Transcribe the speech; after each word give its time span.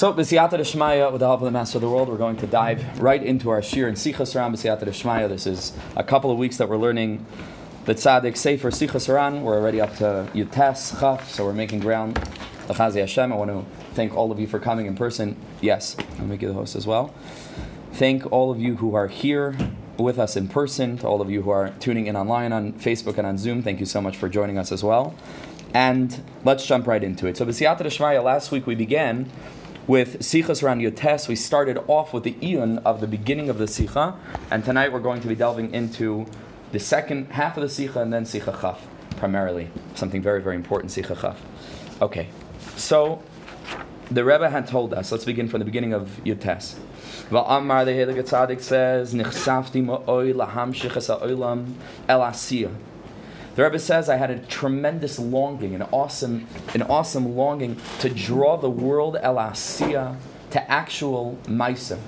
So, 0.00 0.14
B'siyata 0.14 0.52
Shmaya, 0.60 1.12
with 1.12 1.20
the 1.20 1.26
help 1.26 1.42
of 1.42 1.44
the 1.44 1.50
Master 1.50 1.76
of 1.76 1.82
the 1.82 1.90
World, 1.90 2.08
we're 2.08 2.16
going 2.16 2.38
to 2.38 2.46
dive 2.46 3.02
right 3.02 3.22
into 3.22 3.50
our 3.50 3.60
shiur 3.60 3.86
and 3.86 3.98
Sichas 3.98 4.34
Ran 4.34 4.50
B'siyata 4.50 4.84
Shmaya. 4.84 5.28
This 5.28 5.46
is 5.46 5.76
a 5.94 6.02
couple 6.02 6.30
of 6.30 6.38
weeks 6.38 6.56
that 6.56 6.70
we're 6.70 6.78
learning 6.78 7.26
the 7.84 7.94
Tzaddik 7.94 8.34
Sefer 8.34 8.70
Sichas 8.70 9.12
Ran. 9.12 9.42
We're 9.42 9.58
already 9.58 9.78
up 9.78 9.94
to 9.96 10.26
Yutes 10.32 10.98
Chaf, 10.98 11.30
so 11.30 11.44
we're 11.44 11.52
making 11.52 11.80
ground. 11.80 12.18
L'chazi 12.70 13.00
Hashem, 13.00 13.30
I 13.30 13.36
want 13.36 13.50
to 13.50 13.62
thank 13.92 14.16
all 14.16 14.32
of 14.32 14.40
you 14.40 14.46
for 14.46 14.58
coming 14.58 14.86
in 14.86 14.96
person. 14.96 15.36
Yes, 15.60 15.98
I'll 16.18 16.24
make 16.24 16.40
you 16.40 16.48
the 16.48 16.54
host 16.54 16.76
as 16.76 16.86
well. 16.86 17.14
Thank 17.92 18.32
all 18.32 18.50
of 18.50 18.58
you 18.58 18.76
who 18.76 18.94
are 18.94 19.08
here 19.08 19.54
with 19.98 20.18
us 20.18 20.34
in 20.34 20.48
person, 20.48 20.96
to 20.96 21.06
all 21.06 21.20
of 21.20 21.30
you 21.30 21.42
who 21.42 21.50
are 21.50 21.74
tuning 21.78 22.06
in 22.06 22.16
online 22.16 22.54
on 22.54 22.72
Facebook 22.72 23.18
and 23.18 23.26
on 23.26 23.36
Zoom. 23.36 23.62
Thank 23.62 23.80
you 23.80 23.86
so 23.86 24.00
much 24.00 24.16
for 24.16 24.30
joining 24.30 24.56
us 24.56 24.72
as 24.72 24.82
well. 24.82 25.14
And 25.74 26.24
let's 26.42 26.64
jump 26.64 26.86
right 26.86 27.04
into 27.04 27.26
it. 27.26 27.36
So, 27.36 27.44
B'siyata 27.44 27.82
Shmaya, 27.82 28.24
last 28.24 28.50
week 28.50 28.66
we 28.66 28.74
began 28.74 29.30
with 29.86 30.20
Sichas 30.20 30.62
Ran 30.62 30.80
Yotes. 30.80 31.28
We 31.28 31.36
started 31.36 31.78
off 31.86 32.12
with 32.12 32.24
the 32.24 32.34
Iyun 32.34 32.82
of 32.84 33.00
the 33.00 33.06
beginning 33.06 33.48
of 33.48 33.58
the 33.58 33.64
Sicha, 33.64 34.16
and 34.50 34.64
tonight 34.64 34.92
we're 34.92 35.00
going 35.00 35.20
to 35.20 35.28
be 35.28 35.34
delving 35.34 35.72
into 35.74 36.26
the 36.72 36.78
second 36.78 37.32
half 37.32 37.56
of 37.56 37.62
the 37.62 37.68
Sicha 37.68 37.96
and 37.96 38.12
then 38.12 38.24
Sicha 38.24 38.60
Chaf, 38.60 38.86
primarily. 39.16 39.70
Something 39.94 40.22
very, 40.22 40.42
very 40.42 40.56
important, 40.56 40.92
Sicha 40.92 41.20
Chaf. 41.20 41.40
Okay, 42.00 42.28
so 42.76 43.22
the 44.10 44.24
Rebbe 44.24 44.50
had 44.50 44.66
told 44.66 44.94
us, 44.94 45.12
let's 45.12 45.24
begin 45.24 45.48
from 45.48 45.58
the 45.58 45.64
beginning 45.64 45.92
of 45.92 46.20
Yotes. 46.24 46.76
Amar 47.30 47.84
the 47.84 47.92
Tzaddik 47.92 48.60
says, 48.60 49.14
Nichsafti 49.14 49.84
ma'oi 49.84 50.34
lahamshich 50.34 50.96
es 50.96 51.06
ha'olam 51.08 51.74
el 52.08 52.20
asiyah. 52.20 52.74
The 53.60 53.66
Rebbe 53.66 53.78
says, 53.78 54.08
I 54.08 54.16
had 54.16 54.30
a 54.30 54.38
tremendous 54.38 55.18
longing, 55.18 55.74
an 55.74 55.82
awesome, 55.92 56.46
an 56.72 56.80
awesome 56.80 57.36
longing 57.36 57.76
to 57.98 58.08
draw 58.08 58.56
the 58.56 58.70
world 58.70 59.18
el 59.20 59.34
asiya 59.34 60.16
to 60.52 60.70
actual 60.70 61.36
maisa, 61.44 61.98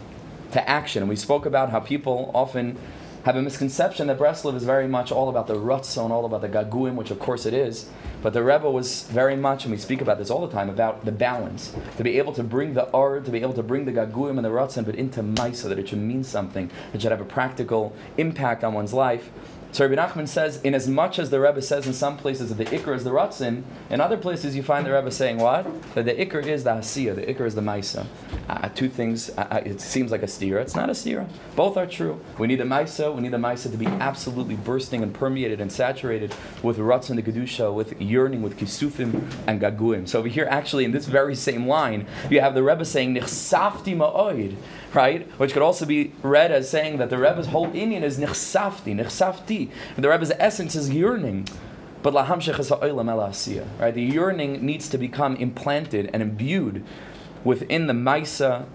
to 0.52 0.66
action. 0.66 1.02
And 1.02 1.10
we 1.10 1.16
spoke 1.16 1.44
about 1.44 1.68
how 1.68 1.78
people 1.78 2.30
often 2.32 2.78
have 3.26 3.36
a 3.36 3.42
misconception 3.42 4.06
that 4.06 4.18
Breslov 4.18 4.56
is 4.56 4.64
very 4.64 4.88
much 4.88 5.12
all 5.12 5.28
about 5.28 5.46
the 5.46 5.56
rutzon, 5.56 6.08
all 6.08 6.24
about 6.24 6.40
the 6.40 6.48
gaguim, 6.48 6.94
which 6.94 7.10
of 7.10 7.18
course 7.18 7.44
it 7.44 7.52
is. 7.52 7.90
But 8.22 8.32
the 8.32 8.42
Rebbe 8.42 8.70
was 8.70 9.02
very 9.02 9.36
much, 9.36 9.66
and 9.66 9.72
we 9.72 9.78
speak 9.78 10.00
about 10.00 10.16
this 10.16 10.30
all 10.30 10.46
the 10.46 10.52
time, 10.54 10.70
about 10.70 11.04
the 11.04 11.12
balance. 11.12 11.76
To 11.98 12.02
be 12.02 12.16
able 12.16 12.32
to 12.32 12.42
bring 12.42 12.72
the 12.72 12.90
art, 12.92 13.26
to 13.26 13.30
be 13.30 13.42
able 13.42 13.52
to 13.52 13.62
bring 13.62 13.84
the 13.84 13.92
gaguim 13.92 14.38
and 14.38 14.44
the 14.46 14.48
rutzon, 14.48 14.86
but 14.86 14.94
into 14.94 15.22
maisa, 15.22 15.68
that 15.68 15.78
it 15.78 15.90
should 15.90 15.98
mean 15.98 16.24
something, 16.24 16.68
that 16.68 16.94
it 16.94 17.02
should 17.02 17.10
have 17.10 17.20
a 17.20 17.26
practical 17.26 17.94
impact 18.16 18.64
on 18.64 18.72
one's 18.72 18.94
life. 18.94 19.30
So 19.72 19.88
Rabbi 19.88 20.02
Nachman 20.02 20.28
says, 20.28 20.60
in 20.60 20.74
as 20.74 20.86
much 20.86 21.18
as 21.18 21.30
the 21.30 21.40
Rebbe 21.40 21.62
says 21.62 21.86
in 21.86 21.94
some 21.94 22.18
places 22.18 22.50
that 22.50 22.56
the 22.56 22.66
Iker 22.66 22.94
is 22.94 23.04
the 23.04 23.10
Ratzin, 23.10 23.62
in 23.88 24.02
other 24.02 24.18
places 24.18 24.54
you 24.54 24.62
find 24.62 24.84
the 24.84 24.92
Rebbe 24.92 25.10
saying 25.10 25.38
what? 25.38 25.64
That 25.94 26.04
the 26.04 26.12
Iker 26.12 26.44
is 26.44 26.64
the 26.64 26.72
Hasiya, 26.72 27.14
the 27.14 27.22
Iker 27.22 27.46
is 27.46 27.54
the 27.54 27.62
Maisa. 27.62 28.04
Uh, 28.50 28.68
two 28.68 28.90
things, 28.90 29.30
uh, 29.30 29.48
uh, 29.50 29.62
it 29.64 29.80
seems 29.80 30.10
like 30.10 30.22
a 30.22 30.26
stira. 30.26 30.60
It's 30.60 30.76
not 30.76 30.90
a 30.90 30.92
stira. 30.92 31.26
Both 31.56 31.78
are 31.78 31.86
true. 31.86 32.20
We 32.36 32.48
need 32.48 32.56
the 32.56 32.64
Maisa, 32.64 33.14
we 33.14 33.22
need 33.22 33.32
the 33.32 33.38
Maisa 33.38 33.70
to 33.70 33.78
be 33.78 33.86
absolutely 33.86 34.56
bursting 34.56 35.02
and 35.02 35.14
permeated 35.14 35.58
and 35.58 35.72
saturated 35.72 36.34
with 36.62 36.76
Ratzin, 36.76 37.16
the 37.16 37.22
Kedusha, 37.22 37.72
with 37.72 37.98
yearning, 37.98 38.42
with 38.42 38.58
Kisufim 38.58 39.22
and 39.46 39.58
Gaguim. 39.58 40.06
So 40.06 40.18
over 40.18 40.28
here, 40.28 40.46
actually, 40.50 40.84
in 40.84 40.92
this 40.92 41.06
very 41.06 41.34
same 41.34 41.66
line, 41.66 42.06
you 42.28 42.42
have 42.42 42.54
the 42.54 42.62
Rebbe 42.62 42.84
saying, 42.84 43.14
Nichsafti 43.14 43.96
ma'oid, 43.96 44.54
right? 44.94 45.28
Which 45.38 45.52
could 45.52 45.62
also 45.62 45.86
be 45.86 46.12
read 46.22 46.52
as 46.52 46.68
saying 46.68 46.98
that 46.98 47.10
the 47.10 47.18
Rebbe's 47.18 47.46
whole 47.46 47.74
Indian 47.74 48.02
is 48.02 48.18
Nichsafti, 48.18 48.94
Nichsafti, 48.94 49.70
the 49.96 50.08
Rebbe's 50.08 50.32
essence 50.38 50.74
is 50.74 50.90
yearning. 50.90 51.48
But 52.02 52.14
laham 52.14 52.40
right? 53.80 53.94
The 53.94 54.02
yearning 54.02 54.66
needs 54.66 54.88
to 54.88 54.98
become 54.98 55.36
implanted 55.36 56.10
and 56.12 56.20
imbued 56.20 56.84
within 57.44 57.86
the 57.86 57.92
Maisa, 57.92 58.66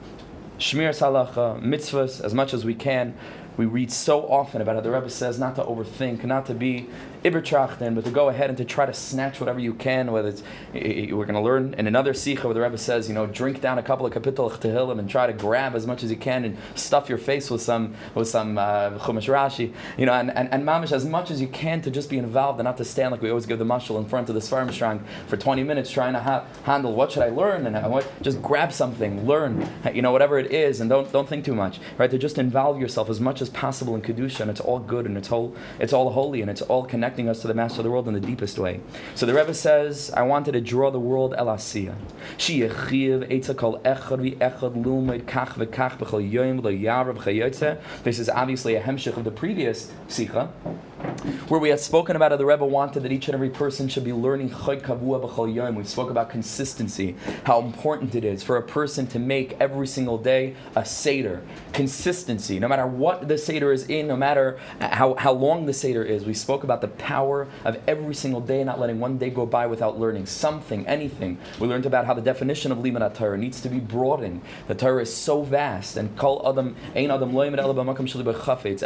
Shmir 0.58 0.90
Salacha, 0.90 1.62
mitzvahs, 1.62 2.24
as 2.24 2.34
much 2.34 2.54
as 2.54 2.64
we 2.64 2.74
can. 2.74 3.16
We 3.58 3.66
read 3.66 3.91
so 3.91 4.30
often 4.30 4.61
about 4.61 4.75
how 4.75 4.81
the 4.81 4.91
Rebbe 4.91 5.09
says 5.09 5.39
not 5.39 5.55
to 5.55 5.63
overthink, 5.63 6.23
not 6.23 6.45
to 6.45 6.53
be 6.53 6.88
ibertrachten, 7.23 7.95
but 7.95 8.06
to 8.06 8.12
go 8.12 8.29
ahead 8.29 8.50
and 8.50 8.57
to 8.57 8.66
try 8.66 8.85
to 8.85 8.94
snatch 8.94 9.40
whatever 9.40 9.59
you 9.59 9.73
can. 9.73 10.12
Whether 10.12 10.29
it's 10.29 10.44
we're 10.73 11.25
going 11.25 11.34
to 11.34 11.41
learn 11.41 11.73
in 11.73 11.88
another 11.88 12.13
sikha 12.13 12.47
where 12.47 12.53
the 12.53 12.62
Rebbe 12.62 12.78
says, 12.78 13.07
you 13.07 13.16
know, 13.16 13.25
drink 13.25 13.59
down 13.59 13.78
a 13.78 13.84
couple 13.84 14.06
of 14.06 14.13
kapitel 14.13 14.51
tehillim 14.51 15.00
and 15.00 15.09
try 15.09 15.25
to 15.28 15.34
grab 15.34 15.75
as 15.75 15.88
much 15.88 16.03
as 16.03 16.12
you 16.12 16.17
can 16.17 16.46
and 16.46 16.57
stuff 16.75 17.09
your 17.09 17.17
face 17.17 17.50
with 17.50 17.62
some 17.62 17.96
with 18.13 18.28
some 18.28 18.57
uh, 18.57 18.91
chumash 19.00 19.28
Rashi, 19.28 19.73
you 19.97 20.06
know, 20.06 20.13
and, 20.13 20.31
and, 20.31 20.50
and 20.53 20.63
mamish 20.63 20.91
as 20.91 21.06
much 21.06 21.31
as 21.31 21.41
you 21.41 21.47
can 21.47 21.81
to 21.81 21.90
just 21.91 22.09
be 22.09 22.17
involved 22.17 22.59
and 22.59 22.66
not 22.66 22.78
to 22.78 22.85
stand 22.85 23.12
like 23.12 23.22
we 23.22 23.29
always 23.29 23.46
give 23.46 23.59
the 23.59 23.66
mashal 23.66 23.97
in 23.97 24.06
front 24.06 24.29
of 24.29 24.35
the 24.35 24.41
svarim 24.41 24.72
strang 24.72 25.03
for 25.28 25.38
20 25.38 25.63
minutes 25.63 25.90
trying 25.90 26.13
to 26.13 26.19
ha- 26.19 26.46
handle 26.63 26.94
what 26.94 27.12
should 27.12 27.23
I 27.23 27.29
learn 27.29 27.66
and 27.66 27.75
I 27.75 27.88
want 27.88 28.06
just 28.22 28.41
grab 28.41 28.72
something, 28.72 29.25
learn, 29.25 29.67
you 29.94 30.01
know, 30.01 30.12
whatever 30.12 30.38
it 30.38 30.51
is, 30.51 30.79
and 30.79 30.90
don't 30.90 31.12
don't 31.12 31.28
think 31.28 31.44
too 31.44 31.56
much, 31.56 31.79
right? 31.97 32.12
To 32.12 32.17
just 32.17 32.38
involve 32.38 32.79
yourself 32.79 33.09
as 33.09 33.19
much 33.19 33.41
as 33.41 33.47
possible 33.47 33.96
in 33.96 34.02
kedusha, 34.02 34.41
and 34.41 34.52
it's 34.52 34.59
all 34.59 34.80
good 34.80 35.06
and 35.06 35.18
it's 35.18 35.31
all 35.31 35.56
it's 35.80 35.94
all 35.94 36.12
holy 36.12 36.41
and 36.41 36.50
it's 36.50 36.62
all 36.62 36.85
connecting 36.85 37.30
us 37.30 37.41
to 37.41 37.47
the 37.47 37.53
Master 37.53 37.80
of 37.80 37.84
the 37.85 37.91
world 37.91 38.08
in 38.08 38.13
the 38.13 38.19
deepest 38.19 38.58
way. 38.59 38.80
So 39.16 39.25
the 39.25 39.34
Rebbe 39.34 39.53
says, 39.53 40.12
I 40.16 40.24
wanted 40.24 40.53
to 40.53 40.62
draw 40.62 40.91
the 40.91 41.00
world 41.00 41.34
el 41.38 41.47
asiya. 41.47 41.96
This 48.03 48.19
is 48.19 48.30
obviously 48.30 48.75
a 48.75 48.81
hemshich 48.81 49.18
of 49.18 49.24
the 49.24 49.31
previous 49.31 49.91
sikha, 50.08 50.52
where 51.47 51.59
we 51.59 51.69
had 51.69 51.80
spoken 51.80 52.16
about 52.16 52.31
how 52.31 52.38
the 52.38 52.46
Rebbe 52.46 52.66
wanted 52.66 53.03
that 53.03 53.12
each 53.12 53.28
and 53.28 53.35
every 53.35 53.50
person 53.50 53.88
should 53.88 54.03
be 54.03 54.13
learning. 54.13 54.50
We 54.50 55.84
spoke 55.84 56.09
about 56.09 56.30
consistency, 56.30 57.16
how 57.46 57.62
important 57.62 58.16
it 58.16 58.24
is 58.24 58.44
for 58.44 58.58
a 58.58 58.62
person 58.62 59.08
to 59.08 59.19
make 59.19 59.56
every 59.59 59.88
single 59.88 60.18
day 60.18 60.56
a 60.75 60.85
Seder. 60.85 61.41
Consistency, 61.74 62.59
no 62.59 62.68
matter 62.68 62.88
what 62.88 63.28
the 63.28 63.38
Seder 63.38 63.72
is 63.72 63.88
in, 63.90 64.08
no 64.08 64.16
matter 64.16 64.59
how, 64.80 65.13
how 65.16 65.31
long 65.31 65.66
the 65.66 65.74
Seder 65.74 66.03
is. 66.03 66.25
We 66.25 66.34
spoke 66.34 66.63
about 66.63 66.81
the 66.81 66.88
power 66.88 67.47
of 67.64 67.79
every 67.88 68.16
single 68.16 68.41
day, 68.41 68.64
not 68.64 68.79
letting 68.79 69.00
one 69.00 69.18
day 69.18 69.29
go 69.29 69.46
by 69.46 69.68
without 69.68 70.00
learning 70.00 70.25
something, 70.25 70.88
anything. 70.88 71.38
We 71.59 71.68
learned 71.68 71.85
about 71.85 72.06
how 72.06 72.14
the 72.14 72.22
definition 72.22 72.72
of 72.72 72.79
Limud 72.79 73.14
Torah 73.16 73.38
needs 73.38 73.62
to 73.62 73.69
be 73.69 73.79
broadened. 73.79 74.41
The 74.68 74.75
Torah 74.75 75.03
is 75.03 75.16
so 75.16 75.44
vast, 75.44 75.97
and 75.97 76.18
Kol 76.18 76.41
Adam, 76.47 76.75
Ein 76.96 77.12
Adam 77.12 77.38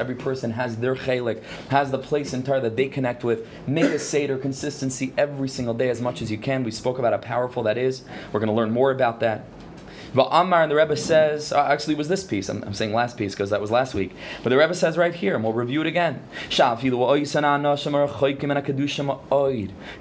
Every 0.01 0.16
person 0.16 0.51
has 0.51 0.78
their 0.78 0.95
chelik, 0.95 1.43
has 1.69 1.91
the 1.91 2.00
place 2.01 2.34
in 2.34 2.44
Torah 2.44 2.62
that 2.62 2.75
they 2.75 2.88
connect 2.88 3.23
with. 3.23 3.47
Make 3.67 3.85
a 3.85 4.00
Seder 4.00 4.38
consistency 4.38 5.13
every 5.17 5.47
single 5.47 5.73
day 5.73 5.89
as 5.89 6.01
much 6.01 6.22
as 6.22 6.31
you 6.31 6.38
can. 6.38 6.63
We 6.63 6.72
spoke 6.72 7.00
about 7.00 7.13
how 7.13 7.19
powerful 7.19 7.63
that 7.63 7.78
is. 7.78 8.03
We're 8.31 8.39
going 8.39 8.50
to 8.50 8.56
learn 8.56 8.72
more 8.72 8.91
about 8.91 9.19
that. 9.22 9.45
But 10.13 10.29
Ammar 10.31 10.63
and 10.63 10.72
the 10.72 10.75
Rebbe 10.75 10.97
says, 10.97 11.53
uh, 11.53 11.63
actually, 11.63 11.94
it 11.94 11.97
was 11.97 12.09
this 12.09 12.25
piece. 12.25 12.50
I'm, 12.50 12.61
I'm 12.63 12.73
saying 12.73 12.94
last 12.94 13.17
piece 13.17 13.34
because 13.34 13.50
that 13.51 13.61
was 13.61 13.72
last 13.72 13.94
week. 13.94 14.13
But 14.44 14.50
the 14.50 14.57
Rebbe 14.57 14.73
says 14.73 14.97
right 14.97 15.16
here, 15.16 15.35
and 15.35 15.44
we'll 15.44 15.53
review 15.53 15.79
it 15.81 15.88
again. 15.88 16.22
He 16.50 16.56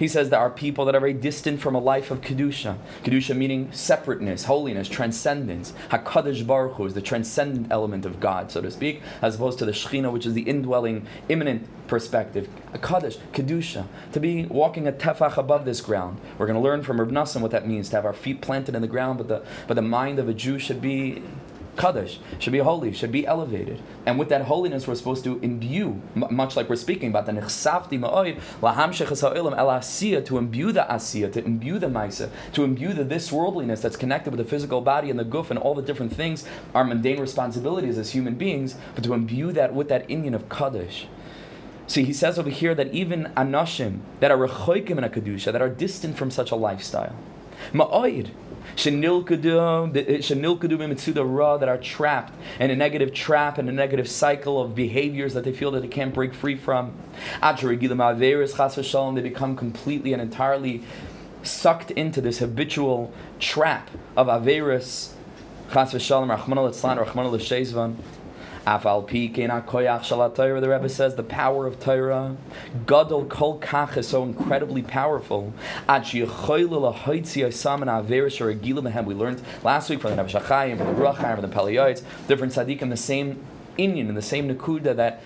says 0.09 0.31
there 0.31 0.41
are 0.41 0.51
people 0.51 0.85
that 0.85 0.95
are 0.97 1.01
very 1.01 1.13
distant 1.13 1.61
from 1.61 1.77
a 1.77 1.79
life 1.79 2.11
of 2.11 2.21
kedusha. 2.23 2.79
Kedusha 3.05 3.37
meaning 3.37 3.71
separateness, 3.71 4.45
holiness, 4.45 4.89
transcendence. 4.89 5.73
Hakadosh 5.91 6.45
Baruch 6.45 6.75
Hu 6.75 6.87
is 6.87 6.95
the 6.95 7.03
transcendent 7.03 7.69
element 7.71 8.05
of 8.05 8.19
God, 8.19 8.51
so 8.51 8.61
to 8.61 8.71
speak, 8.73 9.03
as 9.23 9.37
opposed 9.37 9.61
to 9.61 9.65
the 9.65 9.73
Shechina, 9.73 10.11
which 10.13 10.27
is 10.27 10.35
the 10.35 10.43
indwelling, 10.43 11.07
immanent 11.29 11.69
perspective. 11.91 12.49
A 12.73 12.79
kaddish, 12.79 13.19
kedusha, 13.35 13.87
to 14.13 14.21
be 14.21 14.47
walking 14.47 14.87
a 14.87 14.93
tefach 14.93 15.37
above 15.37 15.65
this 15.67 15.83
ground. 15.83 16.19
We're 16.39 16.47
going 16.47 16.59
to 16.59 16.63
learn 16.63 16.83
from 16.83 17.01
Reb 17.01 17.11
Nassan 17.11 17.43
what 17.43 17.51
that 17.51 17.67
means 17.69 17.91
to 17.91 17.97
have 17.97 18.07
our 18.07 18.15
feet 18.15 18.41
planted 18.41 18.75
in 18.75 18.81
the 18.81 18.89
ground, 18.89 19.19
but 19.19 19.29
the 19.29 19.45
but 19.67 19.75
the 19.75 19.83
mind 19.83 20.19
of 20.19 20.29
a 20.29 20.33
Jew 20.33 20.59
should 20.59 20.81
be 20.81 21.23
kaddish, 21.77 22.21
should 22.39 22.53
be 22.53 22.59
holy, 22.59 22.93
should 22.93 23.11
be 23.11 23.27
elevated. 23.27 23.81
And 24.07 24.19
with 24.19 24.29
that 24.29 24.43
holiness, 24.43 24.87
we're 24.87 24.95
supposed 24.95 25.25
to 25.25 25.39
imbue, 25.41 26.01
much 26.15 26.55
like 26.57 26.69
we're 26.69 26.77
speaking 26.77 27.09
about 27.09 27.27
the 27.27 27.33
nechsafti 27.33 27.99
ma'oid, 27.99 28.41
laham 28.61 28.91
shechasa'ilam 28.91 29.57
el 29.57 29.69
asiya, 29.69 30.25
to 30.27 30.39
imbue 30.39 30.73
the 30.73 30.87
asiya, 30.89 31.33
to 31.33 31.45
imbue 31.45 31.79
the 31.79 31.89
maisa, 31.89 32.31
to 32.53 32.65
imbue 32.65 32.93
the 32.93 33.05
this 33.05 33.33
worldliness 33.33 33.81
that's 33.81 33.97
connected 33.97 34.31
with 34.31 34.39
the 34.39 34.45
physical 34.45 34.81
body 34.81 35.11
and 35.11 35.19
the 35.19 35.25
guf 35.25 35.51
and 35.51 35.59
all 35.59 35.75
the 35.75 35.83
different 35.83 36.15
things, 36.15 36.45
our 36.75 36.85
mundane 36.85 37.19
responsibilities 37.19 37.99
as 37.99 38.11
human 38.11 38.35
beings, 38.35 38.77
but 38.95 39.03
to 39.03 39.13
imbue 39.15 39.51
that 39.53 39.75
with 39.75 39.89
that 39.89 40.09
Indian 40.09 40.35
of 40.35 40.49
kaddish. 40.49 41.09
See, 41.91 42.05
he 42.05 42.13
says 42.13 42.39
over 42.39 42.51
here 42.51 42.73
that 42.77 42.95
even 42.95 43.33
anashim 43.37 44.03
that 44.21 44.31
are 44.31 44.39
rechoikim 44.39 44.93
in 44.93 45.03
a 45.03 45.09
kedusha, 45.09 45.51
that 45.51 45.61
are 45.61 45.69
distant 45.69 46.17
from 46.17 46.31
such 46.31 46.53
a 46.53 46.55
lifestyle, 46.55 47.17
ma'oid, 47.73 48.29
eh, 48.77 48.91
that 51.59 51.69
are 51.69 51.79
trapped 51.79 52.35
in 52.61 52.71
a 52.71 52.77
negative 52.77 53.13
trap 53.13 53.59
and 53.59 53.69
a 53.69 53.73
negative 53.73 54.09
cycle 54.09 54.63
of 54.63 54.77
behaviors 54.77 55.35
that 55.35 55.43
they 55.43 55.53
feel 55.53 55.73
that 55.73 55.81
they 55.81 55.89
can't 55.89 56.15
break 56.15 56.33
free 56.33 56.55
from. 56.55 56.93
They 57.43 59.23
become 59.23 59.57
completely 59.57 60.13
and 60.13 60.23
entirely 60.23 60.85
sucked 61.43 61.91
into 61.91 62.21
this 62.21 62.39
habitual 62.39 63.13
trap 63.41 63.91
of 64.17 64.29
Averis, 64.29 65.15
Afal 68.67 69.07
pi 69.07 69.29
koyach 69.35 70.03
shalat. 70.03 70.35
The 70.35 70.69
Rebbe 70.69 70.89
says 70.89 71.15
the 71.15 71.23
power 71.23 71.67
of 71.67 71.81
Torah, 71.81 72.37
gadol 72.87 73.25
kol 73.25 73.59
kach 73.59 73.97
is 73.97 74.09
so 74.09 74.23
incredibly 74.23 74.83
powerful. 74.83 75.53
Ad 75.89 76.03
sheyichoyla 76.03 76.95
lahoitzi 76.95 77.47
osam 77.47 77.83
and 77.83 77.91
averish 77.91 78.41
or 78.41 78.55
mehem. 78.55 79.05
We 79.05 79.15
learned 79.15 79.43
last 79.63 79.89
week 79.89 80.01
from 80.01 80.15
the 80.15 80.23
Nefesh 80.23 80.41
HaChaim, 80.43 80.79
from 80.79 80.87
the 80.89 81.03
Ruach 81.03 81.17
from 81.17 81.43
the 81.43 81.49
Pele 81.49 81.75
Yoetz, 81.75 82.03
different 82.29 82.53
tzaddikim, 82.53 82.91
the 82.91 82.97
same 82.97 83.45
inyan 83.79 84.09
in 84.09 84.15
the 84.15 84.23
same 84.23 84.55
nakuda 84.55 84.95
that 84.97 85.23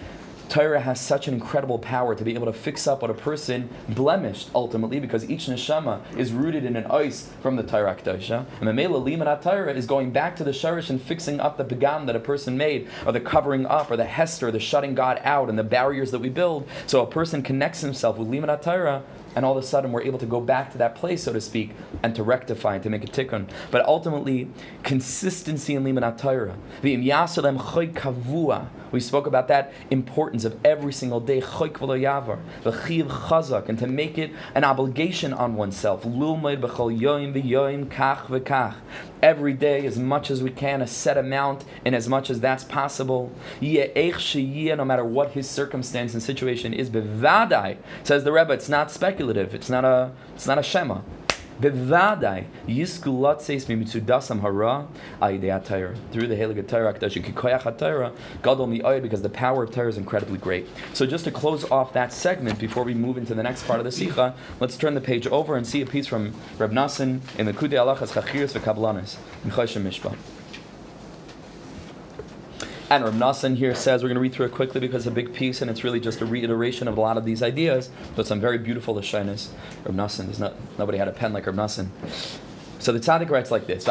Torah 0.48 0.80
has 0.80 1.00
such 1.00 1.28
an 1.28 1.34
incredible 1.34 1.78
power 1.78 2.14
to 2.14 2.24
be 2.24 2.34
able 2.34 2.46
to 2.46 2.52
fix 2.52 2.86
up 2.86 3.02
what 3.02 3.10
a 3.10 3.14
person 3.14 3.68
blemished 3.88 4.50
ultimately 4.54 5.00
because 5.00 5.28
each 5.28 5.46
neshama 5.46 6.00
is 6.16 6.32
rooted 6.32 6.64
in 6.64 6.76
an 6.76 6.86
ice 6.86 7.30
from 7.42 7.56
the 7.56 7.62
Torah 7.62 7.96
Kedosha. 7.96 8.46
And 8.58 8.68
the 8.68 8.72
Mela 8.72 9.00
Limanat 9.00 9.42
Torah 9.42 9.72
is 9.72 9.86
going 9.86 10.10
back 10.10 10.36
to 10.36 10.44
the 10.44 10.52
Sharish 10.52 10.90
and 10.90 11.00
fixing 11.00 11.40
up 11.40 11.56
the 11.56 11.64
begam 11.64 12.06
that 12.06 12.16
a 12.16 12.20
person 12.20 12.56
made, 12.56 12.88
or 13.06 13.12
the 13.12 13.20
covering 13.20 13.66
up, 13.66 13.90
or 13.90 13.96
the 13.96 14.04
hester, 14.04 14.50
the 14.50 14.60
shutting 14.60 14.94
God 14.94 15.20
out, 15.24 15.48
and 15.48 15.58
the 15.58 15.64
barriers 15.64 16.10
that 16.10 16.20
we 16.20 16.28
build. 16.28 16.68
So 16.86 17.02
a 17.02 17.06
person 17.06 17.42
connects 17.42 17.80
himself 17.80 18.18
with 18.18 18.28
Limanat 18.28 18.62
Torah 18.62 19.02
and 19.34 19.44
all 19.44 19.56
of 19.56 19.62
a 19.62 19.66
sudden 19.66 19.92
we're 19.92 20.02
able 20.02 20.18
to 20.18 20.26
go 20.26 20.40
back 20.40 20.72
to 20.72 20.78
that 20.78 20.94
place, 20.94 21.24
so 21.24 21.32
to 21.32 21.40
speak, 21.40 21.70
and 22.02 22.14
to 22.14 22.22
rectify 22.22 22.74
and 22.74 22.82
to 22.82 22.90
make 22.90 23.04
a 23.04 23.06
tikkun. 23.06 23.48
But 23.70 23.84
ultimately, 23.86 24.48
consistency 24.82 25.74
in 25.74 25.84
limanat 25.84 26.18
Torah. 26.18 26.56
We 28.94 29.00
spoke 29.00 29.26
about 29.26 29.48
that 29.48 29.72
importance 29.90 30.44
of 30.44 30.56
every 30.64 30.92
single 30.92 31.18
day, 31.18 31.40
chazak, 31.40 32.38
and 33.68 33.78
to 33.80 33.88
make 33.88 34.18
it 34.18 34.30
an 34.54 34.62
obligation 34.62 35.32
on 35.32 35.56
oneself. 35.56 36.06
Every 39.22 39.52
day, 39.52 39.86
as 39.86 39.98
much 39.98 40.30
as 40.30 40.42
we 40.44 40.50
can, 40.50 40.80
a 40.80 40.86
set 40.86 41.18
amount, 41.18 41.64
and 41.84 41.96
as 41.96 42.08
much 42.08 42.30
as 42.30 42.38
that's 42.38 42.62
possible. 42.62 43.32
No 43.60 44.84
matter 44.84 45.04
what 45.04 45.32
his 45.32 45.50
circumstance 45.50 46.14
and 46.14 46.22
situation 46.22 46.72
is, 46.72 46.88
says 48.04 48.22
the 48.22 48.30
Rebbe, 48.30 48.52
it's 48.52 48.68
not 48.68 48.92
speculative. 48.92 49.56
It's 49.56 49.68
not 49.68 49.84
a. 49.84 50.12
It's 50.36 50.46
not 50.46 50.58
a 50.58 50.62
shema. 50.62 51.00
Bevadai 51.60 52.46
yisku 52.66 53.12
lotzeis 53.12 53.66
mimitzudasam 53.66 54.40
hara 54.40 54.88
Torah 55.64 55.94
through 56.12 56.26
the 56.26 56.34
Heilige 56.34 56.66
Torah 56.66 56.92
Akdash 56.92 57.22
kikoyach 57.22 57.78
Torah 57.78 58.12
gadol 58.42 58.66
mi'oid 58.66 59.02
because 59.02 59.22
the 59.22 59.28
power 59.28 59.64
of 59.64 59.72
Torah 59.72 59.88
is 59.88 59.96
incredibly 59.96 60.38
great. 60.38 60.66
So 60.92 61.06
just 61.06 61.24
to 61.24 61.30
close 61.30 61.64
off 61.70 61.92
that 61.92 62.12
segment 62.12 62.58
before 62.58 62.84
we 62.84 62.94
move 62.94 63.16
into 63.16 63.34
the 63.34 63.42
next 63.42 63.66
part 63.66 63.78
of 63.78 63.84
the 63.84 63.92
Sikha, 63.92 64.34
let's 64.60 64.76
turn 64.76 64.94
the 64.94 65.00
page 65.00 65.26
over 65.28 65.56
and 65.56 65.66
see 65.66 65.80
a 65.80 65.86
piece 65.86 66.06
from 66.06 66.34
Reb 66.58 66.72
Nassan 66.72 67.20
in 67.38 67.46
the 67.46 67.52
Likutei 67.52 67.74
Halachas 67.74 68.12
Chachiris 68.12 68.58
v'Kablanis 68.58 69.16
in 69.44 69.50
Choshen 69.50 69.82
Mishpah. 69.82 70.16
And 72.90 73.02
Rav 73.02 73.14
Nassan 73.14 73.56
here 73.56 73.74
says, 73.74 74.02
we're 74.02 74.10
going 74.10 74.16
to 74.16 74.20
read 74.20 74.34
through 74.34 74.46
it 74.46 74.52
quickly 74.52 74.78
because 74.78 75.06
it's 75.06 75.12
a 75.12 75.14
big 75.14 75.32
piece 75.32 75.62
and 75.62 75.70
it's 75.70 75.84
really 75.84 76.00
just 76.00 76.20
a 76.20 76.26
reiteration 76.26 76.86
of 76.86 76.98
a 76.98 77.00
lot 77.00 77.16
of 77.16 77.24
these 77.24 77.42
ideas, 77.42 77.90
but 78.14 78.26
some 78.26 78.40
very 78.40 78.58
beautiful 78.58 78.94
Lashonis. 78.94 79.48
Rav 79.84 79.94
Nassan, 79.94 80.26
there's 80.26 80.38
not, 80.38 80.54
nobody 80.78 80.98
had 80.98 81.08
a 81.08 81.12
pen 81.12 81.32
like 81.32 81.46
Rav 81.46 81.54
Nassan. 81.54 81.88
So 82.78 82.92
the 82.92 83.00
tzaddik 83.00 83.30
writes 83.30 83.50
like 83.50 83.66
this: 83.66 83.86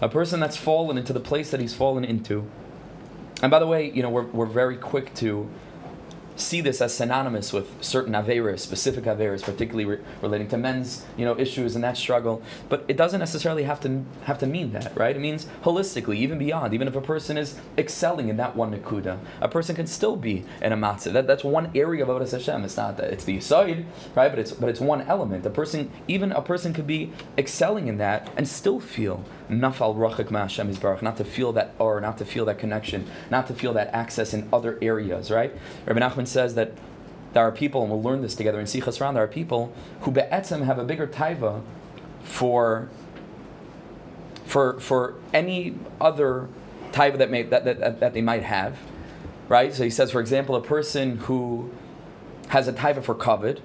A 0.00 0.08
person 0.08 0.40
that's 0.40 0.56
fallen 0.56 0.96
into 0.96 1.12
the 1.12 1.20
place 1.20 1.50
that 1.50 1.60
he's 1.60 1.74
fallen 1.74 2.06
into. 2.06 2.50
And 3.42 3.50
by 3.50 3.58
the 3.58 3.66
way, 3.66 3.90
you 3.90 4.02
know 4.02 4.08
we're, 4.08 4.24
we're 4.24 4.46
very 4.46 4.78
quick 4.78 5.12
to 5.16 5.46
see 6.38 6.60
this 6.60 6.80
as 6.80 6.94
synonymous 6.94 7.52
with 7.52 7.82
certain 7.82 8.14
averas, 8.14 8.60
specific 8.60 9.04
averas, 9.04 9.42
particularly 9.42 9.84
re- 9.84 9.98
relating 10.22 10.48
to 10.48 10.56
men's 10.56 11.04
you 11.16 11.24
know 11.24 11.38
issues 11.38 11.74
and 11.74 11.84
that 11.84 11.96
struggle. 11.96 12.42
But 12.68 12.84
it 12.88 12.96
doesn't 12.96 13.20
necessarily 13.20 13.64
have 13.64 13.80
to 13.80 14.04
have 14.24 14.38
to 14.38 14.46
mean 14.46 14.72
that, 14.72 14.96
right? 14.96 15.14
It 15.14 15.20
means 15.20 15.46
holistically, 15.64 16.16
even 16.16 16.38
beyond. 16.38 16.74
Even 16.74 16.88
if 16.88 16.94
a 16.94 17.00
person 17.00 17.36
is 17.36 17.58
excelling 17.76 18.28
in 18.28 18.36
that 18.36 18.56
one 18.56 18.72
nakuda, 18.72 19.18
a 19.40 19.48
person 19.48 19.74
can 19.74 19.86
still 19.86 20.16
be 20.16 20.44
in 20.62 20.72
a 20.72 20.76
matzah. 20.76 21.12
That, 21.12 21.26
that's 21.26 21.44
one 21.44 21.70
area 21.74 22.04
of 22.04 22.08
Avodah 22.08 22.30
Hashem. 22.30 22.64
It's 22.64 22.76
not 22.76 22.96
that 22.96 23.12
it's 23.12 23.24
the 23.24 23.40
side, 23.40 23.86
right? 24.14 24.28
But 24.28 24.38
it's 24.38 24.52
but 24.52 24.68
it's 24.68 24.80
one 24.80 25.02
element. 25.02 25.44
A 25.44 25.50
person, 25.50 25.90
even 26.06 26.32
a 26.32 26.42
person, 26.42 26.72
could 26.72 26.86
be 26.86 27.12
excelling 27.36 27.88
in 27.88 27.98
that 27.98 28.30
and 28.36 28.46
still 28.46 28.80
feel 28.80 29.24
nafal 29.50 29.96
rachik 29.96 30.30
ma 30.30 30.42
Hashem 30.42 30.72
Yisbarach, 30.72 31.02
not 31.02 31.16
to 31.16 31.24
feel 31.24 31.52
that 31.52 31.74
or 31.78 32.00
not 32.00 32.18
to 32.18 32.24
feel 32.24 32.44
that 32.44 32.58
connection, 32.58 33.06
not 33.30 33.46
to 33.48 33.54
feel 33.54 33.72
that 33.72 33.88
access 33.94 34.34
in 34.34 34.48
other 34.52 34.78
areas, 34.82 35.30
right? 35.30 35.52
Rabbi 35.86 36.00
Nachman 36.00 36.27
says 36.28 36.54
that 36.54 36.72
there 37.32 37.42
are 37.42 37.52
people, 37.52 37.82
and 37.82 37.90
we'll 37.90 38.02
learn 38.02 38.22
this 38.22 38.34
together 38.34 38.58
in 38.58 38.66
Sichas 38.66 39.00
Ran, 39.00 39.14
there 39.14 39.22
are 39.22 39.28
people 39.28 39.72
who 40.02 40.10
be'etzem 40.10 40.64
have 40.64 40.78
a 40.78 40.84
bigger 40.84 41.06
taiva 41.06 41.62
for 42.22 42.88
for 44.44 44.80
for 44.80 45.14
any 45.34 45.74
other 46.00 46.48
taiva 46.92 47.18
that 47.18 47.30
may 47.30 47.42
that, 47.42 47.64
that, 47.64 48.00
that 48.00 48.14
they 48.14 48.22
might 48.22 48.42
have, 48.42 48.78
right? 49.48 49.74
So 49.74 49.84
he 49.84 49.90
says, 49.90 50.10
for 50.10 50.20
example, 50.20 50.56
a 50.56 50.62
person 50.62 51.18
who 51.18 51.70
has 52.48 52.66
a 52.66 52.72
taiva 52.72 53.02
for 53.02 53.14
kavod, 53.14 53.60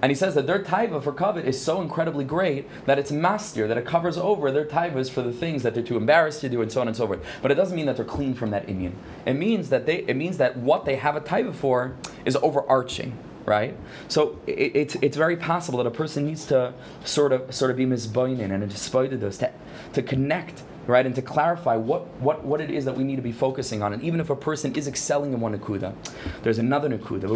and 0.00 0.10
he 0.10 0.16
says 0.16 0.34
that 0.34 0.46
their 0.46 0.62
taiva 0.62 1.02
for 1.02 1.12
kavod 1.12 1.44
is 1.44 1.60
so 1.60 1.80
incredibly 1.80 2.24
great 2.24 2.68
that 2.86 2.98
it's 2.98 3.10
master, 3.10 3.66
that 3.66 3.78
it 3.78 3.84
covers 3.84 4.16
over 4.16 4.50
their 4.50 4.64
taivas 4.64 5.10
for 5.10 5.22
the 5.22 5.32
things 5.32 5.62
that 5.62 5.74
they're 5.74 5.82
too 5.82 5.96
embarrassed 5.96 6.40
to 6.42 6.48
do, 6.48 6.62
and 6.62 6.70
so 6.70 6.80
on 6.80 6.88
and 6.88 6.96
so 6.96 7.06
forth. 7.06 7.24
But 7.42 7.50
it 7.50 7.54
doesn't 7.54 7.76
mean 7.76 7.86
that 7.86 7.96
they're 7.96 8.04
clean 8.04 8.34
from 8.34 8.50
that 8.50 8.66
inyan. 8.66 8.92
It 9.26 9.34
means 9.34 9.70
that 9.70 9.86
they, 9.86 9.98
it 9.98 10.14
means 10.14 10.38
that 10.38 10.56
what 10.56 10.84
they 10.84 10.96
have 10.96 11.16
a 11.16 11.20
taiva 11.20 11.54
for 11.54 11.96
is 12.24 12.36
overarching 12.36 13.16
right? 13.48 13.74
So 14.08 14.38
it, 14.46 14.76
it's, 14.76 14.94
it's 14.96 15.16
very 15.16 15.36
possible 15.36 15.78
that 15.78 15.86
a 15.86 15.90
person 15.90 16.26
needs 16.26 16.44
to 16.46 16.74
sort 17.04 17.32
of 17.32 17.54
sort 17.54 17.70
of 17.70 17.78
be 17.78 17.86
misboinin 17.86 18.52
and 18.52 18.62
of 18.62 19.20
those 19.20 19.38
to, 19.38 19.50
to 19.94 20.02
connect 20.02 20.62
right? 20.88 21.04
And 21.04 21.14
to 21.14 21.22
clarify 21.22 21.76
what, 21.76 22.08
what, 22.18 22.44
what 22.44 22.60
it 22.60 22.70
is 22.70 22.86
that 22.86 22.96
we 22.96 23.04
need 23.04 23.16
to 23.16 23.22
be 23.22 23.30
focusing 23.30 23.82
on. 23.82 23.92
And 23.92 24.02
even 24.02 24.20
if 24.20 24.30
a 24.30 24.36
person 24.36 24.74
is 24.74 24.88
excelling 24.88 25.34
in 25.34 25.40
one 25.40 25.56
nakuda, 25.56 25.94
there's 26.42 26.58
another 26.58 26.88
nakuda. 26.88 27.28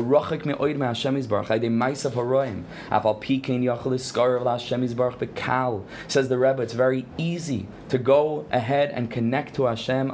Says 6.09 6.29
the 6.29 6.39
Rebbe, 6.39 6.63
it's 6.63 6.73
very 6.73 7.07
easy 7.19 7.67
to 7.91 7.99
go 7.99 8.47
ahead 8.51 8.91
and 8.91 9.11
connect 9.11 9.55
to 9.57 9.65
Hashem 9.65 10.13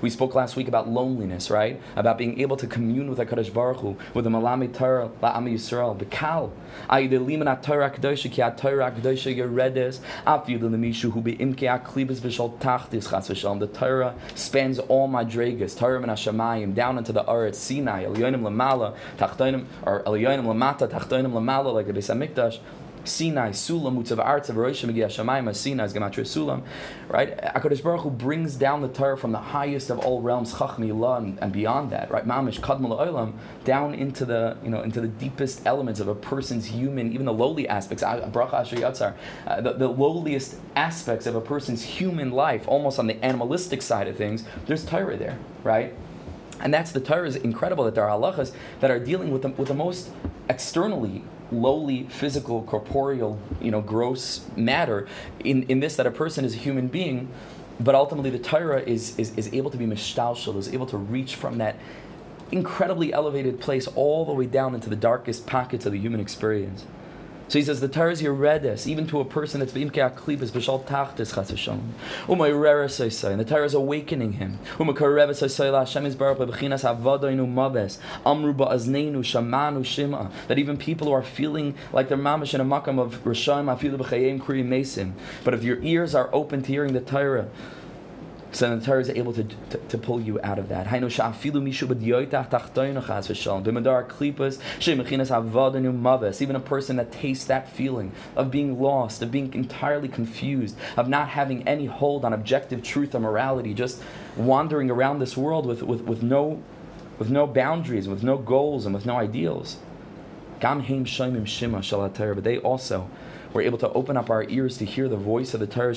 We 0.00 0.10
spoke 0.10 0.34
last 0.34 0.56
week 0.56 0.66
about 0.66 0.88
loneliness, 0.88 1.50
right? 1.50 1.78
About 1.94 2.16
being 2.16 2.40
able 2.40 2.56
to 2.56 2.66
commune 2.66 3.10
with 3.10 3.18
HaKadosh 3.18 3.52
Baruch 3.52 3.80
Hu, 3.80 3.96
with 4.14 4.24
the 4.24 4.30
Malami 4.30 4.74
Torah, 4.74 5.10
La'am 5.22 5.52
Yisrael, 5.52 5.98
Bekal. 5.98 6.50
Ayidei 6.88 7.24
liman 7.24 7.60
Torah 7.60 7.90
Kedosha, 7.90 8.30
ki 8.30 8.42
Torah 8.56 8.90
Kedosha 8.90 9.36
Yeredes, 9.36 10.00
afiyu 10.26 10.58
l'mishu 10.60 11.10
hu 11.10 11.20
be'imke 11.20 11.68
v'shol 12.04 12.58
tachtis 12.58 13.10
chas 13.10 13.28
v'shalom. 13.28 13.60
The 13.60 13.66
Torah 13.66 14.14
spans 14.34 14.78
all 14.78 15.08
madregas, 15.08 15.76
Torah 15.76 16.00
min 16.00 16.10
hashamayim, 16.10 16.74
down 16.74 16.98
into 16.98 17.12
the 17.12 17.24
Eretz, 17.24 17.56
Sinai, 17.56 18.04
Elyonim 18.04 18.42
lamala, 18.42 18.96
tachtonim, 19.18 19.66
or 19.84 20.02
Elyonim 20.04 20.44
lamata, 20.44 20.88
tachtonim 20.88 21.32
lamala, 21.32 21.72
like 21.72 21.86
the 21.86 21.92
Beis 21.92 22.08
Hamikdash. 22.14 22.58
Sinai, 23.08 23.50
Sulam, 23.50 23.96
Mutzav 23.96 24.24
Artzav, 24.24 24.54
Roshim, 24.54 24.92
Megia 24.92 25.06
Shamayim, 25.06 25.54
Sinai 25.54 25.84
is 25.84 25.94
Gematria 25.94 26.24
Sulam, 26.24 26.62
right? 27.08 27.36
HaKadosh 27.38 27.82
Baruch 27.82 28.02
Hu 28.02 28.10
brings 28.10 28.54
down 28.54 28.82
the 28.82 28.88
Torah 28.88 29.16
from 29.16 29.32
the 29.32 29.38
highest 29.38 29.90
of 29.90 29.98
all 30.00 30.20
realms, 30.20 30.54
Chachmi 30.54 30.88
and, 31.18 31.38
and 31.40 31.52
beyond 31.52 31.90
that, 31.90 32.10
right? 32.10 32.26
Mamish, 32.26 32.60
Kadmal 32.60 32.98
Olam, 32.98 33.32
down 33.64 33.94
into 33.94 34.24
the, 34.24 34.56
you 34.62 34.70
know, 34.70 34.82
into 34.82 35.00
the 35.00 35.08
deepest 35.08 35.66
elements 35.66 36.00
of 36.00 36.08
a 36.08 36.14
person's 36.14 36.66
human, 36.66 37.12
even 37.12 37.26
the 37.26 37.32
lowly 37.32 37.68
aspects, 37.68 38.02
Bracha 38.04 38.54
Asher 38.54 38.76
Yatzar, 38.76 39.14
uh, 39.46 39.60
the, 39.60 39.72
the 39.72 39.88
lowliest 39.88 40.56
aspects 40.76 41.26
of 41.26 41.34
a 41.34 41.40
person's 41.40 41.82
human 41.82 42.30
life, 42.30 42.66
almost 42.68 42.98
on 42.98 43.06
the 43.06 43.22
animalistic 43.24 43.82
side 43.82 44.08
of 44.08 44.16
things, 44.16 44.44
there's 44.66 44.84
Torah 44.84 45.16
there, 45.16 45.38
right? 45.64 45.94
And 46.60 46.74
that's 46.74 46.92
the 46.92 47.00
Torah 47.00 47.26
is 47.26 47.36
incredible 47.36 47.84
that 47.84 47.94
there 47.94 48.08
are 48.08 48.18
halachas 48.18 48.52
that 48.80 48.90
are 48.90 48.98
dealing 48.98 49.30
with 49.30 49.42
the, 49.42 49.48
with 49.50 49.68
the 49.68 49.74
most 49.74 50.10
externally 50.48 51.22
lowly 51.50 52.04
physical 52.04 52.62
corporeal 52.62 53.38
you 53.60 53.70
know 53.70 53.80
gross 53.80 54.46
matter 54.56 55.08
in, 55.40 55.62
in 55.64 55.80
this 55.80 55.96
that 55.96 56.06
a 56.06 56.10
person 56.10 56.44
is 56.44 56.54
a 56.54 56.58
human 56.58 56.88
being 56.88 57.28
but 57.80 57.94
ultimately 57.94 58.30
the 58.30 58.38
Torah 58.38 58.80
is, 58.80 59.18
is, 59.18 59.36
is 59.36 59.52
able 59.52 59.70
to 59.70 59.76
be 59.76 59.86
mishtalshal, 59.86 60.56
is 60.56 60.72
able 60.72 60.86
to 60.86 60.96
reach 60.96 61.36
from 61.36 61.58
that 61.58 61.76
incredibly 62.50 63.12
elevated 63.12 63.60
place 63.60 63.86
all 63.88 64.24
the 64.24 64.32
way 64.32 64.46
down 64.46 64.74
into 64.74 64.90
the 64.90 64.96
darkest 64.96 65.46
pockets 65.46 65.86
of 65.86 65.92
the 65.92 65.98
human 65.98 66.20
experience. 66.20 66.84
So 67.48 67.58
he 67.58 67.64
says 67.64 67.80
the 67.80 67.88
Torah 67.88 68.12
is 68.12 68.20
your 68.20 68.36
Yeredes, 68.36 68.86
even 68.86 69.06
to 69.06 69.20
a 69.20 69.24
person 69.24 69.60
that's 69.60 69.72
being 69.72 69.90
klibas 69.90 70.50
b'shal 70.50 70.84
tachtis 70.84 71.34
chas 71.34 71.50
v'shalom. 71.50 71.92
Umay 72.26 72.52
reres 72.52 73.30
and 73.30 73.40
the 73.40 73.44
Torah 73.44 73.64
is 73.64 73.72
awakening 73.72 74.34
him. 74.34 74.58
Umakareves 74.76 75.72
la 75.72 75.78
Hashem 75.78 76.04
is 76.04 76.14
baruch 76.14 76.38
b'chinas 76.38 76.84
avadoinu 76.84 77.50
maves 77.50 77.98
amru 78.26 78.52
ba'azneinu 78.52 79.20
shamanu 79.20 79.82
shima. 79.82 80.30
That 80.48 80.58
even 80.58 80.76
people 80.76 81.06
who 81.06 81.14
are 81.14 81.22
feeling 81.22 81.74
like 81.90 82.08
they're 82.08 82.18
mamish 82.18 82.52
in 82.52 82.60
a 82.60 82.64
makam 82.66 83.00
of 83.00 83.24
rishayim 83.24 83.74
afilu 83.74 83.96
b'chayim 83.96 84.42
kuri 84.44 84.62
mesim. 84.62 85.12
But 85.42 85.54
if 85.54 85.64
your 85.64 85.82
ears 85.82 86.14
are 86.14 86.28
open 86.34 86.60
to 86.62 86.68
hearing 86.68 86.92
the 86.92 87.00
Torah, 87.00 87.48
So 88.50 88.74
the 88.74 88.84
Torah 88.84 89.00
is 89.00 89.10
able 89.10 89.34
to, 89.34 89.44
to, 89.44 89.76
to 89.76 89.98
pull 89.98 90.20
you 90.20 90.40
out 90.42 90.58
of 90.58 90.68
that. 90.70 90.90
Even 96.40 96.56
a 96.56 96.60
person 96.60 96.96
that 96.96 97.12
tastes 97.12 97.44
that 97.44 97.68
feeling 97.70 98.12
of 98.36 98.50
being 98.50 98.80
lost, 98.80 99.22
of 99.22 99.30
being 99.30 99.52
entirely 99.52 100.08
confused, 100.08 100.76
of 100.96 101.08
not 101.08 101.28
having 101.28 101.68
any 101.68 101.86
hold 101.86 102.24
on 102.24 102.32
objective 102.32 102.82
truth 102.82 103.14
or 103.14 103.20
morality, 103.20 103.74
just 103.74 104.02
wandering 104.36 104.90
around 104.90 105.18
this 105.18 105.36
world 105.36 105.66
with, 105.66 105.82
with, 105.82 106.00
with, 106.02 106.22
no, 106.22 106.62
with 107.18 107.28
no 107.30 107.46
boundaries, 107.46 108.08
with 108.08 108.22
no 108.22 108.38
goals, 108.38 108.86
and 108.86 108.94
with 108.94 109.04
no 109.04 109.16
ideals. 109.16 109.76
But 110.60 110.84
they 112.44 112.58
also 112.58 113.08
we're 113.52 113.62
able 113.62 113.78
to 113.78 113.90
open 113.92 114.16
up 114.16 114.30
our 114.30 114.44
ears 114.44 114.78
to 114.78 114.84
hear 114.84 115.08
the 115.08 115.16
voice 115.16 115.54
of 115.54 115.60
the 115.60 115.66
Torah 115.66 115.94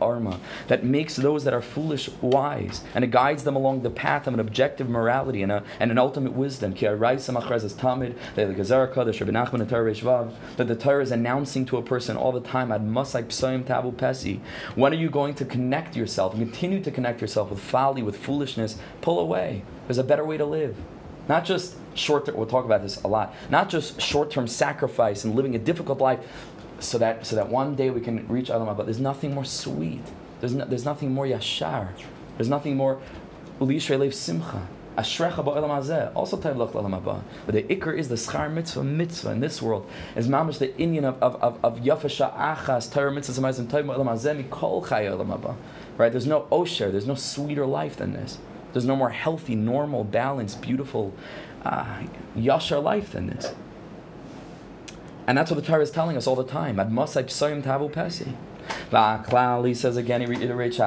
Arma 0.00 0.40
that 0.68 0.84
makes 0.84 1.16
those 1.16 1.44
that 1.44 1.54
are 1.54 1.62
foolish 1.62 2.08
wise 2.20 2.82
and 2.94 3.04
it 3.04 3.10
guides 3.10 3.44
them 3.44 3.56
along 3.56 3.82
the 3.82 3.90
path 3.90 4.26
of 4.26 4.34
an 4.34 4.40
objective 4.40 4.88
morality 4.88 5.42
and, 5.42 5.52
a, 5.52 5.62
and 5.80 5.90
an 5.90 5.98
ultimate 5.98 6.32
wisdom. 6.32 6.74
That 10.56 10.68
the 10.68 10.76
Torah 10.76 11.02
is 11.02 11.10
announcing 11.10 11.66
to 11.66 11.76
a 11.76 11.82
person 11.82 12.16
all 12.16 12.32
the 12.32 12.40
time. 12.40 12.70
When 14.74 14.92
are 14.92 14.96
you 14.96 15.10
going 15.10 15.34
to 15.34 15.44
connect 15.44 15.96
yourself 15.96 16.34
and 16.34 16.42
continue 16.42 16.82
to 16.82 16.90
connect 16.90 17.20
yourself 17.20 17.50
with 17.50 17.60
folly, 17.60 18.02
with 18.02 18.16
foolishness? 18.16 18.78
Pull 19.00 19.20
away. 19.20 19.62
There's 19.86 19.98
a 19.98 20.04
better 20.04 20.24
way 20.24 20.36
to 20.36 20.44
live. 20.44 20.76
Not 21.28 21.44
just 21.44 21.76
short 21.94 22.26
term, 22.26 22.36
we'll 22.36 22.46
talk 22.46 22.64
about 22.64 22.82
this 22.82 23.02
a 23.02 23.08
lot, 23.08 23.34
not 23.50 23.68
just 23.68 24.00
short 24.00 24.30
term 24.30 24.46
sacrifice 24.46 25.24
and 25.24 25.34
living 25.34 25.54
a 25.54 25.58
difficult 25.58 26.00
life 26.00 26.20
so 26.80 26.98
that, 26.98 27.26
so 27.26 27.36
that 27.36 27.48
one 27.48 27.74
day 27.74 27.90
we 27.90 28.00
can 28.00 28.26
reach 28.28 28.50
Alam 28.50 28.76
But 28.76 28.86
there's 28.86 29.00
nothing 29.00 29.34
more 29.34 29.44
sweet. 29.44 30.02
There's, 30.40 30.54
no, 30.54 30.64
there's 30.64 30.84
nothing 30.84 31.12
more 31.12 31.26
yashar. 31.26 31.88
There's 32.36 32.48
nothing 32.48 32.76
more 32.76 33.00
ulishrei 33.60 34.12
simcha. 34.12 34.66
Ashrecha 34.98 35.44
ba'olam 35.44 35.70
hazeh. 35.70 36.12
Also 36.14 36.36
l'olam. 36.36 37.22
But 37.46 37.54
the 37.54 37.62
ikr 37.62 37.96
is 37.96 38.08
the 38.08 38.14
schar 38.14 38.52
mitzvah 38.52 38.84
mitzvah 38.84 39.30
in 39.30 39.40
this 39.40 39.60
world. 39.62 39.88
Is 40.14 40.28
mamish 40.28 40.58
the 40.58 40.76
Indian 40.78 41.04
of 41.04 41.20
of 41.22 41.36
of, 41.42 41.64
of 41.64 41.80
yafasha 41.80 42.36
achas 42.36 42.92
Torah 42.92 43.12
mitzvah 43.12 43.40
samazim 43.40 43.68
tav 43.68 43.84
ba'olam 43.84 44.06
hazeh 44.06 44.44
mikol 44.44 44.86
chay 44.86 45.06
olam 45.06 45.36
haba. 45.36 45.56
Right? 45.96 46.12
There's 46.12 46.26
no 46.26 46.42
osher. 46.52 46.92
There's 46.92 47.06
no 47.06 47.14
sweeter 47.14 47.66
life 47.66 47.96
than 47.96 48.12
this. 48.12 48.38
There's 48.74 48.84
no 48.84 48.96
more 48.96 49.08
healthy, 49.08 49.54
normal, 49.54 50.04
balanced, 50.04 50.60
beautiful, 50.60 51.14
uh, 51.64 52.02
yashar 52.36 52.82
life 52.82 53.12
than 53.12 53.28
this. 53.28 53.54
And 55.26 55.38
that's 55.38 55.50
what 55.50 55.58
the 55.58 55.66
Torah 55.66 55.82
is 55.82 55.90
telling 55.90 56.18
us 56.18 56.26
all 56.26 56.36
the 56.36 56.44
time. 56.44 56.78
Ad 56.78 56.92
masai 56.92 57.22
psoyim 57.22 57.62
tavu 57.62 57.90
pesi. 57.90 58.34
He 59.64 59.74
says 59.74 59.96
again, 59.96 60.20
he 60.20 60.26
reiterates 60.26 60.78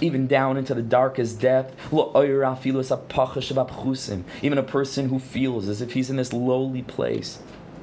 even 0.00 0.26
down 0.26 0.56
into 0.56 0.74
the 0.74 0.82
darkest 0.82 1.40
depth. 1.40 1.76
Even 4.42 4.58
a 4.58 4.62
person 4.62 5.08
who 5.08 5.18
feels 5.18 5.68
as 5.68 5.80
if 5.80 5.92
he's 5.92 6.10
in 6.10 6.16
this 6.16 6.32
lowly 6.32 6.82
place. 6.82 7.38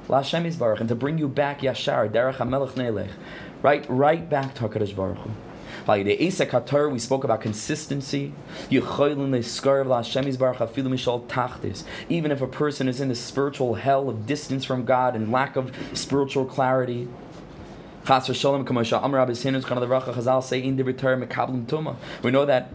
And 0.09 0.87
to 0.87 0.95
bring 0.95 1.17
you 1.17 1.27
back, 1.27 1.59
Yashar, 1.61 2.09
Derech 2.09 2.35
HaMelech 2.35 2.71
Nelech, 2.71 3.09
right, 3.61 3.85
right 3.89 4.29
back 4.29 4.55
to 4.55 4.69
HaKadosh 4.69 4.95
Baruch 4.95 5.17
Hu. 5.17 5.31
We 5.87 6.99
spoke 6.99 7.23
about 7.23 7.39
consistency. 7.39 8.33
Even 8.69 9.33
if 12.31 12.41
a 12.41 12.47
person 12.47 12.89
is 12.89 12.99
in 12.99 13.07
the 13.07 13.15
spiritual 13.15 13.75
hell 13.75 14.09
of 14.09 14.25
distance 14.25 14.65
from 14.65 14.83
God 14.83 15.15
and 15.15 15.31
lack 15.31 15.55
of 15.55 15.71
spiritual 15.93 16.43
clarity. 16.45 17.07
We 22.23 22.31
know 22.31 22.45
that 22.45 22.69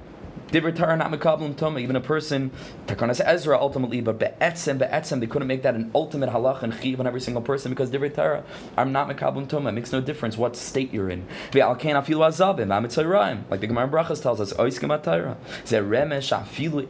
Divrei 0.53 0.77
Torah 0.77 0.97
not 0.97 1.11
mekablim 1.11 1.55
tuma. 1.55 1.81
Even 1.81 1.97
a 1.97 2.01
person, 2.01 2.51
Takanas 2.87 3.23
Ezra 3.25 3.59
ultimately, 3.59 4.03
but 4.03 4.19
be'etzem, 4.19 4.79
be'etzem, 4.79 5.19
they 5.21 5.27
couldn't 5.27 5.49
make 5.49 5.63
that 5.63 5.75
an 5.75 5.91
ultimate 5.95 6.29
halach 6.29 6.63
and 6.63 6.75
chiv 6.79 7.01
on 7.01 7.07
every 7.07 7.23
single 7.23 7.43
person 7.43 7.73
because 7.73 7.91
Divrei 7.91 8.15
Torah 8.15 8.45
are 8.77 8.85
not 8.85 9.09
mekablim 9.09 9.49
tuma. 9.49 9.71
It 9.71 9.73
makes 9.73 9.93
no 9.93 10.03
difference 10.03 10.37
what 10.37 10.55
state 10.55 10.93
you're 10.93 11.09
in. 11.09 11.27
V'alken 11.53 11.95
afilu 11.95 12.29
azavim, 12.29 12.67
amitzoyraim. 12.67 13.49
Like 13.51 13.61
the 13.61 13.67
Gemara 13.67 13.89
Brachas 13.89 14.23
tells 14.23 14.43
us, 14.43 14.53
oiskim 14.53 14.97
atayra. 14.97 15.37
Ze 15.65 15.79
remesh 15.79 16.39
afilu 16.39 16.87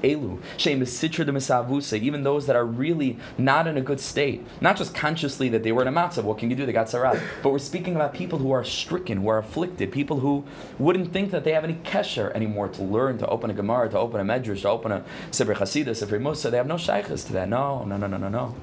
elu. 0.00 0.40
Shem 0.56 0.80
besitra 0.80 1.24
de 1.24 1.30
misavusa. 1.30 2.00
Even 2.00 2.24
those 2.24 2.46
that 2.46 2.56
are 2.56 2.66
really 2.66 3.16
not 3.38 3.68
in 3.68 3.76
a 3.76 3.80
good 3.80 4.00
state. 4.00 4.44
Not 4.60 4.76
just 4.76 4.92
consciously 4.92 5.48
that 5.50 5.62
they 5.62 5.70
were 5.70 5.82
in 5.82 5.88
a 5.88 5.92
matzav, 5.92 6.24
what 6.24 6.38
can 6.38 6.50
you 6.50 6.56
do? 6.56 6.66
They 6.66 6.72
got 6.72 6.88
sarat. 6.88 7.22
But 7.44 7.50
we're 7.50 7.60
speaking 7.60 7.94
about 7.94 8.12
people 8.12 8.40
who 8.40 8.50
are 8.50 8.64
stricken, 8.64 9.18
who 9.18 9.28
are 9.28 9.38
afflicted, 9.38 9.92
people 9.92 10.18
who 10.18 10.44
wouldn't 10.80 11.12
think 11.12 11.30
that 11.30 11.44
they 11.44 11.52
have 11.52 11.62
any 11.62 11.74
kesher 11.74 12.34
anymore 12.34 12.68
to 12.68 12.82
learn 12.82 13.03
learn, 13.04 13.18
to 13.18 13.26
open 13.28 13.50
a 13.50 13.54
Gemara, 13.54 13.88
to 13.90 13.98
open 13.98 14.20
a 14.20 14.24
Medrash, 14.24 14.62
to 14.62 14.68
open 14.68 14.92
a 14.92 15.04
Sefer 15.30 15.54
Chasidus, 15.54 15.96
Sefer 15.96 16.18
Musa, 16.18 16.50
they 16.50 16.56
have 16.56 16.66
no 16.66 16.76
shaykhs 16.76 17.24
to 17.24 17.32
that. 17.34 17.48
No, 17.48 17.84
no, 17.84 17.96
no, 17.96 18.06
no, 18.06 18.16
no, 18.16 18.28
no. 18.28 18.54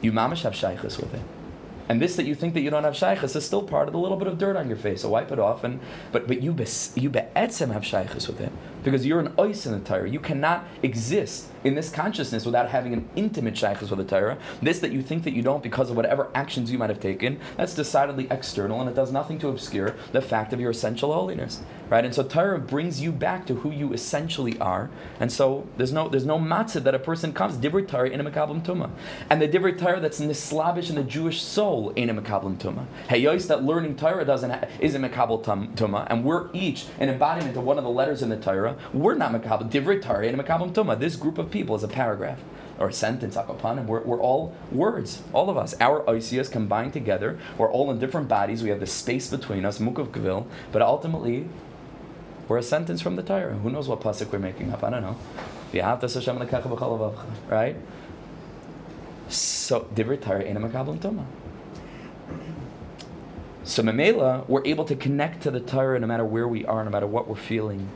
You 0.00 0.12
mamish 0.12 0.42
have 0.42 0.54
shaykhs 0.54 0.98
with 0.98 1.14
it. 1.14 1.22
And 1.88 2.00
this 2.00 2.14
that 2.16 2.24
you 2.24 2.36
think 2.36 2.54
that 2.54 2.60
you 2.60 2.70
don't 2.70 2.84
have 2.84 2.96
shaykhs 2.96 3.34
is 3.34 3.44
still 3.44 3.62
part 3.62 3.88
of 3.88 3.92
the 3.92 3.98
little 3.98 4.16
bit 4.16 4.28
of 4.28 4.38
dirt 4.38 4.56
on 4.56 4.68
your 4.68 4.76
face. 4.76 5.02
So 5.02 5.08
wipe 5.08 5.32
it 5.32 5.38
off. 5.38 5.64
And 5.64 5.80
but 6.12 6.28
but 6.28 6.40
you 6.40 6.52
be, 6.52 6.66
you 6.94 7.10
be'etzem 7.10 7.72
have 7.72 7.84
shaykhs 7.84 8.28
with 8.28 8.40
it 8.40 8.52
because 8.82 9.06
you're 9.06 9.20
an 9.20 9.32
ice 9.38 9.66
in 9.66 9.72
the 9.72 9.80
Torah. 9.80 10.08
You 10.08 10.20
cannot 10.20 10.66
exist 10.82 11.46
in 11.62 11.74
this 11.74 11.90
consciousness 11.90 12.46
without 12.46 12.70
having 12.70 12.92
an 12.92 13.08
intimate 13.16 13.56
shaykhs 13.56 13.90
with 13.90 13.98
the 13.98 14.04
Torah. 14.04 14.38
This 14.62 14.78
that 14.80 14.92
you 14.92 15.02
think 15.02 15.24
that 15.24 15.34
you 15.34 15.42
don't 15.42 15.62
because 15.62 15.90
of 15.90 15.96
whatever 15.96 16.30
actions 16.34 16.70
you 16.72 16.78
might 16.78 16.90
have 16.90 17.00
taken, 17.00 17.38
that's 17.56 17.74
decidedly 17.74 18.26
external 18.30 18.80
and 18.80 18.88
it 18.88 18.94
does 18.94 19.12
nothing 19.12 19.38
to 19.40 19.48
obscure 19.48 19.94
the 20.12 20.22
fact 20.22 20.52
of 20.52 20.60
your 20.60 20.70
essential 20.70 21.12
holiness. 21.12 21.60
Right? 21.90 22.04
And 22.04 22.14
so 22.14 22.22
Torah 22.22 22.60
brings 22.60 23.00
you 23.00 23.10
back 23.10 23.46
to 23.46 23.56
who 23.56 23.70
you 23.72 23.92
essentially 23.92 24.56
are. 24.60 24.90
And 25.18 25.32
so 25.32 25.66
there's 25.76 25.92
no 25.92 26.08
there's 26.08 26.24
no 26.24 26.38
matzah 26.38 26.84
that 26.84 26.94
a 26.94 27.00
person 27.00 27.32
comes, 27.32 27.56
Divrei 27.56 27.86
Torah 27.86 28.08
in 28.08 28.20
a 28.20 28.30
Mekablim 28.30 28.62
Tumah. 28.64 28.90
And 29.28 29.42
the 29.42 29.48
Divrei 29.48 29.76
Torah 29.76 30.00
that's 30.00 30.20
in 30.20 30.28
the 30.28 30.34
Slavish 30.34 30.88
and 30.88 30.96
the 30.96 31.02
Jewish 31.02 31.42
soul 31.42 31.92
ain't 31.96 32.10
a 32.10 32.14
Mekablim. 32.14 32.60
Hey, 33.08 33.24
that 33.24 33.64
learning 33.64 33.96
Torah 33.96 34.24
doesn't 34.24 34.50
ha- 34.50 34.66
is 34.78 34.94
a 34.94 34.98
Mekabel 34.98 35.42
Tumah, 35.42 36.06
and 36.10 36.24
we're 36.24 36.48
each 36.52 36.86
an 36.98 37.08
embodiment 37.08 37.56
of 37.56 37.64
one 37.64 37.78
of 37.78 37.84
the 37.84 37.90
letters 37.90 38.22
in 38.22 38.28
the 38.28 38.36
Torah. 38.36 38.69
We're 38.92 39.14
not 39.14 39.32
Mekabel, 39.32 39.70
Divrei 39.70 40.02
Torah 40.02 40.26
in 40.26 40.38
a 40.38 40.42
Mekablim 40.42 40.72
Tumah. 40.72 40.98
This 40.98 41.16
group 41.16 41.38
of 41.38 41.50
people 41.50 41.76
is 41.76 41.82
a 41.82 41.88
paragraph 41.88 42.40
or 42.78 42.88
a 42.88 42.92
sentence, 42.92 43.36
akapanim. 43.36 43.86
We're, 43.86 44.02
we're 44.02 44.20
all 44.20 44.54
words, 44.72 45.22
all 45.32 45.50
of 45.50 45.56
us. 45.56 45.74
Our 45.80 46.02
oisias 46.04 46.50
combined 46.50 46.92
together. 46.92 47.38
We're 47.58 47.70
all 47.70 47.90
in 47.90 47.98
different 47.98 48.28
bodies. 48.28 48.62
We 48.62 48.70
have 48.70 48.80
the 48.80 48.86
space 48.86 49.30
between 49.30 49.64
us, 49.64 49.78
mukav 49.78 50.12
gavil. 50.12 50.46
But 50.72 50.82
ultimately, 50.82 51.48
we're 52.48 52.58
a 52.58 52.62
sentence 52.62 53.00
from 53.00 53.16
the 53.16 53.22
Torah. 53.22 53.54
Who 53.54 53.70
knows 53.70 53.86
what 53.86 54.00
pasuk 54.00 54.32
we're 54.32 54.38
making 54.38 54.72
up? 54.72 54.82
I 54.82 54.90
don't 54.90 55.02
know. 55.02 55.16
Right? 57.48 57.76
So, 59.28 59.80
Divrei 59.94 60.20
Torah 60.20 60.42
ain't 60.42 60.56
a 60.56 60.60
makabel 60.60 61.00
toma. 61.00 61.26
So 63.62 63.82
Memela, 63.84 64.48
we're 64.48 64.64
able 64.64 64.84
to 64.86 64.96
connect 64.96 65.42
to 65.42 65.50
the 65.50 65.60
Torah 65.60 66.00
no 66.00 66.06
matter 66.06 66.24
where 66.24 66.48
we 66.48 66.64
are, 66.64 66.82
no 66.82 66.90
matter 66.90 67.06
what 67.06 67.28
we're 67.28 67.36
feeling. 67.36 67.88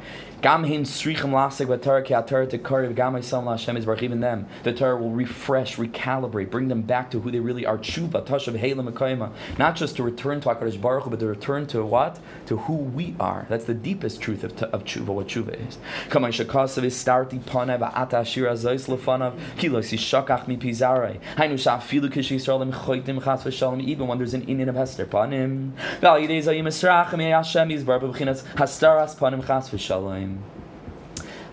Gam 0.45 0.63
hin 0.65 0.83
strichim 0.83 1.31
lasik 1.31 1.69
v'Torah 1.69 2.05
ki 2.05 2.13
aTorah 2.13 2.47
tekariv 2.47 2.95
gam 2.95 3.15
Yisrael 3.15 3.49
Hashem 3.49 3.79
is 3.79 3.89
even 4.03 4.21
them. 4.21 4.47
The 4.63 4.75
Torah 4.75 4.99
will 4.99 5.09
refresh, 5.09 5.77
recalibrate, 5.77 6.51
bring 6.51 6.69
them 6.69 6.83
back 6.83 7.11
to 7.13 7.21
who 7.21 7.31
they 7.31 7.41
really 7.41 7.65
are. 7.65 7.79
Tshuva, 7.79 8.27
tashav 8.27 8.61
heilam 8.61 8.93
akayma. 8.93 9.33
Not 9.59 9.75
just 9.75 9.97
to 9.97 10.03
return 10.03 10.43
to 10.43 10.51
Hakadosh 10.51 10.79
Baruch 10.79 11.09
but 11.09 11.21
to 11.21 11.27
return 11.29 11.67
to 11.69 11.83
what? 11.83 12.21
To 12.45 12.59
who 12.59 12.75
we 12.75 13.17
are. 13.19 13.47
That's 13.49 13.65
the 13.65 13.73
deepest 13.73 14.21
truth 14.21 14.45
of, 14.45 14.63
of 14.65 14.85
tshuva. 14.85 15.07
What 15.07 15.29
tshuva 15.29 15.67
is. 15.67 15.79
Kamay 16.11 16.29
shakasav 16.29 16.85
is 16.85 16.95
starti 16.95 17.41
panav 17.41 17.81
ata 17.81 18.17
ashir 18.17 18.45
azois 18.45 18.87
lefanav 18.87 19.41
kilos 19.57 19.93
yishakach 19.93 20.47
mi 20.47 20.59
pizarei. 20.59 21.21
Hainu 21.37 21.55
shafilu 21.55 22.13
kish 22.13 22.31
Yisrael 22.31 22.71
choitim 22.71 23.25
chas 23.25 23.45
v'shalom. 23.45 23.83
Even 23.83 24.09
when 24.09 24.19
there's 24.19 24.35
an 24.35 24.43
Indian 24.43 24.69
of 24.69 24.75
Hester 24.75 25.07
panim. 25.07 25.71
Val 26.03 26.21
yidei 26.21 26.45
zayim 26.45 26.67
esrachem 26.67 27.31
Hashem 27.31 27.71
yizbar 27.71 27.99
b'chinas 27.99 28.43
hastaras 28.57 29.17
panim 29.17 29.43
chas 29.47 29.71
v'shalom. 29.71 30.34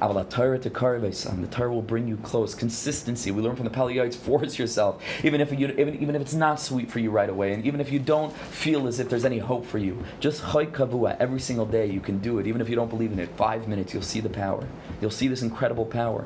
Avala 0.02 0.28
Torah 0.28 0.58
to 0.58 1.30
and 1.30 1.44
the 1.44 1.48
Torah 1.48 1.72
will 1.72 1.84
bring 1.84 2.08
you 2.08 2.18
close. 2.18 2.56
Consistency. 2.56 3.30
We 3.30 3.44
learn 3.44 3.56
from 3.56 3.66
the 3.66 3.70
Pele 3.70 3.94
Yoetz, 3.94 4.16
force 4.16 4.58
yourself. 4.58 5.00
Even 5.24 5.42
if, 5.42 5.52
you, 5.52 5.68
even, 5.68 6.02
even 6.02 6.16
if 6.16 6.22
it's 6.24 6.34
not 6.34 6.60
sweet 6.60 6.90
for 6.90 6.98
you 6.98 7.12
right 7.12 7.30
away, 7.30 7.54
and 7.54 7.64
even 7.66 7.80
if 7.80 7.92
you 7.92 8.00
don't 8.00 8.34
feel 8.34 8.88
as 8.88 9.00
if 9.00 9.10
there's 9.10 9.26
any 9.26 9.38
hope 9.38 9.64
for 9.64 9.78
you, 9.78 10.04
just 10.20 10.42
chay 10.42 10.66
kavua, 10.66 11.16
every 11.20 11.40
single 11.40 11.68
day 11.68 11.86
you 11.86 12.00
can 12.00 12.18
do 12.18 12.40
it. 12.40 12.48
Even 12.48 12.62
if 12.62 12.70
you 12.70 12.76
don't 12.76 12.90
believe 12.90 13.12
in 13.12 13.20
it, 13.20 13.30
five 13.36 13.68
minutes, 13.68 13.94
you'll 13.94 14.02
see 14.02 14.22
the 14.22 14.30
power. 14.30 14.68
You'll 15.02 15.12
see 15.12 15.28
this 15.28 15.44
incredible 15.44 15.86
power. 15.86 16.26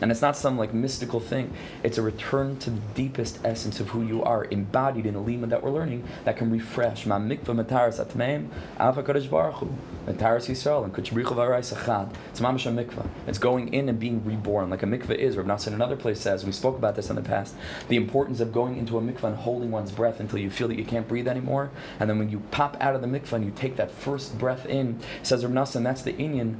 And 0.00 0.10
it's 0.10 0.22
not 0.22 0.36
some 0.36 0.56
like 0.56 0.72
mystical 0.72 1.20
thing. 1.20 1.52
It's 1.82 1.98
a 1.98 2.02
return 2.02 2.58
to 2.60 2.70
the 2.70 2.80
deepest 2.94 3.40
essence 3.44 3.80
of 3.80 3.88
who 3.88 4.02
you 4.02 4.22
are, 4.22 4.44
embodied 4.44 5.06
in 5.06 5.14
a 5.14 5.20
lima 5.20 5.46
that 5.48 5.62
we're 5.62 5.70
learning 5.70 6.04
that 6.24 6.36
can 6.36 6.50
refresh. 6.50 7.06
Ma 7.06 7.18
mikvah 7.18 7.64
mataras 7.64 8.04
atmeim, 8.04 8.48
alpha 8.78 9.02
kadosh 9.02 9.28
baruch 9.28 9.56
hu, 9.56 9.74
mataras 10.06 10.48
Yisrael, 10.48 10.84
and 10.84 10.94
kuch 10.94 11.12
brichu 11.12 11.34
sachad. 11.34 12.14
It's 12.30 12.40
mamash 12.40 12.72
mikvah. 12.72 13.08
It's 13.26 13.38
going 13.38 13.72
in 13.74 13.88
and 13.88 13.98
being 13.98 14.24
reborn, 14.24 14.70
like 14.70 14.82
a 14.82 14.86
mikvah 14.86 15.16
is. 15.16 15.36
Rav 15.36 15.46
Nassan 15.46 15.72
another 15.72 15.96
place 15.96 16.20
says, 16.20 16.44
we 16.44 16.52
spoke 16.52 16.76
about 16.76 16.94
this 16.94 17.10
in 17.10 17.16
the 17.16 17.22
past, 17.22 17.54
the 17.88 17.96
importance 17.96 18.40
of 18.40 18.52
going 18.52 18.76
into 18.76 18.98
a 18.98 19.00
mikvah 19.00 19.24
and 19.24 19.36
holding 19.36 19.70
one's 19.70 19.90
breath 19.90 20.20
until 20.20 20.38
you 20.38 20.50
feel 20.50 20.68
that 20.68 20.78
you 20.78 20.84
can't 20.84 21.08
breathe 21.08 21.28
anymore. 21.28 21.70
And 21.98 22.08
then 22.08 22.18
when 22.18 22.30
you 22.30 22.40
pop 22.50 22.76
out 22.80 22.94
of 22.94 23.00
the 23.00 23.08
mikvah 23.08 23.34
and 23.34 23.44
you 23.44 23.50
take 23.50 23.76
that 23.76 23.90
first 23.90 24.38
breath 24.38 24.66
in, 24.66 25.00
says 25.22 25.44
Rav 25.44 25.52
Nassan, 25.52 25.82
that's 25.82 26.02
the 26.02 26.12
Inyan 26.12 26.56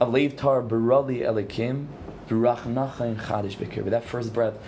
of 0.00 0.12
Leiv 0.12 0.36
Tar 0.36 0.62
Barali 0.62 1.20
Elikim, 1.20 1.86
Ruach 2.32 2.62
Chadish 2.62 3.56
Bekirbi. 3.56 3.90
That 3.90 4.04
first 4.04 4.32
breath 4.32 4.58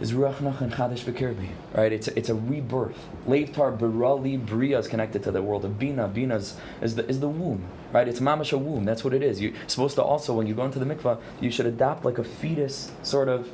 is 0.00 0.12
Ruach 0.12 0.36
Nachan 0.36 0.72
Chadish 0.72 1.04
Bekirbi. 1.04 1.48
Right? 1.74 1.92
It's 1.92 2.08
a, 2.08 2.18
it's 2.18 2.28
a 2.28 2.34
rebirth. 2.34 2.98
Leivtar 3.26 3.78
Birali 3.78 4.44
Bria 4.44 4.78
is 4.78 4.88
connected 4.88 5.22
to 5.24 5.30
the 5.30 5.42
world 5.42 5.64
of 5.64 5.78
Bina. 5.78 6.08
Bina 6.08 6.36
is, 6.36 6.56
is, 6.80 6.94
the, 6.94 7.06
is 7.08 7.20
the 7.20 7.28
womb. 7.28 7.64
Right? 7.92 8.08
It's 8.08 8.20
mamash 8.20 8.52
a 8.52 8.58
womb. 8.58 8.84
That's 8.84 9.04
what 9.04 9.14
it 9.14 9.22
is. 9.22 9.40
You're 9.40 9.52
supposed 9.66 9.96
to 9.96 10.02
also, 10.02 10.34
when 10.34 10.46
you 10.46 10.54
go 10.54 10.64
into 10.64 10.78
the 10.78 10.86
mikvah, 10.86 11.20
you 11.40 11.50
should 11.50 11.66
adopt 11.66 12.04
like 12.04 12.18
a 12.18 12.24
fetus 12.24 12.90
sort 13.02 13.28
of 13.28 13.50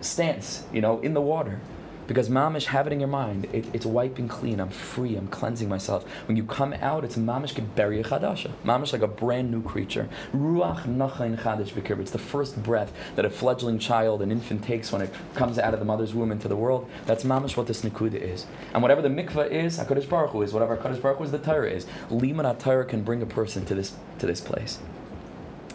stance, 0.00 0.64
you 0.72 0.80
know, 0.80 1.00
in 1.00 1.14
the 1.14 1.20
water. 1.20 1.60
Because 2.08 2.30
mamish, 2.30 2.64
have 2.64 2.86
it 2.86 2.92
in 2.92 3.00
your 3.00 3.08
mind. 3.08 3.46
It, 3.52 3.66
it's 3.74 3.84
wiping 3.86 4.28
clean. 4.28 4.60
I'm 4.60 4.70
free. 4.70 5.14
I'm 5.14 5.28
cleansing 5.28 5.68
myself. 5.68 6.04
When 6.26 6.38
you 6.38 6.42
come 6.42 6.72
out, 6.72 7.04
it's 7.04 7.16
mamish 7.16 7.52
geberia 7.52 8.04
chadasha. 8.04 8.50
Mamish 8.64 8.94
like 8.94 9.02
a 9.02 9.06
brand 9.06 9.50
new 9.50 9.62
creature. 9.62 10.08
Ruach 10.34 10.84
nachain 10.84 11.38
chadash 11.38 11.72
bekirb. 11.72 12.00
It's 12.00 12.10
the 12.10 12.18
first 12.18 12.60
breath 12.62 12.92
that 13.14 13.26
a 13.26 13.30
fledgling 13.30 13.78
child, 13.78 14.22
an 14.22 14.32
infant, 14.32 14.64
takes 14.64 14.90
when 14.90 15.02
it 15.02 15.12
comes 15.34 15.58
out 15.58 15.74
of 15.74 15.80
the 15.80 15.86
mother's 15.86 16.14
womb 16.14 16.32
into 16.32 16.48
the 16.48 16.56
world. 16.56 16.88
That's 17.04 17.24
mamish 17.24 17.58
what 17.58 17.66
this 17.66 17.82
nikuda 17.82 18.14
is. 18.14 18.46
And 18.72 18.82
whatever 18.82 19.02
the 19.02 19.10
mikvah 19.10 19.50
is, 19.50 19.78
Hakadosh 19.78 20.08
Baruch 20.08 20.30
Hu 20.30 20.40
is. 20.40 20.54
Whatever 20.54 20.78
Hakadosh 20.78 21.02
Baruch 21.02 21.18
Hu 21.18 21.24
is, 21.24 21.30
the 21.30 21.38
Torah 21.38 21.70
is. 21.70 21.86
Liman 22.08 22.56
Torah 22.56 22.86
can 22.86 23.02
bring 23.02 23.20
a 23.20 23.26
person 23.26 23.66
to 23.66 23.74
this 23.74 23.92
to 24.18 24.26
this 24.26 24.40
place. 24.40 24.78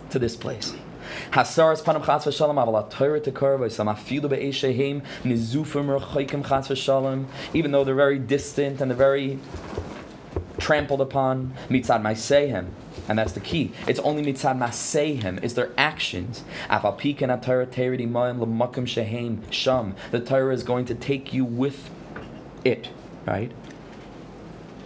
To 0.10 0.18
this 0.18 0.36
place. 0.36 0.74
Hasaras 1.32 1.82
panam 1.82 2.06
chas 2.06 2.26
v'shalom 2.26 2.56
aval 2.56 3.24
to 3.24 3.32
karva 3.32 3.72
some 3.72 3.88
afilu 3.88 4.30
be'eshehem 4.30 5.02
nizufim 5.24 6.00
rechaykim 6.00 6.48
chas 6.48 6.68
v'shalom 6.68 7.26
even 7.54 7.72
though 7.72 7.84
they're 7.84 7.96
very 7.96 8.20
distant 8.20 8.82
and 8.82 8.92
they're 8.92 8.98
very 8.98 9.40
trampled 10.60 11.02
upon 11.02 11.54
mitzad 11.70 12.02
ma'aseihem 12.02 12.68
and 13.08 13.18
that's 13.20 13.34
the 13.34 13.40
key. 13.40 13.72
It's 13.88 14.00
only 14.00 14.24
mitzad 14.24 14.58
maseihem. 14.58 15.44
It's 15.44 15.54
their 15.54 15.72
actions. 15.78 16.44
The 20.12 20.20
Torah 20.26 20.54
is 20.54 20.64
going 20.64 20.86
to 20.86 20.96
take 20.96 21.34
you 21.34 21.46
with 21.46 21.90
it, 22.64 22.90
right? 23.26 23.52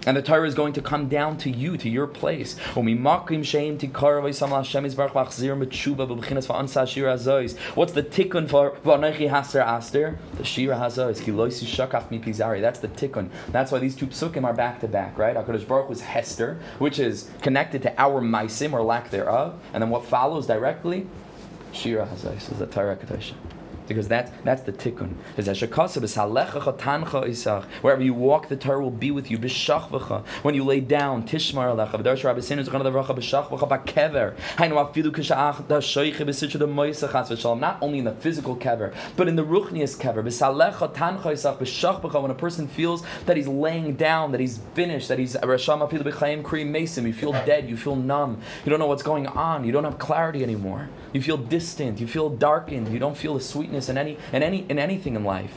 And 0.08 0.16
the 0.16 0.22
Torah 0.22 0.48
is 0.48 0.56
going 0.56 0.72
to 0.72 0.82
come 0.82 1.10
down 1.10 1.38
to 1.40 1.50
you, 1.50 1.76
to 1.76 1.90
your 1.90 2.08
place. 2.08 2.58
What's 2.58 2.88
the 2.88 3.02
tikkun 8.04 8.50
for 8.50 8.78
Aster? 9.60 10.20
The 10.38 10.44
Shira 10.46 10.76
Hazois. 10.78 12.62
That's 12.62 12.80
the 12.80 12.88
tikkun. 12.88 13.30
That's 13.52 13.72
why 13.74 13.80
these 13.80 13.96
two 13.98 14.08
psukim 14.08 14.46
are 14.46 14.54
back 14.54 14.80
to 14.80 14.88
back, 14.88 15.18
right? 15.18 15.36
HaKadosh 15.36 15.68
Baruch 15.68 15.90
was 15.90 16.00
Hester, 16.00 16.58
which 16.80 17.00
is 17.00 17.30
connected 17.42 17.82
to 17.82 18.02
our 18.02 18.22
Maisim, 18.22 18.72
or 18.72 18.82
lack 18.84 19.10
thereof. 19.10 19.60
And 19.74 19.84
then 19.84 19.90
what 19.90 20.06
follows 20.06 20.48
directly? 20.48 21.06
Shira 21.74 22.06
Hazois 22.08 22.50
is 22.50 22.58
the 22.60 22.66
Torah 22.66 22.96
Kadosha 22.96 23.34
because 23.88 24.08
that's 24.08 24.32
that's 24.44 24.62
the 24.64 24.74
tikkun. 24.74 25.14
Wherever 27.82 28.04
you 28.04 28.14
walk, 28.14 28.50
the 28.50 28.56
Torah 28.56 28.82
will 28.82 28.92
be 28.92 29.12
with 29.12 29.32
you. 29.32 29.38
When 29.38 30.56
you 30.56 30.64
lay 30.64 30.80
down, 30.80 31.24
tishmar. 31.24 31.76
Not 37.60 37.78
only 37.82 38.00
in 38.00 38.06
the 38.06 38.12
physical 38.14 38.56
kever, 38.56 38.94
but 39.16 39.28
in 39.28 39.36
the 39.36 39.46
ruchnius 39.46 39.98
kever. 39.98 40.24
When 42.22 42.32
a 42.32 42.36
person 42.36 42.68
feels 42.68 43.04
that 43.26 43.38
he's 43.38 43.48
laying 43.48 43.96
down, 43.96 44.32
that 44.32 44.42
he's 44.42 44.60
finished, 44.74 45.08
that 45.08 45.20
he's 45.20 45.36
you 47.08 47.14
feel 47.14 47.32
dead, 47.32 47.70
you 47.70 47.78
feel 47.78 47.96
numb, 47.96 48.42
you 48.66 48.70
don't 48.70 48.80
know 48.80 48.88
what's 48.88 49.04
going 49.04 49.28
on, 49.28 49.64
you 49.64 49.72
don't 49.72 49.84
have 49.84 50.00
clarity 50.00 50.44
anymore. 50.44 50.90
You 51.14 51.22
feel 51.22 51.38
distant, 51.38 52.00
you 52.00 52.08
feel 52.08 52.30
darkened, 52.30 52.90
you 52.90 53.00
don't 53.00 53.16
feel 53.16 53.36
the 53.36 53.42
sweetness 53.42 53.77
in 53.90 53.98
any 53.98 54.18
in 54.34 54.42
any 54.44 54.66
in 54.70 54.80
anything 54.80 55.16
in 55.16 55.24
life. 55.24 55.56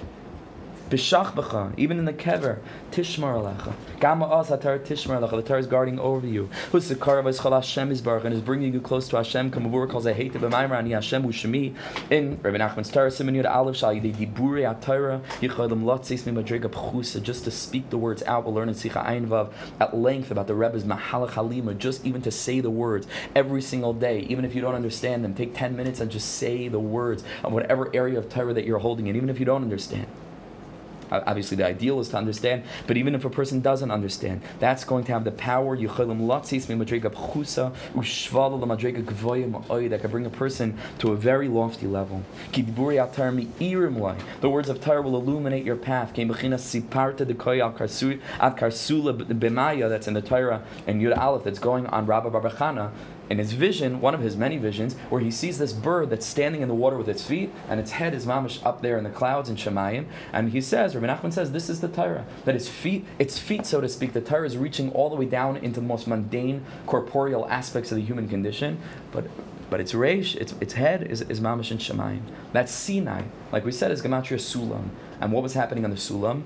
B'shach 0.91 1.79
even 1.79 2.01
in 2.01 2.05
the 2.05 2.13
kever, 2.13 2.59
tishmar 2.91 3.41
alecha. 3.41 3.73
Gama 4.01 4.25
os 4.25 4.49
hatar 4.49 4.81
tishmar 4.81 5.21
alecha. 5.21 5.37
The 5.37 5.43
Torah 5.43 5.61
is 5.61 5.69
guarding 5.69 6.01
over 6.01 6.27
you. 6.27 6.51
Who's 6.73 6.89
the 6.89 6.97
karav 6.97 7.41
chal 7.41 7.53
Hashem 7.53 7.93
is 7.93 8.03
baruch 8.03 8.25
and 8.25 8.35
is 8.35 8.41
bringing 8.41 8.75
you 8.75 8.81
close 8.81 9.09
to 9.11 9.17
Hashem. 9.17 9.53
Kamavur 9.53 9.89
calls 9.89 10.07
a 10.07 10.13
hate 10.13 10.33
b'mayra 10.33 10.73
ani 10.73 10.91
Hashem 10.91 11.23
u'shemi. 11.23 11.77
In 12.11 12.41
Rabbi 12.43 12.59
Nachman's 12.59 12.91
Torah 12.91 13.13
Simon 13.13 13.37
Yud 13.37 13.49
Aleph 13.49 13.77
Shal 13.77 13.95
Yidei 13.95 14.17
Diburi 14.17 14.63
HaTorah 14.81 15.21
Lotzis 15.41 16.27
Mi 16.27 16.43
Madrega 16.43 16.69
Pchusa. 16.69 17.23
Just 17.23 17.45
to 17.45 17.53
speak 17.53 17.89
the 17.91 17.99
words 17.99 18.25
out, 18.25 18.45
we'll 18.45 18.55
learn 18.55 18.69
in 18.69 18.75
Sicha 18.75 19.07
Ayin 19.07 19.29
Vav 19.29 19.53
at 19.79 19.97
length 19.97 20.33
about 20.33 20.49
the 20.49 20.55
Rebbe's 20.55 20.83
Mahalach 20.83 21.31
Halima. 21.31 21.75
Just 21.75 22.05
even 22.05 22.21
to 22.23 22.33
say 22.33 22.59
the 22.59 22.69
words 22.69 23.07
every 23.37 23.63
single 23.63 23.93
day, 23.93 24.21
even 24.29 24.45
if 24.45 24.57
you 24.57 24.61
don't 24.61 24.75
understand 24.75 25.23
them, 25.25 25.35
take 25.35 25.55
ten 25.55 25.77
minutes 25.77 26.01
and 26.01 26.11
just 26.11 26.35
say 26.35 26.67
the 26.67 26.81
words 26.81 27.23
of 27.45 27.53
whatever 27.53 27.95
area 27.95 28.19
of 28.19 28.29
Torah 28.29 28.55
that 28.55 28.65
you're 28.65 28.81
holding 28.81 29.07
in, 29.07 29.15
even 29.15 29.31
if 29.31 29.39
you 29.39 29.47
don't 29.47 29.63
understand 29.63 30.09
obviously 31.11 31.57
the 31.57 31.67
ideal 31.67 32.01
is 32.01 32.09
to 32.11 32.17
understand, 32.17 32.65
but 32.87 32.97
even 32.97 33.15
if 33.15 33.25
a 33.25 33.31
person 33.31 33.61
doesn't 33.61 33.91
understand, 33.91 34.43
that's 34.59 34.85
going 34.85 35.05
to 35.05 35.13
have 35.13 35.25
the 35.25 35.31
power 35.33 35.77
that 39.91 40.01
can 40.01 40.11
bring 40.11 40.27
a 40.27 40.31
person 40.31 40.79
to 40.99 41.13
a 41.13 41.17
very 41.17 41.49
lofty 41.49 41.87
level. 41.87 42.23
The 42.53 44.51
words 44.51 44.69
of 44.69 44.81
Torah 44.81 45.03
will 45.03 45.17
illuminate 45.17 45.65
your 45.65 45.77
path. 45.77 46.13
That's 49.91 50.09
in 50.09 50.15
the 50.15 50.23
Torah 50.23 50.63
and 50.87 51.03
Yud 51.03 51.19
Aleph 51.19 51.45
that's 51.45 51.59
going 51.59 51.87
on 51.87 52.07
Rabbi 52.07 52.29
Barbachana 52.29 52.93
in 53.31 53.39
his 53.39 53.53
vision, 53.53 54.01
one 54.01 54.13
of 54.13 54.21
his 54.21 54.37
many 54.37 54.59
visions, 54.59 54.95
where 55.09 55.21
he 55.21 55.31
sees 55.31 55.59
this 55.59 55.73
bird 55.73 56.11
that's 56.11 56.27
standing 56.27 56.63
in 56.63 56.69
the 56.69 56.75
water 56.75 56.99
with 56.99 57.09
its 57.09 57.25
feet, 57.25 57.53
and 57.69 57.79
its 57.79 57.93
head 57.93 58.13
is 58.13 58.27
mamish 58.27 58.65
up 58.67 58.83
there 58.83 58.99
in 58.99 59.05
the 59.05 59.11
clouds 59.11 59.49
in 59.49 59.57
Shemayim, 59.57 60.07
and 60.33 60.51
he 60.51 60.61
says, 60.61 60.97
Rabbi 60.97 61.07
Nachman 61.07 61.33
says, 61.33 61.53
this 61.53 61.71
is 61.71 61.81
the 61.81 61.89
Torah, 61.89 62.27
that 62.45 62.55
his 62.55 62.69
feet, 62.69 63.07
its 63.21 63.39
feet, 63.39 63.65
so 63.65 63.81
to 63.81 63.89
speak, 63.89 64.13
the 64.13 64.21
Torah 64.21 64.47
is 64.47 64.59
reaching 64.59 64.91
all 64.91 65.09
the 65.09 65.17
way 65.17 65.27
down 65.27 65.57
into 65.57 65.81
the 65.81 65.87
most 65.87 66.09
mundane, 66.09 66.65
corporeal 66.87 67.47
aspects 67.49 67.93
of 67.93 67.97
the 67.97 68.05
human 68.05 68.29
condition, 68.29 68.79
but 69.13 69.25
but 69.71 69.79
its 69.79 69.93
reish, 69.93 70.35
its, 70.35 70.53
its 70.61 70.73
head 70.73 71.05
is, 71.05 71.23
is 71.23 71.41
mamish 71.41 71.71
in 71.71 71.79
Shemayim. 71.79 72.23
That's 72.53 72.73
Sinai, 72.73 73.23
like 73.53 73.65
we 73.65 73.71
said, 73.71 73.93
is 73.93 74.03
gematria 74.03 74.39
sulam. 74.39 74.89
And 75.21 75.33
what 75.33 75.45
was 75.45 75.55
happening 75.55 75.85
on 75.85 75.91
the 75.91 75.97
sulam? 75.97 76.43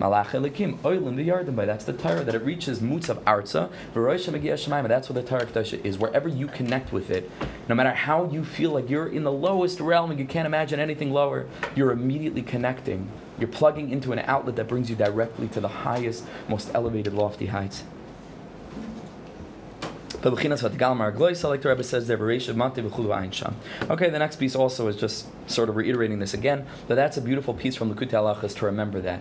Malach 0.00 0.28
Elikim, 0.28 0.78
Oilim 0.78 1.16
the 1.16 1.28
Yarden 1.28 1.54
by. 1.54 1.66
That's 1.66 1.84
the 1.84 1.92
Torah 1.92 2.24
that 2.24 2.34
it 2.34 2.42
reaches 2.42 2.80
Mutz 2.80 3.10
of 3.10 3.22
Arza, 3.26 3.70
Veroisha 3.94 4.32
Megia 4.32 4.54
Shemaim. 4.54 4.88
That's 4.88 5.10
what 5.10 5.14
the 5.14 5.22
Torah 5.22 5.44
Kedusha 5.44 5.84
is. 5.84 5.98
Wherever 5.98 6.26
you 6.26 6.46
connect 6.46 6.90
with 6.90 7.10
it, 7.10 7.30
no 7.68 7.74
matter 7.74 7.90
how 7.90 8.24
you 8.24 8.42
feel 8.42 8.70
like 8.70 8.88
you're 8.88 9.08
in 9.08 9.24
the 9.24 9.30
lowest 9.30 9.78
realm 9.78 10.10
and 10.10 10.18
you 10.18 10.24
can't 10.24 10.46
imagine 10.46 10.80
anything 10.80 11.12
lower, 11.12 11.46
you're 11.76 11.92
immediately 11.92 12.40
connecting. 12.40 13.10
You're 13.38 13.48
plugging 13.48 13.90
into 13.90 14.12
an 14.12 14.20
outlet 14.20 14.56
that 14.56 14.68
brings 14.68 14.88
you 14.88 14.96
directly 14.96 15.48
to 15.48 15.60
the 15.60 15.68
highest, 15.68 16.24
most 16.48 16.70
elevated, 16.72 17.12
lofty 17.12 17.46
heights. 17.46 17.84
Like 20.12 21.62
the 21.62 21.68
Rebbe 21.68 21.84
says 21.84 22.06
there, 22.06 22.18
Okay, 23.90 24.10
the 24.10 24.18
next 24.18 24.36
piece 24.36 24.54
also 24.54 24.88
is 24.88 24.96
just 24.96 25.26
sort 25.50 25.68
of 25.68 25.76
reiterating 25.76 26.18
this 26.18 26.34
again, 26.34 26.66
but 26.88 26.96
that's 26.96 27.16
a 27.16 27.20
beautiful 27.20 27.54
piece 27.54 27.76
from 27.76 27.94
Likutei 27.94 28.12
Halachas 28.12 28.54
to 28.56 28.66
remember 28.66 29.00
that. 29.00 29.20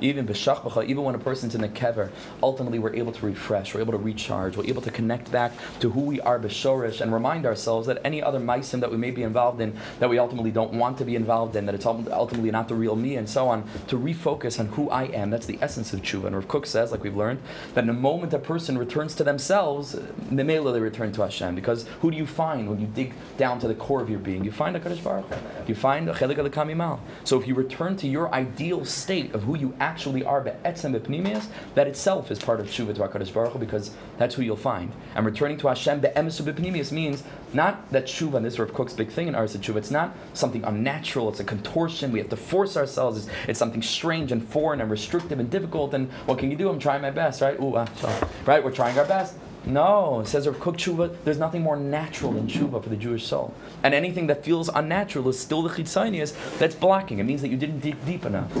Even 0.00 0.26
even 0.26 1.04
when 1.04 1.14
a 1.14 1.18
person's 1.18 1.54
in 1.54 1.60
the 1.60 1.68
kever, 1.68 2.10
ultimately 2.42 2.78
we're 2.78 2.94
able 2.94 3.12
to 3.12 3.26
refresh, 3.26 3.74
we're 3.74 3.80
able 3.80 3.92
to 3.92 3.98
recharge, 3.98 4.56
we're 4.56 4.66
able 4.66 4.82
to 4.82 4.90
connect 4.90 5.30
back 5.30 5.52
to 5.80 5.90
who 5.90 6.00
we 6.00 6.20
are 6.20 6.38
b'shorish 6.38 7.00
and 7.00 7.12
remind 7.12 7.46
ourselves 7.46 7.86
that 7.86 8.00
any 8.04 8.22
other 8.22 8.40
meisim 8.40 8.80
that 8.80 8.90
we 8.90 8.96
may 8.96 9.10
be 9.10 9.22
involved 9.22 9.60
in, 9.60 9.76
that 10.00 10.10
we 10.10 10.18
ultimately 10.18 10.50
don't 10.50 10.72
want 10.72 10.98
to 10.98 11.04
be 11.04 11.14
involved 11.16 11.54
in, 11.54 11.66
that 11.66 11.74
it's 11.74 11.86
ultimately 11.86 12.50
not 12.50 12.68
the 12.68 12.74
real 12.74 12.96
me, 12.96 13.16
and 13.16 13.28
so 13.28 13.48
on, 13.48 13.68
to 13.86 13.98
refocus 13.98 14.58
on 14.58 14.66
who 14.68 14.90
I 14.90 15.04
am. 15.04 15.30
That's 15.30 15.46
the 15.46 15.58
essence 15.60 15.92
of 15.92 16.02
tshuva. 16.02 16.26
And 16.26 16.34
Rav 16.34 16.48
Kook 16.48 16.66
says, 16.66 16.92
like 16.92 17.02
we've 17.02 17.16
learned, 17.16 17.40
that 17.74 17.80
in 17.80 17.86
the 17.86 17.92
moment 17.92 18.32
a 18.32 18.38
person 18.38 18.78
returns 18.86 19.14
to 19.16 19.24
themselves, 19.24 19.92
the 20.30 20.44
they 20.44 20.80
return 20.80 21.12
to 21.12 21.22
Hashem. 21.22 21.54
Because 21.54 21.86
who 22.00 22.10
do 22.10 22.16
you 22.16 22.26
find 22.26 22.68
when 22.70 22.80
you 22.80 22.86
dig 22.86 23.12
down 23.36 23.58
to 23.60 23.68
the 23.68 23.74
core 23.74 24.00
of 24.00 24.08
your 24.08 24.20
being, 24.20 24.44
you 24.44 24.52
find 24.52 24.76
a 24.76 24.80
Kaddish 24.80 25.00
Baruch. 25.00 25.26
You 25.66 25.74
find 25.74 26.08
a 26.08 26.14
Chelik 26.14 26.36
Kamimal. 26.50 27.00
So 27.24 27.40
if 27.40 27.48
you 27.48 27.54
return 27.54 27.96
to 27.96 28.06
your 28.06 28.32
ideal 28.32 28.84
state 28.84 29.34
of 29.34 29.42
who 29.42 29.56
you 29.56 29.74
actually 29.80 30.24
are, 30.24 30.40
be'etzem 30.40 30.92
be'pnimius, 30.92 31.46
that 31.74 31.86
itself 31.88 32.30
is 32.30 32.38
part 32.38 32.60
of 32.60 32.66
Tshuva 32.68 32.94
to 32.94 33.00
HaKadosh 33.00 33.32
Baruch 33.32 33.58
because 33.58 33.90
that's 34.18 34.34
who 34.34 34.42
you'll 34.42 34.56
find. 34.56 34.92
And 35.14 35.24
returning 35.24 35.58
to 35.58 35.68
Hashem 35.68 36.00
be'emes 36.00 36.44
be'pnimius 36.44 36.92
means 36.92 37.22
not 37.52 37.90
that 37.92 38.06
Tshuva, 38.06 38.34
and 38.34 38.44
this 38.44 38.54
is 38.54 38.58
Rav 38.58 38.72
Kook's 38.72 38.92
big 38.92 39.10
thing 39.10 39.28
in 39.28 39.34
Arsa 39.34 39.58
Tshuva, 39.58 39.76
it's 39.76 39.90
not 39.90 40.14
something 40.34 40.64
unnatural, 40.64 41.28
it's 41.28 41.40
a 41.40 41.44
contortion, 41.44 42.12
we 42.12 42.18
have 42.18 42.28
to 42.30 42.36
force 42.36 42.76
ourselves, 42.76 43.26
it's, 43.26 43.36
it's 43.48 43.58
something 43.58 43.82
strange 43.82 44.32
and 44.32 44.46
foreign 44.46 44.80
and 44.80 44.90
restrictive 44.90 45.38
and 45.38 45.50
difficult, 45.50 45.94
and 45.94 46.10
what 46.26 46.38
can 46.38 46.50
you 46.50 46.56
do? 46.56 46.68
I'm 46.68 46.78
trying 46.78 47.02
my 47.02 47.10
best, 47.10 47.40
right? 47.40 47.58
Ooh, 47.60 47.76
ah, 47.76 48.30
right? 48.46 48.62
We're 48.62 48.72
trying 48.72 48.98
our 48.98 49.04
best. 49.04 49.36
No, 49.66 50.20
it 50.20 50.28
says 50.28 50.46
Rav 50.46 50.60
Kook 50.60 50.76
tshuva, 50.76 51.16
there's 51.24 51.38
nothing 51.38 51.60
more 51.60 51.76
natural 51.76 52.32
than 52.32 52.46
tshuva 52.46 52.80
for 52.80 52.88
the 52.88 52.96
Jewish 52.96 53.26
soul. 53.26 53.52
And 53.82 53.94
anything 53.94 54.28
that 54.28 54.44
feels 54.44 54.68
unnatural 54.68 55.28
is 55.28 55.40
still 55.40 55.62
the 55.62 55.70
chitzonius 55.70 56.34
that's 56.58 56.76
blocking. 56.76 57.18
It 57.18 57.24
means 57.24 57.42
that 57.42 57.48
you 57.48 57.56
didn't 57.56 57.80
dig 57.80 58.04
deep 58.06 58.24
enough. 58.24 58.52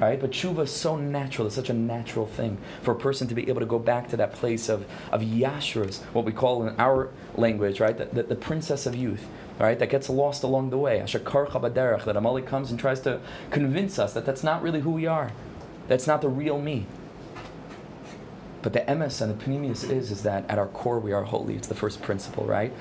Right? 0.00 0.20
But 0.20 0.30
tshuva 0.30 0.60
is 0.60 0.70
so 0.70 0.96
natural, 0.96 1.48
it's 1.48 1.56
such 1.56 1.70
a 1.70 1.74
natural 1.74 2.26
thing 2.26 2.58
for 2.82 2.92
a 2.92 2.96
person 2.96 3.26
to 3.28 3.34
be 3.34 3.48
able 3.48 3.60
to 3.60 3.66
go 3.66 3.80
back 3.80 4.08
to 4.10 4.16
that 4.18 4.32
place 4.32 4.68
of, 4.68 4.86
of 5.10 5.22
yashrus, 5.22 6.02
what 6.12 6.24
we 6.24 6.30
call 6.30 6.64
in 6.66 6.76
our 6.78 7.10
language, 7.34 7.80
right? 7.80 7.98
The, 7.98 8.04
the, 8.04 8.22
the 8.22 8.36
princess 8.36 8.86
of 8.86 8.94
youth. 8.94 9.26
Right, 9.58 9.76
that 9.80 9.90
gets 9.90 10.08
lost 10.08 10.44
along 10.44 10.70
the 10.70 10.78
way. 10.78 11.00
Asher 11.00 11.18
that 11.18 12.16
Amalek 12.16 12.46
comes 12.46 12.70
and 12.70 12.78
tries 12.78 13.00
to 13.00 13.20
convince 13.50 13.98
us 13.98 14.12
that 14.12 14.24
that's 14.24 14.44
not 14.44 14.62
really 14.62 14.82
who 14.82 14.92
we 14.92 15.06
are. 15.06 15.32
That's 15.88 16.06
not 16.06 16.20
the 16.20 16.28
real 16.28 16.60
me. 16.60 16.86
But 18.62 18.72
the 18.72 18.80
emes 18.80 19.20
and 19.20 19.30
the 19.32 19.44
panemius 19.44 19.88
is 19.88 20.10
is 20.10 20.22
that 20.22 20.48
at 20.50 20.58
our 20.58 20.66
core 20.66 20.98
we 20.98 21.12
are 21.12 21.24
holy. 21.24 21.56
It's 21.56 21.68
the 21.68 21.74
first 21.74 22.02
principle, 22.02 22.44
right? 22.44 22.72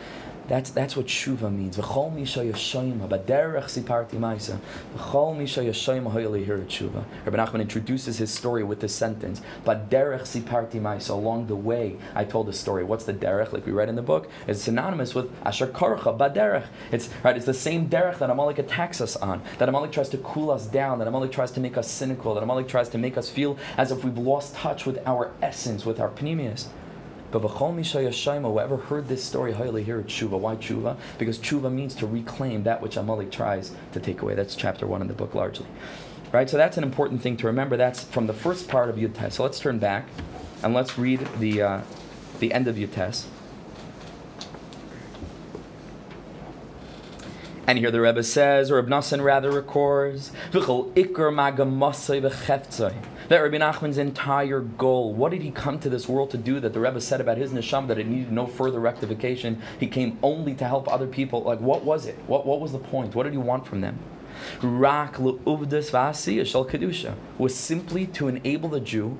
That's, 0.47 0.69
that's 0.69 0.95
what 0.95 1.07
tshuva 1.07 1.53
means. 1.53 1.77
V'chol 1.77 2.13
misha 2.13 2.39
yashoyim 2.39 3.01
ha'baderech 3.01 3.65
siparti 3.65 4.11
ma'isa. 4.11 4.59
V'chol 4.95 5.37
misha 5.37 5.61
yashoyim 5.61 6.09
ha'yoli 6.09 6.45
here 6.45 6.57
tshuva. 6.59 7.03
Rabbi 7.25 7.37
Nachman 7.37 7.61
introduces 7.61 8.17
his 8.17 8.33
story 8.33 8.63
with 8.63 8.79
this 8.79 8.95
sentence. 8.95 9.41
Baderech 9.65 10.21
siparti 10.21 10.81
ma'isa. 10.81 11.09
Along 11.09 11.47
the 11.47 11.55
way, 11.55 11.97
I 12.15 12.23
told 12.23 12.47
the 12.47 12.53
story. 12.53 12.83
What's 12.83 13.03
the 13.03 13.13
derech? 13.13 13.51
Like 13.51 13.65
we 13.65 13.73
read 13.73 13.89
in 13.89 13.95
the 13.95 14.01
book, 14.01 14.29
it's 14.47 14.61
synonymous 14.61 15.13
with 15.13 15.29
asher 15.45 15.67
karcha, 15.67 16.17
baderech. 16.17 16.67
It's, 16.91 17.09
right, 17.23 17.35
it's 17.35 17.45
the 17.45 17.53
same 17.53 17.89
derech 17.89 18.19
that 18.19 18.29
Amalek 18.29 18.59
attacks 18.59 19.01
us 19.01 19.17
on. 19.17 19.41
That 19.57 19.67
Amalek 19.67 19.91
tries 19.91 20.09
to 20.09 20.17
cool 20.19 20.49
us 20.51 20.65
down. 20.65 20.99
That 20.99 21.07
Amalek 21.07 21.31
tries 21.31 21.51
to 21.51 21.59
make 21.59 21.77
us 21.77 21.91
cynical. 21.91 22.33
That 22.33 22.43
Amalek 22.43 22.67
tries 22.67 22.89
to 22.89 22.97
make 22.97 23.17
us 23.17 23.29
feel 23.29 23.57
as 23.77 23.91
if 23.91 24.03
we've 24.03 24.17
lost 24.17 24.55
touch 24.55 24.85
with 24.85 24.99
our 25.05 25.31
essence, 25.41 25.85
with 25.85 25.99
our 25.99 26.09
pneumius. 26.09 26.67
But 27.31 27.41
v'chol 27.41 28.41
whoever 28.41 28.77
heard 28.77 29.07
this 29.07 29.23
story, 29.23 29.53
highly 29.53 29.83
hear 29.83 30.01
tshuva. 30.01 30.39
Why 30.39 30.55
tshuva? 30.55 30.97
Because 31.17 31.37
tshuva 31.37 31.71
means 31.71 31.93
to 31.95 32.07
reclaim 32.07 32.63
that 32.63 32.81
which 32.81 32.95
Amalek 32.95 33.31
tries 33.31 33.71
to 33.91 33.99
take 33.99 34.21
away. 34.21 34.33
That's 34.35 34.55
chapter 34.55 34.87
one 34.87 35.01
in 35.01 35.07
the 35.07 35.13
book 35.13 35.35
largely. 35.35 35.67
Right? 36.31 36.49
So 36.49 36.57
that's 36.57 36.77
an 36.77 36.83
important 36.83 37.21
thing 37.21 37.37
to 37.37 37.47
remember. 37.47 37.77
That's 37.77 38.03
from 38.03 38.27
the 38.27 38.33
first 38.33 38.67
part 38.67 38.89
of 38.89 38.95
Yud 38.95 39.31
So 39.31 39.43
let's 39.43 39.59
turn 39.59 39.79
back 39.79 40.07
and 40.63 40.73
let's 40.73 40.97
read 40.97 41.27
the, 41.39 41.61
uh, 41.61 41.81
the 42.39 42.53
end 42.53 42.67
of 42.67 42.75
Yud 42.75 43.25
And 47.67 47.77
here 47.77 47.91
the 47.91 47.99
Rebbe 47.99 48.23
says, 48.23 48.71
or 48.71 48.79
Ibn 48.79 49.21
rather 49.21 49.51
records, 49.51 50.31
That 53.29 53.39
Rabbi 53.39 53.57
Nachman's 53.57 53.97
entire 53.97 54.61
goal, 54.61 55.13
what 55.13 55.31
did 55.31 55.41
he 55.41 55.51
come 55.51 55.79
to 55.79 55.89
this 55.89 56.07
world 56.07 56.31
to 56.31 56.37
do 56.37 56.61
that 56.61 56.71
the 56.71 56.79
Rebbe 56.79 57.01
said 57.01 57.19
about 57.19 57.37
his 57.37 57.51
neshama 57.51 57.89
that 57.89 57.99
it 57.99 58.07
needed 58.07 58.31
no 58.31 58.47
further 58.47 58.79
rectification? 58.79 59.61
He 59.77 59.87
came 59.87 60.17
only 60.23 60.53
to 60.55 60.65
help 60.65 60.89
other 60.89 61.07
people. 61.07 61.43
Like, 61.43 61.59
what 61.59 61.83
was 61.83 62.05
it? 62.05 62.15
What, 62.27 62.45
what 62.45 62.61
was 62.61 62.71
the 62.71 62.79
point? 62.79 63.15
What 63.15 63.23
did 63.23 63.33
he 63.33 63.37
want 63.37 63.67
from 63.67 63.81
them? 63.81 63.99
Rak 64.61 65.19
le 65.19 65.33
uvedes 65.39 65.91
vasi 65.91 66.37
yichal 66.37 66.69
kedusha 66.69 67.15
was 67.37 67.53
simply 67.53 68.07
to 68.07 68.29
enable 68.29 68.69
the 68.69 68.79
Jew 68.79 69.17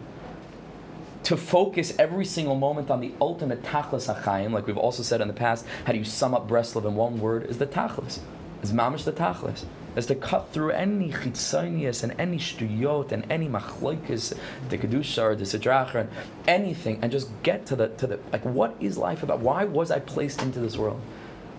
to 1.24 1.36
focus 1.36 1.94
every 2.00 2.24
single 2.24 2.56
moment 2.56 2.90
on 2.90 3.02
the 3.02 3.12
ultimate 3.20 3.62
tachlis 3.62 4.14
hachayim, 4.14 4.54
like 4.54 4.68
we've 4.68 4.78
also 4.78 5.04
said 5.04 5.20
in 5.20 5.28
the 5.28 5.34
past. 5.34 5.66
How 5.84 5.92
do 5.92 5.98
you 5.98 6.06
sum 6.06 6.34
up 6.34 6.48
Breslov 6.48 6.86
in 6.86 6.96
one 6.96 7.20
word? 7.20 7.44
Is 7.48 7.58
the 7.58 7.68
tachlis, 7.68 8.20
is 8.64 8.72
mamish 8.72 9.04
the 9.04 9.12
tachlis 9.12 9.66
is 9.98 10.06
to 10.06 10.16
cut 10.16 10.52
through 10.54 10.70
any 10.70 11.10
chitzonius 11.10 12.04
and 12.04 12.14
any 12.20 12.38
shtuyot 12.38 13.12
and 13.12 13.26
any 13.32 13.50
machlokes, 13.50 14.38
the 14.70 14.78
kedusha 14.78 15.24
or 15.24 15.36
the 15.36 15.44
sidracha 15.44 15.96
and 15.96 16.10
anything, 16.48 17.00
and 17.02 17.12
just 17.12 17.30
get 17.42 17.66
to 17.66 17.76
the 17.76 17.88
to 17.90 18.06
the 18.06 18.20
like 18.32 18.46
what 18.46 18.76
is 18.80 18.98
life 18.98 19.24
about? 19.24 19.40
Why 19.40 19.66
was 19.66 19.90
I 19.90 20.00
placed 20.00 20.44
into 20.44 20.60
this 20.60 20.78
world? 20.78 21.02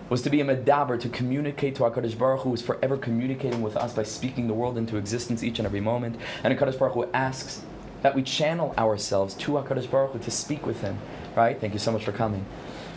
Was 0.07 0.21
to 0.23 0.29
be 0.31 0.41
a 0.41 0.45
medaber, 0.45 0.99
to 1.01 1.09
communicate 1.09 1.75
to 1.75 1.83
HaKadosh 1.83 2.17
Baruch 2.17 2.41
Hu, 2.41 2.49
who 2.49 2.55
is 2.55 2.63
forever 2.63 2.97
communicating 2.97 3.61
with 3.61 3.77
us 3.77 3.93
by 3.93 4.01
speaking 4.01 4.47
the 4.47 4.55
world 4.55 4.75
into 4.75 4.97
existence 4.97 5.43
each 5.43 5.59
and 5.59 5.67
every 5.67 5.81
moment. 5.81 6.15
And 6.43 6.57
HaKadosh 6.57 6.79
Baruch 6.79 6.93
Hu 6.95 7.09
asks 7.13 7.61
that 8.01 8.15
we 8.15 8.23
channel 8.23 8.73
ourselves 8.75 9.35
to 9.35 9.51
HaKadosh 9.51 9.91
Baruch 9.91 10.13
Hu 10.13 10.19
to 10.19 10.31
speak 10.31 10.65
with 10.65 10.81
Him. 10.81 10.97
Right? 11.35 11.59
Thank 11.59 11.73
you 11.73 11.79
so 11.79 11.91
much 11.91 12.05
for 12.05 12.11
coming. 12.11 12.43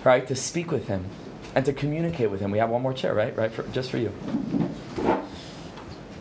Right? 0.04 0.26
To 0.26 0.34
speak 0.34 0.70
with 0.70 0.88
Him 0.88 1.04
and 1.54 1.66
to 1.66 1.74
communicate 1.74 2.30
with 2.30 2.40
Him. 2.40 2.50
We 2.50 2.58
have 2.58 2.70
one 2.70 2.80
more 2.80 2.94
chair, 2.94 3.12
right? 3.12 3.36
Right? 3.36 3.52
For, 3.52 3.64
just 3.64 3.90
for 3.90 3.98
you 3.98 4.10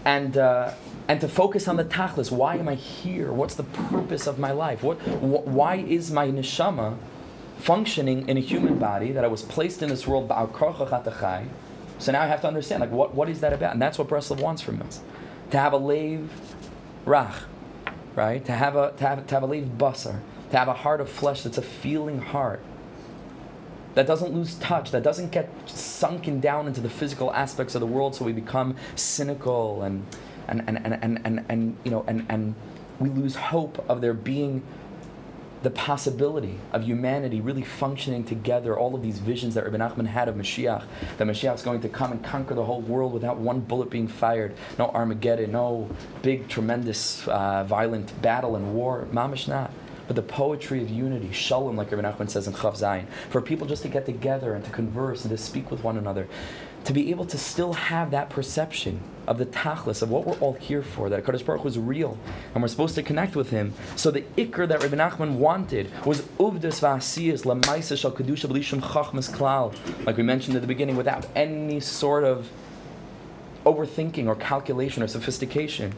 and 0.06 0.38
uh, 0.38 0.74
and 1.08 1.20
to 1.22 1.28
focus 1.28 1.68
on 1.68 1.78
the 1.78 1.84
tachlis. 1.84 2.32
Why 2.32 2.56
am 2.56 2.68
I 2.68 2.76
here? 2.76 3.32
What's 3.32 3.56
the 3.56 3.64
purpose 3.64 4.28
of 4.28 4.40
my 4.40 4.52
life? 4.52 4.82
What, 4.82 4.98
wh- 5.00 5.46
why 5.46 5.76
is 5.76 6.12
my 6.12 6.28
neshama 6.28 6.98
functioning 7.60 8.28
in 8.30 8.38
a 8.38 8.40
human 8.40 8.80
body 8.80 9.12
that 9.12 9.24
I 9.24 9.28
was 9.28 9.42
placed 9.42 9.82
in 9.82 9.90
this 9.90 10.08
world? 10.08 10.30
So 10.30 12.12
now 12.12 12.22
I 12.22 12.28
have 12.28 12.42
to 12.42 12.48
understand, 12.48 12.82
like, 12.82 12.92
what, 12.92 13.14
what 13.14 13.30
is 13.30 13.42
that 13.42 13.54
about? 13.54 13.74
And 13.74 13.82
that's 13.82 14.00
what 14.00 14.08
Breslov 14.08 14.42
wants 14.42 14.62
from 14.62 14.82
us. 14.82 15.02
To 15.52 15.58
have 15.60 15.74
a 15.74 15.78
lave 15.78 16.30
rach, 17.06 17.44
right? 18.16 18.44
To 18.46 18.54
have 18.54 18.76
a, 18.76 18.94
to 18.94 19.08
have, 19.08 19.28
to 19.28 19.36
have 19.36 19.44
a 19.44 19.48
lave 19.48 19.66
basar. 19.78 20.20
To 20.52 20.58
have 20.58 20.68
a 20.68 20.74
heart 20.74 21.02
of 21.02 21.10
flesh 21.10 21.44
that's 21.44 21.58
a 21.58 21.62
feeling 21.62 22.20
heart 22.20 22.62
that 23.96 24.08
doesn't 24.08 24.34
lose 24.34 24.56
touch, 24.56 24.92
that 24.92 25.04
doesn't 25.04 25.32
get 25.32 25.50
sunken 25.70 26.40
down 26.40 26.68
into 26.68 26.82
the 26.82 26.90
physical 26.90 27.34
aspects 27.34 27.76
of 27.76 27.82
the 27.82 27.88
world 27.88 28.16
so 28.16 28.26
we 28.26 28.34
become 28.34 28.76
cynical 28.96 29.82
and 29.84 30.06
and 30.48 30.64
and, 30.68 30.78
and, 30.78 31.00
and, 31.02 31.22
and, 31.24 31.46
and 31.50 31.78
you 31.84 31.92
know 31.92 32.04
and, 32.08 32.26
and 32.30 32.56
we 33.00 33.10
lose 33.10 33.36
hope 33.36 33.84
of 33.90 34.02
there 34.02 34.14
being 34.14 34.64
the 35.64 35.70
possibility 35.70 36.58
of 36.72 36.84
humanity 36.84 37.40
really 37.40 37.62
functioning 37.62 38.24
together, 38.24 38.78
all 38.78 38.96
of 38.96 39.04
these 39.04 39.20
visions 39.20 39.54
that 39.54 39.64
Rabbi 39.64 39.78
Nachman 39.78 40.08
had 40.08 40.28
of 40.28 40.36
Mashiach, 40.36 40.84
that 41.18 41.28
Mashiach 41.28 41.56
is 41.56 41.62
going 41.62 41.82
to 41.82 41.90
come 41.90 42.12
and 42.12 42.24
conquer 42.24 42.56
the 42.56 42.66
whole 42.66 42.82
world 42.82 43.14
without 43.14 43.38
one 43.38 43.60
bullet 43.60 43.90
being 43.90 44.08
fired, 44.08 44.56
no 44.80 44.88
Armageddon, 44.88 45.52
no 45.52 45.88
big, 46.24 46.48
tremendous, 46.48 47.28
uh, 47.28 47.64
violent 47.64 48.20
battle 48.22 48.56
and 48.56 48.74
war. 48.74 49.08
Mamish 49.12 49.48
not 49.48 49.72
but 50.12 50.18
the 50.18 50.34
poetry 50.34 50.82
of 50.82 50.90
unity, 50.90 51.32
shalom, 51.32 51.78
like 51.78 51.90
Rabbi 51.90 52.06
Nachman 52.06 52.30
says 52.30 52.46
in 52.46 52.52
Chav 52.52 52.74
Zayin, 52.74 53.06
for 53.30 53.40
people 53.40 53.66
just 53.66 53.82
to 53.84 53.88
get 53.88 54.06
together 54.06 54.54
and 54.54 54.66
to 54.66 54.70
converse 54.70 55.24
and 55.24 55.32
to 55.32 55.42
speak 55.42 55.72
with 55.72 55.86
one 55.86 55.96
another, 55.96 56.28
to 56.84 56.92
be 56.92 57.12
able 57.12 57.24
to 57.28 57.38
still 57.38 57.72
have 57.72 58.12
that 58.12 58.30
perception 58.30 59.00
of 59.26 59.38
the 59.38 59.46
tachlis, 59.46 60.02
of 60.02 60.10
what 60.12 60.28
we're 60.28 60.38
all 60.40 60.52
here 60.52 60.84
for, 60.84 61.08
that 61.08 61.24
Kaddish 61.24 61.44
Baruch 61.44 61.64
was 61.64 61.80
real, 61.80 62.18
and 62.54 62.62
we're 62.62 62.68
supposed 62.68 62.96
to 62.96 63.04
connect 63.04 63.38
with 63.38 63.52
Him. 63.52 63.74
So 63.96 64.12
the 64.12 64.24
ikr 64.36 64.68
that 64.68 64.84
Rabbi 64.84 64.98
Nachman 64.98 65.36
wanted 65.36 65.90
was 66.06 66.24
uvdas 66.38 66.82
v'asiyas 66.82 67.46
lamaisa 67.46 67.98
shal 67.98 68.12
kedusha 68.12 68.50
b'lishum 68.50 68.82
chachmas 68.82 69.32
klal, 69.32 69.74
like 70.06 70.18
we 70.18 70.24
mentioned 70.24 70.58
at 70.58 70.62
the 70.62 70.68
beginning, 70.68 70.98
without 70.98 71.26
any 71.38 71.80
sort 71.80 72.26
of 72.26 72.50
overthinking 73.66 74.28
or 74.28 74.36
calculation 74.36 75.04
or 75.04 75.08
sophistication. 75.08 75.94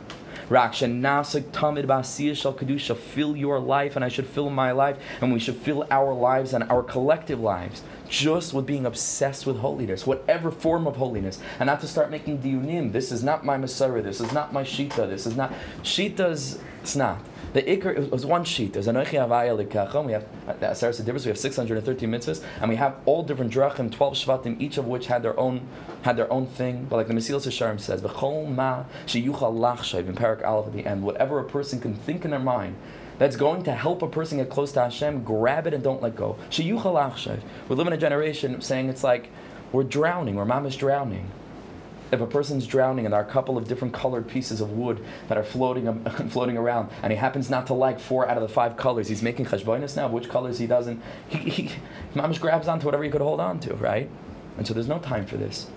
Tamid 1.52 1.88
Shal 2.36 2.54
Kedusha, 2.54 2.96
fill 2.96 3.36
your 3.36 3.60
life 3.60 3.96
and 3.96 4.04
I 4.04 4.10
should 4.10 4.28
fill 4.28 4.50
my 4.50 4.72
life, 4.72 4.98
and 5.22 5.34
we 5.34 5.40
should 5.40 5.56
fill 5.56 5.86
our 5.90 6.14
lives 6.14 6.54
and 6.54 6.64
our 6.66 6.84
collective 6.84 7.40
lives 7.40 7.82
just 8.10 8.54
with 8.54 8.66
being 8.66 8.86
obsessed 8.86 9.46
with 9.46 9.58
holiness, 9.58 10.06
whatever 10.06 10.52
form 10.52 10.88
of 10.88 10.98
holiness, 10.98 11.40
and 11.60 11.68
not 11.68 11.82
to 11.82 11.88
start 11.88 12.12
making 12.12 12.40
diunim. 12.40 12.92
This 12.92 13.12
is 13.12 13.24
not 13.24 13.46
my 13.46 13.58
Messiah, 13.58 14.02
this 14.02 14.22
is 14.22 14.32
not 14.32 14.54
my 14.54 14.64
Shita, 14.64 15.10
this 15.10 15.26
is 15.26 15.36
not. 15.36 15.54
Shita's, 15.84 16.60
it's 16.82 16.96
not. 16.96 17.20
The 17.54 17.62
Iker 17.62 18.10
was 18.10 18.26
one 18.26 18.44
sheet. 18.44 18.74
There's 18.74 18.88
Anochi 18.88 19.12
Havaya. 19.12 19.56
We 20.06 20.12
have 20.12 20.26
the 20.60 20.66
Aseres 20.66 21.06
We 21.06 21.30
have 21.30 21.38
613 21.38 22.10
mitzvahs, 22.10 22.44
and 22.60 22.70
we 22.70 22.76
have 22.78 22.96
all 23.06 23.22
different 23.22 23.54
drachim, 23.54 23.92
12 23.92 24.14
shvatim, 24.16 24.60
each 24.60 24.78
of 24.78 24.88
which 24.88 25.06
had 25.06 25.22
their 25.22 25.40
own 25.40 25.62
had 26.02 26.18
their 26.18 26.32
own 26.34 26.48
thing. 26.48 26.88
But 26.90 26.96
like 26.96 27.08
the 27.08 27.14
Mesilas 27.14 27.46
Yesharim 27.48 27.80
says, 27.80 28.02
V'chol 28.02 28.50
ma 28.50 28.86
sheyuchal 29.06 29.56
lachshav 29.56 30.08
in 30.08 30.16
Parak 30.16 30.44
Aleph 30.44 30.68
at 30.68 30.74
the 30.74 30.86
end. 30.86 31.04
Whatever 31.04 31.40
a 31.40 31.44
person 31.44 31.80
can 31.80 31.94
think 31.94 32.26
in 32.26 32.32
their 32.32 32.40
mind 32.40 32.76
that's 33.18 33.36
going 33.36 33.64
to 33.64 33.74
help 33.74 34.02
a 34.02 34.08
person 34.08 34.38
get 34.38 34.50
close 34.50 34.72
to 34.74 34.82
Hashem, 34.82 35.24
grab 35.24 35.68
it 35.68 35.74
and 35.74 35.84
don't 35.84 36.02
let 36.02 36.16
go. 36.16 36.38
We 36.58 36.66
live 37.76 37.88
in 37.88 37.94
a 37.94 37.98
generation 37.98 38.62
saying 38.62 38.90
it's 38.90 39.04
like 39.04 39.30
we're 39.72 39.84
drowning, 39.84 40.38
or 40.38 40.46
mom 40.46 40.66
is 40.66 40.76
drowning 40.76 41.30
if 42.14 42.22
a 42.22 42.28
person's 42.28 42.68
drowning 42.68 43.06
and 43.06 43.14
there 43.14 43.20
are 43.20 43.24
a 43.26 43.30
couple 43.30 43.58
of 43.58 43.68
different 43.68 43.94
colored 43.94 44.28
pieces 44.28 44.62
of 44.62 44.72
wood 44.72 45.04
that 45.28 45.38
are 45.38 45.44
floating 45.44 45.88
um, 45.88 46.04
floating 46.30 46.58
around, 46.58 46.90
and 47.02 47.12
he 47.12 47.18
happens 47.18 47.50
not 47.50 47.68
to 47.68 47.74
like 47.74 48.00
four 48.00 48.30
out 48.30 48.38
of 48.38 48.44
the 48.44 48.50
five 48.50 48.78
colors, 48.78 49.08
he's 49.08 49.22
making 49.22 49.46
cheshbonis 49.46 49.96
now. 49.96 50.08
Which 50.08 50.30
colors 50.30 50.60
he 50.60 50.68
doesn't? 50.68 51.02
He, 51.30 51.50
he 51.50 51.72
mamish 52.14 52.40
grabs 52.40 52.68
onto 52.68 52.86
whatever 52.86 53.04
he 53.04 53.10
could 53.10 53.22
hold 53.22 53.40
on 53.40 53.60
to, 53.62 53.74
right? 53.76 54.10
And 54.58 54.68
so 54.68 54.74
there's 54.74 54.88
no 54.88 55.00
time 55.00 55.26
for 55.26 55.38
this. 55.38 55.68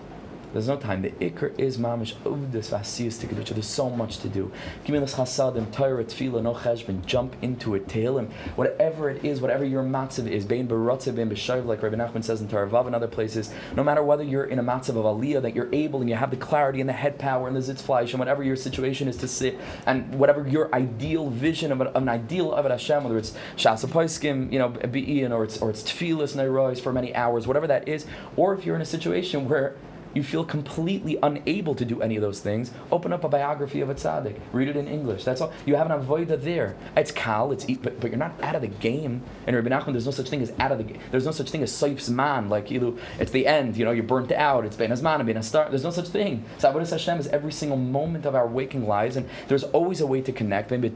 There's 0.52 0.68
no 0.68 0.76
time. 0.76 1.02
The 1.02 1.10
ikr 1.10 1.58
is 1.58 1.76
mamish 1.78 2.14
uvdus 2.24 2.70
vasiyas 2.70 3.20
to. 3.20 3.54
There's 3.54 3.66
so 3.66 3.90
much 3.90 4.18
to 4.18 4.28
do. 4.28 4.50
Gimilas 4.84 5.14
chasadim, 5.14 5.72
Torah, 5.72 6.04
tefillah, 6.04 6.42
no 6.42 6.54
cheshbon. 6.54 7.04
Jump 7.04 7.36
into 7.42 7.74
it. 7.74 7.88
Tehillim, 7.88 8.30
whatever 8.56 9.10
it 9.10 9.24
is, 9.24 9.40
whatever 9.40 9.64
your 9.64 9.82
matzav 9.82 10.30
is, 10.30 10.44
bein 10.44 10.68
beratzav, 10.68 11.16
bein 11.16 11.28
b'shayv, 11.28 11.66
like 11.66 11.82
Rabbi 11.82 11.96
Nachman 11.96 12.24
says 12.24 12.40
in 12.40 12.48
Torah 12.48 12.68
Vav 12.68 12.86
and 12.86 12.94
other 12.94 13.08
places. 13.08 13.52
No 13.74 13.84
matter 13.84 14.02
whether 14.02 14.22
you're 14.22 14.44
in 14.44 14.58
a 14.58 14.62
matzav 14.62 14.90
of 14.90 15.04
aliyah, 15.04 15.42
that 15.42 15.54
you're 15.54 15.72
able 15.74 16.00
and 16.00 16.08
you 16.08 16.16
have 16.16 16.30
the 16.30 16.36
clarity 16.36 16.80
and 16.80 16.88
the 16.88 16.94
head 16.94 17.18
power 17.18 17.48
and 17.48 17.56
the 17.56 17.60
zitzfleish, 17.60 18.10
and 18.10 18.18
whatever 18.18 18.42
your 18.42 18.56
situation 18.56 19.08
is 19.08 19.16
to 19.18 19.28
sit, 19.28 19.58
and 19.86 20.14
whatever 20.14 20.46
your 20.48 20.74
ideal 20.74 21.30
vision 21.30 21.72
of 21.72 21.80
an, 21.80 21.88
of 21.88 22.02
an 22.02 22.08
ideal 22.08 22.52
of 22.52 22.64
Hashem, 22.64 23.04
whether 23.04 23.18
it's 23.18 23.34
shasa 23.56 24.52
you 24.52 24.58
know, 24.58 24.68
be'in, 24.68 25.32
or 25.32 25.44
it's 25.44 25.58
or 25.58 25.70
it's 25.70 25.82
tefillas 25.82 26.80
for 26.80 26.92
many 26.92 27.14
hours, 27.14 27.46
whatever 27.46 27.66
that 27.66 27.88
is, 27.88 28.06
or 28.36 28.54
if 28.54 28.64
you're 28.64 28.76
in 28.76 28.82
a 28.82 28.86
situation 28.86 29.48
where 29.48 29.76
you 30.16 30.22
feel 30.22 30.44
completely 30.44 31.18
unable 31.22 31.74
to 31.74 31.84
do 31.84 32.00
any 32.00 32.16
of 32.16 32.22
those 32.22 32.40
things, 32.40 32.72
open 32.90 33.12
up 33.12 33.22
a 33.22 33.28
biography 33.28 33.82
of 33.82 33.90
a 33.90 33.94
tzaddik. 33.94 34.40
Read 34.52 34.68
it 34.68 34.76
in 34.76 34.88
English. 34.88 35.24
That's 35.24 35.42
all. 35.42 35.52
You 35.66 35.76
have 35.76 35.90
an 35.90 36.00
avoida 36.00 36.40
there. 36.40 36.74
It's 36.96 37.12
kal, 37.12 37.52
it's 37.52 37.66
but, 37.66 38.00
but 38.00 38.10
you're 38.10 38.18
not 38.18 38.32
out 38.42 38.54
of 38.54 38.62
the 38.62 38.68
game. 38.68 39.22
And 39.46 39.54
Rabbi 39.54 39.68
Nachman, 39.68 39.92
there's 39.92 40.06
no 40.06 40.12
such 40.12 40.30
thing 40.30 40.40
as 40.40 40.52
out 40.58 40.72
of 40.72 40.78
the 40.78 40.84
game. 40.84 40.98
There's 41.10 41.26
no 41.26 41.32
such 41.32 41.50
thing 41.50 41.62
as 41.62 41.70
seif's 41.70 42.08
man. 42.08 42.48
Like, 42.48 42.70
you 42.70 42.98
it's 43.20 43.30
the 43.30 43.46
end. 43.46 43.76
You 43.76 43.84
know, 43.84 43.90
you're 43.90 44.04
burnt 44.04 44.32
out. 44.32 44.64
It's 44.64 44.76
ben 44.76 44.90
hazman, 44.90 45.26
ben 45.26 45.42
start. 45.42 45.70
There's 45.70 45.84
no 45.84 45.90
such 45.90 46.08
thing. 46.08 46.44
Avodah 46.60 46.90
Hashem 46.90 47.18
is 47.18 47.26
every 47.28 47.52
single 47.52 47.76
moment 47.76 48.24
of 48.24 48.34
our 48.34 48.46
waking 48.46 48.88
lives, 48.88 49.16
and 49.16 49.28
there's 49.48 49.64
always 49.64 50.00
a 50.00 50.06
way 50.06 50.22
to 50.22 50.32
connect. 50.32 50.70
Whether 50.70 50.88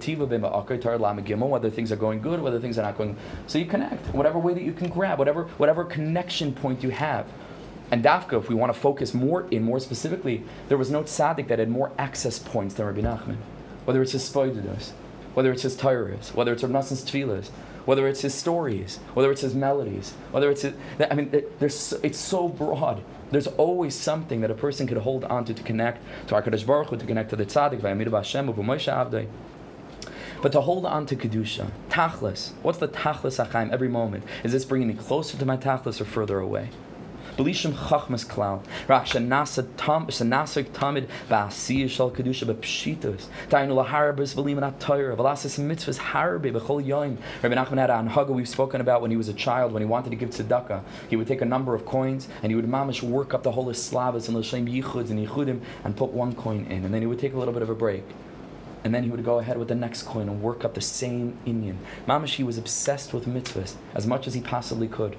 things 1.70 1.92
are 1.92 1.96
going 1.96 2.22
good, 2.22 2.40
whether 2.40 2.59
things 2.59 2.78
are 2.78 2.83
not 2.83 2.96
going. 2.96 3.16
So 3.46 3.59
you 3.59 3.66
connect. 3.66 4.06
Whatever 4.14 4.38
way 4.38 4.54
that 4.54 4.62
you 4.62 4.72
can 4.72 4.88
grab, 4.88 5.18
whatever 5.18 5.44
whatever 5.59 5.85
connection 5.85 6.54
point 6.54 6.83
you 6.83 6.90
have. 6.90 7.26
And 7.90 8.05
Dafka, 8.05 8.38
if 8.38 8.48
we 8.48 8.55
want 8.55 8.72
to 8.72 8.79
focus 8.79 9.12
more 9.14 9.48
in, 9.50 9.62
more 9.62 9.81
specifically, 9.81 10.44
there 10.68 10.79
was 10.79 10.90
no 10.90 11.03
tzaddik 11.03 11.48
that 11.48 11.59
had 11.59 11.68
more 11.68 11.90
access 11.98 12.38
points 12.38 12.74
than 12.74 12.87
Rabbi 12.87 13.00
Nachman. 13.00 13.37
Whether 13.85 14.03
it's 14.03 14.12
his 14.12 14.29
spoididos, 14.29 14.92
whether 15.35 15.50
it's 15.50 15.62
his 15.62 15.76
Torahs, 15.76 16.35
whether 16.35 16.53
it's 16.53 16.62
Rabbi 16.62 16.79
Nassan's 16.79 17.03
whether 17.87 18.07
it's 18.07 18.20
his 18.20 18.35
stories, 18.35 18.98
whether 19.14 19.33
it's 19.33 19.40
his 19.40 19.55
melodies, 19.55 20.12
whether 20.31 20.50
it's 20.50 20.62
his, 20.62 20.74
I 21.11 21.14
mean, 21.14 21.31
there's, 21.59 21.94
it's 22.03 22.18
so 22.18 22.48
broad. 22.48 23.03
There's 23.31 23.46
always 23.46 23.94
something 23.94 24.42
that 24.42 24.50
a 24.50 24.55
person 24.55 24.87
could 24.87 24.98
hold 24.98 25.24
on 25.24 25.44
to 25.46 25.55
connect 25.55 26.03
to 26.29 26.35
HaKadosh 26.35 26.66
Baruch 26.66 26.88
Hu, 26.88 26.96
to 26.98 27.07
connect 27.07 27.31
to 27.31 27.37
the 27.37 27.46
tzaddik, 27.46 27.81
but 30.42 30.53
to 30.53 30.61
hold 30.62 30.87
on 30.87 31.07
to 31.07 31.16
Kedusha, 31.16 31.70
Tachlis, 31.90 32.53
what's 32.62 32.79
the 32.79 32.88
Tachlis 32.88 33.44
Achaim 33.44 33.70
every 33.72 33.88
moment? 33.88 34.24
Is 34.42 34.53
this 34.53 34.64
bringing 34.64 34.88
me 34.88 34.94
closer 34.94 35.37
to 35.37 35.44
my 35.44 35.57
Tachlis 35.57 36.00
or 36.00 36.07
further 36.07 36.38
away? 36.38 36.70
Belishim 37.36 37.72
chachmas 37.72 38.26
klal. 38.26 38.62
Rak 38.88 39.06
shenasa 39.06 39.66
tam 39.76 40.06
shenasik 40.06 40.70
tamid 40.70 41.08
ba'asiyah 41.28 41.88
shal 41.88 42.10
kedusha 42.10 42.44
b'pshitos. 42.52 43.26
Tainu 43.48 43.84
laharbis 43.84 44.34
v'lim 44.34 44.60
at 44.62 44.80
Torah. 44.80 45.16
V'lasis 45.16 45.58
mitzvahs 45.58 45.98
harbe 45.98 46.52
b'chol 46.52 46.84
yoim. 46.84 47.16
Rabbi 47.42 47.54
Nachman 47.54 47.78
had 47.78 47.90
an 47.90 48.08
haga 48.08 48.32
we've 48.32 48.48
spoken 48.48 48.80
about 48.80 49.02
when 49.02 49.10
he 49.10 49.16
was 49.16 49.28
a 49.28 49.34
child, 49.34 49.72
when 49.72 49.82
he 49.82 49.86
wanted 49.86 50.10
to 50.10 50.16
give 50.16 50.30
tzedakah. 50.30 50.82
He 51.08 51.16
would 51.16 51.26
take 51.26 51.40
a 51.40 51.46
number 51.46 51.74
of 51.74 51.86
coins 51.86 52.28
and 52.42 52.50
he 52.50 52.56
would 52.56 52.66
mamish 52.66 53.02
work 53.02 53.34
up 53.34 53.42
the 53.42 53.52
whole 53.52 53.72
slavas 53.72 54.28
and 54.28 54.36
l'shem 54.36 54.66
yichuds 54.66 55.10
and 55.10 55.26
yichudim 55.26 55.60
and 55.84 55.96
put 55.96 56.10
one 56.10 56.34
coin 56.34 56.66
in. 56.66 56.84
And 56.84 56.92
then 56.94 57.00
he 57.00 57.06
would 57.06 57.18
take 57.18 57.34
a 57.34 57.38
little 57.38 57.54
bit 57.54 57.62
of 57.62 57.70
a 57.70 57.74
break 57.74 58.04
and 58.84 58.94
then 58.94 59.04
he 59.04 59.10
would 59.10 59.24
go 59.24 59.38
ahead 59.38 59.58
with 59.58 59.68
the 59.68 59.74
next 59.74 60.02
coin 60.04 60.28
and 60.28 60.42
work 60.42 60.64
up 60.64 60.74
the 60.74 60.80
same 60.80 61.38
Indian. 61.44 61.78
Mamash, 62.06 62.34
he 62.34 62.44
was 62.44 62.58
obsessed 62.58 63.12
with 63.12 63.26
mitzvahs 63.26 63.74
as 63.94 64.06
much 64.06 64.26
as 64.26 64.34
he 64.34 64.40
possibly 64.40 64.88
could 64.88 65.16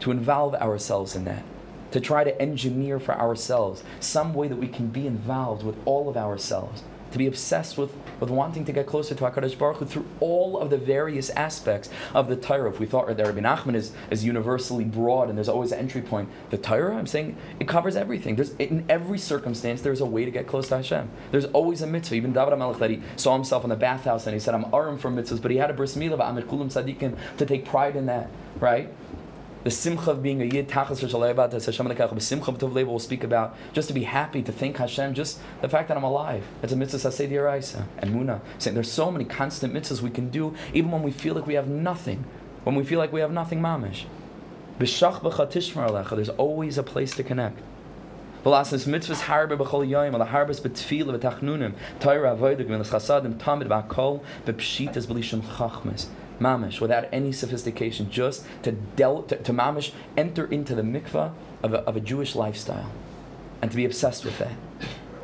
to 0.00 0.10
involve 0.10 0.54
ourselves 0.54 1.14
in 1.14 1.24
that, 1.24 1.44
to 1.92 2.00
try 2.00 2.24
to 2.24 2.40
engineer 2.40 2.98
for 2.98 3.14
ourselves 3.14 3.82
some 4.00 4.34
way 4.34 4.48
that 4.48 4.56
we 4.56 4.68
can 4.68 4.88
be 4.88 5.06
involved 5.06 5.62
with 5.62 5.76
all 5.84 6.08
of 6.08 6.16
ourselves, 6.16 6.82
to 7.10 7.18
be 7.18 7.26
obsessed 7.26 7.76
with, 7.76 7.92
with 8.20 8.30
wanting 8.30 8.64
to 8.64 8.72
get 8.72 8.86
closer 8.86 9.16
to 9.16 9.24
HaKadosh 9.24 9.58
Baruch 9.58 9.78
Hu 9.78 9.84
through 9.84 10.06
all 10.20 10.56
of 10.56 10.70
the 10.70 10.78
various 10.78 11.28
aspects 11.30 11.90
of 12.14 12.28
the 12.28 12.36
Torah. 12.36 12.70
If 12.70 12.78
we 12.78 12.86
thought 12.86 13.08
that 13.08 13.26
Rabbi 13.26 13.40
Nachman 13.40 13.74
is, 13.74 13.90
is 14.10 14.24
universally 14.24 14.84
broad 14.84 15.28
and 15.28 15.36
there's 15.36 15.48
always 15.48 15.72
an 15.72 15.80
entry 15.80 16.02
point, 16.02 16.28
the 16.50 16.56
Torah, 16.56 16.96
I'm 16.96 17.08
saying, 17.08 17.36
it 17.58 17.66
covers 17.66 17.96
everything. 17.96 18.36
There's, 18.36 18.50
in 18.60 18.84
every 18.88 19.18
circumstance, 19.18 19.82
there's 19.82 20.00
a 20.00 20.06
way 20.06 20.24
to 20.24 20.30
get 20.30 20.46
close 20.46 20.68
to 20.68 20.76
Hashem. 20.76 21.10
There's 21.32 21.46
always 21.46 21.82
a 21.82 21.86
mitzvah. 21.88 22.14
Even 22.14 22.32
David 22.32 22.54
HaMelech, 22.54 22.78
that 22.78 22.90
he 22.90 23.02
saw 23.16 23.34
himself 23.34 23.64
in 23.64 23.70
the 23.70 23.76
bathhouse 23.76 24.26
and 24.26 24.34
he 24.34 24.38
said, 24.38 24.54
I'm 24.54 24.72
arum 24.72 24.96
for 24.96 25.10
mitzvahs, 25.10 25.42
but 25.42 25.50
he 25.50 25.56
had 25.56 25.70
a 25.70 25.74
bris 25.74 25.96
milah, 25.96 26.40
Tzadikim, 26.40 27.18
to 27.38 27.44
take 27.44 27.64
pride 27.64 27.96
in 27.96 28.06
that, 28.06 28.30
right? 28.60 28.88
The 29.62 29.70
simcha 29.70 30.10
of 30.10 30.22
being 30.22 30.40
a 30.40 30.44
yid 30.44 30.68
tachas 30.68 31.00
Hashem 31.00 32.86
will 32.86 32.98
speak 32.98 33.24
about 33.24 33.56
just 33.72 33.88
to 33.88 33.94
be 33.94 34.04
happy 34.04 34.42
to 34.42 34.52
thank 34.52 34.78
Hashem 34.78 35.14
just 35.14 35.38
the 35.60 35.68
fact 35.68 35.88
that 35.88 35.96
I'm 35.96 36.02
alive. 36.02 36.44
It's 36.62 36.72
a 36.72 36.76
mitzvah 36.76 37.10
sasei 37.10 37.30
diraisa 37.30 37.84
and 37.98 38.14
muna. 38.14 38.40
Saying 38.58 38.74
there's 38.74 38.90
so 38.90 39.10
many 39.10 39.24
constant 39.24 39.74
mitzvahs 39.74 40.00
we 40.00 40.10
can 40.10 40.30
do 40.30 40.54
even 40.72 40.90
when 40.90 41.02
we 41.02 41.10
feel 41.10 41.34
like 41.34 41.46
we 41.46 41.54
have 41.54 41.68
nothing 41.68 42.24
when 42.64 42.74
we 42.74 42.84
feel 42.84 42.98
like 42.98 43.12
we 43.12 43.20
have 43.20 43.32
nothing 43.32 43.60
mamish. 43.60 44.04
There's 44.78 46.28
always 46.30 46.78
a 46.78 46.82
place 46.82 47.14
to 47.16 47.22
connect. 47.22 47.58
Velasas 48.44 48.86
mitzvahs 48.86 49.22
harbe 49.22 49.58
b'chol 49.58 49.86
yoyim, 49.86 50.14
ala 50.14 50.24
harbes 50.24 50.60
b'tfila 50.60 51.18
b'tachnunim, 51.18 51.74
Torah 52.00 52.34
avodah 52.34 52.66
g'milas 52.66 52.88
chasadim, 52.88 53.34
tamid 53.34 53.68
b'akol, 53.68 54.22
b'pshitas 54.46 55.06
b'lishim 55.06 55.42
chachmes 55.42 56.06
mamish, 56.40 56.80
without 56.80 57.06
any 57.12 57.32
sophistication, 57.32 58.10
just 58.10 58.44
to, 58.62 58.72
del- 58.72 59.22
to, 59.24 59.36
to 59.36 59.52
mamish 59.52 59.92
enter 60.16 60.46
into 60.46 60.74
the 60.74 60.82
mikvah 60.82 61.32
of 61.62 61.74
a, 61.74 61.78
of 61.80 61.96
a 61.96 62.00
Jewish 62.00 62.34
lifestyle 62.34 62.90
and 63.62 63.70
to 63.70 63.76
be 63.76 63.84
obsessed 63.84 64.24
with 64.24 64.38
that. 64.38 64.52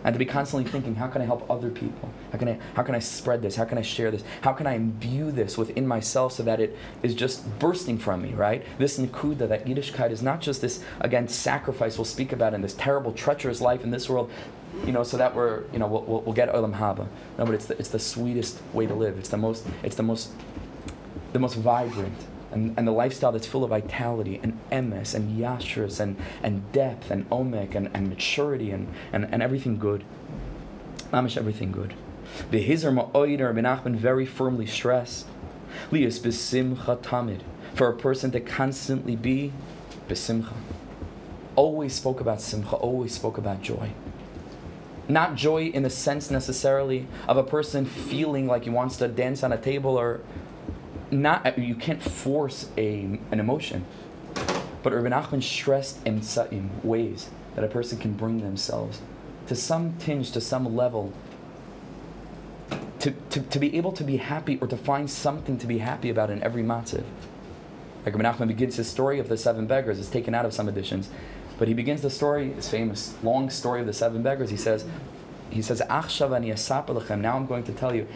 And 0.04 0.14
to 0.14 0.20
be 0.20 0.24
constantly 0.26 0.70
thinking, 0.70 0.94
how 0.94 1.08
can 1.08 1.20
I 1.20 1.24
help 1.24 1.50
other 1.50 1.68
people? 1.68 2.08
How 2.30 2.38
can 2.38 2.46
I, 2.46 2.58
how 2.74 2.84
can 2.84 2.94
I 2.94 3.00
spread 3.00 3.42
this? 3.42 3.56
How 3.56 3.64
can 3.64 3.76
I 3.76 3.82
share 3.82 4.12
this? 4.12 4.22
How 4.42 4.52
can 4.52 4.64
I 4.64 4.74
imbue 4.74 5.32
this 5.32 5.58
within 5.58 5.84
myself 5.84 6.34
so 6.34 6.44
that 6.44 6.60
it 6.60 6.76
is 7.02 7.12
just 7.12 7.58
bursting 7.58 7.98
from 7.98 8.22
me, 8.22 8.32
right? 8.32 8.64
This 8.78 9.00
nikuda, 9.00 9.48
that 9.48 9.66
Yiddishkeit 9.66 10.12
is 10.12 10.22
not 10.22 10.40
just 10.40 10.60
this, 10.60 10.80
again, 11.00 11.26
sacrifice 11.26 11.98
we'll 11.98 12.04
speak 12.04 12.30
about 12.30 12.54
in 12.54 12.62
this 12.62 12.74
terrible, 12.74 13.12
treacherous 13.12 13.60
life 13.60 13.82
in 13.82 13.90
this 13.90 14.08
world, 14.08 14.30
you 14.84 14.92
know, 14.92 15.02
so 15.02 15.16
that 15.16 15.34
we're, 15.34 15.64
you 15.72 15.80
know, 15.80 15.88
we'll, 15.88 16.02
we'll, 16.02 16.20
we'll 16.20 16.34
get 16.34 16.52
olam 16.52 16.78
haba. 16.78 17.08
No, 17.36 17.44
but 17.44 17.54
it's 17.54 17.66
the, 17.66 17.76
it's 17.76 17.88
the 17.88 17.98
sweetest 17.98 18.60
way 18.72 18.86
to 18.86 18.94
live. 18.94 19.18
It's 19.18 19.30
the 19.30 19.38
most, 19.38 19.66
it's 19.82 19.96
the 19.96 20.04
most 20.04 20.30
the 21.36 21.40
most 21.40 21.56
vibrant 21.56 22.16
and, 22.50 22.72
and 22.78 22.88
the 22.88 22.92
lifestyle 22.92 23.30
that's 23.30 23.46
full 23.46 23.62
of 23.62 23.68
vitality 23.68 24.40
and 24.42 24.58
emes 24.72 25.14
and 25.14 25.38
yashras 25.38 26.00
and, 26.00 26.16
and 26.42 26.72
depth 26.72 27.10
and 27.10 27.28
omek 27.28 27.74
and, 27.74 27.90
and 27.92 28.08
maturity 28.08 28.70
and, 28.70 28.88
and, 29.12 29.28
and 29.30 29.42
everything 29.42 29.78
good. 29.78 30.02
Mamish, 31.12 31.36
everything 31.36 31.72
good. 31.72 31.92
The 32.50 32.66
Hizar 32.66 32.90
Ma'oider 32.90 33.54
Rabbi 33.54 33.60
Nachman 33.60 33.96
very 33.96 34.24
firmly 34.24 34.64
stress 34.64 35.26
Lias 35.90 36.18
besimcha 36.18 36.96
tamid 37.02 37.42
for 37.74 37.90
a 37.90 37.94
person 37.94 38.30
to 38.30 38.40
constantly 38.40 39.14
be 39.14 39.52
besimcha. 40.08 40.54
Always 41.54 41.94
spoke 41.94 42.18
about 42.18 42.40
simcha, 42.40 42.76
always 42.76 43.12
spoke 43.12 43.36
about 43.36 43.60
joy. 43.60 43.90
Not 45.06 45.34
joy 45.34 45.66
in 45.66 45.82
the 45.82 45.90
sense 45.90 46.30
necessarily 46.30 47.06
of 47.28 47.36
a 47.36 47.44
person 47.44 47.84
feeling 47.84 48.46
like 48.46 48.64
he 48.64 48.70
wants 48.70 48.96
to 48.96 49.08
dance 49.08 49.42
on 49.42 49.52
a 49.52 49.58
table 49.58 49.98
or 49.98 50.22
not 51.10 51.46
uh, 51.46 51.52
you 51.56 51.74
can't 51.74 52.02
force 52.02 52.68
a 52.76 53.18
an 53.30 53.40
emotion. 53.40 53.84
But 54.82 54.92
Rabbi 54.92 55.08
Nachman 55.08 55.42
stressed 55.42 56.06
in 56.06 56.70
ways 56.84 57.28
that 57.54 57.64
a 57.64 57.68
person 57.68 57.98
can 57.98 58.12
bring 58.12 58.42
themselves 58.42 59.00
to 59.48 59.56
some 59.56 59.94
tinge, 59.98 60.30
to 60.32 60.40
some 60.40 60.76
level, 60.76 61.12
to, 63.00 63.10
to, 63.30 63.40
to 63.40 63.58
be 63.58 63.76
able 63.76 63.92
to 63.92 64.04
be 64.04 64.18
happy 64.18 64.58
or 64.60 64.68
to 64.68 64.76
find 64.76 65.10
something 65.10 65.58
to 65.58 65.66
be 65.66 65.78
happy 65.78 66.10
about 66.10 66.30
in 66.30 66.42
every 66.42 66.62
matziv. 66.62 67.04
Like 68.04 68.14
Rabbi 68.14 68.30
Nachman 68.30 68.48
begins 68.48 68.76
his 68.76 68.88
story 68.88 69.18
of 69.18 69.28
the 69.28 69.36
seven 69.36 69.66
beggars, 69.66 69.98
it's 69.98 70.08
taken 70.08 70.34
out 70.34 70.44
of 70.44 70.54
some 70.54 70.68
editions, 70.68 71.08
but 71.58 71.66
he 71.68 71.74
begins 71.74 72.02
the 72.02 72.10
story, 72.10 72.52
his 72.52 72.68
famous 72.68 73.14
long 73.22 73.50
story 73.50 73.80
of 73.80 73.86
the 73.86 73.92
seven 73.92 74.22
beggars. 74.22 74.50
He 74.50 74.56
says, 74.56 74.84
he 75.50 75.62
says, 75.62 75.80
Now 75.88 76.02
I'm 77.36 77.46
going 77.46 77.64
to 77.64 77.72
tell 77.72 77.94
you, 77.94 78.06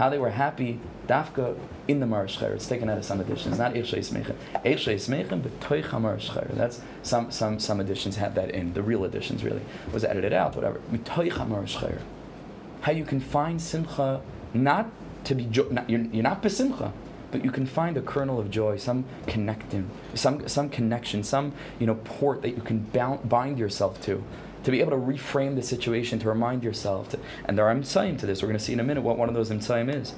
how 0.00 0.08
they 0.08 0.18
were 0.18 0.30
happy 0.30 0.80
dafka 1.06 1.54
in 1.86 2.00
the 2.00 2.06
Marashcher. 2.06 2.54
It's 2.54 2.66
taken 2.66 2.88
out 2.88 2.96
of 2.96 3.04
some 3.04 3.20
editions, 3.20 3.58
not 3.58 3.74
Eichshei 3.74 3.98
Smeichem. 3.98 4.34
Eichshei 4.64 4.94
Smeichem, 4.94 5.42
but 5.42 5.60
Toich 5.60 5.90
HaMarashcher. 5.90 6.56
That's 6.56 6.80
some, 7.02 7.30
some, 7.30 7.60
some 7.60 7.80
editions 7.80 8.16
have 8.16 8.34
that 8.34 8.50
in. 8.50 8.72
The 8.72 8.82
real 8.82 9.04
editions 9.04 9.44
really 9.44 9.60
was 9.92 10.02
edited 10.02 10.32
out, 10.32 10.56
whatever. 10.56 10.80
Toich 10.90 11.32
HaMarashcher. 11.32 11.98
How 12.80 12.92
you 12.92 13.04
can 13.04 13.20
find 13.20 13.60
simcha 13.60 14.22
not 14.54 14.88
to 15.24 15.34
be, 15.34 15.44
jo- 15.44 15.68
not, 15.70 15.90
you're, 15.90 16.00
you're 16.00 16.22
not 16.22 16.42
besimcha, 16.42 16.92
but 17.30 17.44
you 17.44 17.50
can 17.50 17.66
find 17.66 17.98
a 17.98 18.02
kernel 18.02 18.40
of 18.40 18.50
joy, 18.50 18.78
some 18.78 19.04
connecting, 19.26 19.90
some, 20.14 20.48
some 20.48 20.70
connection, 20.70 21.22
some 21.22 21.52
you 21.78 21.86
know 21.86 21.96
port 22.04 22.40
that 22.40 22.56
you 22.56 22.62
can 22.62 22.78
bound, 22.78 23.28
bind 23.28 23.58
yourself 23.58 24.00
to 24.04 24.24
to 24.64 24.70
be 24.70 24.80
able 24.80 24.90
to 24.90 24.96
reframe 24.96 25.54
the 25.56 25.62
situation, 25.62 26.18
to 26.20 26.28
remind 26.28 26.62
yourself. 26.62 27.10
To, 27.10 27.18
and 27.44 27.56
there 27.56 27.68
are 27.68 27.74
imtsayim 27.74 28.18
to 28.18 28.26
this. 28.26 28.42
We're 28.42 28.48
going 28.48 28.58
to 28.58 28.64
see 28.64 28.72
in 28.72 28.80
a 28.80 28.84
minute 28.84 29.02
what 29.02 29.18
one 29.18 29.28
of 29.28 29.34
those 29.34 29.50
imtsayim 29.50 29.94
is. 29.94 30.14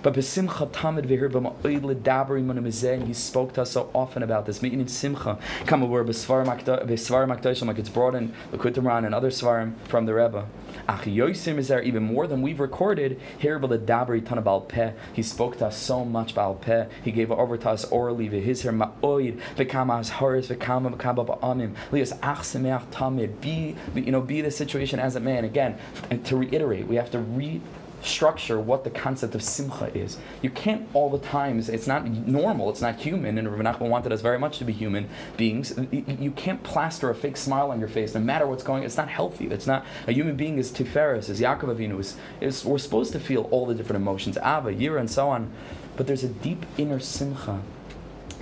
But 0.00 0.14
besimcha 0.14 0.70
tamid 0.70 1.06
v'hir 1.06 1.28
b'ma'oid 1.28 1.82
l'dabri 1.82 2.38
and 2.38 3.06
he 3.06 3.14
spoke 3.14 3.54
to 3.54 3.62
us 3.62 3.72
so 3.72 3.90
often 3.94 4.22
about 4.22 4.46
this. 4.46 4.62
Meeting 4.62 4.80
in 4.80 4.88
simcha, 4.88 5.38
come 5.66 5.82
over 5.82 6.04
b'svar 6.04 6.46
makdoshim, 6.46 7.66
like 7.66 7.78
it's 7.78 7.88
brought 7.88 8.14
in 8.14 8.32
the 8.50 8.58
Kutumran 8.58 9.04
and 9.04 9.14
other 9.14 9.30
svarim 9.30 9.74
from 9.88 10.06
the 10.06 10.14
Rebbe. 10.14 10.46
Ach 10.88 11.02
yosim 11.02 11.58
is 11.58 11.68
there 11.68 11.82
even 11.82 12.04
more 12.04 12.26
than 12.26 12.42
we've 12.42 12.60
recorded. 12.60 13.20
Here 13.38 13.58
b'ledabri 13.58 14.24
tana 14.24 14.40
bal 14.40 14.60
peh, 14.60 14.92
he 15.12 15.22
spoke 15.22 15.58
to 15.58 15.66
us 15.66 15.76
so 15.76 16.04
much 16.04 16.34
bal 16.34 16.54
peh. 16.54 16.86
He 17.02 17.10
gave 17.10 17.32
over 17.32 17.56
to 17.56 17.70
us 17.70 17.84
orally 17.86 18.28
v'his 18.28 18.62
her 18.62 18.72
ma'oid 18.72 19.40
v'kama 19.56 19.98
as 19.98 20.10
horis 20.10 20.48
v'kama 20.48 20.94
v'kama 20.94 21.26
ba'amim 21.26 21.74
lias 21.90 22.12
ach 22.22 22.38
semeach 22.38 22.86
tamid. 22.92 23.40
Be 23.40 23.76
you 23.94 24.12
know 24.12 24.20
be 24.20 24.40
the 24.42 24.50
situation 24.50 25.00
as 25.00 25.16
a 25.16 25.20
man 25.20 25.44
again. 25.44 25.76
And 26.10 26.24
to 26.26 26.36
reiterate, 26.36 26.86
we 26.86 26.96
have 26.96 27.10
to 27.10 27.18
re 27.18 27.60
structure 28.02 28.58
what 28.60 28.84
the 28.84 28.90
concept 28.90 29.34
of 29.34 29.42
simcha 29.42 29.96
is. 29.96 30.18
You 30.42 30.50
can't 30.50 30.88
all 30.94 31.10
the 31.10 31.18
times, 31.18 31.68
it's 31.68 31.86
not 31.86 32.06
normal, 32.06 32.70
it's 32.70 32.80
not 32.80 32.96
human, 32.96 33.38
and 33.38 33.50
Rabbi 33.50 33.70
Nachman 33.70 33.88
wanted 33.88 34.12
us 34.12 34.20
very 34.20 34.38
much 34.38 34.58
to 34.58 34.64
be 34.64 34.72
human 34.72 35.08
beings. 35.36 35.74
You 35.90 36.30
can't 36.32 36.62
plaster 36.62 37.10
a 37.10 37.14
fake 37.14 37.36
smile 37.36 37.70
on 37.70 37.80
your 37.80 37.88
face 37.88 38.14
no 38.14 38.20
matter 38.20 38.46
what's 38.46 38.62
going 38.62 38.80
on. 38.80 38.86
It's 38.86 38.96
not 38.96 39.08
healthy. 39.08 39.46
It's 39.46 39.66
not, 39.66 39.84
a 40.06 40.12
human 40.12 40.36
being 40.36 40.58
is 40.58 40.70
Tiferes, 40.70 41.28
is 41.28 41.40
Yaakov 41.40 41.76
Avinu, 41.76 41.98
is, 42.00 42.16
is, 42.40 42.64
we're 42.64 42.78
supposed 42.78 43.12
to 43.12 43.20
feel 43.20 43.42
all 43.50 43.66
the 43.66 43.74
different 43.74 44.02
emotions, 44.02 44.36
Ava, 44.38 44.72
Yira, 44.72 45.00
and 45.00 45.10
so 45.10 45.28
on. 45.28 45.50
But 45.96 46.06
there's 46.06 46.24
a 46.24 46.28
deep 46.28 46.64
inner 46.76 47.00
simcha 47.00 47.60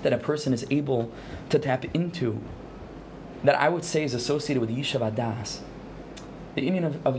that 0.03 0.13
a 0.13 0.19
person 0.19 0.53
is 0.53 0.67
able 0.71 1.11
to 1.49 1.59
tap 1.59 1.85
into 1.95 2.41
that 3.43 3.55
I 3.55 3.69
would 3.69 3.85
say 3.85 4.05
is 4.05 4.15
associated 4.15 4.61
with 4.61 4.71
Yishuv 4.71 5.01
Hadaas 5.01 5.61
the 6.57 6.63
union 6.63 6.85
of, 6.85 7.07
of 7.07 7.17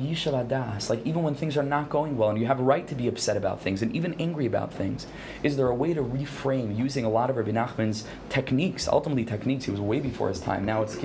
like 0.89 1.05
even 1.05 1.21
when 1.21 1.35
things 1.35 1.57
are 1.57 1.63
not 1.63 1.89
going 1.89 2.17
well 2.17 2.29
and 2.29 2.39
you 2.39 2.47
have 2.47 2.59
a 2.59 2.63
right 2.63 2.87
to 2.87 2.95
be 2.95 3.07
upset 3.07 3.37
about 3.37 3.61
things 3.61 3.83
and 3.83 3.95
even 3.95 4.15
angry 4.19 4.47
about 4.47 4.73
things, 4.73 5.05
is 5.43 5.55
there 5.55 5.67
a 5.67 5.75
way 5.75 5.93
to 5.93 6.01
reframe 6.01 6.75
using 6.75 7.05
a 7.05 7.09
lot 7.09 7.29
of 7.29 7.37
Rabbi 7.37 7.51
Nachman's 7.51 8.03
techniques, 8.29 8.87
ultimately 8.87 9.23
techniques, 9.23 9.65
he 9.65 9.71
was 9.71 9.79
way 9.79 9.99
before 9.99 10.29
his 10.29 10.39
time, 10.39 10.65
now 10.65 10.81
it's 10.81 10.97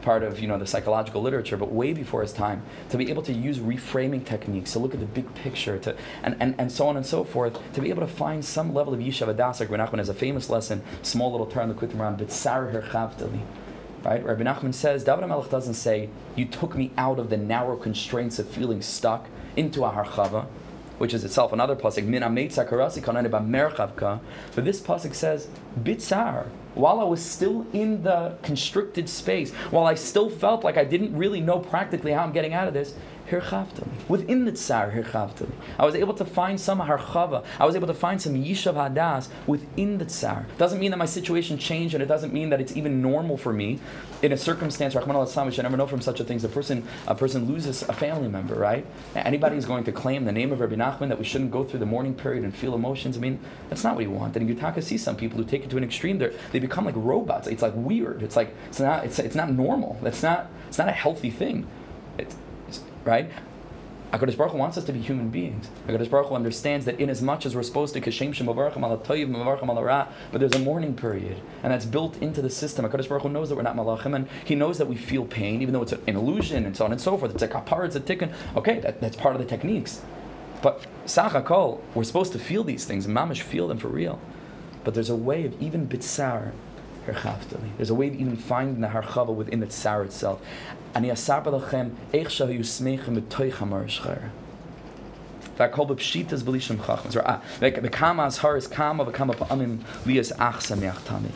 part 0.00 0.22
of 0.22 0.40
you 0.40 0.48
know 0.48 0.56
the 0.56 0.66
psychological 0.66 1.20
literature, 1.20 1.58
but 1.58 1.70
way 1.72 1.92
before 1.92 2.22
his 2.22 2.32
time, 2.32 2.62
to 2.88 2.96
be 2.96 3.10
able 3.10 3.22
to 3.22 3.34
use 3.34 3.58
reframing 3.58 4.24
techniques, 4.24 4.72
to 4.72 4.78
look 4.78 4.94
at 4.94 5.00
the 5.00 5.06
big 5.06 5.32
picture, 5.34 5.78
to 5.78 5.94
and, 6.22 6.36
and, 6.40 6.54
and 6.58 6.72
so 6.72 6.88
on 6.88 6.96
and 6.96 7.04
so 7.04 7.22
forth, 7.22 7.58
to 7.74 7.82
be 7.82 7.90
able 7.90 8.00
to 8.00 8.12
find 8.12 8.42
some 8.42 8.72
level 8.72 8.94
of 8.94 9.00
Yishuv 9.00 9.34
Hadaas, 9.34 9.60
like 9.60 9.68
Rabbi 9.68 9.84
Nachman 9.84 9.98
has 9.98 10.08
a 10.08 10.14
famous 10.14 10.48
lesson, 10.48 10.82
small 11.02 11.30
little 11.30 11.46
turn, 11.46 11.68
the 11.68 11.74
Kutim 11.74 11.98
but 11.98 12.26
Bitzar 12.26 12.72
Her 12.72 12.80
Chavtali 12.80 13.42
Right? 14.04 14.22
Rabbi 14.22 14.42
Nachman 14.42 14.74
says, 14.74 15.02
David 15.02 15.24
HaMelech 15.24 15.48
doesn't 15.48 15.74
say, 15.74 16.10
you 16.36 16.44
took 16.44 16.76
me 16.76 16.90
out 16.98 17.18
of 17.18 17.30
the 17.30 17.38
narrow 17.38 17.76
constraints 17.76 18.38
of 18.38 18.46
feeling 18.46 18.82
stuck 18.82 19.28
into 19.56 19.82
a 19.84 19.90
harchava, 19.90 20.44
which 20.98 21.14
is 21.14 21.24
itself 21.24 21.54
another 21.54 21.74
pasuk, 21.74 22.04
min. 22.04 22.20
But 24.54 24.64
this 24.64 24.80
pasuk 24.80 25.14
says, 25.14 25.48
bitzar, 25.82 26.46
while 26.74 27.00
I 27.00 27.04
was 27.04 27.24
still 27.24 27.66
in 27.72 28.02
the 28.02 28.36
constricted 28.42 29.08
space, 29.08 29.52
while 29.70 29.86
I 29.86 29.94
still 29.94 30.28
felt 30.28 30.64
like 30.64 30.76
I 30.76 30.84
didn't 30.84 31.16
really 31.16 31.40
know 31.40 31.58
practically 31.60 32.12
how 32.12 32.24
I'm 32.24 32.32
getting 32.32 32.52
out 32.52 32.68
of 32.68 32.74
this, 32.74 32.94
Within 34.08 34.44
the 34.44 34.52
tsar. 34.52 34.92
I 35.78 35.84
was 35.84 35.94
able 35.94 36.14
to 36.14 36.24
find 36.24 36.60
some 36.60 36.80
harchava. 36.80 37.44
I 37.58 37.66
was 37.66 37.74
able 37.74 37.86
to 37.86 37.94
find 37.94 38.20
some 38.20 38.34
yishuv 38.34 38.74
hadaas 38.74 39.28
within 39.46 39.98
the 39.98 40.04
tsar. 40.04 40.46
Doesn't 40.58 40.78
mean 40.78 40.90
that 40.90 40.98
my 40.98 41.06
situation 41.06 41.58
changed, 41.58 41.94
and 41.94 42.02
it 42.02 42.06
doesn't 42.06 42.32
mean 42.32 42.50
that 42.50 42.60
it's 42.60 42.76
even 42.76 43.00
normal 43.00 43.36
for 43.36 43.52
me 43.52 43.80
in 44.22 44.32
a 44.32 44.36
circumstance. 44.36 44.94
Rahman 44.94 45.16
al 45.16 45.26
which 45.46 45.58
I 45.58 45.62
never 45.62 45.76
know 45.76 45.86
from 45.86 46.00
such 46.00 46.20
a 46.20 46.24
thing. 46.24 46.44
A 46.44 46.48
person, 46.48 46.86
a 47.06 47.14
person 47.14 47.46
loses 47.46 47.82
a 47.82 47.92
family 47.92 48.28
member, 48.28 48.54
right? 48.54 48.84
Anybody 49.14 49.56
is 49.56 49.64
going 49.64 49.84
to 49.84 49.92
claim 49.92 50.24
the 50.24 50.32
name 50.32 50.52
of 50.52 50.60
Rabbi 50.60 50.74
Nachman 50.74 51.08
that 51.08 51.18
we 51.18 51.24
shouldn't 51.24 51.50
go 51.50 51.64
through 51.64 51.80
the 51.80 51.86
mourning 51.86 52.14
period 52.14 52.44
and 52.44 52.54
feel 52.54 52.74
emotions. 52.74 53.16
I 53.16 53.20
mean, 53.20 53.38
that's 53.68 53.84
not 53.84 53.94
what 53.94 54.04
you 54.04 54.10
want. 54.10 54.36
And 54.36 54.48
in 54.48 54.56
Yutaka 54.56 54.82
sees 54.82 55.02
some 55.02 55.16
people 55.16 55.38
who 55.38 55.44
take 55.44 55.64
it 55.64 55.70
to 55.70 55.76
an 55.76 55.84
extreme. 55.84 56.18
They 56.18 56.32
they 56.52 56.58
become 56.58 56.84
like 56.84 56.94
robots. 56.96 57.46
It's 57.48 57.62
like 57.62 57.72
weird. 57.74 58.22
It's 58.22 58.36
like 58.36 58.54
it's 58.68 58.80
not. 58.80 59.04
It's, 59.04 59.18
it's 59.18 59.34
not 59.34 59.50
normal. 59.50 59.98
That's 60.02 60.22
not. 60.22 60.50
It's 60.68 60.78
not 60.78 60.88
a 60.88 60.92
healthy 60.92 61.30
thing. 61.30 61.66
It's, 62.18 62.36
right? 63.04 63.30
HaKadosh 64.12 64.36
Baruch 64.36 64.52
Hu 64.52 64.58
wants 64.58 64.78
us 64.78 64.84
to 64.84 64.92
be 64.92 65.00
human 65.00 65.28
beings. 65.28 65.68
HaKadosh 65.88 66.08
Baruch 66.08 66.28
Hu 66.28 66.36
understands 66.36 66.84
that 66.86 67.00
in 67.00 67.10
as 67.10 67.20
much 67.20 67.44
as 67.46 67.56
we're 67.56 67.64
supposed 67.64 67.94
to 67.94 68.00
kashem 68.00 68.32
shem 68.32 68.46
but 68.46 70.38
there's 70.38 70.54
a 70.54 70.58
mourning 70.60 70.94
period, 70.94 71.40
and 71.64 71.72
that's 71.72 71.84
built 71.84 72.16
into 72.22 72.40
the 72.40 72.50
system. 72.50 72.84
HaKadosh 72.84 73.08
Baruch 73.08 73.22
Hu 73.22 73.28
knows 73.28 73.48
that 73.48 73.56
we're 73.56 73.62
not 73.62 73.74
malachim, 73.74 74.14
and 74.14 74.28
He 74.44 74.54
knows 74.54 74.78
that 74.78 74.86
we 74.86 74.94
feel 74.94 75.24
pain, 75.24 75.62
even 75.62 75.74
though 75.74 75.82
it's 75.82 75.92
an 75.92 76.02
illusion, 76.06 76.64
and 76.64 76.76
so 76.76 76.84
on 76.84 76.92
and 76.92 77.00
so 77.00 77.18
forth. 77.18 77.32
It's 77.32 77.42
a 77.42 77.48
kapar, 77.48 77.86
it's 77.86 77.96
a 77.96 78.00
tikkun. 78.00 78.32
Okay, 78.54 78.78
that, 78.80 79.00
that's 79.00 79.16
part 79.16 79.34
of 79.34 79.42
the 79.42 79.48
techniques. 79.48 80.00
But 80.62 80.86
sachakol, 81.06 81.80
we're 81.94 82.04
supposed 82.04 82.32
to 82.34 82.38
feel 82.38 82.62
these 82.62 82.84
things, 82.84 83.08
mamish 83.08 83.42
feel 83.42 83.66
them 83.66 83.78
for 83.78 83.88
real. 83.88 84.20
But 84.84 84.94
there's 84.94 85.10
a 85.10 85.16
way 85.16 85.44
of 85.44 85.60
even 85.60 85.88
bitsar, 85.88 86.52
there's 87.06 87.90
a 87.90 87.94
way 87.94 88.08
of 88.08 88.14
even 88.14 88.36
finding 88.36 88.80
the 88.80 88.88
harchava 88.88 89.34
within 89.34 89.60
the 89.60 89.66
tsar 89.66 90.04
itself. 90.04 90.40
אני 90.95 91.13
אספר 91.13 91.55
לכם 91.55 91.87
איך 92.13 92.31
שהיו 92.31 92.63
שמחים 92.63 93.15
בתוך 93.15 93.61
המרשכר. 93.61 94.13
והכל 95.57 95.85
בפשיטס 95.85 96.41
בלי 96.41 96.59
שם 96.59 96.81
חכם. 96.81 97.09
וכמה 97.61 98.25
הזהר 98.25 98.57
is 98.57 98.73
kama, 98.73 99.03
וכמה 99.07 99.33
פעמים 99.33 99.77
לי 100.05 100.21
is 100.21 100.33
אח 100.37 100.61
שמח 100.61 101.01
תמיד. 101.03 101.31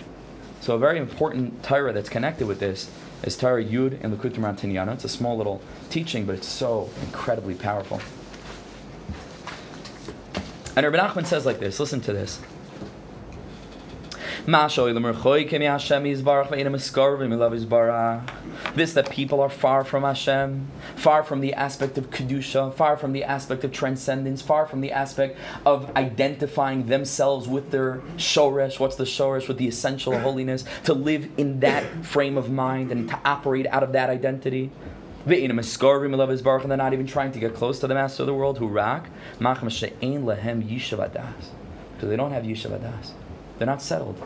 So 0.62 0.76
a 0.76 0.78
very 0.78 0.98
important 0.98 1.62
Torah 1.62 1.92
that's 1.92 2.08
connected 2.08 2.48
with 2.48 2.60
this 2.60 2.90
is 3.24 3.36
Torah 3.36 3.62
Yud 3.62 4.02
and 4.02 4.18
Likutei 4.18 4.38
Moharan 4.38 4.58
Tinyana. 4.58 4.94
It's 4.94 5.04
a 5.04 5.10
small 5.10 5.36
little 5.36 5.62
teaching, 5.90 6.26
but 6.26 6.36
it's 6.36 6.48
so 6.48 6.90
incredibly 7.02 7.54
powerful. 7.54 8.00
And 10.76 10.86
Rabbi 10.86 10.98
Nachman 10.98 11.26
says 11.26 11.46
like 11.46 11.60
this, 11.60 11.82
listen 11.82 12.00
to 12.02 12.14
this. 12.14 12.40
This 18.75 18.95
that 18.95 19.11
people 19.11 19.43
are 19.43 19.51
far 19.51 19.85
from 19.85 20.05
Hashem, 20.05 20.69
far 20.97 21.23
from 21.23 21.41
the 21.43 21.53
aspect 21.53 21.99
of 21.99 22.09
Kedusha, 22.09 22.73
far 22.73 22.97
from 22.97 23.13
the 23.13 23.25
aspect 23.25 23.63
of 23.65 23.73
transcendence, 23.73 24.41
far 24.41 24.65
from 24.65 24.81
the 24.81 24.91
aspect 24.91 25.37
of 25.67 25.95
identifying 25.95 26.87
themselves 26.87 27.47
with 27.47 27.71
their 27.73 28.01
Shoresh. 28.17 28.81
What's 28.81 28.97
the 28.97 29.05
Shoresh? 29.05 29.49
With 29.49 29.59
the 29.59 29.69
essential 29.69 30.19
holiness. 30.19 30.65
To 30.85 30.95
live 30.95 31.29
in 31.37 31.61
that 31.61 32.07
frame 32.07 32.39
of 32.39 32.51
mind 32.51 32.91
and 32.91 33.07
to 33.11 33.21
operate 33.27 33.67
out 33.67 33.83
of 33.83 33.93
that 33.93 34.09
identity. 34.09 34.71
And 35.27 35.35
they're 35.35 36.77
not 36.79 36.95
even 36.95 37.07
trying 37.07 37.33
to 37.33 37.39
get 37.39 37.55
close 37.55 37.81
to 37.81 37.87
the 37.87 37.93
master 37.93 38.23
of 38.23 38.29
the 38.29 38.35
world, 38.35 38.57
who 38.57 38.67
rak, 38.67 39.11
because 39.39 39.79
they 42.01 42.17
don't 42.17 42.33
have 42.33 42.45
Yishav 42.45 43.28
they're 43.59 43.67
not 43.67 43.83
settled. 43.83 44.21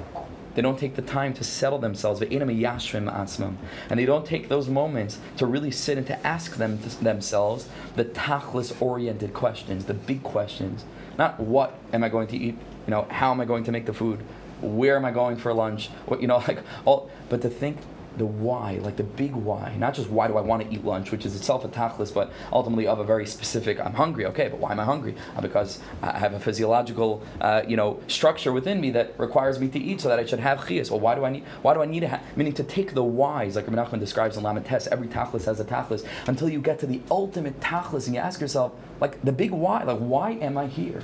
They 0.55 0.63
don't 0.63 0.79
take 0.79 0.97
the 0.97 1.03
time 1.03 1.33
to 1.35 1.45
settle 1.45 1.79
themselves. 1.79 2.21
And 2.21 2.31
they 2.31 4.05
don't 4.05 4.27
take 4.27 4.49
those 4.49 4.69
moments 4.69 5.19
to 5.39 5.47
really 5.47 5.71
sit 5.71 5.97
and 5.97 6.07
to 6.07 6.27
ask 6.27 6.57
them 6.57 6.79
to 6.79 7.03
themselves 7.03 7.69
the 7.97 8.05
tachlis 8.05 8.81
oriented 8.81 9.33
questions, 9.33 9.87
the 9.87 9.95
big 9.95 10.23
questions. 10.23 10.85
Not 11.19 11.41
what 11.41 11.79
am 11.93 12.05
I 12.05 12.09
going 12.09 12.29
to 12.29 12.37
eat? 12.37 12.59
You 12.87 12.91
know, 12.91 13.07
how 13.11 13.31
am 13.31 13.41
I 13.41 13.45
going 13.45 13.65
to 13.65 13.73
make 13.73 13.87
the 13.87 13.95
food? 13.95 14.21
Where 14.61 14.97
am 14.97 15.05
I 15.05 15.11
going 15.11 15.37
for 15.37 15.53
lunch? 15.55 15.89
What 16.07 16.21
you 16.21 16.29
know, 16.29 16.37
like 16.49 16.59
all 16.85 17.11
but 17.29 17.43
to 17.43 17.49
think 17.49 17.79
the 18.17 18.27
why, 18.27 18.79
like 18.83 18.97
the 18.97 19.05
big 19.05 19.33
why, 19.33 19.75
not 19.79 19.95
just 19.95 20.11
why 20.11 20.29
do 20.29 20.37
I 20.37 20.41
want 20.41 20.63
to 20.63 20.75
eat 20.75 20.85
lunch, 20.85 21.11
which 21.11 21.25
is 21.25 21.35
itself 21.35 21.65
a 21.65 21.69
tachlis, 21.69 22.13
but 22.13 22.33
ultimately 22.53 22.87
of 22.87 22.99
a 22.99 23.05
very 23.05 23.27
specific. 23.27 23.81
I'm 23.81 23.95
hungry, 23.95 24.27
okay, 24.27 24.49
but 24.49 24.59
why 24.59 24.73
am 24.73 24.81
I 24.81 24.85
hungry? 24.85 25.15
Uh, 25.37 25.41
because 25.41 25.81
I 26.03 26.19
have 26.19 26.35
a 26.35 26.41
physiological, 26.41 27.23
uh, 27.41 27.63
you 27.67 27.77
know, 27.77 28.01
structure 28.09 28.53
within 28.53 28.81
me 28.81 28.91
that 28.91 29.19
requires 29.19 29.59
me 29.59 29.69
to 29.69 29.79
eat, 29.79 30.01
so 30.01 30.09
that 30.09 30.19
I 30.19 30.27
should 30.27 30.41
have 30.41 30.61
chiyas. 30.61 30.91
Well, 30.91 31.01
why 31.01 31.15
do 31.15 31.25
I 31.25 31.31
need? 31.31 31.45
Why 31.63 31.75
do 31.75 31.83
I 31.83 31.87
need 31.87 32.01
to? 32.01 32.21
Meaning 32.37 32.53
to 32.55 32.65
take 32.65 32.95
the 32.95 33.05
whys, 33.05 33.57
like 33.57 33.67
Rabbi 33.69 33.97
describes 33.99 34.37
in 34.37 34.43
Lamentes. 34.43 34.87
Every 34.89 35.09
tachlis 35.09 35.45
has 35.47 35.61
a 35.61 35.65
tachlis 35.65 36.07
until 36.27 36.49
you 36.49 36.61
get 36.61 36.79
to 36.81 36.87
the 36.87 37.01
ultimate 37.11 37.61
tachlis, 37.61 38.07
and 38.07 38.15
you 38.15 38.21
ask 38.21 38.41
yourself, 38.41 38.73
like 39.01 39.23
the 39.23 39.33
big 39.33 39.51
why, 39.51 39.83
like 39.85 39.99
why 39.99 40.33
am 40.33 40.59
I 40.59 40.67
here? 40.67 41.03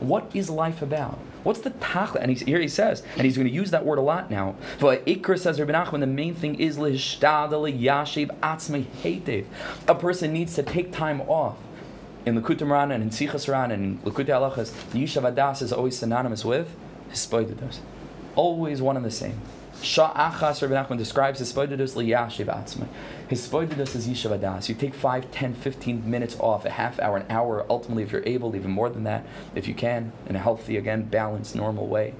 What 0.00 0.30
is 0.34 0.48
life 0.48 0.82
about? 0.82 1.18
What's 1.48 1.60
the 1.60 1.70
tachla? 1.70 2.16
And 2.16 2.30
he's, 2.30 2.40
here 2.40 2.60
he 2.60 2.68
says, 2.68 3.02
and 3.16 3.22
he's 3.22 3.34
going 3.34 3.48
to 3.48 3.54
use 3.54 3.70
that 3.70 3.86
word 3.86 3.96
a 3.96 4.02
lot 4.02 4.30
now. 4.30 4.54
But 4.78 5.02
Ikr 5.06 5.38
says, 5.38 5.58
Rabbi 5.58 5.72
Nachman, 5.72 6.00
the 6.00 6.06
main 6.06 6.34
thing 6.34 6.56
is 6.56 6.76
yashiv 6.76 8.28
atzmei 8.40 9.46
A 9.88 9.94
person 9.94 10.34
needs 10.34 10.54
to 10.56 10.62
take 10.62 10.92
time 10.92 11.22
off. 11.22 11.56
In 12.26 12.38
Likutei 12.38 12.66
Moharan 12.66 12.92
and 12.92 13.02
in 13.02 13.08
Sichas 13.08 13.50
Ran 13.50 13.70
and 13.70 13.82
in 13.82 13.98
Likutei 14.00 14.26
Halachas, 14.26 14.72
Yishuv 14.92 15.34
Hadaas 15.34 15.62
is 15.62 15.72
always 15.72 15.96
synonymous 15.96 16.44
with 16.44 16.76
Hisbodedus. 17.10 17.78
Always 18.36 18.82
one 18.82 18.98
and 18.98 19.06
the 19.06 19.10
same. 19.10 19.40
Sha'achas 19.80 20.60
Rabbi 20.60 20.74
Nachman 20.74 20.98
describes 20.98 21.40
Hisbodedus 21.40 21.94
liyashiv 21.94 22.44
atzmei. 22.54 22.88
Hisbodedus 23.28 23.94
is 23.94 24.08
Yishuv 24.08 24.38
Hadaas. 24.38 24.70
You 24.70 24.74
take 24.74 24.94
5, 24.94 25.30
10, 25.30 25.52
15 25.52 26.10
minutes 26.10 26.34
off, 26.40 26.64
a 26.64 26.70
half 26.70 26.98
hour, 26.98 27.18
an 27.18 27.26
hour, 27.28 27.66
ultimately 27.68 28.02
if 28.02 28.10
you're 28.10 28.24
able, 28.24 28.56
even 28.56 28.70
more 28.70 28.88
than 28.88 29.04
that, 29.04 29.26
if 29.54 29.68
you 29.68 29.74
can, 29.74 30.12
in 30.26 30.34
a 30.34 30.38
healthy, 30.38 30.78
again, 30.78 31.02
balanced, 31.02 31.54
normal 31.54 31.86
way. 31.86 32.14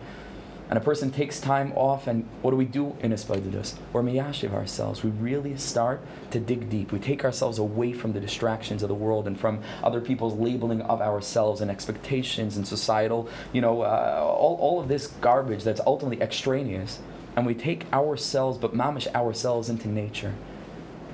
and 0.68 0.76
a 0.76 0.82
person 0.82 1.10
takes 1.10 1.40
time 1.40 1.72
off, 1.74 2.06
and 2.06 2.28
what 2.42 2.50
do 2.50 2.58
we 2.58 2.66
do 2.66 2.94
in 3.00 3.10
Hisbodedus? 3.10 3.78
We're 3.90 4.02
miyashiv 4.02 4.52
ourselves. 4.52 5.02
We 5.02 5.08
really 5.08 5.56
start 5.56 6.02
to 6.30 6.38
dig 6.38 6.68
deep. 6.68 6.92
We 6.92 6.98
take 6.98 7.24
ourselves 7.24 7.58
away 7.58 7.94
from 7.94 8.12
the 8.12 8.20
distractions 8.20 8.82
of 8.82 8.90
the 8.90 8.94
world 8.94 9.26
and 9.26 9.40
from 9.40 9.62
other 9.82 10.02
people's 10.02 10.34
labeling 10.34 10.82
of 10.82 11.00
ourselves 11.00 11.62
and 11.62 11.70
expectations 11.70 12.58
and 12.58 12.68
societal, 12.68 13.30
you 13.54 13.62
know, 13.62 13.80
uh, 13.80 14.20
all, 14.22 14.58
all 14.60 14.78
of 14.78 14.88
this 14.88 15.06
garbage 15.22 15.64
that's 15.64 15.80
ultimately 15.86 16.20
extraneous. 16.20 16.98
And 17.34 17.46
we 17.46 17.54
take 17.54 17.90
ourselves, 17.94 18.58
but 18.58 18.74
mamish 18.74 19.06
ourselves 19.14 19.70
into 19.70 19.88
nature. 19.88 20.34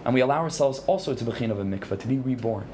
And 0.05 0.15
we 0.15 0.21
allow 0.21 0.43
ourselves 0.43 0.81
also 0.87 1.15
to 1.15 1.25
begin 1.25 1.51
of 1.51 1.59
a 1.59 1.65
mikvah, 1.65 1.99
to 2.01 2.07
be 2.07 2.19
reborn. 2.19 2.67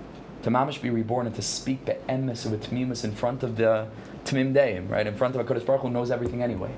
To 0.42 0.50
mamish 0.50 0.80
be 0.80 0.90
reborn 0.90 1.26
and 1.26 1.34
to 1.36 1.42
speak 1.42 1.84
be'emes 1.84 2.46
a 2.46 2.56
tmimus 2.56 3.04
in 3.04 3.12
front 3.12 3.42
of 3.42 3.56
the 3.56 3.86
Tmim 4.24 4.54
Deim, 4.54 4.90
right? 4.90 5.06
In 5.06 5.16
front 5.16 5.34
of 5.34 5.40
a 5.40 5.44
Kadosh 5.44 5.64
Baruch 5.64 5.82
Hu 5.82 5.90
knows 5.90 6.10
everything 6.10 6.42
anyway. 6.42 6.70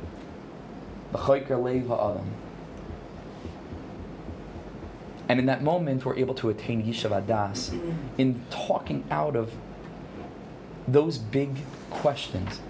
And 5.29 5.41
in 5.41 5.47
that 5.47 5.63
moment, 5.63 6.05
we're 6.05 6.17
able 6.17 6.35
to 6.35 6.51
attain 6.51 6.83
Yishuv 6.83 7.11
Hadaas 7.11 7.73
in 8.19 8.43
talking 8.51 9.05
out 9.11 9.37
of 9.37 9.53
those 10.87 11.19
big 11.19 11.59
questions 11.91 12.61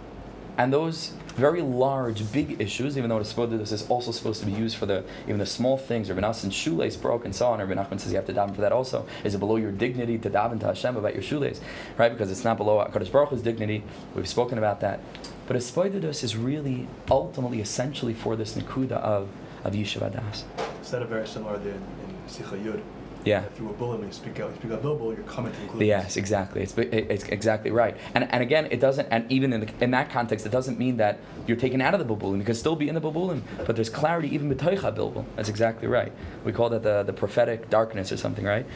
and 0.58 0.72
those 0.72 1.12
very 1.36 1.62
large, 1.62 2.30
big 2.32 2.60
issues, 2.60 2.98
even 2.98 3.08
though 3.08 3.18
it's 3.18 3.30
supposed 3.30 3.52
to, 3.52 3.58
this 3.58 3.72
is 3.72 3.88
also 3.88 4.12
supposed 4.12 4.40
to 4.40 4.46
be 4.46 4.52
used 4.52 4.76
for 4.76 4.86
the 4.86 5.04
even 5.24 5.38
the 5.38 5.46
small 5.46 5.76
things. 5.76 6.10
Rabbi 6.10 6.20
Nassan's 6.20 6.54
shoelace 6.54 6.96
broke 6.96 7.24
and 7.24 7.34
so 7.34 7.48
on. 7.48 7.58
Rabbi 7.58 7.74
Nachman 7.74 7.98
says 8.00 8.12
you 8.12 8.16
have 8.16 8.26
to 8.26 8.34
daven 8.34 8.54
for 8.54 8.60
that 8.60 8.72
also. 8.72 9.06
Is 9.24 9.34
it 9.34 9.38
below 9.38 9.56
your 9.56 9.72
dignity 9.72 10.18
to 10.18 10.30
daven 10.30 10.60
to 10.60 10.66
Hashem 10.66 10.96
about 10.96 11.14
your 11.14 11.22
shoelace, 11.22 11.60
right? 11.96 12.12
Because 12.12 12.30
it's 12.30 12.44
not 12.44 12.56
below 12.56 12.84
Hakadosh 12.84 13.10
Baruch 13.10 13.30
Hu's 13.30 13.42
dignity. 13.42 13.82
We've 14.14 14.28
spoken 14.28 14.58
about 14.58 14.80
that. 14.80 15.00
But 15.46 15.56
Hisbodedus 15.56 16.22
is 16.22 16.36
really 16.36 16.86
ultimately, 17.10 17.60
essentially 17.60 18.14
for 18.14 18.36
this 18.36 18.54
Nakuda 18.54 18.92
of 18.92 19.28
of 19.64 19.74
Yishuv 19.74 20.00
Hadaas. 20.00 20.42
Instead 20.78 21.02
of 21.02 21.08
very 21.08 21.26
similar 21.26 21.56
in, 21.56 21.68
in 21.68 22.16
Sicha 22.28 22.60
Yud 22.62 22.82
yeah. 23.24 23.44
If 23.44 23.58
you 23.58 23.66
were 23.66 23.72
bullying, 23.74 24.04
you 24.04 24.12
speak 24.12 24.40
out, 24.40 24.50
you 24.50 24.56
speak 24.56 24.72
out 24.72 24.82
Bilbo, 24.82 25.12
you're 25.12 25.22
coming 25.24 25.52
to 25.52 25.58
conclusions. 25.58 25.86
Yes, 25.86 26.16
exactly. 26.16 26.62
It's, 26.62 26.74
it's 26.76 27.24
exactly 27.24 27.70
right. 27.70 27.96
And, 28.14 28.30
and 28.32 28.42
again, 28.42 28.68
it 28.70 28.80
doesn't, 28.80 29.06
and 29.10 29.30
even 29.30 29.52
in, 29.52 29.60
the, 29.60 29.70
in 29.80 29.90
that 29.92 30.10
context, 30.10 30.44
it 30.46 30.50
doesn't 30.50 30.78
mean 30.78 30.96
that 30.96 31.18
you're 31.46 31.56
taken 31.56 31.80
out 31.80 31.94
of 31.94 32.06
the 32.06 32.14
Bilbulim. 32.14 32.38
You 32.38 32.44
can 32.44 32.54
still 32.54 32.76
be 32.76 32.88
in 32.88 32.94
the 32.94 33.00
Bilbulim, 33.00 33.42
but 33.66 33.76
there's 33.76 33.90
clarity 33.90 34.34
even 34.34 34.52
b'toicha 34.52 34.96
Bilbul. 34.96 35.24
That's 35.36 35.48
exactly 35.48 35.88
right. 35.88 36.12
We 36.44 36.52
call 36.52 36.70
that 36.70 36.82
the, 36.82 37.02
the 37.04 37.12
prophetic 37.12 37.70
darkness 37.70 38.10
or 38.10 38.16
something, 38.16 38.44
right? 38.44 38.66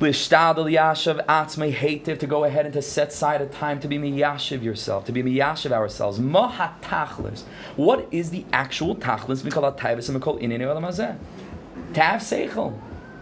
Lishtadal 0.00 0.70
yashav 0.70 1.24
atzmei 1.26 1.72
hativ 1.72 2.18
to 2.18 2.26
go 2.26 2.44
ahead 2.44 2.66
and 2.66 2.74
to 2.74 2.82
set 2.82 3.08
aside 3.08 3.40
a 3.40 3.46
time 3.46 3.80
to 3.80 3.88
be 3.88 3.96
miyashiv 3.96 4.62
yourself, 4.62 5.04
to 5.06 5.12
be 5.12 5.22
miyashiv 5.22 5.70
ourselves. 5.72 6.18
What 7.76 8.08
is 8.10 8.30
the 8.30 8.44
actual 8.52 8.96
tachlis? 8.96 9.44
we 9.44 9.50
Mikol 9.50 9.76
atayvis 9.76 10.08
and 10.08 10.20
mikol 10.20 10.42
ininu 10.42 10.62
elamazeh. 10.62 11.16
To 11.94 12.00
have 12.00 12.20
seichel 12.20 12.78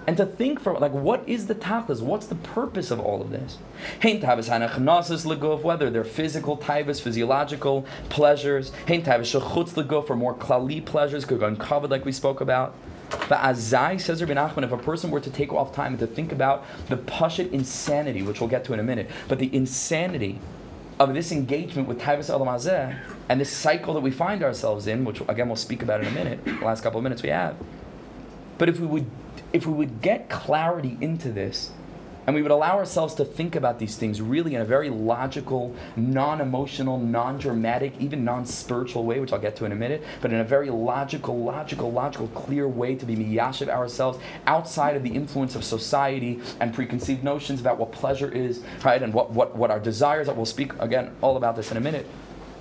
and 0.06 0.16
to 0.16 0.26
think 0.26 0.60
for 0.60 0.78
like 0.78 0.92
what 0.92 1.22
is 1.28 1.46
the 1.46 1.54
tachlis? 1.54 2.00
What's 2.00 2.26
the 2.26 2.34
purpose 2.34 2.90
of 2.90 3.00
all 3.00 3.22
of 3.22 3.30
this? 3.30 3.58
Whether 5.62 5.90
they're 5.90 6.04
physical 6.04 6.58
taivas, 6.58 7.00
physiological 7.00 7.86
pleasures, 8.08 8.72
or 8.88 10.16
more 10.16 10.34
klali 10.34 10.84
pleasures, 10.84 11.24
could 11.24 11.40
go 11.40 11.46
uncovered 11.46 11.90
like 11.90 12.04
we 12.04 12.12
spoke 12.12 12.40
about. 12.40 12.74
But 13.28 13.40
Azai 13.40 14.00
says 14.00 14.22
Rabbi 14.22 14.34
Nachman, 14.34 14.64
if 14.64 14.72
a 14.72 14.78
person 14.78 15.10
were 15.10 15.20
to 15.20 15.30
take 15.30 15.52
off 15.52 15.74
time 15.74 15.98
to 15.98 16.06
think 16.06 16.32
about 16.32 16.64
the 16.88 16.96
pashit 16.96 17.52
insanity, 17.52 18.22
which 18.22 18.40
we'll 18.40 18.48
get 18.48 18.64
to 18.64 18.72
in 18.72 18.80
a 18.80 18.82
minute, 18.82 19.10
but 19.28 19.38
the 19.38 19.54
insanity 19.54 20.40
of 20.98 21.12
this 21.14 21.30
engagement 21.30 21.88
with 21.88 22.00
Taivas 22.00 22.32
Alam 22.32 22.96
and 23.28 23.40
this 23.40 23.50
cycle 23.50 23.92
that 23.94 24.00
we 24.00 24.10
find 24.10 24.42
ourselves 24.42 24.86
in, 24.86 25.04
which 25.04 25.20
again 25.28 25.48
we'll 25.48 25.56
speak 25.56 25.82
about 25.82 26.00
in 26.00 26.06
a 26.06 26.10
minute, 26.10 26.44
the 26.44 26.64
last 26.64 26.82
couple 26.82 26.98
of 26.98 27.04
minutes 27.04 27.22
we 27.22 27.28
have. 27.28 27.56
But 28.56 28.68
if 28.68 28.80
we 28.80 28.86
would 28.86 29.06
if 29.52 29.66
we 29.66 29.72
would 29.72 30.00
get 30.00 30.28
clarity 30.28 30.96
into 31.00 31.30
this, 31.30 31.70
and 32.26 32.36
we 32.36 32.42
would 32.42 32.52
allow 32.52 32.78
ourselves 32.78 33.14
to 33.14 33.24
think 33.24 33.56
about 33.56 33.78
these 33.80 33.96
things 33.96 34.22
really 34.22 34.54
in 34.54 34.60
a 34.60 34.64
very 34.64 34.90
logical, 34.90 35.74
non 35.96 36.40
emotional, 36.40 36.98
non 36.98 37.38
dramatic, 37.38 37.94
even 37.98 38.24
non 38.24 38.46
spiritual 38.46 39.04
way, 39.04 39.18
which 39.18 39.32
I'll 39.32 39.40
get 39.40 39.56
to 39.56 39.64
in 39.64 39.72
a 39.72 39.76
minute, 39.76 40.04
but 40.20 40.32
in 40.32 40.38
a 40.38 40.44
very 40.44 40.70
logical, 40.70 41.42
logical, 41.42 41.90
logical, 41.90 42.28
clear 42.28 42.68
way 42.68 42.94
to 42.94 43.04
be 43.04 43.16
miyashiv 43.16 43.68
ourselves 43.68 44.18
outside 44.46 44.96
of 44.96 45.02
the 45.02 45.10
influence 45.10 45.56
of 45.56 45.64
society 45.64 46.40
and 46.60 46.72
preconceived 46.72 47.24
notions 47.24 47.60
about 47.60 47.78
what 47.78 47.90
pleasure 47.90 48.30
is, 48.30 48.62
right, 48.84 49.02
and 49.02 49.12
what, 49.12 49.32
what, 49.32 49.56
what 49.56 49.72
our 49.72 49.80
desires 49.80 50.28
are. 50.28 50.34
We'll 50.34 50.46
speak 50.46 50.72
again 50.78 51.10
all 51.22 51.36
about 51.36 51.56
this 51.56 51.72
in 51.72 51.76
a 51.76 51.80
minute. 51.80 52.06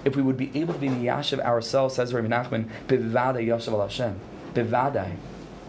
If 0.04 0.16
we 0.16 0.24
would 0.24 0.38
be 0.38 0.50
able 0.56 0.74
to 0.74 0.80
be 0.80 0.90
miyashiv 0.90 1.40
ourselves, 1.40 1.96
says 1.96 2.14
Rabbi 2.14 2.28
Nachman, 2.28 2.68
bivadai 2.88 3.46
yashav 3.46 3.74
al 3.74 3.82
Hashem, 3.82 4.20
bivadai 4.56 5.18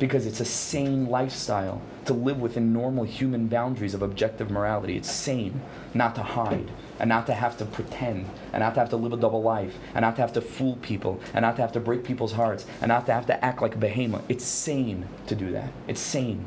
because 0.02 0.26
it's 0.26 0.40
a 0.40 0.44
sane 0.44 1.06
lifestyle 1.06 1.80
to 2.04 2.12
live 2.12 2.40
within 2.40 2.72
normal 2.72 3.04
human 3.04 3.46
boundaries 3.46 3.94
of 3.94 4.02
objective 4.02 4.50
morality. 4.50 4.96
It's 4.96 5.08
sane 5.08 5.60
not 5.94 6.16
to 6.16 6.24
hide 6.24 6.72
and 6.98 7.08
not 7.08 7.24
to 7.26 7.34
have 7.34 7.56
to 7.58 7.64
pretend 7.64 8.28
and 8.52 8.62
not 8.62 8.74
to 8.74 8.80
have 8.80 8.88
to 8.90 8.96
live 8.96 9.12
a 9.12 9.16
double 9.16 9.42
life 9.44 9.76
and 9.94 10.02
not 10.02 10.16
to 10.16 10.22
have 10.22 10.32
to 10.32 10.40
fool 10.40 10.76
people 10.82 11.20
and 11.32 11.44
not 11.44 11.54
to 11.54 11.62
have 11.62 11.70
to 11.70 11.78
break 11.78 12.02
people's 12.02 12.32
hearts 12.32 12.66
and 12.80 12.88
not 12.88 13.06
to 13.06 13.12
have 13.12 13.26
to 13.26 13.44
act 13.44 13.62
like 13.62 13.76
a 13.76 13.78
behemoth. 13.78 14.24
It's 14.28 14.44
sane 14.44 15.08
to 15.28 15.36
do 15.36 15.52
that. 15.52 15.70
It's 15.86 16.00
sane. 16.00 16.46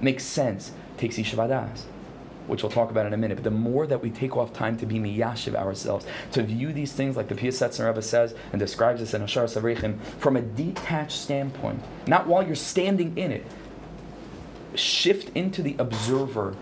Makes 0.00 0.24
sense. 0.24 0.72
Takes 0.96 1.16
Ishvadas 1.16 1.84
which 2.46 2.62
we'll 2.62 2.72
talk 2.72 2.90
about 2.90 3.06
in 3.06 3.12
a 3.12 3.16
minute. 3.16 3.36
But 3.36 3.44
the 3.44 3.50
more 3.50 3.86
that 3.86 4.02
we 4.02 4.10
take 4.10 4.36
off 4.36 4.52
time 4.52 4.76
to 4.78 4.86
be 4.86 4.98
miyashiv 4.98 5.54
ourselves, 5.54 6.06
to 6.32 6.42
view 6.42 6.72
these 6.72 6.92
things 6.92 7.16
like 7.16 7.28
the 7.28 7.34
Piasetzner 7.34 7.86
Rebbe 7.86 8.02
says 8.02 8.34
and 8.52 8.60
describes 8.60 9.00
this 9.00 9.14
in 9.14 9.22
Hachsharas 9.22 9.60
HaAvreichim 9.60 10.00
from 10.18 10.36
a 10.36 10.42
detached 10.42 11.18
standpoint, 11.18 11.82
not 12.06 12.26
while 12.26 12.46
you're 12.46 12.54
standing 12.54 13.16
in 13.16 13.32
it. 13.32 13.46
Shift 14.74 15.34
into 15.34 15.62
the 15.62 15.74
observer 15.78 16.54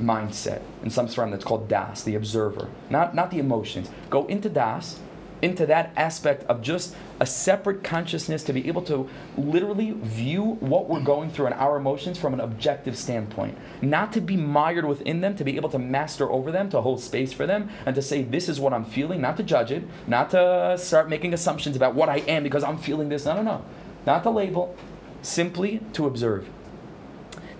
mindset. 0.00 0.62
In 0.82 0.90
some 0.90 1.08
form 1.08 1.30
that's 1.30 1.44
called 1.44 1.68
das, 1.68 2.02
the 2.02 2.14
observer, 2.14 2.68
not, 2.88 3.14
not 3.14 3.30
the 3.30 3.38
emotions. 3.38 3.90
Go 4.10 4.26
into 4.26 4.48
das 4.48 5.00
into 5.42 5.66
that 5.66 5.92
aspect 5.96 6.44
of 6.44 6.62
just 6.62 6.94
a 7.20 7.26
separate 7.26 7.82
consciousness 7.82 8.42
to 8.44 8.52
be 8.52 8.66
able 8.68 8.82
to 8.82 9.08
literally 9.36 9.92
view 9.92 10.42
what 10.60 10.88
we're 10.88 11.00
going 11.00 11.30
through 11.30 11.46
and 11.46 11.54
our 11.54 11.76
emotions 11.76 12.18
from 12.18 12.34
an 12.34 12.40
objective 12.40 12.96
standpoint. 12.96 13.56
Not 13.82 14.12
to 14.12 14.20
be 14.20 14.36
mired 14.36 14.84
within 14.84 15.20
them, 15.20 15.36
to 15.36 15.44
be 15.44 15.56
able 15.56 15.68
to 15.70 15.78
master 15.78 16.30
over 16.30 16.52
them, 16.52 16.70
to 16.70 16.80
hold 16.80 17.00
space 17.00 17.32
for 17.32 17.46
them, 17.46 17.70
and 17.86 17.94
to 17.94 18.02
say, 18.02 18.22
this 18.22 18.48
is 18.48 18.60
what 18.60 18.72
I'm 18.72 18.84
feeling, 18.84 19.20
not 19.20 19.36
to 19.38 19.42
judge 19.42 19.70
it, 19.72 19.84
not 20.06 20.30
to 20.30 20.76
start 20.78 21.08
making 21.08 21.34
assumptions 21.34 21.76
about 21.76 21.94
what 21.94 22.08
I 22.08 22.18
am 22.18 22.42
because 22.42 22.64
I'm 22.64 22.78
feeling 22.78 23.08
this. 23.08 23.24
No, 23.24 23.34
no, 23.34 23.42
no. 23.42 23.64
Not 24.06 24.22
to 24.22 24.30
label, 24.30 24.76
simply 25.22 25.80
to 25.92 26.06
observe. 26.06 26.48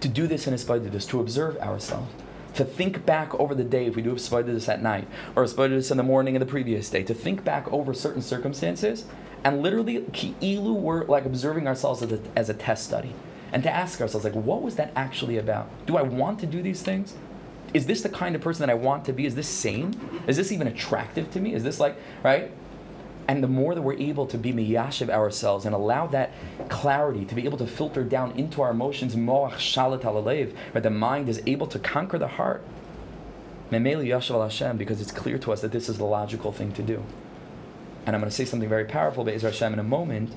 To 0.00 0.08
do 0.08 0.28
this 0.28 0.46
in 0.46 0.54
a 0.54 0.58
spite 0.58 0.90
to 0.90 1.20
observe 1.20 1.56
ourselves 1.58 2.12
to 2.58 2.64
think 2.64 3.06
back 3.06 3.32
over 3.36 3.54
the 3.54 3.62
day 3.62 3.86
if 3.86 3.94
we 3.94 4.02
do 4.02 4.10
have 4.10 4.32
a 4.32 4.42
this 4.42 4.68
at 4.68 4.82
night 4.82 5.06
or 5.36 5.44
a 5.44 5.46
this 5.46 5.92
in 5.92 5.96
the 5.96 6.02
morning 6.02 6.34
of 6.34 6.40
the 6.40 6.46
previous 6.46 6.90
day, 6.90 7.04
to 7.04 7.14
think 7.14 7.44
back 7.44 7.72
over 7.72 7.94
certain 7.94 8.20
circumstances 8.20 9.04
and 9.44 9.62
literally 9.62 10.00
ki'ilu 10.12 10.74
we're 10.74 11.04
like 11.04 11.24
observing 11.24 11.68
ourselves 11.68 12.02
as 12.02 12.10
a, 12.10 12.20
as 12.34 12.50
a 12.50 12.54
test 12.54 12.84
study 12.84 13.14
and 13.52 13.62
to 13.62 13.70
ask 13.70 14.00
ourselves 14.00 14.24
like 14.24 14.34
what 14.34 14.60
was 14.60 14.74
that 14.74 14.92
actually 14.96 15.38
about? 15.38 15.70
Do 15.86 15.96
I 15.96 16.02
want 16.02 16.40
to 16.40 16.46
do 16.46 16.60
these 16.60 16.82
things? 16.82 17.14
Is 17.72 17.86
this 17.86 18.02
the 18.02 18.08
kind 18.08 18.34
of 18.34 18.40
person 18.40 18.66
that 18.66 18.70
I 18.70 18.74
want 18.74 19.04
to 19.04 19.12
be? 19.12 19.24
Is 19.24 19.36
this 19.36 19.48
sane? 19.48 19.94
Is 20.26 20.36
this 20.36 20.50
even 20.50 20.66
attractive 20.66 21.30
to 21.32 21.40
me? 21.40 21.54
Is 21.54 21.62
this 21.62 21.78
like, 21.78 21.96
right? 22.24 22.50
And 23.28 23.42
the 23.42 23.48
more 23.48 23.74
that 23.74 23.82
we're 23.82 23.98
able 23.98 24.26
to 24.26 24.38
be 24.38 24.54
miyashiv 24.54 25.10
ourselves 25.10 25.66
and 25.66 25.74
allow 25.74 26.06
that 26.08 26.32
clarity 26.70 27.26
to 27.26 27.34
be 27.34 27.44
able 27.44 27.58
to 27.58 27.66
filter 27.66 28.02
down 28.02 28.32
into 28.32 28.62
our 28.62 28.70
emotions, 28.70 29.14
moach 29.14 29.52
shalat 29.56 30.00
alalev, 30.00 30.54
where 30.72 30.80
the 30.80 30.90
mind 30.90 31.28
is 31.28 31.42
able 31.46 31.66
to 31.66 31.78
conquer 31.78 32.18
the 32.18 32.26
heart. 32.26 32.64
Memeli 33.70 34.06
yashav 34.06 34.42
Hashem, 34.42 34.78
because 34.78 35.02
it's 35.02 35.12
clear 35.12 35.36
to 35.38 35.52
us 35.52 35.60
that 35.60 35.72
this 35.72 35.90
is 35.90 35.98
the 35.98 36.06
logical 36.06 36.52
thing 36.52 36.72
to 36.72 36.82
do. 36.82 37.04
And 38.06 38.16
I'm 38.16 38.22
going 38.22 38.30
to 38.30 38.34
say 38.34 38.46
something 38.46 38.68
very 38.68 38.86
powerful, 38.86 39.24
Be'ez 39.24 39.42
Hashem, 39.42 39.74
in 39.74 39.78
a 39.78 39.84
moment, 39.84 40.32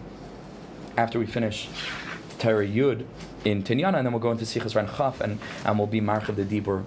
after 0.98 1.18
we 1.18 1.26
finish 1.26 1.70
Torah 2.40 2.68
Yud 2.68 3.06
in 3.46 3.64
Tinyana, 3.64 4.00
and 4.00 4.06
then 4.06 4.12
we'll 4.12 4.20
go 4.20 4.32
into 4.32 4.44
Sichas 4.44 4.76
Ran 4.76 4.88
Chaf, 4.98 5.22
and, 5.22 5.40
and 5.64 5.78
we'll 5.78 5.88
be 5.88 6.02
Mark 6.02 6.28
of 6.28 6.36
the 6.36 6.44
Dibur 6.44 6.84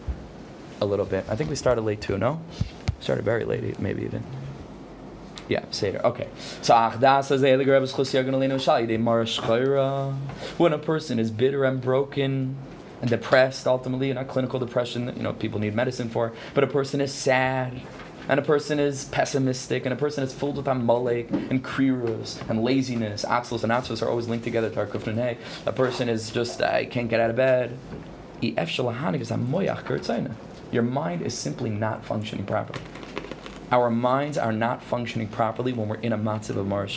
a 0.83 0.85
little 0.85 1.07
bit. 1.07 1.25
I 1.31 1.37
think 1.37 1.49
we 1.49 1.57
started 1.57 1.81
late 1.81 2.03
too, 2.03 2.19
no? 2.19 2.43
Started 3.01 3.25
very 3.25 3.47
late, 3.47 3.79
maybe 3.79 4.03
even. 4.03 4.23
Yeah, 5.49 5.65
Seder. 5.71 6.05
Okay. 6.07 6.29
So 6.63 6.75
when 10.57 10.73
a 10.73 10.79
person 10.79 11.19
is 11.19 11.31
bitter 11.31 11.65
and 11.65 11.81
broken 11.81 12.57
and 13.01 13.11
depressed, 13.11 13.67
ultimately, 13.67 14.13
not 14.13 14.29
clinical 14.29 14.59
depression, 14.59 15.07
that 15.07 15.17
you 15.17 15.23
know, 15.23 15.33
people 15.35 15.61
need 15.61 15.75
medicine 15.75 16.09
for, 16.09 16.33
but 16.55 16.65
a 16.65 16.67
person 16.67 17.01
is 17.01 17.13
sad 17.13 17.81
and 18.27 18.41
a 18.41 18.43
person 18.43 18.81
is 18.81 19.05
pessimistic, 19.05 19.85
and 19.85 19.93
a 19.93 19.97
person 19.97 20.25
is 20.25 20.33
filled 20.33 20.57
with 20.57 20.67
amalek 20.67 21.31
and 21.31 21.63
kriros 21.63 22.41
and 22.49 22.65
laziness. 22.65 23.23
Axels 23.23 23.63
and 23.65 23.71
atzos 23.71 24.01
are 24.01 24.09
always 24.09 24.29
linked 24.29 24.45
together 24.45 24.71
to 24.71 24.81
our. 24.81 25.37
A 25.67 25.73
person 25.73 26.09
is 26.09 26.31
just, 26.31 26.63
I 26.63 26.87
can't 26.87 27.11
get 27.11 27.21
out 27.21 27.29
of 27.29 27.37
bed. 27.37 27.77
Your 30.73 30.83
mind 30.83 31.23
is 31.23 31.35
simply 31.35 31.69
not 31.69 32.03
functioning 32.05 32.47
properly. 32.47 32.81
Our 33.75 33.91
minds 33.91 34.39
are 34.39 34.53
not 34.53 34.85
functioning 34.85 35.27
properly 35.27 35.73
when 35.73 35.89
we're 35.89 35.97
in 35.97 36.13
a 36.13 36.17
matzav 36.17 36.57
of 36.57 36.65
Marish 36.69 36.97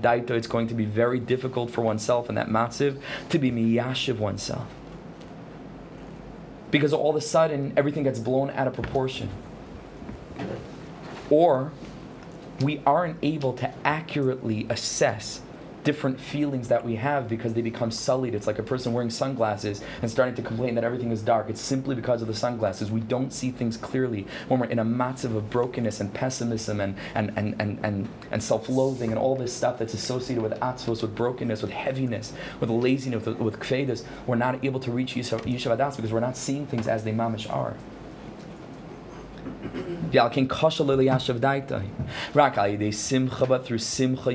daito. 0.00 0.30
It's 0.30 0.46
going 0.46 0.68
to 0.68 0.74
be 0.74 0.86
very 0.86 1.20
difficult 1.20 1.70
for 1.70 1.82
oneself 1.82 2.30
in 2.30 2.36
that 2.36 2.48
matzav 2.48 2.98
to 3.28 3.38
be 3.38 3.50
miyashiv 3.50 4.16
oneself. 4.16 4.66
Because 6.70 6.94
all 6.94 7.10
of 7.10 7.16
a 7.16 7.20
sudden, 7.20 7.74
everything 7.76 8.04
gets 8.04 8.18
blown 8.18 8.48
out 8.52 8.66
of 8.66 8.72
proportion. 8.72 9.28
Or 11.28 11.72
we 12.62 12.80
aren't 12.86 13.18
able 13.22 13.52
to 13.52 13.70
accurately 13.84 14.66
assess 14.70 15.42
different 15.84 16.20
feelings 16.20 16.68
that 16.68 16.84
we 16.84 16.96
have 16.96 17.28
because 17.28 17.54
they 17.54 17.62
become 17.62 17.90
sullied. 17.90 18.34
It's 18.34 18.46
like 18.46 18.58
a 18.58 18.62
person 18.62 18.92
wearing 18.92 19.10
sunglasses 19.10 19.82
and 20.00 20.10
starting 20.10 20.34
to 20.36 20.42
complain 20.42 20.74
that 20.76 20.84
everything 20.84 21.10
is 21.10 21.22
dark. 21.22 21.48
It's 21.48 21.60
simply 21.60 21.94
because 21.94 22.22
of 22.22 22.28
the 22.28 22.34
sunglasses. 22.34 22.90
We 22.90 23.00
don't 23.00 23.32
see 23.32 23.50
things 23.50 23.76
clearly 23.76 24.26
when 24.48 24.60
we're 24.60 24.66
in 24.66 24.78
a 24.78 24.84
matzav 24.84 25.36
of 25.36 25.50
brokenness 25.50 26.00
and 26.00 26.12
pessimism 26.12 26.80
and, 26.80 26.96
and, 27.14 27.32
and, 27.36 27.60
and, 27.60 27.78
and, 27.82 28.08
and 28.30 28.42
self 28.42 28.68
loathing 28.68 29.10
and 29.10 29.18
all 29.18 29.36
this 29.36 29.52
stuff 29.52 29.78
that's 29.78 29.94
associated 29.94 30.42
with 30.42 30.52
atzvos, 30.60 31.02
with 31.02 31.14
brokenness, 31.14 31.62
with 31.62 31.70
heaviness, 31.70 32.32
with 32.60 32.70
laziness, 32.70 33.24
with, 33.24 33.38
with 33.38 33.58
kvedas. 33.58 34.04
We're 34.26 34.36
not 34.36 34.64
able 34.64 34.80
to 34.80 34.90
reach 34.90 35.14
Yishuv 35.14 35.42
Hadaas 35.42 35.96
because 35.96 36.12
we're 36.12 36.20
not 36.20 36.36
seeing 36.36 36.66
things 36.66 36.86
as 36.86 37.04
they 37.04 37.12
mamish 37.12 37.52
are. 37.52 37.74
But 43.52 43.66
through 43.66 43.78
simcha 43.78 44.30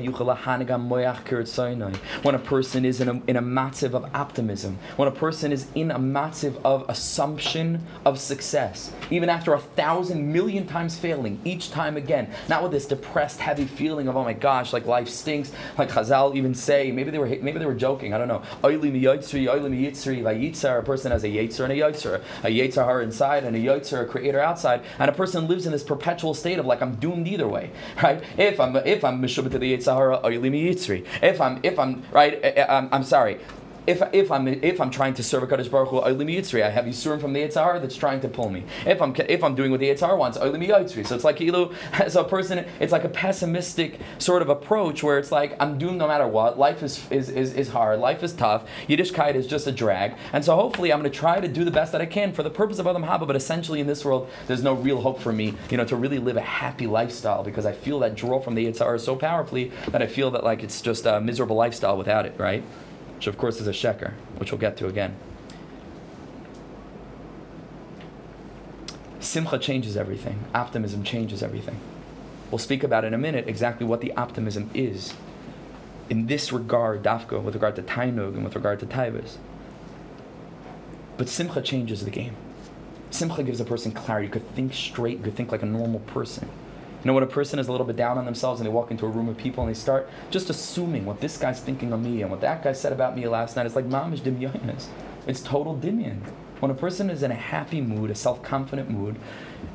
When 2.22 2.34
a 2.34 2.38
person 2.38 2.84
is 2.84 3.00
in 3.00 3.08
a, 3.08 3.22
in 3.26 3.36
a 3.36 3.42
matziv 3.42 3.94
of 3.94 4.04
optimism, 4.14 4.78
when 4.96 5.08
a 5.08 5.12
person 5.12 5.52
is 5.52 5.66
in 5.74 5.90
a 5.90 5.98
matziv 5.98 6.60
of 6.64 6.84
assumption 6.88 7.80
of 8.04 8.18
success, 8.18 8.92
even 9.10 9.28
after 9.28 9.54
a 9.54 9.58
thousand 9.60 10.32
million 10.32 10.66
times 10.66 10.98
failing, 10.98 11.40
each 11.44 11.70
time 11.70 11.96
again, 11.96 12.30
not 12.48 12.62
with 12.62 12.72
this 12.72 12.86
depressed, 12.86 13.40
heavy 13.40 13.64
feeling 13.64 14.08
of 14.08 14.16
oh 14.16 14.24
my 14.24 14.32
gosh, 14.32 14.72
like 14.72 14.86
life 14.86 15.08
stinks. 15.08 15.52
Like 15.76 15.90
Chazal 15.90 16.34
even 16.34 16.54
say, 16.54 16.90
maybe 16.90 17.10
they 17.10 17.18
were 17.18 17.26
maybe 17.26 17.58
they 17.58 17.66
were 17.66 17.74
joking. 17.74 18.14
I 18.14 18.18
don't 18.18 18.28
know. 18.28 18.42
Oili 18.62 18.92
mi 18.92 18.98
mi. 18.98 19.08
A 20.68 20.82
person 20.82 21.12
has 21.12 21.24
a 21.24 21.28
yetzer 21.28 21.64
and 21.64 21.72
a 21.72 21.76
yotzer, 21.76 22.22
a 22.42 22.48
yetzer 22.48 23.02
inside 23.02 23.44
and 23.44 23.56
a 23.56 23.58
yotzer, 23.58 24.02
a 24.02 24.06
creator 24.06 24.40
outside, 24.40 24.82
and 24.98 25.10
a 25.10 25.12
person 25.18 25.48
lives 25.48 25.66
in 25.66 25.72
this 25.72 25.82
perpetual 25.82 26.32
state 26.32 26.58
of 26.58 26.64
like 26.64 26.80
I'm 26.80 26.94
doomed 26.94 27.28
either 27.28 27.46
way, 27.46 27.70
right? 28.02 28.22
If 28.38 28.58
I'm 28.58 28.74
if 28.76 29.04
I'm 29.04 29.20
mishubah 29.20 29.50
to 29.50 29.58
the 29.58 29.76
Yitzhahara, 29.76 30.16
if 31.22 31.40
I'm 31.40 31.60
if 31.62 31.78
I'm 31.78 32.02
right, 32.10 32.40
eh, 32.42 32.52
eh, 32.56 32.66
I'm, 32.68 32.88
I'm 32.92 33.02
sorry 33.02 33.38
if, 33.88 34.02
if 34.12 34.30
I'm 34.30 34.46
if 34.46 34.80
I'm 34.82 34.90
trying 34.90 35.14
to 35.14 35.22
serve 35.22 35.42
a 35.42 35.46
Kadosh 35.46 35.70
Baruch 35.70 35.88
Hu, 35.88 36.00
I 36.02 36.10
have 36.10 36.84
Yisurim 36.84 37.20
from 37.20 37.32
the 37.32 37.40
Yitzhar 37.40 37.80
that's 37.80 37.96
trying 37.96 38.20
to 38.20 38.28
pull 38.28 38.50
me. 38.50 38.64
If 38.84 39.00
I'm 39.00 39.14
if 39.16 39.42
I'm 39.42 39.54
doing 39.54 39.70
what 39.70 39.80
the 39.80 39.88
Yitzhar 39.88 40.18
wants, 40.18 40.36
so 40.36 41.14
it's 41.14 41.24
like 41.24 41.40
Ilu 41.40 41.74
as 41.94 42.14
a 42.14 42.22
person, 42.22 42.66
it's 42.80 42.92
like 42.92 43.04
a 43.04 43.08
pessimistic 43.08 43.98
sort 44.18 44.42
of 44.42 44.50
approach 44.50 45.02
where 45.02 45.18
it's 45.18 45.32
like 45.32 45.56
I'm 45.58 45.78
doomed 45.78 45.96
no 45.96 46.06
matter 46.06 46.28
what. 46.28 46.58
Life 46.58 46.82
is 46.82 47.10
is, 47.10 47.30
is, 47.30 47.54
is 47.54 47.68
hard. 47.70 47.98
Life 47.98 48.22
is 48.22 48.34
tough. 48.34 48.68
Yiddishkeit 48.88 49.34
is 49.34 49.46
just 49.46 49.66
a 49.66 49.72
drag, 49.72 50.14
and 50.34 50.44
so 50.44 50.54
hopefully 50.54 50.92
I'm 50.92 51.00
going 51.00 51.10
to 51.10 51.18
try 51.18 51.40
to 51.40 51.48
do 51.48 51.64
the 51.64 51.70
best 51.70 51.92
that 51.92 52.02
I 52.02 52.06
can 52.06 52.34
for 52.34 52.42
the 52.42 52.50
purpose 52.50 52.78
of 52.78 52.86
Adam 52.86 53.04
Haba. 53.04 53.26
But 53.26 53.36
essentially 53.36 53.80
in 53.80 53.86
this 53.86 54.04
world, 54.04 54.28
there's 54.48 54.62
no 54.62 54.74
real 54.74 55.00
hope 55.00 55.18
for 55.18 55.32
me, 55.32 55.54
you 55.70 55.78
know, 55.78 55.86
to 55.86 55.96
really 55.96 56.18
live 56.18 56.36
a 56.36 56.42
happy 56.42 56.86
lifestyle 56.86 57.42
because 57.42 57.64
I 57.64 57.72
feel 57.72 58.00
that 58.00 58.16
draw 58.16 58.38
from 58.38 58.54
the 58.54 58.66
Yitzhar 58.66 59.00
so 59.00 59.16
powerfully 59.16 59.72
that 59.88 60.02
I 60.02 60.06
feel 60.06 60.30
that 60.32 60.44
like 60.44 60.62
it's 60.62 60.82
just 60.82 61.06
a 61.06 61.22
miserable 61.22 61.56
lifestyle 61.56 61.96
without 61.96 62.26
it, 62.26 62.34
right? 62.38 62.62
Which 63.18 63.26
of 63.26 63.36
course 63.36 63.60
is 63.60 63.66
a 63.66 63.72
sheker, 63.72 64.12
which 64.36 64.52
we'll 64.52 64.60
get 64.60 64.76
to 64.76 64.86
again. 64.86 65.16
Simcha 69.18 69.58
changes 69.58 69.96
everything. 69.96 70.44
Optimism 70.54 71.02
changes 71.02 71.42
everything. 71.42 71.80
We'll 72.52 72.60
speak 72.60 72.84
about 72.84 73.04
in 73.04 73.12
a 73.12 73.18
minute 73.18 73.48
exactly 73.48 73.84
what 73.84 74.02
the 74.02 74.12
optimism 74.12 74.70
is 74.72 75.14
in 76.08 76.28
this 76.28 76.52
regard, 76.52 77.02
Dafka, 77.02 77.42
with 77.42 77.54
regard 77.54 77.74
to 77.74 77.82
Tainug 77.82 78.34
and 78.34 78.44
with 78.44 78.54
regard 78.54 78.78
to 78.78 78.86
Taivas. 78.86 79.38
But 81.16 81.28
Simcha 81.28 81.60
changes 81.60 82.04
the 82.04 82.10
game. 82.10 82.36
Simcha 83.10 83.42
gives 83.42 83.58
a 83.58 83.64
person 83.64 83.90
clarity. 83.90 84.28
You 84.28 84.32
could 84.32 84.48
think 84.54 84.72
straight, 84.72 85.18
you 85.18 85.24
could 85.24 85.34
think 85.34 85.50
like 85.50 85.64
a 85.64 85.66
normal 85.66 85.98
person. 85.98 86.48
You 87.00 87.06
know, 87.06 87.12
when 87.12 87.22
a 87.22 87.28
person 87.28 87.58
is 87.58 87.68
a 87.68 87.70
little 87.70 87.86
bit 87.86 87.96
down 87.96 88.18
on 88.18 88.24
themselves 88.24 88.60
and 88.60 88.66
they 88.66 88.72
walk 88.72 88.90
into 88.90 89.06
a 89.06 89.08
room 89.08 89.28
of 89.28 89.36
people 89.36 89.62
and 89.62 89.72
they 89.72 89.78
start 89.78 90.08
just 90.30 90.50
assuming 90.50 91.04
what 91.04 91.20
this 91.20 91.36
guy's 91.36 91.60
thinking 91.60 91.92
of 91.92 92.00
me 92.00 92.22
and 92.22 92.30
what 92.30 92.40
that 92.40 92.62
guy 92.64 92.72
said 92.72 92.92
about 92.92 93.14
me 93.14 93.28
last 93.28 93.54
night, 93.54 93.66
it's 93.66 93.76
like 93.76 93.88
mamish 93.88 94.20
dimyonis. 94.20 94.86
It's 95.26 95.40
total 95.40 95.76
dimyon. 95.76 96.20
When 96.58 96.72
a 96.72 96.74
person 96.74 97.08
is 97.08 97.22
in 97.22 97.30
a 97.30 97.36
happy 97.36 97.80
mood, 97.80 98.10
a 98.10 98.16
self-confident 98.16 98.90
mood, 98.90 99.16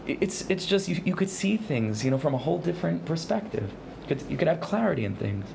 it's 0.05 0.49
it's 0.49 0.65
just 0.65 0.89
you, 0.89 1.01
you 1.05 1.15
could 1.15 1.29
see 1.29 1.55
things, 1.55 2.03
you 2.03 2.11
know, 2.11 2.17
from 2.17 2.33
a 2.33 2.37
whole 2.37 2.57
different 2.57 3.05
perspective. 3.05 3.71
You 4.01 4.07
could, 4.07 4.31
you 4.31 4.35
could 4.35 4.49
have 4.49 4.59
clarity 4.59 5.05
in 5.05 5.15
things. 5.15 5.45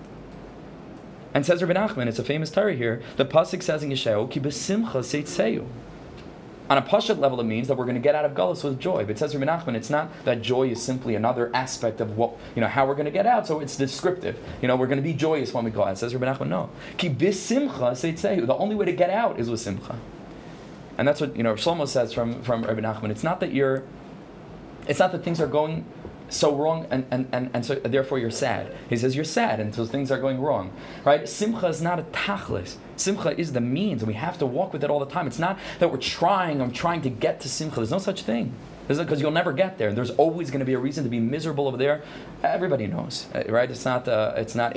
And 1.35 1.45
says 1.45 1.63
Rabbi 1.63 1.79
Nachman, 1.79 2.07
it's 2.07 2.19
a 2.19 2.25
famous 2.25 2.51
Torah 2.51 2.73
here. 2.73 3.03
The 3.19 3.27
pasuk 3.27 3.63
says 3.63 3.83
in 3.83 3.91
Yeshayahu, 3.91 4.31
"Ki 4.31 4.41
besimcha 4.41 5.03
seitzeyu." 5.05 5.67
On 6.71 6.77
a 6.77 6.83
Pashat 6.83 7.19
level, 7.19 7.41
it 7.41 7.45
means 7.45 7.69
that 7.69 7.77
we're 7.77 7.85
going 7.85 7.97
to 7.97 8.01
get 8.01 8.15
out 8.15 8.27
of 8.27 8.33
Galus 8.33 8.63
with 8.63 8.79
joy. 8.79 9.05
But 9.05 9.13
it 9.13 9.19
says 9.19 9.35
Nachman, 9.35 9.75
it's 9.75 9.89
not 9.89 10.11
that 10.25 10.43
joy 10.43 10.69
is 10.69 10.83
simply 10.83 11.15
another 11.15 11.51
aspect 11.55 12.01
of 12.01 12.19
what, 12.19 12.37
you 12.55 12.61
know, 12.61 12.69
how 12.69 12.87
we're 12.87 12.95
going 12.95 13.07
to 13.07 13.11
get 13.11 13.27
out. 13.27 13.47
So 13.47 13.61
it's 13.61 13.77
descriptive. 13.77 14.39
You 14.61 14.69
know, 14.69 14.77
we're 14.77 14.87
going 14.87 14.99
to 14.99 15.03
be 15.03 15.15
joyous 15.15 15.55
when 15.55 15.65
we 15.65 15.71
go 15.71 15.85
out. 15.85 15.97
Says 15.97 16.15
Rabbi 16.15 16.31
Nachman, 16.31 16.49
no. 16.49 16.71
Ki 16.99 17.09
seitzehu. 17.09 18.47
The 18.47 18.57
only 18.57 18.75
way 18.75 18.85
to 18.85 18.93
get 18.93 19.11
out 19.11 19.41
is 19.41 19.49
with 19.49 19.61
simcha. 19.61 19.99
And 20.99 21.09
that's 21.09 21.21
what, 21.21 21.37
you 21.37 21.43
know, 21.43 21.55
Shlomo 21.55 21.89
says 21.89 22.13
from, 22.13 22.43
from 22.43 22.65
Rabbi 22.65 22.81
Nachman. 22.81 23.11
It's 23.11 23.25
not 23.25 23.41
that 23.41 23.53
you're, 23.53 23.85
it's 24.87 24.99
not 24.99 25.13
that 25.13 25.23
things 25.23 25.41
are 25.41 25.47
going 25.47 25.87
so 26.29 26.55
wrong 26.55 26.87
and, 26.91 27.07
and, 27.11 27.29
and, 27.33 27.51
and 27.55 27.65
so 27.65 27.75
therefore 27.77 28.19
you're 28.19 28.31
sad. 28.31 28.75
He 28.89 28.97
says 28.97 29.15
you're 29.17 29.25
sad 29.25 29.61
and 29.61 29.75
so 29.75 29.85
things 29.87 30.11
are 30.11 30.21
going 30.21 30.41
wrong. 30.41 30.73
Right? 31.05 31.29
Simcha 31.29 31.67
is 31.67 31.81
not 31.81 31.99
a 31.99 32.03
tachlis. 32.05 32.77
Simcha 32.97 33.39
is 33.39 33.53
the 33.53 33.61
means 33.61 34.03
and 34.03 34.09
we 34.09 34.15
have 34.15 34.39
to 34.39 34.47
walk 34.47 34.73
with 34.73 34.85
it 34.85 34.91
all 34.91 35.01
the 35.01 35.07
time. 35.07 35.27
It's 35.27 35.39
not 35.39 35.59
that 35.79 35.91
we're 35.91 35.99
trying, 35.99 36.61
I'm 36.61 36.73
trying 36.73 37.03
to 37.03 37.11
get 37.11 37.41
to 37.41 37.49
simcha. 37.49 37.77
There's 37.77 37.91
no 37.91 37.99
such 37.99 38.23
thing. 38.23 38.55
Because 38.89 39.21
you'll 39.21 39.31
never 39.33 39.53
get 39.53 39.77
there. 39.77 39.93
There's 39.93 40.13
always 40.13 40.51
going 40.51 40.61
to 40.61 40.65
be 40.65 40.73
a 40.73 40.79
reason 40.79 41.05
to 41.05 41.11
be 41.11 41.21
miserable 41.21 41.69
over 41.69 41.77
there. 41.77 42.03
Everybody 42.43 42.87
knows, 42.87 43.27
uh, 43.35 43.45
right? 43.47 43.71
It's 43.71 43.85
not. 43.85 44.09
Uh, 44.09 44.33
it's 44.37 44.55
not. 44.55 44.75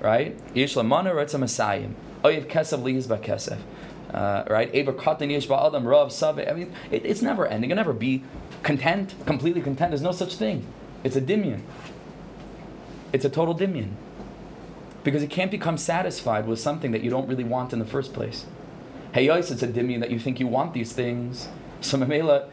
Right? 0.00 0.36
Yish 0.54 0.76
lamana 0.76 1.12
retza 1.12 1.36
masayim. 1.36 1.94
Oyev 2.22 2.46
kesav 2.46 2.82
liyis 2.82 3.08
kesef. 3.20 3.58
Uh, 4.14 4.44
right? 4.48 4.72
Ever 4.72 4.92
katan 4.92 5.30
yesh 5.32 5.48
ba'adam 5.48 5.84
rav 5.84 6.12
save. 6.12 6.48
I 6.48 6.52
mean, 6.52 6.72
it, 6.92 7.04
it's 7.04 7.22
never 7.22 7.46
ending. 7.46 7.70
It'll 7.70 7.76
never 7.76 7.92
be 7.92 8.22
content, 8.62 9.14
completely 9.26 9.60
content. 9.60 9.90
There's 9.90 10.02
no 10.02 10.12
such 10.12 10.34
thing. 10.36 10.66
It's 11.04 11.16
a 11.16 11.20
dimion. 11.20 11.60
It's 13.12 13.24
a 13.24 13.30
total 13.30 13.54
dimion. 13.54 13.92
Because 15.04 15.22
you 15.22 15.28
can't 15.28 15.50
become 15.50 15.78
satisfied 15.78 16.46
with 16.46 16.58
something 16.58 16.90
that 16.92 17.02
you 17.02 17.10
don't 17.10 17.28
really 17.28 17.44
want 17.44 17.72
in 17.72 17.78
the 17.78 17.84
first 17.86 18.12
place. 18.12 18.46
Hey, 19.12 19.26
yes, 19.26 19.50
it's 19.50 19.62
a 19.62 19.68
dimion 19.68 20.00
that 20.00 20.10
you 20.10 20.18
think 20.18 20.38
you 20.38 20.46
want 20.46 20.74
these 20.74 20.92
things, 20.92 21.48
so 21.80 21.96
Mamela, 21.96 22.48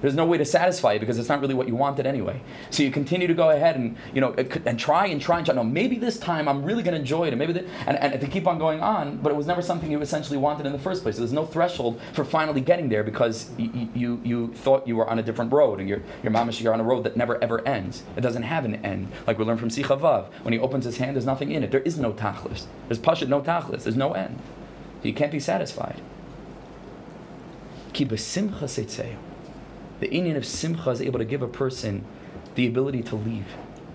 there's 0.00 0.14
no 0.14 0.24
way 0.24 0.38
to 0.38 0.44
satisfy 0.44 0.94
you 0.94 1.00
because 1.00 1.18
it's 1.18 1.28
not 1.28 1.40
really 1.40 1.54
what 1.54 1.68
you 1.68 1.76
wanted 1.76 2.06
anyway. 2.06 2.40
So 2.70 2.82
you 2.82 2.90
continue 2.90 3.26
to 3.26 3.34
go 3.34 3.50
ahead 3.50 3.76
and 3.76 3.96
you 4.14 4.20
know 4.20 4.32
and 4.32 4.78
try 4.78 5.06
and 5.06 5.20
try 5.20 5.38
and 5.38 5.46
try. 5.46 5.54
No, 5.54 5.64
maybe 5.64 5.98
this 5.98 6.18
time 6.18 6.48
I'm 6.48 6.64
really 6.64 6.82
going 6.82 6.94
to 6.94 7.00
enjoy 7.00 7.26
it, 7.26 7.32
and 7.32 7.38
maybe 7.38 7.52
the, 7.52 7.66
and, 7.86 7.98
and 7.98 8.20
to 8.20 8.26
keep 8.26 8.46
on 8.46 8.58
going 8.58 8.80
on. 8.80 9.18
But 9.18 9.32
it 9.32 9.36
was 9.36 9.46
never 9.46 9.62
something 9.62 9.90
you 9.90 10.00
essentially 10.00 10.38
wanted 10.38 10.66
in 10.66 10.72
the 10.72 10.78
first 10.78 11.02
place. 11.02 11.16
So 11.16 11.20
there's 11.20 11.32
no 11.32 11.46
threshold 11.46 12.00
for 12.12 12.24
finally 12.24 12.60
getting 12.60 12.88
there 12.88 13.04
because 13.04 13.50
you 13.58 13.88
you, 13.94 14.20
you 14.24 14.54
thought 14.54 14.86
you 14.86 14.96
were 14.96 15.08
on 15.08 15.18
a 15.18 15.22
different 15.22 15.52
road, 15.52 15.80
and 15.80 15.88
your 15.88 16.02
your 16.22 16.32
mamash 16.32 16.60
you're 16.60 16.72
on 16.72 16.80
a 16.80 16.84
road 16.84 17.04
that 17.04 17.16
never 17.16 17.42
ever 17.42 17.66
ends. 17.66 18.02
It 18.16 18.22
doesn't 18.22 18.44
have 18.44 18.64
an 18.64 18.76
end. 18.76 19.08
Like 19.26 19.38
we 19.38 19.44
learned 19.44 19.60
from 19.60 19.70
Sichavav, 19.70 20.32
when 20.42 20.52
he 20.52 20.58
opens 20.58 20.84
his 20.84 20.96
hand, 20.96 21.16
there's 21.16 21.26
nothing 21.26 21.50
in 21.50 21.62
it. 21.62 21.70
There 21.70 21.80
is 21.80 21.98
no 21.98 22.12
tachlis. 22.12 22.66
There's 22.88 22.98
pashit, 22.98 23.28
no 23.28 23.40
tachlis. 23.40 23.84
There's 23.84 23.96
no 23.96 24.12
end. 24.12 24.38
You 25.02 25.12
can't 25.14 25.32
be 25.32 25.40
satisfied. 25.40 26.00
Ki 27.92 28.16
simcha. 28.16 28.66
The 30.00 30.10
Indian 30.10 30.36
of 30.36 30.46
simcha 30.46 30.90
is 30.90 31.00
able 31.02 31.18
to 31.18 31.24
give 31.24 31.42
a 31.42 31.48
person 31.48 32.04
the 32.54 32.66
ability 32.66 33.02
to 33.04 33.16
leave. 33.16 33.46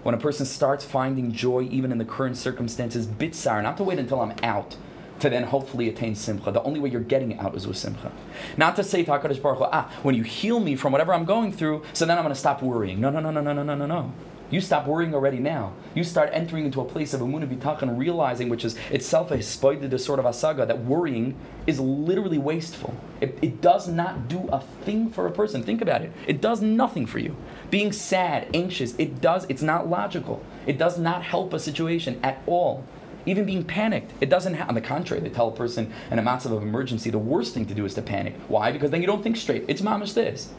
When 0.03 0.13
a 0.13 0.19
person 0.19 0.45
starts 0.45 0.85
finding 0.85 1.31
joy 1.31 1.67
even 1.71 1.91
in 1.91 1.97
the 1.97 2.05
current 2.05 2.37
circumstances, 2.37 3.07
bitsar, 3.07 3.63
not 3.63 3.77
to 3.77 3.83
wait 3.83 3.97
until 3.97 4.21
I'm 4.21 4.35
out, 4.43 4.77
to 5.19 5.29
then 5.29 5.43
hopefully 5.43 5.89
attain 5.89 6.13
simcha. 6.13 6.51
The 6.51 6.61
only 6.63 6.79
way 6.79 6.89
you're 6.89 7.01
getting 7.01 7.39
out 7.39 7.55
is 7.55 7.65
with 7.67 7.77
simcha. 7.77 8.11
Not 8.57 8.75
to 8.75 8.83
say 8.83 9.03
to 9.03 9.11
HaKadosh 9.11 9.41
Baruch 9.41 9.59
Hu, 9.59 9.65
ah, 9.71 9.91
when 10.03 10.13
you 10.13 10.23
heal 10.23 10.59
me 10.59 10.75
from 10.75 10.91
whatever 10.91 11.13
I'm 11.13 11.25
going 11.25 11.51
through, 11.51 11.83
so 11.93 12.05
then 12.05 12.17
I'm 12.17 12.23
going 12.23 12.33
to 12.33 12.39
stop 12.39 12.61
worrying. 12.61 12.99
No, 12.99 13.09
no, 13.09 13.19
no, 13.19 13.31
no, 13.31 13.41
no, 13.41 13.53
no, 13.53 13.63
no, 13.63 13.75
no, 13.75 13.85
no. 13.85 14.13
You 14.51 14.61
stop 14.61 14.85
worrying 14.85 15.13
already 15.15 15.39
now. 15.39 15.73
You 15.95 16.03
start 16.03 16.29
entering 16.31 16.65
into 16.65 16.79
a 16.79 16.85
place 16.85 17.13
of 17.13 17.21
emunah 17.21 17.47
bitachon, 17.47 17.97
realizing, 17.97 18.47
which 18.47 18.63
is 18.63 18.75
itself 18.91 19.31
a 19.31 19.41
spoided 19.41 19.99
sort 19.99 20.19
of 20.19 20.25
asaga, 20.25 20.67
that 20.67 20.85
worrying 20.85 21.35
is 21.65 21.79
literally 21.79 22.37
wasteful. 22.37 22.93
It, 23.21 23.39
it 23.41 23.61
does 23.61 23.87
not 23.87 24.27
do 24.27 24.47
a 24.51 24.61
thing 24.83 25.09
for 25.09 25.25
a 25.25 25.31
person. 25.31 25.63
Think 25.63 25.81
about 25.81 26.03
it. 26.03 26.11
It 26.27 26.41
does 26.41 26.61
nothing 26.61 27.07
for 27.07 27.17
you. 27.17 27.35
Being 27.71 27.91
sad, 27.91 28.47
anxious, 28.53 28.93
it 28.99 29.19
does. 29.19 29.47
It's 29.49 29.63
not 29.63 29.89
logical. 29.89 30.43
It 30.67 30.77
does 30.77 30.99
not 30.99 31.23
help 31.23 31.51
a 31.53 31.59
situation 31.59 32.19
at 32.21 32.43
all. 32.45 32.85
even 33.25 33.45
being 33.45 33.63
panicked. 33.63 34.13
It 34.21 34.29
doesn't 34.29 34.53
happen. 34.53 34.69
On 34.69 34.75
the 34.75 34.81
contrary, 34.81 35.21
they 35.21 35.29
tell 35.29 35.47
a 35.47 35.51
person 35.51 35.91
in 36.11 36.19
a 36.19 36.21
massive 36.21 36.51
of 36.51 36.61
emergency, 36.63 37.09
the 37.09 37.17
worst 37.19 37.53
thing 37.53 37.65
to 37.65 37.73
do 37.73 37.85
is 37.85 37.93
to 37.95 38.01
panic. 38.01 38.35
Why? 38.47 38.71
Because 38.71 38.91
then 38.91 39.01
you 39.01 39.07
don't 39.07 39.23
think 39.23 39.37
straight. 39.37 39.65
It's 39.67 39.81
mamish 39.81 40.13
this. 40.13 40.51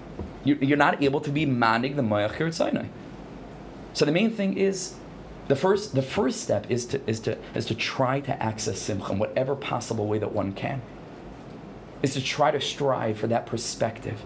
You're 0.44 0.76
not 0.76 1.02
able 1.02 1.20
to 1.20 1.30
be 1.30 1.44
manig 1.46 1.96
the 1.96 2.02
moyach. 2.02 2.90
So 3.96 4.04
the 4.04 4.12
main 4.12 4.30
thing 4.30 4.58
is, 4.58 4.94
the 5.48 5.56
first, 5.56 5.94
the 5.94 6.02
first 6.02 6.42
step 6.42 6.70
is 6.70 6.84
to, 6.88 7.00
is, 7.08 7.18
to, 7.20 7.38
is 7.54 7.64
to 7.64 7.74
try 7.74 8.20
to 8.20 8.42
access 8.42 8.78
simcha 8.78 9.10
in 9.10 9.18
whatever 9.18 9.56
possible 9.56 10.06
way 10.06 10.18
that 10.18 10.32
one 10.32 10.52
can. 10.52 10.82
Is 12.02 12.12
to 12.12 12.22
try 12.22 12.50
to 12.50 12.60
strive 12.60 13.16
for 13.16 13.26
that 13.28 13.46
perspective 13.46 14.22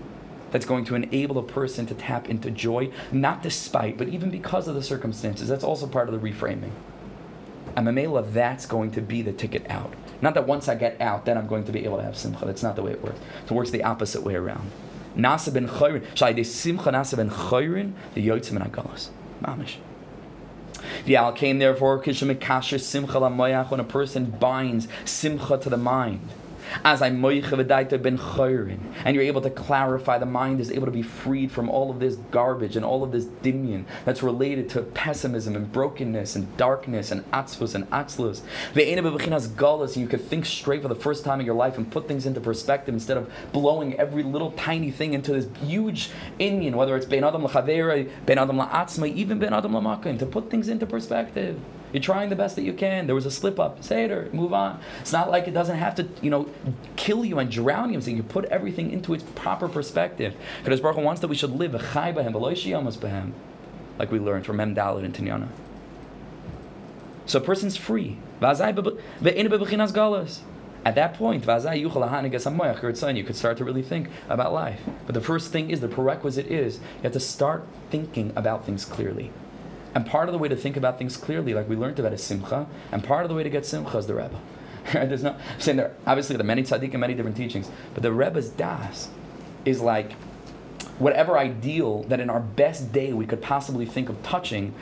that's 0.50 0.66
going 0.66 0.86
to 0.86 0.96
enable 0.96 1.38
a 1.38 1.44
person 1.44 1.86
to 1.86 1.94
tap 1.94 2.28
into 2.28 2.50
joy, 2.50 2.90
not 3.12 3.44
despite, 3.44 3.96
but 3.96 4.08
even 4.08 4.28
because 4.28 4.66
of 4.66 4.74
the 4.74 4.82
circumstances. 4.82 5.46
That's 5.46 5.62
also 5.62 5.86
part 5.86 6.08
of 6.08 6.20
the 6.20 6.30
reframing. 6.30 6.72
And 7.76 7.86
Mamela, 7.86 8.32
that's 8.32 8.66
going 8.66 8.90
to 8.90 9.00
be 9.00 9.22
the 9.22 9.32
ticket 9.32 9.70
out. 9.70 9.94
Not 10.20 10.34
that 10.34 10.48
once 10.48 10.68
I 10.68 10.74
get 10.74 11.00
out, 11.00 11.26
then 11.26 11.38
I'm 11.38 11.46
going 11.46 11.62
to 11.62 11.70
be 11.70 11.84
able 11.84 11.98
to 11.98 12.02
have 12.02 12.18
simcha. 12.18 12.44
That's 12.44 12.64
not 12.64 12.74
the 12.74 12.82
way 12.82 12.90
it 12.90 13.04
works. 13.04 13.20
It 13.44 13.52
works 13.52 13.70
the 13.70 13.84
opposite 13.84 14.24
way 14.24 14.34
around. 14.34 14.68
Nasa 15.16 15.54
ben 15.54 15.68
chayrin. 15.68 16.04
Shai 16.16 16.32
de 16.32 16.42
simcha 16.42 16.90
nasa 16.90 17.16
ben 17.16 17.30
chayrin, 17.30 17.92
the 18.14 18.26
yotzim 18.26 18.60
and 18.60 18.64
agalas. 18.64 19.10
Mamish. 19.42 19.76
The 21.04 21.16
al 21.16 21.32
came 21.32 21.58
therefore 21.58 22.02
kishem 22.02 22.80
simcha 22.80 23.18
la 23.18 23.28
when 23.64 23.80
a 23.80 23.84
person 23.84 24.26
binds 24.26 24.88
simcha 25.04 25.58
to 25.58 25.70
the 25.70 25.76
mind 25.76 26.20
as 26.84 27.02
I 27.02 27.10
moicha 27.10 28.02
ben 28.02 28.18
chayrin, 28.18 28.78
and 29.04 29.14
you're 29.14 29.24
able 29.24 29.40
to 29.42 29.50
clarify, 29.50 30.18
the 30.18 30.26
mind 30.26 30.60
is 30.60 30.70
able 30.70 30.86
to 30.86 30.92
be 30.92 31.02
freed 31.02 31.50
from 31.52 31.68
all 31.68 31.90
of 31.90 32.00
this 32.00 32.16
garbage 32.30 32.76
and 32.76 32.84
all 32.84 33.02
of 33.02 33.12
this 33.12 33.24
dimion 33.24 33.84
that's 34.04 34.22
related 34.22 34.68
to 34.70 34.82
pessimism 34.82 35.56
and 35.56 35.72
brokenness 35.72 36.36
and 36.36 36.56
darkness 36.56 37.10
and 37.10 37.28
atzvus 37.30 37.74
and 37.74 37.88
atzlos. 37.90 38.40
atzlus. 38.74 39.48
galus, 39.48 39.94
and 39.94 40.02
you 40.02 40.08
could 40.08 40.22
think 40.22 40.46
straight 40.46 40.82
for 40.82 40.88
the 40.88 40.94
first 40.94 41.24
time 41.24 41.40
in 41.40 41.46
your 41.46 41.54
life 41.54 41.76
and 41.76 41.90
put 41.90 42.08
things 42.08 42.26
into 42.26 42.40
perspective 42.40 42.94
instead 42.94 43.16
of 43.16 43.30
blowing 43.52 43.94
every 43.94 44.22
little 44.22 44.52
tiny 44.52 44.90
thing 44.90 45.14
into 45.14 45.32
this 45.32 45.48
huge 45.64 46.10
Indian, 46.38 46.76
whether 46.76 46.96
it's 46.96 47.06
ben 47.06 47.24
adam 47.24 47.42
lachavera, 47.42 48.08
ben 48.26 48.38
adam 48.38 48.56
la'atzma, 48.56 49.12
even 49.14 49.38
ben 49.38 49.52
adam 49.52 49.72
la'makim, 49.72 50.18
to 50.18 50.26
put 50.26 50.50
things 50.50 50.68
into 50.68 50.86
perspective. 50.86 51.58
You're 51.92 52.02
trying 52.02 52.28
the 52.28 52.36
best 52.36 52.56
that 52.56 52.62
you 52.62 52.72
can. 52.72 53.06
There 53.06 53.14
was 53.14 53.26
a 53.26 53.30
slip 53.30 53.58
up. 53.58 53.82
Say 53.82 54.04
it 54.04 54.10
or 54.10 54.28
move 54.32 54.52
on. 54.52 54.80
It's 55.00 55.12
not 55.12 55.30
like 55.30 55.48
it 55.48 55.52
doesn't 55.52 55.76
have 55.76 55.94
to, 55.96 56.08
you 56.22 56.30
know, 56.30 56.48
kill 56.96 57.24
you 57.24 57.38
and 57.38 57.50
drown 57.50 57.92
you. 57.92 58.00
So 58.00 58.10
you 58.10 58.22
put 58.22 58.44
everything 58.46 58.90
into 58.90 59.14
its 59.14 59.24
proper 59.34 59.68
perspective. 59.68 60.34
Because 60.62 60.80
Baruch 60.80 60.96
Hu 60.96 61.02
wants 61.02 61.20
that 61.20 61.28
we 61.28 61.36
should 61.36 61.50
live 61.50 61.74
like 63.98 64.10
we 64.10 64.18
learned 64.18 64.46
from 64.46 64.56
Mem 64.56 64.74
Dalit 64.74 65.04
and 65.04 65.14
Tinyana. 65.14 65.48
So 67.26 67.38
a 67.38 67.42
person's 67.42 67.76
free. 67.76 68.16
At 68.42 68.56
that 70.94 71.14
point, 71.14 71.44
you 71.44 73.24
could 73.24 73.36
start 73.36 73.56
to 73.58 73.64
really 73.64 73.82
think 73.82 74.08
about 74.28 74.52
life. 74.54 74.80
But 75.04 75.14
the 75.14 75.20
first 75.20 75.52
thing 75.52 75.70
is, 75.70 75.80
the 75.80 75.88
prerequisite 75.88 76.46
is, 76.46 76.76
you 76.76 77.02
have 77.02 77.12
to 77.12 77.20
start 77.20 77.66
thinking 77.90 78.32
about 78.34 78.64
things 78.64 78.86
clearly. 78.86 79.30
And 79.94 80.06
part 80.06 80.28
of 80.28 80.32
the 80.32 80.38
way 80.38 80.48
to 80.48 80.56
think 80.56 80.76
about 80.76 80.98
things 80.98 81.16
clearly, 81.16 81.54
like 81.54 81.68
we 81.68 81.76
learned 81.76 81.98
about, 81.98 82.12
is 82.12 82.22
simcha. 82.22 82.66
And 82.92 83.02
part 83.02 83.24
of 83.24 83.28
the 83.28 83.34
way 83.34 83.42
to 83.42 83.50
get 83.50 83.66
simcha 83.66 83.98
is 83.98 84.06
the 84.06 84.14
Rebbe. 84.14 84.38
There's 84.92 85.22
no 85.22 85.32
I'm 85.32 85.60
saying 85.60 85.76
there. 85.76 85.94
Obviously, 86.06 86.36
there 86.36 86.44
are 86.44 86.46
many 86.46 86.62
tzaddik 86.62 86.92
and 86.92 87.00
many 87.00 87.14
different 87.14 87.36
teachings, 87.36 87.70
but 87.94 88.02
the 88.02 88.12
Rebbe's 88.12 88.48
das 88.48 89.08
is 89.64 89.80
like 89.80 90.12
whatever 90.98 91.38
ideal 91.38 92.02
that 92.04 92.20
in 92.20 92.30
our 92.30 92.40
best 92.40 92.92
day 92.92 93.12
we 93.12 93.26
could 93.26 93.42
possibly 93.42 93.86
think 93.86 94.08
of 94.08 94.22
touching. 94.22 94.74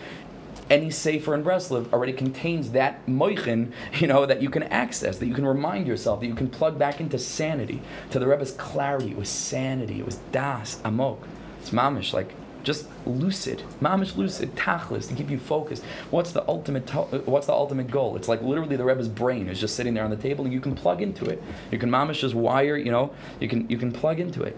Any 0.71 0.91
sefer 0.91 1.35
in 1.35 1.43
Breslov 1.43 1.91
already 1.95 2.13
contains 2.13 2.73
that 2.73 3.07
moichin, 3.07 3.73
you 3.95 4.07
know, 4.07 4.27
that 4.27 4.43
you 4.43 4.51
can 4.51 4.65
access, 4.65 5.17
that 5.19 5.27
you 5.27 5.35
can 5.35 5.47
remind 5.47 5.87
yourself, 5.87 6.21
that 6.21 6.27
you 6.27 6.35
can 6.35 6.51
plug 6.51 6.79
back 6.79 7.01
into 7.01 7.19
sanity. 7.19 7.81
To 8.11 8.19
the 8.19 8.27
Rebbe's 8.27 8.53
clarity, 8.53 9.13
it 9.13 9.17
was 9.17 9.31
sanity, 9.31 10.01
it 10.01 10.07
was 10.07 10.19
das, 10.33 10.79
amok. 10.85 11.27
It's 11.61 11.71
mamish, 11.71 12.13
like 12.13 12.35
just 12.63 12.87
lucid, 13.07 13.63
mamish 13.81 14.17
lucid, 14.17 14.55
tachlis, 14.55 15.09
to 15.09 15.15
keep 15.15 15.31
you 15.31 15.39
focused. 15.39 15.85
What's 16.11 16.33
the 16.33 16.47
ultimate? 16.49 16.87
To- 16.89 17.01
uh, 17.01 17.19
what's 17.21 17.47
the 17.47 17.53
ultimate 17.53 17.91
goal? 17.91 18.17
It's 18.17 18.29
like 18.29 18.43
literally 18.43 18.77
the 18.77 18.85
Rebbe's 18.85 19.09
brain 19.09 19.49
is 19.49 19.61
just 19.61 19.75
sitting 19.77 19.95
there 19.95 20.05
on 20.05 20.11
the 20.11 20.17
table, 20.17 20.45
and 20.45 20.53
you 20.53 20.61
can 20.61 20.75
plug 20.75 21.01
into 21.03 21.27
it. 21.27 21.43
You 21.71 21.79
can 21.79 21.91
mamish 21.91 22.21
just 22.21 22.35
wire. 22.35 22.77
You 22.77 22.91
know, 22.91 23.13
you 23.41 23.49
can 23.49 23.69
you 23.69 23.79
can 23.79 23.93
plug 23.93 24.21
into 24.21 24.43
it, 24.43 24.57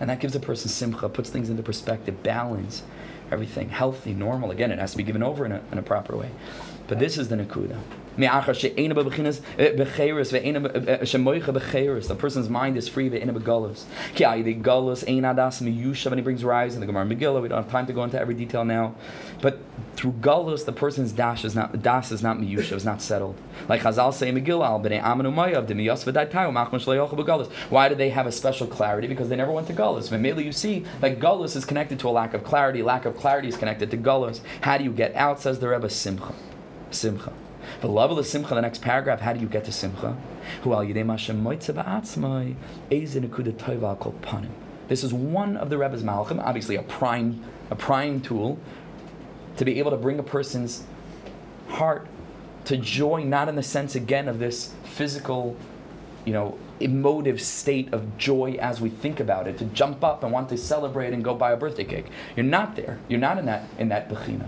and 0.00 0.10
that 0.10 0.20
gives 0.20 0.34
a 0.34 0.40
person 0.40 0.68
simcha, 0.68 1.08
puts 1.08 1.30
things 1.30 1.48
into 1.50 1.62
perspective, 1.62 2.22
balance, 2.22 2.82
everything 3.30 3.70
healthy, 3.70 4.14
normal. 4.14 4.50
Again, 4.50 4.70
it 4.70 4.78
has 4.78 4.92
to 4.92 4.96
be 4.96 5.02
given 5.02 5.22
over 5.22 5.46
in 5.46 5.52
a, 5.52 5.62
in 5.70 5.78
a 5.78 5.82
proper 5.82 6.16
way. 6.16 6.30
But 6.88 6.98
this 6.98 7.16
is 7.16 7.28
the 7.28 7.36
nakuda. 7.36 7.78
Eh, 8.18 8.26
eh, 8.26 9.72
the 12.08 12.16
person's 12.18 12.48
mind 12.48 12.76
is 12.76 12.88
free 12.88 13.08
ein 15.22 15.22
adas 15.22 15.62
miyusha 15.62 16.06
and 16.06 16.16
he 16.16 16.22
brings 16.22 16.44
rise 16.44 16.74
in 16.74 16.80
the 16.80 16.86
Gemara 16.86 17.06
Megillah. 17.06 17.40
We 17.42 17.48
don't 17.48 17.62
have 17.62 17.70
time 17.70 17.86
to 17.86 17.92
go 17.92 18.04
into 18.04 18.18
every 18.20 18.34
detail 18.34 18.64
now, 18.64 18.94
but 19.40 19.58
through 19.96 20.12
galus 20.12 20.64
the 20.64 20.72
person's 20.72 21.12
dash 21.12 21.44
is 21.44 21.54
not 21.54 21.82
das 21.82 22.12
is 22.12 22.22
not 22.22 22.38
miyusha 22.38 22.72
is 22.72 22.84
not 22.84 23.00
settled. 23.00 23.36
Like 23.68 23.82
Chazal 23.82 24.12
say 24.12 24.30
Megillah 24.32 24.82
b'nei 24.82 25.02
amanu 25.02 25.32
mayav 25.32 25.66
de 25.66 25.74
miyas 25.74 26.04
v'daytayu 26.04 26.52
machmash 26.52 26.86
le'yochu 26.86 27.14
begalus. 27.14 27.50
Why 27.70 27.88
do 27.88 27.94
they 27.94 28.10
have 28.10 28.26
a 28.26 28.32
special 28.32 28.66
clarity? 28.66 29.08
Because 29.08 29.28
they 29.28 29.36
never 29.36 29.52
went 29.52 29.66
to 29.68 29.72
galus. 29.72 30.10
But 30.10 30.20
mainly 30.20 30.44
you 30.44 30.52
see 30.52 30.84
that 31.00 31.18
galus 31.18 31.56
is 31.56 31.64
connected 31.64 31.98
to 32.00 32.08
a 32.08 32.10
lack 32.10 32.34
of 32.34 32.44
clarity. 32.44 32.82
Lack 32.82 33.04
of 33.04 33.16
clarity 33.16 33.48
is 33.48 33.56
connected 33.56 33.90
to 33.90 33.96
galus. 33.96 34.40
How 34.62 34.78
do 34.78 34.84
you 34.84 34.92
get 34.92 35.14
out? 35.14 35.40
Says 35.40 35.60
the 35.60 35.68
Rebbe 35.68 35.88
Simcha. 35.88 36.34
Simcha. 36.90 37.32
The 37.82 37.88
level 37.88 38.16
of 38.16 38.26
simcha, 38.28 38.54
the 38.54 38.62
next 38.62 38.80
paragraph, 38.80 39.18
how 39.18 39.32
do 39.32 39.40
you 39.40 39.48
get 39.48 39.64
to 39.64 39.72
simcha? 39.72 40.16
This 44.88 45.02
is 45.02 45.12
one 45.12 45.56
of 45.56 45.68
the 45.68 45.76
Rebbe's 45.76 46.04
malachim, 46.04 46.40
obviously 46.44 46.76
a 46.76 46.82
prime, 46.84 47.42
a 47.70 47.74
prime 47.74 48.20
tool 48.20 48.60
to 49.56 49.64
be 49.64 49.80
able 49.80 49.90
to 49.90 49.96
bring 49.96 50.20
a 50.20 50.22
person's 50.22 50.84
heart 51.70 52.06
to 52.66 52.76
joy, 52.76 53.24
not 53.24 53.48
in 53.48 53.56
the 53.56 53.64
sense 53.64 53.96
again 53.96 54.28
of 54.28 54.38
this 54.38 54.72
physical, 54.84 55.56
you 56.24 56.32
know, 56.32 56.56
emotive 56.78 57.42
state 57.42 57.92
of 57.92 58.16
joy 58.16 58.52
as 58.60 58.80
we 58.80 58.90
think 58.90 59.18
about 59.18 59.48
it, 59.48 59.58
to 59.58 59.64
jump 59.64 60.04
up 60.04 60.22
and 60.22 60.32
want 60.32 60.48
to 60.50 60.56
celebrate 60.56 61.12
and 61.12 61.24
go 61.24 61.34
buy 61.34 61.50
a 61.50 61.56
birthday 61.56 61.84
cake. 61.84 62.06
You're 62.36 62.46
not 62.46 62.76
there. 62.76 63.00
You're 63.08 63.18
not 63.18 63.38
in 63.38 63.46
that 63.46 63.64
in 63.76 63.88
that 63.88 64.08
bechina 64.08 64.46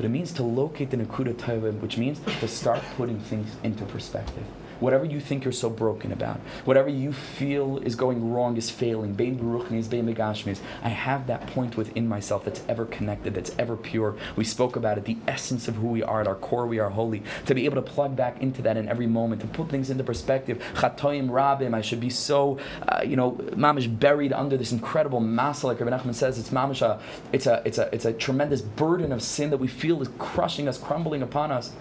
but 0.00 0.06
it 0.06 0.12
means 0.12 0.32
to 0.32 0.42
locate 0.42 0.88
the 0.88 0.96
Nekuda 0.96 1.34
Tova, 1.34 1.78
which 1.80 1.98
means 1.98 2.20
to 2.40 2.48
start 2.48 2.80
putting 2.96 3.20
things 3.20 3.46
into 3.62 3.84
perspective 3.84 4.44
whatever 4.80 5.04
you 5.04 5.20
think 5.20 5.44
you're 5.44 5.52
so 5.52 5.70
broken 5.70 6.12
about, 6.12 6.40
whatever 6.64 6.88
you 6.88 7.12
feel 7.12 7.78
is 7.78 7.94
going 7.94 8.32
wrong, 8.32 8.56
is 8.56 8.70
failing, 8.70 9.14
begashmis, 9.14 10.60
I 10.82 10.88
have 10.88 11.26
that 11.26 11.46
point 11.48 11.76
within 11.76 12.08
myself 12.08 12.44
that's 12.44 12.62
ever 12.68 12.84
connected, 12.86 13.34
that's 13.34 13.54
ever 13.58 13.76
pure. 13.76 14.16
We 14.36 14.44
spoke 14.44 14.76
about 14.76 14.98
it, 14.98 15.04
the 15.04 15.18
essence 15.28 15.68
of 15.68 15.76
who 15.76 15.88
we 15.88 16.02
are, 16.02 16.20
at 16.20 16.26
our 16.26 16.34
core 16.34 16.66
we 16.66 16.78
are 16.78 16.90
holy. 16.90 17.22
To 17.46 17.54
be 17.54 17.64
able 17.64 17.76
to 17.76 17.82
plug 17.82 18.16
back 18.16 18.40
into 18.40 18.62
that 18.62 18.76
in 18.76 18.88
every 18.88 19.06
moment, 19.06 19.40
to 19.42 19.46
put 19.46 19.68
things 19.68 19.90
into 19.90 20.04
perspective. 20.04 20.62
Chatoim 20.74 21.28
rabim, 21.28 21.74
I 21.74 21.80
should 21.80 22.00
be 22.00 22.10
so, 22.10 22.58
uh, 22.88 23.02
you 23.04 23.16
know, 23.16 23.32
mamish 23.52 23.98
buried 23.98 24.32
under 24.32 24.56
this 24.56 24.72
incredible 24.72 25.20
masa, 25.20 25.64
like 25.64 25.80
Rabbi 25.80 25.96
Nachman 25.96 26.14
says, 26.14 26.38
it's 26.38 26.50
mamish, 26.50 26.82
a, 26.82 27.00
it's 27.32 27.46
a, 27.46 27.62
it's 27.64 27.78
a, 27.78 27.94
it's 27.94 28.04
a 28.04 28.12
tremendous 28.12 28.62
burden 28.62 29.12
of 29.12 29.22
sin 29.22 29.50
that 29.50 29.58
we 29.58 29.68
feel 29.68 30.00
is 30.02 30.08
crushing 30.18 30.68
us, 30.68 30.78
crumbling 30.78 31.22
upon 31.22 31.50
us 31.50 31.72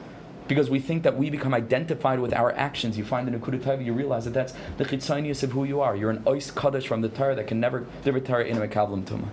because 0.50 0.70
we 0.70 0.80
think 0.80 1.04
that 1.04 1.16
we 1.16 1.30
become 1.30 1.54
identified 1.54 2.20
with 2.20 2.34
our 2.34 2.52
actions. 2.54 2.98
You 2.98 3.06
find 3.06 3.28
in 3.28 3.40
Nekuda 3.40 3.62
Tova, 3.62 3.86
you 3.86 3.94
realize 3.94 4.26
that 4.26 4.34
that's 4.34 4.54
the 4.78 4.84
chitzonius 4.84 5.44
of 5.44 5.52
who 5.52 5.64
you 5.64 5.80
are. 5.80 5.96
You're 5.96 6.10
an 6.10 6.24
ois 6.24 6.54
kaddish 6.54 6.88
from 6.88 7.02
the 7.02 7.08
Torah 7.08 7.36
that 7.36 7.46
can 7.46 7.60
never 7.60 7.86
deliver 8.04 8.20
Torah 8.20 8.46
in 8.46 8.58
a 8.58 8.68
mekablim 8.68 9.06
tuma. 9.06 9.30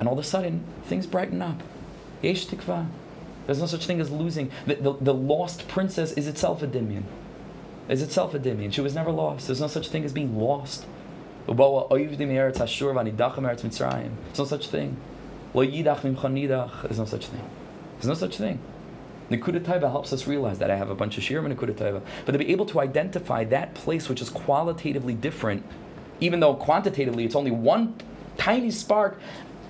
And 0.00 0.08
all 0.08 0.14
of 0.14 0.24
a 0.24 0.26
sudden, 0.26 0.64
things 0.84 1.06
brighten 1.06 1.42
up. 1.42 1.62
Yesh 2.22 2.46
tikva. 2.46 2.88
There's 3.44 3.60
no 3.60 3.66
such 3.66 3.86
thing 3.86 4.00
as 4.00 4.10
losing. 4.10 4.50
The, 4.66 4.76
the, 4.76 4.94
the 4.94 5.14
lost 5.14 5.68
princess 5.68 6.12
is 6.12 6.26
itself 6.26 6.62
a 6.62 6.66
dimion. 6.66 7.02
Is 7.88 8.00
itself 8.00 8.32
a 8.34 8.38
dimion. 8.38 8.72
She 8.72 8.80
was 8.80 8.94
never 8.94 9.10
lost. 9.10 9.46
There's 9.46 9.60
no 9.60 9.68
such 9.68 9.90
thing 9.90 10.04
as 10.04 10.12
being 10.14 10.38
lost. 10.38 10.86
No 11.46 11.54
such 14.44 14.66
thing. 14.66 14.96
There's 15.52 16.98
no 16.98 17.04
such 17.04 17.26
thing. 17.26 17.42
There's 17.98 18.08
no 18.08 18.14
such 18.14 18.36
thing. 18.38 18.58
Nekuda 19.30 19.60
Tova 19.60 19.90
helps 19.90 20.12
us 20.12 20.26
realize 20.26 20.58
that. 20.58 20.70
I 20.70 20.76
have 20.76 20.90
a 20.90 20.94
bunch 20.94 21.18
of 21.18 21.24
Shirim 21.24 21.46
in 21.46 21.56
Taiva. 21.56 22.02
But 22.24 22.32
to 22.32 22.38
be 22.38 22.50
able 22.50 22.66
to 22.66 22.80
identify 22.80 23.44
that 23.44 23.74
place 23.74 24.08
which 24.08 24.20
is 24.20 24.30
qualitatively 24.30 25.14
different, 25.14 25.64
even 26.20 26.40
though 26.40 26.54
quantitatively 26.54 27.24
it's 27.24 27.34
only 27.34 27.50
one 27.50 27.94
tiny 28.36 28.70
spark 28.70 29.18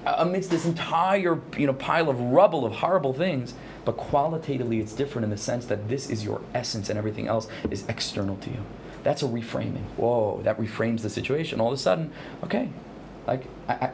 uh, 0.04 0.16
amidst 0.18 0.50
this 0.50 0.64
entire 0.64 1.40
you 1.56 1.66
know, 1.66 1.72
pile 1.72 2.08
of 2.08 2.20
rubble 2.20 2.64
of 2.64 2.72
horrible 2.72 3.12
things, 3.12 3.54
but 3.84 3.96
qualitatively 3.96 4.80
it's 4.80 4.92
different 4.92 5.24
in 5.24 5.30
the 5.30 5.36
sense 5.36 5.66
that 5.66 5.88
this 5.88 6.10
is 6.10 6.24
your 6.24 6.40
essence 6.54 6.90
and 6.90 6.98
everything 6.98 7.26
else 7.26 7.48
is 7.70 7.84
external 7.88 8.36
to 8.36 8.50
you. 8.50 8.62
That's 9.04 9.22
a 9.22 9.26
reframing. 9.26 9.84
Whoa, 9.96 10.40
that 10.42 10.58
reframes 10.58 11.02
the 11.02 11.10
situation. 11.10 11.60
All 11.60 11.68
of 11.68 11.74
a 11.74 11.76
sudden, 11.76 12.12
okay, 12.44 12.68
like 13.26 13.44
I, 13.68 13.72
I 13.74 13.90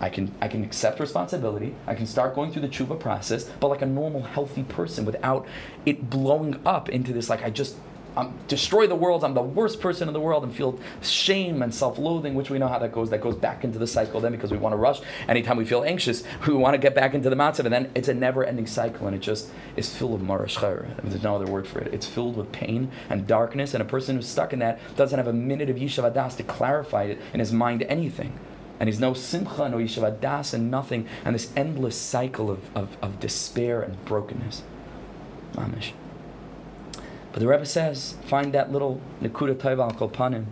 I 0.00 0.08
can 0.08 0.34
I 0.40 0.48
can 0.48 0.64
accept 0.64 1.00
responsibility. 1.00 1.74
I 1.86 1.94
can 1.94 2.06
start 2.06 2.34
going 2.34 2.52
through 2.52 2.62
the 2.62 2.68
tshuva 2.68 2.98
process, 2.98 3.44
but 3.60 3.68
like 3.68 3.82
a 3.82 3.86
normal, 3.86 4.22
healthy 4.22 4.62
person, 4.62 5.04
without 5.04 5.46
it 5.84 6.10
blowing 6.10 6.60
up 6.66 6.88
into 6.88 7.12
this 7.12 7.30
like 7.30 7.42
I 7.44 7.50
just 7.50 7.76
I'm 8.16 8.32
destroy 8.48 8.86
the 8.86 8.94
world. 8.94 9.24
I'm 9.24 9.34
the 9.34 9.42
worst 9.42 9.80
person 9.80 10.08
in 10.08 10.14
the 10.14 10.20
world, 10.20 10.42
and 10.42 10.54
feel 10.54 10.78
shame 11.02 11.62
and 11.62 11.74
self-loathing, 11.74 12.34
which 12.34 12.48
we 12.48 12.58
know 12.58 12.68
how 12.68 12.78
that 12.78 12.92
goes. 12.92 13.10
That 13.10 13.20
goes 13.20 13.36
back 13.36 13.62
into 13.62 13.78
the 13.78 13.86
cycle 13.86 14.20
then 14.20 14.32
because 14.32 14.50
we 14.50 14.56
want 14.56 14.72
to 14.72 14.78
rush. 14.78 15.00
Anytime 15.28 15.58
we 15.58 15.66
feel 15.66 15.84
anxious, 15.84 16.24
we 16.46 16.54
want 16.54 16.74
to 16.74 16.78
get 16.78 16.94
back 16.94 17.12
into 17.12 17.28
the 17.28 17.36
matzav, 17.36 17.60
and 17.60 17.72
then 17.72 17.90
it's 17.94 18.08
a 18.08 18.14
never-ending 18.14 18.66
cycle, 18.66 19.06
and 19.06 19.14
it 19.14 19.20
just 19.20 19.50
is 19.76 19.94
filled 19.94 20.12
with 20.12 20.22
marash 20.22 20.58
There's 21.02 21.22
no 21.22 21.36
other 21.36 21.46
word 21.46 21.68
for 21.68 21.80
it. 21.80 21.92
It's 21.92 22.06
filled 22.06 22.36
with 22.36 22.50
pain 22.52 22.90
and 23.10 23.26
darkness, 23.26 23.74
and 23.74 23.82
a 23.82 23.86
person 23.86 24.16
who's 24.16 24.28
stuck 24.28 24.54
in 24.54 24.60
that 24.60 24.80
doesn't 24.96 25.18
have 25.18 25.28
a 25.28 25.32
minute 25.32 25.68
of 25.68 25.76
yishuv 25.76 26.10
hadaas 26.10 26.36
to 26.38 26.42
clarify 26.42 27.04
it 27.04 27.20
in 27.34 27.40
his 27.40 27.52
mind 27.52 27.82
anything. 27.82 28.32
And 28.78 28.88
he's 28.88 29.00
no 29.00 29.14
simcha, 29.14 29.68
no 29.68 29.78
yishuv 29.78 30.18
hadaas, 30.18 30.52
and 30.52 30.70
nothing, 30.70 31.08
and 31.24 31.34
this 31.34 31.50
endless 31.56 31.98
cycle 31.98 32.50
of, 32.50 32.76
of, 32.76 32.96
of 33.00 33.20
despair 33.20 33.80
and 33.80 34.04
brokenness. 34.04 34.62
Mamish. 35.54 35.92
But 37.32 37.40
the 37.40 37.48
Rebbe 37.48 37.66
says, 37.66 38.16
find 38.26 38.52
that 38.52 38.72
little 38.72 39.00
nekuda 39.22 39.54
tova 39.54 39.80
al 39.82 39.92
kolpanim. 39.92 40.46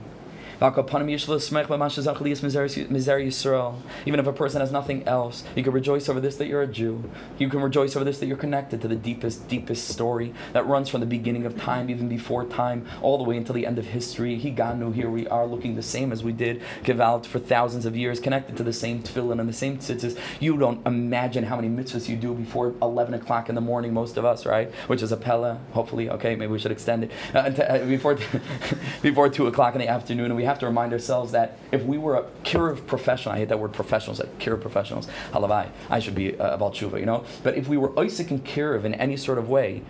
Even 4.06 4.20
if 4.20 4.26
a 4.26 4.32
person 4.32 4.60
has 4.60 4.72
nothing 4.72 5.06
else, 5.06 5.44
you 5.54 5.62
can 5.62 5.72
rejoice 5.72 6.08
over 6.08 6.20
this 6.20 6.36
that 6.36 6.46
you're 6.46 6.62
a 6.62 6.66
Jew. 6.66 7.10
You 7.38 7.48
can 7.48 7.60
rejoice 7.60 7.96
over 7.96 8.04
this 8.04 8.18
that 8.18 8.26
you're 8.26 8.36
connected 8.36 8.80
to 8.82 8.88
the 8.88 8.96
deepest, 8.96 9.48
deepest 9.48 9.88
story 9.88 10.32
that 10.52 10.66
runs 10.66 10.88
from 10.88 11.00
the 11.00 11.06
beginning 11.06 11.46
of 11.46 11.58
time, 11.60 11.90
even 11.90 12.08
before 12.08 12.44
time, 12.44 12.86
all 13.02 13.18
the 13.18 13.24
way 13.24 13.36
until 13.36 13.54
the 13.54 13.66
end 13.66 13.78
of 13.78 13.86
history. 13.86 14.38
Higanu, 14.40 14.94
here 14.94 15.10
we 15.10 15.26
are 15.28 15.46
looking 15.46 15.74
the 15.74 15.82
same 15.82 16.12
as 16.12 16.22
we 16.22 16.32
did, 16.32 16.62
Gevalt 16.84 17.26
for 17.26 17.38
thousands 17.38 17.86
of 17.86 17.96
years, 17.96 18.20
connected 18.20 18.56
to 18.56 18.62
the 18.62 18.72
same 18.72 19.02
tefillin 19.02 19.40
and 19.40 19.48
the 19.48 19.52
same 19.52 19.78
tzitzis. 19.78 20.18
You 20.40 20.56
don't 20.56 20.84
imagine 20.86 21.44
how 21.44 21.56
many 21.56 21.68
mitzvahs 21.68 22.08
you 22.08 22.16
do 22.16 22.34
before 22.34 22.74
11 22.82 23.14
o'clock 23.14 23.48
in 23.48 23.54
the 23.54 23.60
morning, 23.60 23.92
most 23.92 24.16
of 24.16 24.24
us, 24.24 24.46
right? 24.46 24.72
Which 24.86 25.02
is 25.02 25.12
a 25.12 25.16
pella, 25.16 25.58
hopefully. 25.72 26.10
Okay, 26.10 26.36
maybe 26.36 26.52
we 26.52 26.58
should 26.58 26.72
extend 26.72 27.04
it. 27.04 27.10
Uh, 27.32 27.50
to, 27.50 27.82
uh, 27.82 27.86
before, 27.86 28.18
before 29.02 29.28
2 29.28 29.46
o'clock 29.46 29.74
in 29.74 29.80
the 29.80 29.88
afternoon, 29.88 30.26
and 30.26 30.36
we 30.44 30.46
have 30.46 30.58
to 30.58 30.66
remind 30.66 30.92
ourselves 30.92 31.32
that 31.32 31.56
if 31.72 31.82
we 31.84 31.96
were 31.96 32.16
a 32.16 32.24
kiruv 32.44 32.86
professional, 32.86 33.34
I 33.34 33.38
hate 33.38 33.48
that 33.48 33.58
word 33.58 33.72
professionals, 33.72 34.20
like 34.20 34.38
kiruv 34.38 34.60
professionals, 34.60 35.08
halavai, 35.32 35.70
I 35.88 36.00
should 36.00 36.14
be 36.14 36.38
uh, 36.38 36.54
about 36.54 36.74
tshuva, 36.74 37.00
you 37.00 37.06
know? 37.06 37.24
But 37.42 37.56
if 37.56 37.66
we 37.66 37.78
were 37.78 37.98
Isaac 37.98 38.30
and 38.30 38.44
kiruv 38.44 38.84
in 38.84 38.92
any 38.92 39.16
sort 39.16 39.38
of 39.38 39.48
way, 39.48 39.82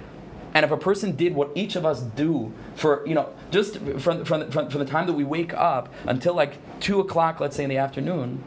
and 0.55 0.65
if 0.65 0.71
a 0.71 0.77
person 0.77 1.17
did 1.17 1.35
what 1.35 1.51
each 1.57 1.75
of 1.75 1.85
us 1.85 2.03
do 2.03 2.53
for, 2.77 3.03
you 3.05 3.15
know, 3.15 3.31
just 3.51 3.79
from, 3.99 4.25
from, 4.25 4.49
from, 4.53 4.71
from 4.71 4.79
the 4.79 4.85
time 4.85 5.09
that 5.09 5.15
we 5.15 5.25
wake 5.25 5.53
up 5.55 5.93
until 6.07 6.35
like 6.35 6.59
2 6.79 7.01
o'clock, 7.01 7.41
let's 7.41 7.57
say 7.57 7.65
in 7.65 7.71
the 7.71 7.79
afternoon, 7.79 8.45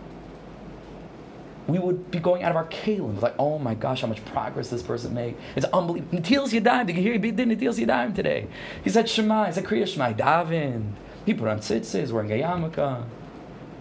we 1.67 1.77
would 1.77 2.09
be 2.09 2.19
going 2.19 2.43
out 2.43 2.51
of 2.51 2.55
our 2.55 2.67
kalim. 2.67 3.21
Like, 3.21 3.35
oh 3.37 3.59
my 3.59 3.75
gosh, 3.75 3.99
how 3.99 4.07
much 4.07 4.23
progress 4.23 4.69
this 4.69 4.81
person 4.81 5.13
made. 5.13 5.35
It's 5.57 5.65
unbelievable. 5.65 6.19
Natilas 6.19 6.57
Yadayim, 6.57 6.87
did 6.87 6.95
you 6.95 7.01
hear 7.01 7.13
he 7.13 7.19
did 7.19 7.35
Natilas 7.35 7.85
Yadayim 7.85 8.15
today? 8.15 8.47
He 8.85 8.89
said 8.89 9.09
Shema, 9.09 9.47
he 9.47 9.51
said 9.51 9.65
Kriya 9.65 9.85
Shema, 9.85 10.13
Davin. 10.13 10.93
He 11.27 11.33
put 11.33 11.49
on 11.49 11.59
tzitzis, 11.59 12.13
wearing 12.13 12.31
a 12.31 12.35
yarmulke. 12.41 13.03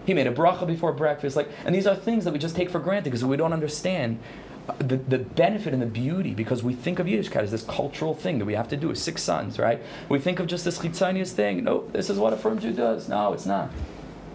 He 0.05 0.13
made 0.13 0.27
a 0.27 0.33
bracha 0.33 0.67
before 0.67 0.91
breakfast. 0.91 1.37
Like, 1.37 1.49
and 1.65 1.73
these 1.73 1.87
are 1.87 1.95
things 1.95 2.25
that 2.25 2.33
we 2.33 2.39
just 2.39 2.57
take 2.57 2.69
for 2.69 2.79
granted 2.79 3.05
because 3.05 3.23
we 3.23 3.37
don't 3.37 3.53
understand 3.53 4.19
uh, 4.67 4.73
the, 4.79 4.97
the 4.97 5.19
benefit 5.19 5.71
and 5.71 5.81
the 5.81 5.85
beauty 5.85 6.33
because 6.33 6.61
we 6.61 6.73
think 6.73 6.99
of 6.99 7.07
Yiddishkeit 7.07 7.43
as 7.43 7.51
this 7.51 7.63
cultural 7.63 8.13
thing 8.13 8.39
that 8.39 8.45
we 8.45 8.53
have 8.55 8.67
to 8.67 8.75
do 8.75 8.89
with 8.89 8.97
six 8.97 9.23
sons, 9.23 9.57
right? 9.59 9.81
We 10.09 10.19
think 10.19 10.41
of 10.41 10.47
just 10.47 10.65
this 10.65 10.77
chitzanius 10.77 11.31
thing. 11.31 11.63
No, 11.63 11.87
this 11.93 12.09
is 12.09 12.19
what 12.19 12.33
a 12.33 12.37
firm 12.37 12.59
Jew 12.59 12.73
does. 12.73 13.07
No, 13.07 13.31
it's 13.31 13.45
not. 13.45 13.71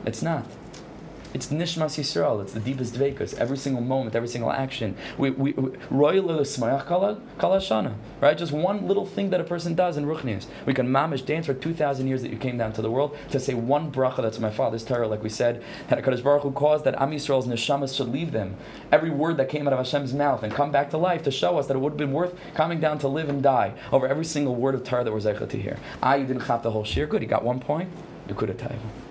It's 0.06 0.22
not. 0.22 0.46
It's 1.34 1.46
Nishmas 1.46 1.98
Yisrael. 1.98 2.42
It's 2.42 2.52
the 2.52 2.60
deepest 2.60 2.92
dvekas. 2.94 3.32
Every 3.38 3.56
single 3.56 3.82
moment, 3.82 4.14
every 4.14 4.28
single 4.28 4.52
action. 4.52 4.94
We 5.16 5.30
we 5.30 5.54
royal 5.90 6.24
kalashana. 6.24 7.94
Right? 8.20 8.36
Just 8.36 8.52
one 8.52 8.86
little 8.86 9.06
thing 9.06 9.30
that 9.30 9.40
a 9.40 9.44
person 9.44 9.74
does 9.74 9.96
in 9.96 10.04
Ruchnius. 10.04 10.44
We 10.66 10.74
can 10.74 10.88
mamish 10.88 11.24
dance 11.24 11.46
for 11.46 11.54
two 11.54 11.72
thousand 11.72 12.08
years 12.08 12.20
that 12.20 12.30
you 12.30 12.36
came 12.36 12.58
down 12.58 12.74
to 12.74 12.82
the 12.82 12.90
world 12.90 13.16
to 13.30 13.40
say 13.40 13.54
one 13.54 13.90
bracha 13.90 14.20
that's 14.22 14.38
my 14.40 14.50
father's 14.50 14.84
Torah, 14.84 15.08
like 15.08 15.22
we 15.22 15.30
said, 15.30 15.62
that 15.88 15.98
Hakadosh 15.98 16.22
Baruch 16.22 16.42
Hu 16.42 16.52
caused 16.52 16.84
that 16.84 17.00
Am 17.00 17.10
Yisrael's 17.12 17.46
neshamas 17.46 17.96
should 17.96 18.08
leave 18.08 18.32
them. 18.32 18.54
Every 18.90 19.10
word 19.10 19.38
that 19.38 19.48
came 19.48 19.66
out 19.66 19.72
of 19.72 19.78
Hashem's 19.78 20.12
mouth 20.12 20.42
and 20.42 20.52
come 20.52 20.70
back 20.70 20.90
to 20.90 20.98
life 20.98 21.22
to 21.22 21.30
show 21.30 21.56
us 21.58 21.66
that 21.68 21.76
it 21.76 21.80
would 21.80 21.92
have 21.92 21.98
been 21.98 22.12
worth 22.12 22.38
coming 22.54 22.78
down 22.78 22.98
to 22.98 23.08
live 23.08 23.30
and 23.30 23.42
die 23.42 23.72
over 23.90 24.06
every 24.06 24.26
single 24.26 24.54
word 24.54 24.74
of 24.74 24.84
Torah 24.84 25.04
that 25.04 25.12
we're 25.12 25.20
to 25.22 25.56
hear. 25.56 25.78
Ah, 26.02 26.14
you 26.14 26.26
didn't 26.26 26.44
chop 26.44 26.62
the 26.62 26.70
whole 26.70 26.84
shir. 26.84 27.06
Good, 27.06 27.22
you 27.22 27.28
got 27.28 27.42
one 27.42 27.58
point. 27.58 27.88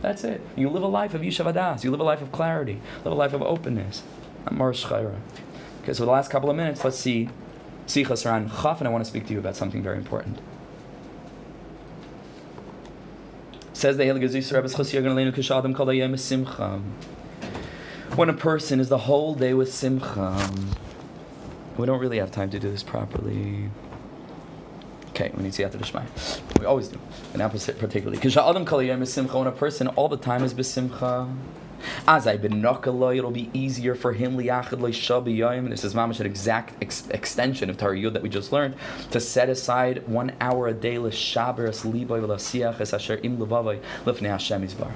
That's 0.02 0.24
it. 0.24 0.42
You 0.56 0.70
live 0.70 0.84
a 0.84 0.88
life 0.88 1.14
of 1.14 1.22
Yishuv 1.22 1.52
Hadaas. 1.52 1.84
You 1.84 1.92
live 1.92 2.00
a 2.00 2.04
life 2.04 2.22
of 2.22 2.32
clarity. 2.32 2.80
Live 3.04 3.14
a 3.14 3.16
life 3.16 3.34
of 3.34 3.42
openness. 3.42 4.04
Not 4.46 4.54
Chaira. 4.74 5.20
Okay, 5.84 5.94
so 5.94 6.06
the 6.06 6.12
last 6.12 6.30
couple 6.30 6.50
of 6.50 6.56
minutes, 6.56 6.84
let's 6.84 6.98
see 6.98 7.30
Sichas 7.88 8.26
Ran 8.26 8.50
Chaf, 8.50 8.80
and 8.80 8.88
I 8.88 8.92
want 8.92 9.04
to 9.04 9.10
speak 9.10 9.28
to 9.28 9.34
you 9.34 9.40
about 9.40 9.56
something 9.56 9.82
very 9.82 9.98
important. 9.98 10.40
Says 13.74 13.98
the 13.98 14.06
Simcha. 16.18 16.82
When 18.16 18.30
a 18.30 18.34
person 18.34 18.80
is 18.80 18.90
the 18.90 18.98
whole 19.00 19.34
day 19.34 19.54
with 19.54 19.74
Simcha, 19.74 20.50
we 21.78 21.86
don't 21.86 22.00
really 22.00 22.20
have 22.20 22.32
time 22.32 22.50
to 22.52 22.60
do 22.60 22.70
this 22.70 22.84
properly. 22.84 23.70
Okay, 25.12 25.30
we 25.36 25.44
need 25.44 25.54
to 25.54 25.68
the 25.68 25.78
Shmai. 25.78 26.06
We 26.60 26.66
always 26.66 26.88
do. 26.88 27.00
And 27.34 27.42
opposite 27.42 27.78
particularly. 27.78 28.18
Because 28.18 28.38
Adam 28.38 28.66
Kaliyam 28.66 29.02
is 29.02 29.12
Simcha 29.12 29.38
when 29.38 29.48
a 29.48 29.52
person 29.52 29.88
all 29.90 30.08
the 30.08 30.18
time 30.18 30.44
is 30.44 30.54
Besimcha. 30.54 31.34
As 32.08 32.28
I 32.28 32.38
been 32.38 32.64
it'll 32.64 33.32
be 33.32 33.50
easier 33.54 33.96
for 33.96 34.14
him 34.14 34.38
liyachid 34.38 35.70
This 35.70 35.84
is 35.84 35.94
mamish 35.94 36.20
an 36.20 36.26
exact 36.28 36.82
ex- 36.82 37.08
extension 37.10 37.70
of 37.70 37.78
Torah 37.78 38.10
that 38.10 38.22
we 38.22 38.30
just 38.30 38.52
learned 38.52 38.76
to 39.10 39.20
set 39.20 39.50
aside 39.50 40.08
one 40.08 40.34
hour 40.40 40.68
a 40.68 40.74
day 40.74 40.98
l'shaberes 40.98 41.84
liboy 41.84 42.22
v'lasiach 42.22 42.80
es 42.80 42.94
asher 42.94 43.20
im 43.24 43.38
levavoy 43.38 43.82
lifnei 44.06 44.30
Hashem 44.30 44.66
yisbarach. 44.66 44.94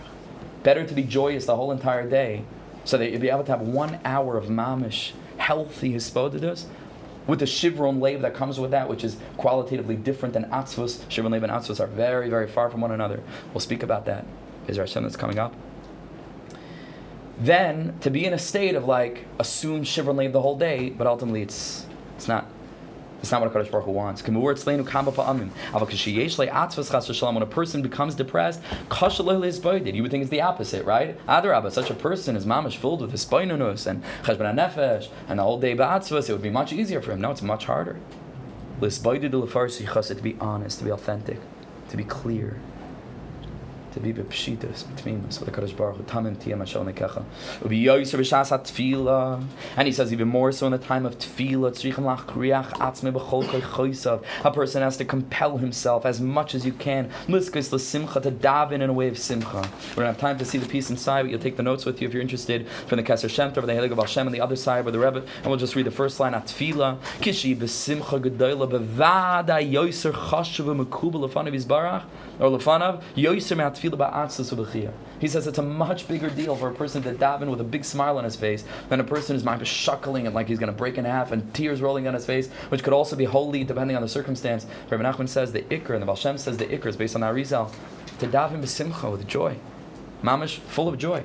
Better 0.63 0.85
to 0.85 0.93
be 0.93 1.03
joyous 1.03 1.45
the 1.45 1.55
whole 1.55 1.71
entire 1.71 2.07
day, 2.07 2.43
so 2.83 2.97
that 2.97 3.11
you'll 3.11 3.21
be 3.21 3.29
able 3.29 3.43
to 3.43 3.51
have 3.51 3.61
one 3.61 3.99
hour 4.05 4.37
of 4.37 4.45
mamish 4.45 5.13
healthy 5.37 5.93
hisbodedus 5.93 6.65
with 7.27 7.39
the 7.39 7.45
Shivron 7.45 7.99
Lev 8.01 8.21
that 8.21 8.33
comes 8.33 8.59
with 8.59 8.71
that, 8.71 8.89
which 8.89 9.03
is 9.03 9.17
qualitatively 9.37 9.95
different 9.95 10.33
than 10.33 10.45
Atzvus. 10.45 10.99
Shivron 11.07 11.31
Lev 11.31 11.43
and 11.43 11.51
Atzvus 11.51 11.79
are 11.79 11.87
very, 11.87 12.29
very 12.29 12.47
far 12.47 12.69
from 12.69 12.81
one 12.81 12.91
another. 12.91 13.21
We'll 13.53 13.61
speak 13.61 13.83
about 13.83 14.05
that. 14.05 14.25
Is 14.67 14.77
there 14.77 14.85
a 14.85 15.01
that's 15.01 15.15
coming 15.15 15.39
up? 15.39 15.53
Then 17.37 17.97
to 18.01 18.09
be 18.09 18.25
in 18.25 18.33
a 18.33 18.39
state 18.39 18.75
of 18.75 18.85
like 18.85 19.25
assume 19.39 19.83
Shivron 19.83 20.15
Lev 20.15 20.31
the 20.33 20.41
whole 20.41 20.57
day, 20.57 20.89
but 20.89 21.07
ultimately 21.07 21.41
it's 21.41 21.85
it's 22.15 22.27
not 22.27 22.47
it's 23.25 23.31
not 23.31 23.41
what 23.41 23.51
HaKadosh 23.51 23.71
Baruch 23.71 23.85
Hu 23.85 23.91
wants. 23.91 24.21
When 24.25 24.35
a 27.41 27.45
person 27.45 27.81
becomes 27.81 28.13
depressed, 28.15 28.61
you 28.61 30.01
would 30.01 30.11
think 30.11 30.21
it's 30.21 30.29
the 30.29 30.41
opposite, 30.41 30.85
right? 30.85 31.17
Adarabba, 31.27 31.71
such 31.71 31.89
a 31.89 31.95
person 31.95 32.35
is 32.35 32.45
mamish 32.45 32.75
filled 32.77 33.01
with 33.01 33.11
hispainunus 33.11 33.87
and 33.87 34.03
cheshbon 34.23 34.53
nefesh 34.55 35.09
and 35.27 35.39
whole 35.39 35.59
day 35.59 35.75
ba'atzvas, 35.75 36.29
it 36.29 36.33
would 36.33 36.43
be 36.43 36.51
much 36.51 36.71
easier 36.71 37.01
for 37.01 37.13
him. 37.13 37.21
No, 37.21 37.31
it's 37.31 37.41
much 37.41 37.65
harder. 37.65 37.97
To 38.81 38.89
be 40.21 40.35
honest, 40.39 40.77
to 40.79 40.85
be 40.85 40.91
authentic, 40.91 41.39
to 41.89 41.97
be 41.97 42.03
clear 42.03 42.59
to 43.95 43.99
be 43.99 44.13
bepshitas 44.13 44.87
between 44.95 45.25
us. 45.25 45.39
With 45.39 45.51
the 45.51 45.61
Kadosh 45.61 45.75
Baruch 45.75 45.97
Hu 45.97 46.03
tamim 46.03 46.35
tiyam 46.35 46.59
ashal 46.59 46.85
nekecha 46.85 47.23
ubi 47.63 47.83
yoyser 47.83 48.19
b'shas 48.19 48.51
tefillah 48.51 49.43
and 49.75 49.87
he 49.87 49.91
says 49.91 50.13
even 50.13 50.27
more 50.27 50.51
so 50.51 50.67
in 50.67 50.73
the 50.73 50.77
time 50.77 51.05
of 51.05 51.17
tefillah 51.17 51.71
tzrichem 51.71 52.03
lach 52.03 52.25
kriach 52.25 52.69
atzme 52.73 53.11
b'chol 53.11 53.47
kol 53.49 53.61
choysav. 53.61 54.23
A 54.43 54.51
person 54.51 54.83
has 54.83 54.97
to 54.97 55.05
compel 55.05 55.57
himself 55.57 56.05
as 56.05 56.21
much 56.21 56.53
as 56.53 56.65
you 56.65 56.73
can 56.73 57.09
liskis 57.27 57.71
l'simcha 57.71 58.21
to 58.21 58.31
daven 58.31 58.81
in 58.81 58.89
a 58.89 58.93
way 58.93 59.07
of 59.07 59.17
simcha. 59.17 59.67
We 59.91 59.95
don't 59.95 60.05
have 60.05 60.17
time 60.17 60.37
to 60.37 60.45
see 60.45 60.57
the 60.57 60.67
piece 60.67 60.89
inside 60.89 61.23
but 61.23 61.31
you'll 61.31 61.39
take 61.39 61.57
the 61.57 61.63
notes 61.63 61.85
with 61.85 62.01
you 62.01 62.07
if 62.07 62.13
you're 62.13 62.21
interested 62.21 62.67
from 62.87 62.97
the 62.97 63.03
Keser 63.03 63.29
Shem 63.29 63.51
Tov 63.51 63.65
the 63.65 63.71
Helig 63.71 63.91
of 63.91 63.97
Hashem 63.97 64.27
on 64.27 64.33
the 64.33 64.41
other 64.41 64.57
side 64.57 64.83
where 64.83 64.91
the 64.91 64.99
Rebbe. 64.99 65.19
And 65.37 65.47
we'll 65.47 65.57
just 65.57 65.75
read 65.75 65.85
the 65.85 65.91
first 65.91 66.19
line 66.19 66.33
at 66.33 66.47
tefillah 66.47 66.99
kishi 67.19 67.55
b'simcha 67.55 68.21
gedoyla 68.21 68.69
bevada 68.69 69.57
yoyser 69.71 70.11
chashuv 70.11 70.85
mekubel 70.85 71.27
lefanav 71.27 71.53
yizbarach 71.53 72.03
or 72.39 72.49
lefanav 72.49 73.01
yoyser 73.15 73.55
me'at 73.57 73.75
he 75.19 75.27
says 75.27 75.47
it's 75.47 75.57
a 75.57 75.61
much 75.61 76.07
bigger 76.07 76.29
deal 76.29 76.55
for 76.55 76.69
a 76.69 76.73
person 76.73 77.01
to 77.01 77.13
daven 77.13 77.49
with 77.49 77.61
a 77.61 77.63
big 77.63 77.85
smile 77.85 78.17
on 78.17 78.23
his 78.23 78.35
face 78.35 78.63
than 78.89 78.99
a 78.99 79.03
person 79.03 79.35
who's 79.35 79.43
mind 79.43 79.61
shuckling 79.61 80.25
and 80.25 80.35
like 80.35 80.47
he's 80.47 80.59
going 80.59 80.71
to 80.71 80.77
break 80.77 80.97
in 80.97 81.05
half 81.05 81.31
and 81.31 81.53
tears 81.53 81.81
rolling 81.81 82.07
on 82.07 82.13
his 82.13 82.25
face, 82.25 82.49
which 82.69 82.83
could 82.83 82.93
also 82.93 83.15
be 83.15 83.25
holy 83.25 83.63
depending 83.63 83.95
on 83.95 84.01
the 84.01 84.07
circumstance. 84.07 84.65
Rabbi 84.89 85.03
Nachman 85.03 85.29
says 85.29 85.51
the 85.51 85.61
ikr 85.63 85.91
and 85.91 86.01
the 86.01 86.05
Baal 86.05 86.15
Shem 86.15 86.37
says 86.37 86.57
the 86.57 86.65
ikr 86.65 86.87
is 86.87 86.97
based 86.97 87.15
on 87.15 87.21
Arizal 87.21 87.71
to 88.19 88.27
daven 88.27 88.61
b'simcha 88.61 89.11
with 89.11 89.27
joy, 89.27 89.57
mamish 90.21 90.57
full 90.59 90.87
of 90.87 90.97
joy. 90.97 91.23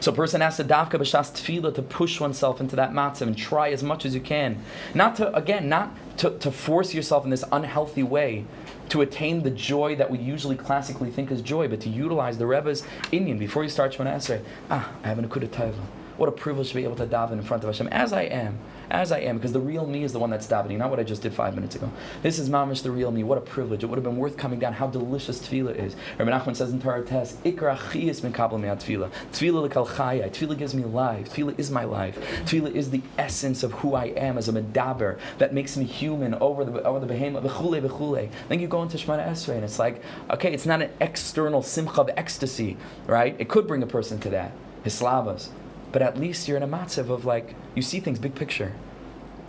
So 0.00 0.12
a 0.12 0.14
person 0.14 0.40
has 0.40 0.56
to 0.56 0.64
dafka 0.64 0.92
b'shas 0.92 1.32
tefillah 1.32 1.74
to 1.74 1.82
push 1.82 2.20
oneself 2.20 2.60
into 2.60 2.76
that 2.76 2.92
matzav 2.92 3.22
and 3.22 3.36
try 3.36 3.70
as 3.70 3.82
much 3.82 4.04
as 4.04 4.14
you 4.14 4.20
can. 4.20 4.62
Not 4.94 5.16
to 5.16 5.34
again, 5.34 5.68
not 5.68 5.96
to, 6.18 6.30
to 6.38 6.50
force 6.50 6.94
yourself 6.94 7.24
in 7.24 7.30
this 7.30 7.44
unhealthy 7.50 8.02
way 8.02 8.44
to 8.88 9.00
attain 9.00 9.42
the 9.42 9.50
joy 9.50 9.96
that 9.96 10.10
we 10.10 10.18
usually 10.18 10.56
classically 10.56 11.10
think 11.10 11.30
is 11.30 11.40
joy, 11.40 11.66
but 11.66 11.80
to 11.80 11.88
utilize 11.88 12.36
the 12.38 12.46
Rebbe's 12.46 12.84
Indian 13.10 13.38
before 13.38 13.62
you 13.62 13.70
start 13.70 13.92
Shemona 13.92 14.16
Esrei. 14.16 14.42
Ah, 14.70 14.92
I 15.02 15.08
have 15.08 15.18
an 15.18 15.28
Akudah 15.28 15.48
Taiva. 15.48 15.80
What 16.18 16.28
a 16.28 16.32
privilege 16.32 16.68
to 16.68 16.74
be 16.74 16.84
able 16.84 16.96
to 16.96 17.06
daven 17.06 17.32
in 17.32 17.42
front 17.42 17.64
of 17.64 17.68
Hashem 17.68 17.88
as 17.88 18.12
I 18.12 18.22
am 18.24 18.58
as 18.92 19.10
I 19.10 19.20
am, 19.20 19.38
because 19.38 19.52
the 19.52 19.60
real 19.60 19.86
me 19.86 20.04
is 20.04 20.12
the 20.12 20.18
one 20.18 20.30
that's 20.30 20.46
davening, 20.46 20.76
not 20.76 20.90
what 20.90 21.00
I 21.00 21.02
just 21.02 21.22
did 21.22 21.32
five 21.32 21.54
minutes 21.54 21.74
ago. 21.74 21.90
This 22.22 22.38
is 22.38 22.50
mamish 22.50 22.82
the 22.82 22.90
real 22.90 23.10
me. 23.10 23.24
What 23.24 23.38
a 23.38 23.40
privilege! 23.40 23.82
It 23.82 23.86
would 23.86 23.96
have 23.96 24.04
been 24.04 24.18
worth 24.18 24.36
coming 24.36 24.58
down. 24.58 24.74
How 24.74 24.86
delicious 24.86 25.40
tefillah 25.40 25.74
is. 25.74 25.96
Rabbi 26.18 26.30
Nachman 26.30 26.54
says 26.54 26.72
in 26.72 26.80
Torah 26.80 27.02
test, 27.02 27.42
Ikra 27.42 27.76
chiyas 27.76 28.20
tefillah. 28.20 29.10
Tefillah 29.32 29.68
lekal 29.68 29.88
chaya. 29.88 30.30
Tefillah 30.30 30.58
gives 30.58 30.74
me 30.74 30.84
life. 30.84 31.34
Tefillah 31.34 31.58
is 31.58 31.70
my 31.70 31.84
life. 31.84 32.18
Tefillah 32.44 32.74
is 32.74 32.90
the 32.90 33.02
essence 33.16 33.62
of 33.62 33.72
who 33.72 33.94
I 33.94 34.06
am 34.06 34.36
as 34.36 34.48
a 34.48 34.52
medaber 34.52 35.18
that 35.38 35.54
makes 35.54 35.76
me 35.76 35.84
human 35.84 36.34
over 36.34 36.64
the 36.64 36.82
over 36.82 37.00
the 37.00 37.06
behemoth. 37.06 37.44
V'chule 37.44 37.80
v'chule. 37.80 38.30
Then 38.48 38.60
you 38.60 38.68
go 38.68 38.82
into 38.82 38.98
Shemona 38.98 39.26
Esrei, 39.26 39.54
and 39.54 39.64
it's 39.64 39.78
like, 39.78 40.02
okay, 40.30 40.52
it's 40.52 40.66
not 40.66 40.82
an 40.82 40.90
external 41.00 41.62
simcha 41.62 42.02
of 42.02 42.10
ecstasy, 42.16 42.76
right? 43.06 43.34
It 43.38 43.48
could 43.48 43.66
bring 43.66 43.82
a 43.82 43.86
person 43.86 44.18
to 44.20 44.30
that. 44.30 44.52
His 44.84 44.94
slavas 44.94 45.48
but 45.92 46.02
at 46.02 46.18
least 46.18 46.48
you're 46.48 46.56
in 46.56 46.62
a 46.62 46.68
matzav 46.68 47.10
of 47.10 47.24
like 47.24 47.54
you 47.74 47.82
see 47.82 48.00
things 48.00 48.18
big 48.18 48.34
picture. 48.34 48.72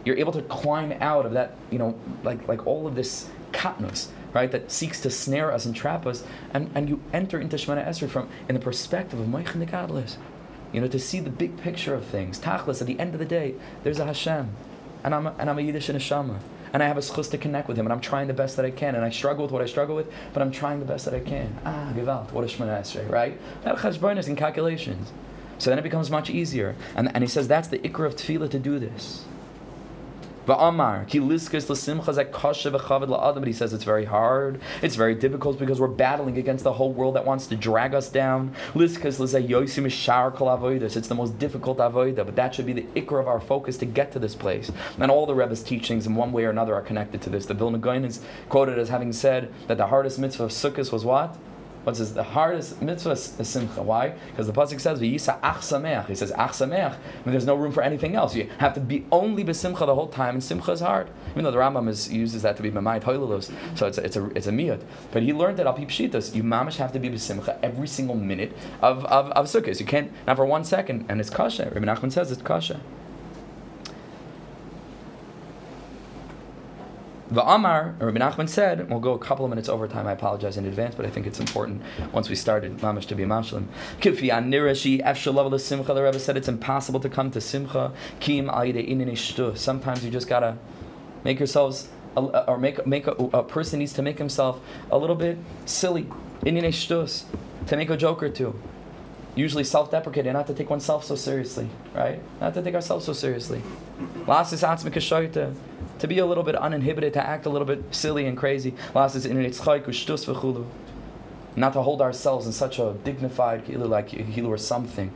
You're 0.05 0.17
able 0.17 0.33
to 0.33 0.41
climb 0.43 0.91
out 0.99 1.25
of 1.25 1.31
that, 1.31 1.55
you 1.71 1.79
know, 1.79 1.97
like 2.23 2.47
like 2.47 2.67
all 2.67 2.85
of 2.85 2.95
this 2.95 3.29
katnus, 3.53 4.07
right, 4.33 4.51
that 4.51 4.71
seeks 4.71 4.99
to 5.01 5.09
snare 5.09 5.51
us 5.51 5.65
and 5.65 5.75
trap 5.75 6.05
us, 6.05 6.23
and, 6.53 6.69
and 6.75 6.89
you 6.89 7.01
enter 7.13 7.39
into 7.39 7.55
Shemona 7.55 7.87
Esrei 7.87 8.09
from 8.09 8.27
in 8.49 8.55
the 8.55 8.61
perspective 8.61 9.19
of 9.19 9.27
Moichin 9.27 9.65
Gadlis. 9.65 10.17
You 10.73 10.81
know, 10.81 10.87
to 10.87 10.99
see 10.99 11.19
the 11.19 11.29
big 11.29 11.57
picture 11.57 11.93
of 11.93 12.03
things. 12.03 12.39
Tachlis, 12.39 12.81
at 12.81 12.87
the 12.87 12.99
end 12.99 13.13
of 13.13 13.19
the 13.19 13.25
day, 13.25 13.53
there's 13.83 13.99
a 13.99 14.05
Hashem. 14.05 14.49
And 15.03 15.13
I'm 15.13 15.27
a, 15.27 15.35
and 15.37 15.47
I'm 15.49 15.59
a 15.59 15.61
Yiddish 15.61 15.87
neshama. 15.89 16.39
And 16.73 16.81
I 16.81 16.87
have 16.87 16.97
a 16.97 17.01
schus 17.01 17.29
to 17.29 17.37
connect 17.37 17.67
with 17.67 17.77
him, 17.77 17.85
and 17.85 17.93
I'm 17.93 18.01
trying 18.01 18.27
the 18.27 18.33
best 18.33 18.55
that 18.55 18.65
I 18.65 18.71
can. 18.71 18.95
And 18.95 19.05
I 19.05 19.11
struggle 19.11 19.45
with 19.45 19.51
what 19.51 19.61
I 19.61 19.67
struggle 19.67 19.95
with, 19.95 20.11
but 20.33 20.41
I'm 20.41 20.51
trying 20.51 20.79
the 20.79 20.85
best 20.85 21.05
that 21.05 21.13
I 21.13 21.19
can. 21.19 21.55
Ah, 21.63 21.93
Gewalt, 21.95 22.31
what 22.31 22.43
a 22.43 22.47
Shemona 22.47 22.81
Esrei, 22.81 23.07
right? 23.07 23.39
That 23.63 23.75
cheshbonis 23.75 24.27
and 24.27 24.35
calculations. 24.35 25.11
So 25.63 25.69
then 25.69 25.79
it 25.79 25.83
becomes 25.83 26.11
much 26.11 26.29
easier. 26.29 26.75
And, 26.93 27.09
and 27.13 27.23
he 27.23 27.27
says 27.29 27.47
that's 27.47 27.69
the 27.69 27.79
ikra 27.79 28.07
of 28.07 28.17
tefillah 28.17 28.51
to 28.51 28.59
do 28.59 28.79
this. 28.79 29.23
But 30.45 30.59
he 30.59 30.65
says 33.53 33.71
it's 33.71 33.85
very 33.85 34.03
hard, 34.03 34.59
it's 34.81 34.97
very 34.97 35.15
difficult 35.15 35.57
because 35.57 35.79
we're 35.79 35.87
battling 35.87 36.37
against 36.37 36.65
the 36.65 36.73
whole 36.73 36.91
world 36.91 37.15
that 37.15 37.25
wants 37.25 37.47
to 37.47 37.55
drag 37.55 37.95
us 37.95 38.09
down. 38.09 38.53
It's 38.75 38.97
the 38.97 41.15
most 41.15 41.39
difficult 41.39 41.77
avoida, 41.77 42.25
but 42.25 42.35
that 42.35 42.53
should 42.53 42.65
be 42.65 42.73
the 42.73 42.81
ikr 42.81 43.21
of 43.21 43.29
our 43.29 43.39
focus 43.39 43.77
to 43.77 43.85
get 43.85 44.11
to 44.11 44.19
this 44.19 44.35
place. 44.35 44.69
And 44.99 45.09
all 45.09 45.25
the 45.25 45.33
Rebbe's 45.33 45.63
teachings, 45.63 46.05
in 46.05 46.15
one 46.15 46.33
way 46.33 46.43
or 46.43 46.49
another, 46.49 46.75
are 46.75 46.81
connected 46.81 47.21
to 47.21 47.29
this. 47.29 47.45
The 47.45 47.53
Vilna 47.53 47.77
Gaon 47.77 48.03
is 48.03 48.19
quoted 48.49 48.77
as 48.77 48.89
having 48.89 49.13
said 49.13 49.49
that 49.67 49.77
the 49.77 49.87
hardest 49.87 50.19
mitzvah 50.19 50.43
of 50.43 50.51
Sukkot 50.51 50.91
was 50.91 51.05
what? 51.05 51.37
What's 51.83 51.99
this? 51.99 52.11
The 52.11 52.23
hardest 52.23 52.81
mitzvah 52.81 53.11
is 53.11 53.47
simcha. 53.47 53.81
Why? 53.81 54.15
Because 54.31 54.47
the 54.47 54.53
pasuk 54.53 54.79
says 54.79 54.99
v'yisa 54.99 55.37
ach 55.43 55.57
sameach. 55.57 56.07
He 56.07 56.15
says 56.15 56.31
ach 56.31 56.51
sameach. 56.51 56.93
I 56.93 57.25
mean, 57.25 57.31
there's 57.31 57.45
no 57.45 57.55
room 57.55 57.71
for 57.71 57.83
anything 57.83 58.15
else. 58.15 58.35
You 58.35 58.49
have 58.59 58.73
to 58.75 58.79
be 58.79 59.05
only 59.11 59.43
besimcha 59.43 59.85
the 59.85 59.95
whole 59.95 60.07
time, 60.07 60.35
and 60.35 60.43
simcha 60.43 60.71
is 60.71 60.79
hard. 60.79 61.09
Even 61.31 61.43
though 61.43 61.51
the 61.51 61.57
Rambam 61.57 61.89
is, 61.89 62.11
uses 62.11 62.41
that 62.43 62.55
to 62.57 62.63
be 62.63 62.71
mamai 62.71 63.01
toilelos, 63.01 63.51
so 63.75 63.87
it's 63.87 63.97
a, 63.97 64.03
it's 64.03 64.15
a 64.15 64.25
it's 64.31 64.47
a 64.47 64.51
miyad. 64.51 64.81
But 65.11 65.23
he 65.23 65.33
learned 65.33 65.57
that 65.59 65.67
al 65.67 65.75
pipshitas. 65.75 66.33
You 66.33 66.43
mamish 66.43 66.77
have 66.77 66.93
to 66.93 66.99
be 66.99 67.09
besimcha 67.09 67.57
every 67.61 67.87
single 67.87 68.15
minute 68.15 68.53
of 68.81 69.05
of, 69.05 69.31
of 69.31 69.47
sukkahs. 69.47 69.79
You 69.79 69.85
can't 69.85 70.11
not 70.25 70.37
for 70.37 70.45
one 70.45 70.63
second, 70.63 71.05
and 71.09 71.19
it's 71.19 71.29
kasha. 71.29 71.71
Rabbi 71.73 71.85
Nachman 71.85 72.11
says 72.11 72.31
it's 72.31 72.41
kasha. 72.41 72.79
The 77.33 77.43
Amar, 77.43 77.95
Rabbi 77.97 78.19
Nachman 78.19 78.47
said, 78.47 78.91
we'll 78.91 78.99
go 78.99 79.13
a 79.13 79.17
couple 79.17 79.43
of 79.43 79.49
minutes 79.49 79.67
over 79.67 79.87
time. 79.87 80.05
I 80.05 80.11
apologize 80.11 80.55
in 80.55 80.65
advance, 80.65 80.93
but 80.93 81.07
I 81.07 81.09
think 81.09 81.25
it's 81.25 81.39
important 81.39 81.81
once 82.11 82.29
we 82.29 82.35
started 82.35 82.77
Mamash 82.77 83.07
to 83.07 83.15
be 83.15 83.23
Mashlim. 83.23 83.65
Kifi 83.99 84.29
Nirashi, 84.29 85.03
Efshal 85.03 85.33
level 85.33 85.51
of 85.51 85.59
Simcha. 85.59 85.95
The 85.95 86.03
Rebbe 86.03 86.19
said 86.19 86.37
it's 86.37 86.47
impossible 86.47 86.99
to 86.99 87.09
come 87.09 87.31
to 87.31 87.41
Simcha. 87.41 87.91
Kim 88.19 88.51
Sometimes 89.55 90.05
you 90.05 90.11
just 90.11 90.27
gotta 90.27 90.59
make 91.23 91.39
yourselves, 91.39 91.89
or 92.15 92.59
make 92.59 92.85
make 92.85 93.07
a, 93.07 93.13
a, 93.13 93.41
person 93.43 93.79
needs 93.79 93.93
to 93.93 94.03
make 94.03 94.19
himself 94.19 94.59
a 94.91 94.97
little 94.99 95.15
bit 95.15 95.39
silly. 95.65 96.05
To 96.43 96.51
make 97.71 97.89
a 97.89 97.97
joke 97.97 98.21
or 98.21 98.29
two 98.29 98.53
usually 99.33 99.63
self-deprecating, 99.63 100.33
not 100.33 100.45
to 100.45 100.53
take 100.53 100.69
oneself 100.69 101.03
so 101.03 101.15
seriously, 101.15 101.67
right? 101.95 102.21
Not 102.39 102.53
to 102.53 102.61
take 102.61 102.75
ourselves 102.75 103.05
so 103.05 103.13
seriously 103.13 103.63
to 105.99 106.07
be 106.07 106.19
a 106.19 106.25
little 106.25 106.43
bit 106.43 106.55
uninhibited, 106.55 107.13
to 107.13 107.25
act 107.25 107.45
a 107.45 107.49
little 107.49 107.67
bit 107.67 107.83
silly 107.93 108.25
and 108.25 108.37
crazy. 108.37 108.73
Not 111.55 111.73
to 111.73 111.81
hold 111.81 112.01
ourselves 112.01 112.45
in 112.47 112.51
such 112.51 112.79
a 112.79 112.95
dignified, 113.03 113.69
like 113.69 114.09
healer 114.09 114.49
or 114.49 114.57
something, 114.57 115.11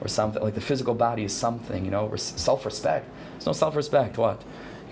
or 0.00 0.08
something 0.08 0.42
like 0.42 0.54
the 0.54 0.60
physical 0.60 0.94
body 0.94 1.24
is 1.24 1.32
something, 1.32 1.84
you 1.84 1.90
know, 1.90 2.14
self-respect. 2.16 3.08
There's 3.32 3.46
no 3.46 3.52
self-respect. 3.52 4.18
What? 4.18 4.42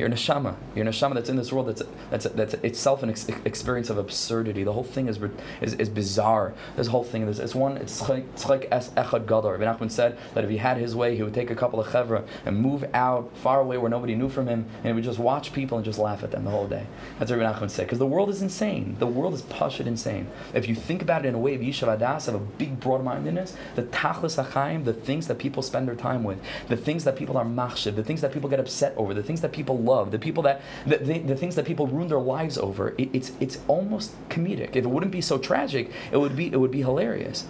You're 0.02 0.10
a 0.10 0.14
neshama. 0.14 0.56
You're 0.74 0.84
a 0.84 0.90
neshama 0.90 1.14
that's 1.14 1.28
in 1.28 1.36
this 1.36 1.52
world 1.52 1.68
that's 1.68 1.82
that's 2.10 2.24
that's 2.24 2.54
itself 2.54 3.04
an 3.04 3.10
ex- 3.10 3.28
experience 3.44 3.88
of 3.88 3.98
absurdity. 3.98 4.64
The 4.64 4.72
whole 4.72 4.82
thing 4.82 5.06
is 5.06 5.20
is, 5.60 5.74
is 5.74 5.88
bizarre. 5.88 6.54
This 6.74 6.88
whole 6.88 7.04
thing 7.04 7.22
is 7.28 7.38
it's 7.38 7.54
one 7.54 7.76
it's 7.76 8.08
like 8.08 8.24
like 8.48 8.68
echad 8.70 9.26
gadol. 9.28 9.52
Rabbi 9.52 9.64
Nachman 9.64 9.92
said 9.92 10.18
that 10.34 10.42
if 10.42 10.50
he 10.50 10.56
had 10.56 10.76
his 10.76 10.96
way, 10.96 11.14
he 11.14 11.22
would 11.22 11.34
take 11.34 11.52
a 11.52 11.54
couple 11.54 11.78
of 11.78 11.86
chevra 11.86 12.26
and 12.44 12.56
move 12.56 12.84
out 12.94 13.30
far 13.36 13.60
away 13.60 13.78
where 13.78 13.88
nobody 13.88 14.16
knew 14.16 14.28
from 14.28 14.48
him, 14.48 14.66
and 14.78 14.86
he 14.86 14.92
would 14.92 15.04
just 15.04 15.20
watch 15.20 15.52
people 15.52 15.78
and 15.78 15.84
just 15.84 16.00
laugh 16.00 16.24
at 16.24 16.32
them 16.32 16.42
the 16.42 16.50
whole 16.50 16.66
day. 16.66 16.84
That's 17.20 17.30
what 17.30 17.38
Rabbi 17.38 17.60
Nachman 17.60 17.70
said. 17.70 17.86
Because 17.86 18.00
the 18.00 18.06
world 18.06 18.28
is 18.28 18.42
insane. 18.42 18.96
The 18.98 19.06
world 19.06 19.34
is 19.34 19.42
pashut 19.42 19.86
insane. 19.86 20.26
If 20.52 20.66
you 20.68 20.74
think 20.74 21.02
about 21.02 21.24
it 21.24 21.28
in 21.28 21.36
a 21.36 21.38
way 21.38 21.54
of 21.54 21.60
yishuv 21.60 21.96
hadaas, 21.96 22.26
of 22.26 22.34
a 22.34 22.40
big 22.40 22.80
broad-mindedness, 22.80 23.56
the 23.76 23.84
tachlis 23.84 24.44
achaim, 24.44 24.84
the 24.84 24.94
things 24.94 25.28
that 25.28 25.38
people 25.38 25.62
spend 25.62 25.86
their 25.86 25.94
time 25.94 26.24
with, 26.24 26.40
the 26.66 26.76
things 26.76 27.04
that 27.04 27.14
people 27.14 27.36
are 27.38 27.44
machshiv, 27.44 27.94
the 27.94 28.02
things 28.02 28.20
that 28.20 28.32
people 28.32 28.50
get 28.50 28.58
upset 28.58 28.92
over, 28.96 29.14
the 29.14 29.22
things 29.22 29.42
that 29.42 29.52
people 29.52 29.78
love, 29.78 29.91
the 30.10 30.18
people 30.18 30.42
that 30.44 30.60
the, 30.86 30.98
the, 30.98 31.18
the 31.18 31.36
things 31.36 31.54
that 31.56 31.64
people 31.64 31.86
ruin 31.86 32.08
their 32.08 32.18
lives 32.18 32.58
over. 32.58 32.94
It, 32.98 33.10
it's 33.12 33.32
it's 33.40 33.58
almost 33.68 34.12
comedic. 34.28 34.76
If 34.76 34.84
it 34.84 34.90
wouldn't 34.90 35.12
be 35.12 35.20
so 35.20 35.38
tragic, 35.38 35.90
it 36.10 36.16
would 36.16 36.36
be 36.36 36.46
it 36.52 36.60
would 36.60 36.70
be 36.70 36.82
hilarious. 36.82 37.46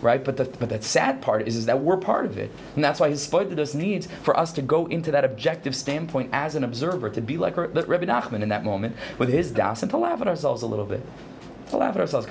Right, 0.00 0.24
but 0.24 0.36
the 0.36 0.44
but 0.44 0.68
the 0.68 0.80
sad 0.80 1.20
part 1.20 1.48
is, 1.48 1.56
is 1.56 1.66
that 1.66 1.80
we're 1.80 1.96
part 1.96 2.24
of 2.24 2.38
it, 2.38 2.52
and 2.76 2.84
that's 2.84 3.00
why 3.00 3.08
his 3.08 3.34
us 3.34 3.74
needs 3.74 4.06
for 4.22 4.38
us 4.38 4.52
to 4.52 4.62
go 4.62 4.86
into 4.86 5.10
that 5.10 5.24
objective 5.24 5.74
standpoint 5.74 6.30
as 6.32 6.54
an 6.54 6.62
observer, 6.62 7.10
to 7.10 7.20
be 7.20 7.36
like 7.36 7.56
Rabbi 7.56 8.04
Nachman 8.04 8.42
in 8.42 8.48
that 8.50 8.64
moment 8.64 8.94
with 9.18 9.28
his 9.28 9.50
das, 9.50 9.82
and 9.82 9.90
to 9.90 9.96
laugh 9.96 10.20
at 10.20 10.28
ourselves 10.28 10.62
a 10.62 10.66
little 10.66 10.86
bit 10.86 11.02
to 11.70 11.76
laugh 11.76 11.94
at 11.94 12.00
ourselves. 12.00 12.26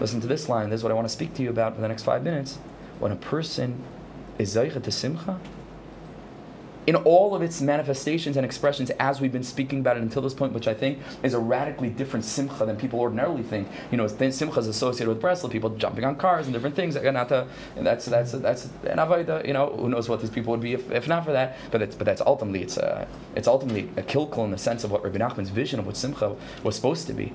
Listen 0.00 0.20
to 0.20 0.26
this 0.26 0.48
line. 0.48 0.70
This 0.70 0.78
is 0.78 0.84
what 0.84 0.92
I 0.92 0.94
want 0.94 1.06
to 1.06 1.12
speak 1.12 1.34
to 1.34 1.42
you 1.42 1.50
about 1.50 1.74
for 1.74 1.80
the 1.80 1.88
next 1.88 2.02
five 2.02 2.22
minutes. 2.22 2.58
When 2.98 3.12
a 3.12 3.16
person 3.16 3.82
is 4.42 4.54
Zaycha 4.54 4.82
to 4.82 4.90
Simcha? 4.90 5.40
In 6.84 6.96
all 6.96 7.32
of 7.36 7.42
its 7.42 7.60
manifestations 7.60 8.36
and 8.36 8.44
expressions, 8.44 8.90
as 8.98 9.20
we've 9.20 9.30
been 9.30 9.44
speaking 9.44 9.78
about 9.78 9.96
it 9.96 10.02
until 10.02 10.20
this 10.20 10.34
point, 10.34 10.52
which 10.52 10.66
I 10.66 10.74
think 10.74 10.98
is 11.22 11.32
a 11.32 11.38
radically 11.38 11.90
different 11.90 12.24
simcha 12.24 12.66
than 12.66 12.76
people 12.76 12.98
ordinarily 12.98 13.44
think. 13.44 13.68
You 13.92 13.98
know, 13.98 14.08
simcha 14.08 14.58
is 14.58 14.66
associated 14.66 15.08
with 15.08 15.22
Breslov, 15.22 15.52
people 15.52 15.70
jumping 15.70 16.04
on 16.04 16.16
cars 16.16 16.46
and 16.46 16.52
different 16.52 16.74
things. 16.74 16.96
And 16.96 17.16
that's 17.16 18.06
that's 18.06 18.32
that's 18.32 18.64
an 18.64 18.98
avodah. 18.98 19.46
You 19.46 19.52
know, 19.52 19.76
who 19.76 19.88
knows 19.90 20.08
what 20.08 20.20
these 20.22 20.30
people 20.30 20.50
would 20.50 20.60
be 20.60 20.72
if, 20.72 20.90
if 20.90 21.06
not 21.06 21.24
for 21.24 21.30
that. 21.30 21.56
But 21.70 21.82
it's, 21.82 21.94
but 21.94 22.04
that's 22.04 22.20
ultimately 22.20 22.62
it's 22.62 22.76
a 22.76 23.06
it's 23.36 23.46
ultimately 23.46 23.88
a 23.96 24.02
kilkel 24.02 24.44
in 24.44 24.50
the 24.50 24.58
sense 24.58 24.82
of 24.82 24.90
what 24.90 25.04
Rabbi 25.04 25.18
Nachman's 25.18 25.50
vision 25.50 25.78
of 25.78 25.86
what 25.86 25.96
simcha 25.96 26.34
was 26.64 26.74
supposed 26.74 27.06
to 27.06 27.12
be. 27.12 27.32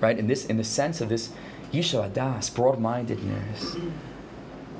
Right 0.00 0.16
in 0.16 0.28
this 0.28 0.46
in 0.46 0.56
the 0.56 0.64
sense 0.64 1.00
of 1.00 1.08
this 1.08 1.32
yisha 1.72 2.08
adas, 2.08 2.54
broad 2.54 2.78
mindedness 2.78 3.76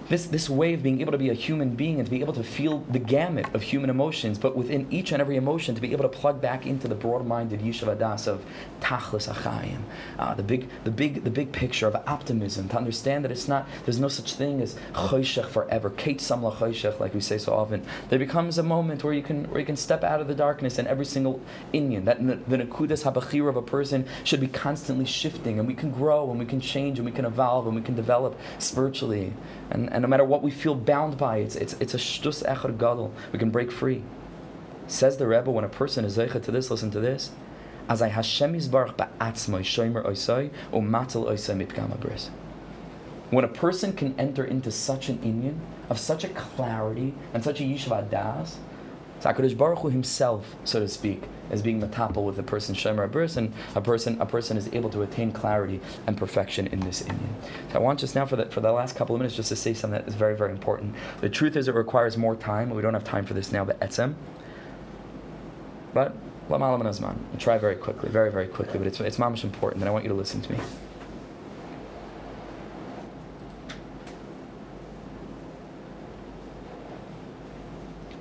this, 0.09 0.27
this 0.27 0.49
way 0.49 0.75
of 0.75 0.83
being 0.83 1.01
able 1.01 1.13
to 1.13 1.19
be 1.19 1.31
a 1.31 1.35
human 1.35 1.75
being 1.75 1.99
and 1.99 2.07
to 2.07 2.11
be 2.11 2.21
able 2.21 2.33
to 2.35 2.45
feel 2.45 2.79
the 2.91 2.99
gamut 2.99 3.53
of 3.55 3.63
human 3.63 3.91
emotions, 3.91 4.39
but 4.39 4.57
within 4.57 4.87
each 4.91 5.13
and 5.13 5.21
every 5.21 5.37
emotion 5.37 5.75
to 5.75 5.81
be 5.81 5.93
able 5.93 6.03
to 6.03 6.09
plug 6.09 6.41
back 6.41 6.67
into 6.67 6.89
the 6.89 6.95
broad-minded 6.95 7.61
Yishuv 7.61 7.97
Hadaas 7.97 8.27
of 8.27 8.45
Tachlis 8.81 9.33
Achayim, 9.33 9.81
uh, 10.19 10.35
the 10.35 10.43
big, 10.43 10.69
the 10.85 10.91
big, 10.91 11.25
the 11.25 11.31
big 11.31 11.53
picture 11.53 11.87
of 11.87 11.97
optimism. 12.07 12.69
To 12.69 12.77
understand 12.77 13.25
that 13.25 13.33
it's 13.33 13.49
not, 13.49 13.67
there's 13.85 13.99
no 13.99 14.09
such 14.09 14.35
thing 14.35 14.61
as 14.61 14.77
Choshech 14.95 15.49
forever, 15.49 15.91
Kate 15.91 16.19
Samla 16.19 16.55
Choshech, 16.55 17.01
like 17.01 17.15
we 17.15 17.21
say 17.21 17.39
so 17.39 17.53
often. 17.53 17.85
There 18.09 18.19
becomes 18.19 18.59
a 18.59 18.63
moment 18.63 19.03
where 19.03 19.13
you 19.13 19.23
can, 19.23 19.51
where 19.51 19.61
you 19.61 19.67
can 19.67 19.77
step 19.77 20.05
out 20.05 20.21
of 20.21 20.29
the 20.29 20.35
darkness, 20.35 20.79
and 20.79 20.87
every 20.89 21.07
single 21.07 21.41
Inyan, 21.75 22.05
that 22.05 22.19
the 22.49 22.57
Nakudas 22.59 23.03
Habachir 23.03 23.49
of 23.49 23.57
a 23.57 23.63
person 23.63 24.07
should 24.25 24.41
be 24.41 24.49
constantly 24.49 25.05
shifting, 25.05 25.59
and 25.59 25.67
we 25.67 25.75
can 25.75 25.91
grow, 25.91 26.31
and 26.31 26.39
we 26.39 26.47
can 26.47 26.61
change, 26.61 26.99
and 26.99 27.07
we 27.07 27.13
can 27.13 27.25
evolve, 27.25 27.67
and 27.67 27.75
we 27.75 27.83
can 27.83 27.97
develop 27.97 28.39
spiritually. 28.59 29.33
And, 29.71 29.93
and 29.93 30.03
no 30.03 30.09
matter 30.09 30.25
what 30.25 30.43
we 30.43 30.51
feel 30.51 30.75
bound 30.75 31.19
by, 31.19 31.39
it's, 31.39 31.57
it's, 31.57 31.75
it's 31.81 31.95
a 31.95 31.99
shtus 31.99 32.45
echad 32.47 32.79
gadol. 32.79 33.13
We 33.33 33.39
can 33.39 33.51
break 33.51 33.73
free. 33.73 34.03
Says 34.87 35.17
the 35.17 35.27
Rebbe, 35.27 35.51
when 35.51 35.65
a 35.65 35.69
person 35.69 36.05
is 36.05 36.17
zeichet 36.17 36.43
to 36.45 36.53
this, 36.53 36.71
listen 36.71 36.91
to 36.93 37.01
this. 37.01 37.31
As 37.89 38.03
I 38.03 38.09
Hashem 38.09 38.55
yizbarach 38.55 38.97
ba'atzmai 38.97 39.61
shomer 39.61 40.05
oisai 40.05 40.51
o 40.73 40.81
matel 40.81 41.27
oisai 41.27 41.57
mipgam 41.57 41.97
abris. 41.97 42.29
When 43.31 43.45
a 43.45 43.49
person 43.49 43.93
can 43.93 44.15
enter 44.19 44.45
into 44.45 44.71
such 44.71 45.09
an 45.09 45.19
inyan, 45.19 45.59
of 45.89 45.99
such 45.99 46.25
a 46.25 46.29
clarity 46.29 47.15
and 47.33 47.43
such 47.43 47.61
a 47.61 47.65
yishav 47.65 48.11
das, 48.11 48.59
Hakadosh 49.21 49.57
Baruch 49.57 49.81
Hu 49.81 49.89
himself, 49.89 50.55
so 50.65 50.81
to 50.81 50.89
speak, 50.89 51.23
is 51.51 51.63
being 51.63 51.81
metapel 51.81 52.25
with 52.25 52.39
a 52.39 52.43
person 52.43 52.75
shemer 52.75 53.05
a 53.05 53.39
and 53.39 53.53
a 53.75 53.81
person 53.81 54.21
a 54.21 54.27
person 54.27 54.57
is 54.57 54.69
able 54.73 54.91
to 54.91 55.03
attain 55.03 55.33
clarity 55.33 55.81
and 56.07 56.17
perfection 56.17 56.67
in 56.69 56.81
this 56.81 57.03
inyan. 57.03 57.29
So 57.73 57.77
I 57.77 57.79
want 57.79 58.01
just 58.01 58.15
now 58.15 58.27
for 58.27 58.37
the 58.37 58.47
for 58.47 58.61
the 58.61 58.73
last 58.73 58.97
couple 58.97 59.15
of 59.15 59.21
minutes 59.21 59.37
just 59.37 59.49
to 59.51 59.57
say 59.57 59.75
something 59.75 60.01
that 60.01 60.09
is 60.09 60.15
very 60.15 60.37
very 60.37 60.51
important. 60.51 60.95
The 61.21 61.29
truth 61.29 61.57
is 61.57 61.69
it 61.69 61.75
requires 61.75 62.17
more 62.17 62.37
time. 62.37 62.71
We 62.71 62.83
don't 62.83 62.95
have 62.95 63.05
time 63.05 63.25
for 63.25 63.35
this 63.35 63.53
now, 63.53 63.65
but 63.65 63.79
etzem. 63.81 64.15
But 65.95 66.15
lamalam. 66.49 67.03
I'll 67.33 67.39
try 67.39 67.59
very 67.59 67.77
quickly, 67.77 68.09
very 68.09 68.31
very 68.31 68.49
quickly, 68.49 68.79
but 68.79 68.87
it's 68.87 69.01
it's 69.01 69.19
mamish 69.19 69.45
important, 69.45 69.83
and 69.83 69.89
I 69.89 69.93
want 69.93 70.05
you 70.05 70.11
to 70.11 70.17
listen 70.17 70.41
to 70.43 70.53
me. 70.53 70.59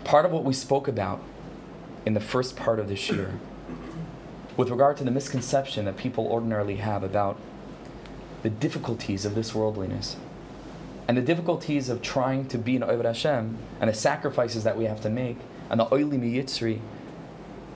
Part 0.05 0.25
of 0.25 0.31
what 0.31 0.45
we 0.45 0.53
spoke 0.53 0.87
about 0.87 1.21
in 2.05 2.13
the 2.13 2.21
first 2.21 2.55
part 2.55 2.79
of 2.79 2.87
this 2.87 3.09
year 3.09 3.39
with 4.55 4.69
regard 4.69 4.95
to 4.97 5.03
the 5.03 5.11
misconception 5.11 5.83
that 5.85 5.97
people 5.97 6.27
ordinarily 6.27 6.77
have 6.77 7.03
about 7.03 7.37
the 8.43 8.49
difficulties 8.49 9.25
of 9.25 9.35
this 9.35 9.53
worldliness 9.53 10.15
and 11.07 11.17
the 11.17 11.21
difficulties 11.21 11.89
of 11.89 12.01
trying 12.01 12.47
to 12.47 12.57
be 12.57 12.75
an 12.75 12.83
Ovid 12.83 13.05
Hashem 13.05 13.57
and 13.81 13.89
the 13.89 13.93
sacrifices 13.93 14.63
that 14.63 14.77
we 14.77 14.85
have 14.85 15.01
to 15.01 15.09
make 15.09 15.37
and 15.69 15.79
the 15.79 15.93
oily 15.93 16.17
miyitzri, 16.17 16.79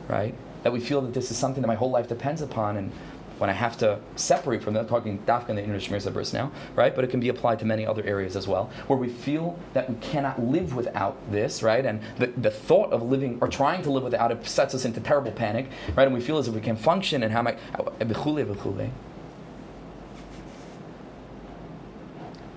right? 0.07 0.35
That 0.63 0.71
we 0.71 0.79
feel 0.79 1.01
that 1.01 1.13
this 1.13 1.31
is 1.31 1.37
something 1.37 1.61
that 1.61 1.67
my 1.67 1.75
whole 1.75 1.91
life 1.91 2.07
depends 2.07 2.41
upon 2.41 2.77
and 2.77 2.91
when 3.39 3.49
I 3.49 3.53
have 3.53 3.77
to 3.77 3.99
separate 4.15 4.61
from 4.61 4.73
that, 4.75 4.87
talking 4.87 5.19
dafka 5.19 5.49
in 5.49 5.55
the 5.55 5.63
English 5.63 5.89
Shmir 5.89 6.33
now, 6.33 6.51
right? 6.75 6.93
But 6.93 7.03
it 7.03 7.09
can 7.09 7.19
be 7.19 7.29
applied 7.29 7.59
to 7.59 7.65
many 7.65 7.85
other 7.85 8.03
areas 8.03 8.35
as 8.35 8.47
well, 8.47 8.69
where 8.87 8.99
we 8.99 9.09
feel 9.09 9.57
that 9.73 9.89
we 9.89 9.95
cannot 9.95 10.41
live 10.41 10.75
without 10.75 11.17
this, 11.31 11.63
right? 11.63 11.85
And 11.85 12.01
the, 12.17 12.27
the 12.27 12.51
thought 12.51 12.91
of 12.91 13.01
living 13.01 13.37
or 13.41 13.47
trying 13.47 13.81
to 13.83 13.91
live 13.91 14.03
without 14.03 14.31
it 14.31 14.45
sets 14.45 14.75
us 14.75 14.85
into 14.85 14.99
terrible 14.99 15.31
panic, 15.31 15.67
right? 15.95 16.05
And 16.05 16.13
we 16.13 16.21
feel 16.21 16.37
as 16.37 16.47
if 16.47 16.53
we 16.53 16.61
can 16.61 16.75
function 16.75 17.23
and 17.23 17.31
how 17.31 17.39
am 17.39 17.47
I, 17.47 17.57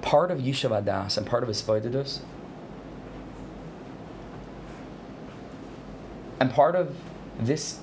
part 0.02 0.30
of 0.30 0.40
Yishuv 0.40 0.84
Hadaas 0.84 1.16
and 1.16 1.26
part 1.26 1.42
of 1.42 1.48
Hisbodedus 1.48 2.20
and 6.38 6.52
part 6.52 6.74
of 6.74 6.96
this 7.38 7.78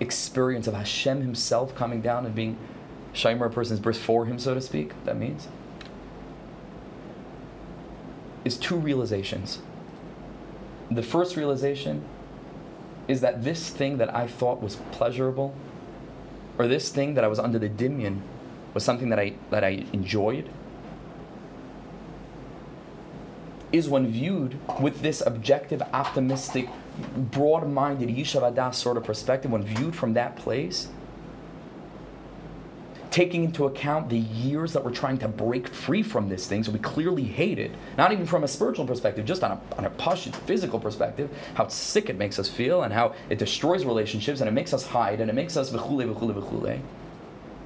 experience 0.00 0.66
of 0.66 0.74
Hashem 0.74 1.22
Himself 1.22 1.74
coming 1.74 2.00
down 2.00 2.26
and 2.26 2.34
being 2.34 2.58
Shaimer, 3.14 3.46
a 3.46 3.50
person's 3.50 3.80
birth 3.80 3.98
for 3.98 4.26
Him, 4.26 4.38
so 4.38 4.54
to 4.54 4.60
speak, 4.60 4.92
that 5.04 5.16
means, 5.16 5.48
is 8.44 8.56
two 8.56 8.76
realizations. 8.76 9.60
The 10.90 11.02
first 11.02 11.36
realization 11.36 12.04
is 13.08 13.20
that 13.20 13.42
this 13.42 13.70
thing 13.70 13.98
that 13.98 14.14
I 14.14 14.26
thought 14.26 14.62
was 14.62 14.76
pleasurable, 14.92 15.54
or 16.58 16.68
this 16.68 16.90
thing 16.90 17.14
that 17.14 17.24
I 17.24 17.28
was 17.28 17.38
under 17.38 17.58
the 17.58 17.68
dimion, 17.68 18.20
was 18.74 18.84
something 18.84 19.08
that 19.08 19.18
I, 19.18 19.34
that 19.50 19.64
I 19.64 19.86
enjoyed, 19.92 20.50
is 23.72 23.88
when 23.88 24.06
viewed 24.06 24.58
with 24.80 25.00
this 25.00 25.22
objective, 25.26 25.82
optimistic, 25.92 26.68
broad 27.16 27.68
minded 27.68 28.08
Yishuv 28.08 28.42
Hadaas 28.54 28.74
sort 28.74 28.96
of 28.96 29.04
perspective, 29.04 29.50
when 29.50 29.62
viewed 29.62 29.94
from 29.94 30.14
that 30.14 30.36
place, 30.36 30.88
taking 33.10 33.44
into 33.44 33.64
account 33.64 34.10
the 34.10 34.18
years 34.18 34.74
that 34.74 34.84
we're 34.84 34.90
trying 34.90 35.16
to 35.16 35.26
break 35.26 35.68
free 35.68 36.02
from 36.02 36.28
this 36.28 36.46
thing, 36.46 36.62
so 36.62 36.70
we 36.70 36.78
clearly 36.78 37.22
hate 37.22 37.58
it, 37.58 37.70
not 37.96 38.12
even 38.12 38.26
from 38.26 38.44
a 38.44 38.48
spiritual 38.48 38.86
perspective, 38.86 39.24
just 39.24 39.42
on 39.42 39.52
a, 39.52 39.60
on 39.78 39.84
a 39.86 39.90
push, 39.90 40.28
physical 40.28 40.78
perspective, 40.78 41.30
how 41.54 41.66
sick 41.68 42.10
it 42.10 42.18
makes 42.18 42.38
us 42.38 42.48
feel 42.48 42.82
and 42.82 42.92
how 42.92 43.14
it 43.30 43.38
destroys 43.38 43.84
relationships 43.86 44.40
and 44.40 44.48
it 44.48 44.52
makes 44.52 44.74
us 44.74 44.86
hide 44.88 45.20
and 45.20 45.30
it 45.30 45.32
makes 45.32 45.56
us 45.56 45.70
v'chule, 45.70 46.12
v'chule, 46.12 46.34
v'chule. 46.34 46.80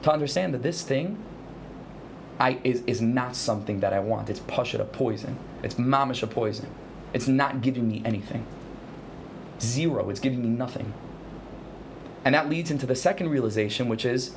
To 0.02 0.12
understand 0.12 0.54
that 0.54 0.62
this 0.62 0.82
thing 0.82 1.18
I, 2.38 2.58
is, 2.62 2.82
is 2.86 3.02
not 3.02 3.34
something 3.34 3.80
that 3.80 3.92
I 3.92 3.98
want. 3.98 4.30
It's 4.30 4.40
pasha, 4.40 4.80
a 4.80 4.84
poison. 4.84 5.36
It's 5.62 5.74
mamish, 5.74 6.22
a 6.22 6.26
poison. 6.26 6.68
It's 7.12 7.26
not 7.26 7.60
giving 7.60 7.88
me 7.88 8.02
anything. 8.04 8.46
Zero. 9.60 10.10
It's 10.10 10.20
giving 10.20 10.42
me 10.42 10.48
nothing. 10.48 10.92
And 12.24 12.34
that 12.34 12.48
leads 12.48 12.70
into 12.70 12.86
the 12.86 12.94
second 12.94 13.30
realization, 13.30 13.88
which 13.88 14.04
is 14.04 14.32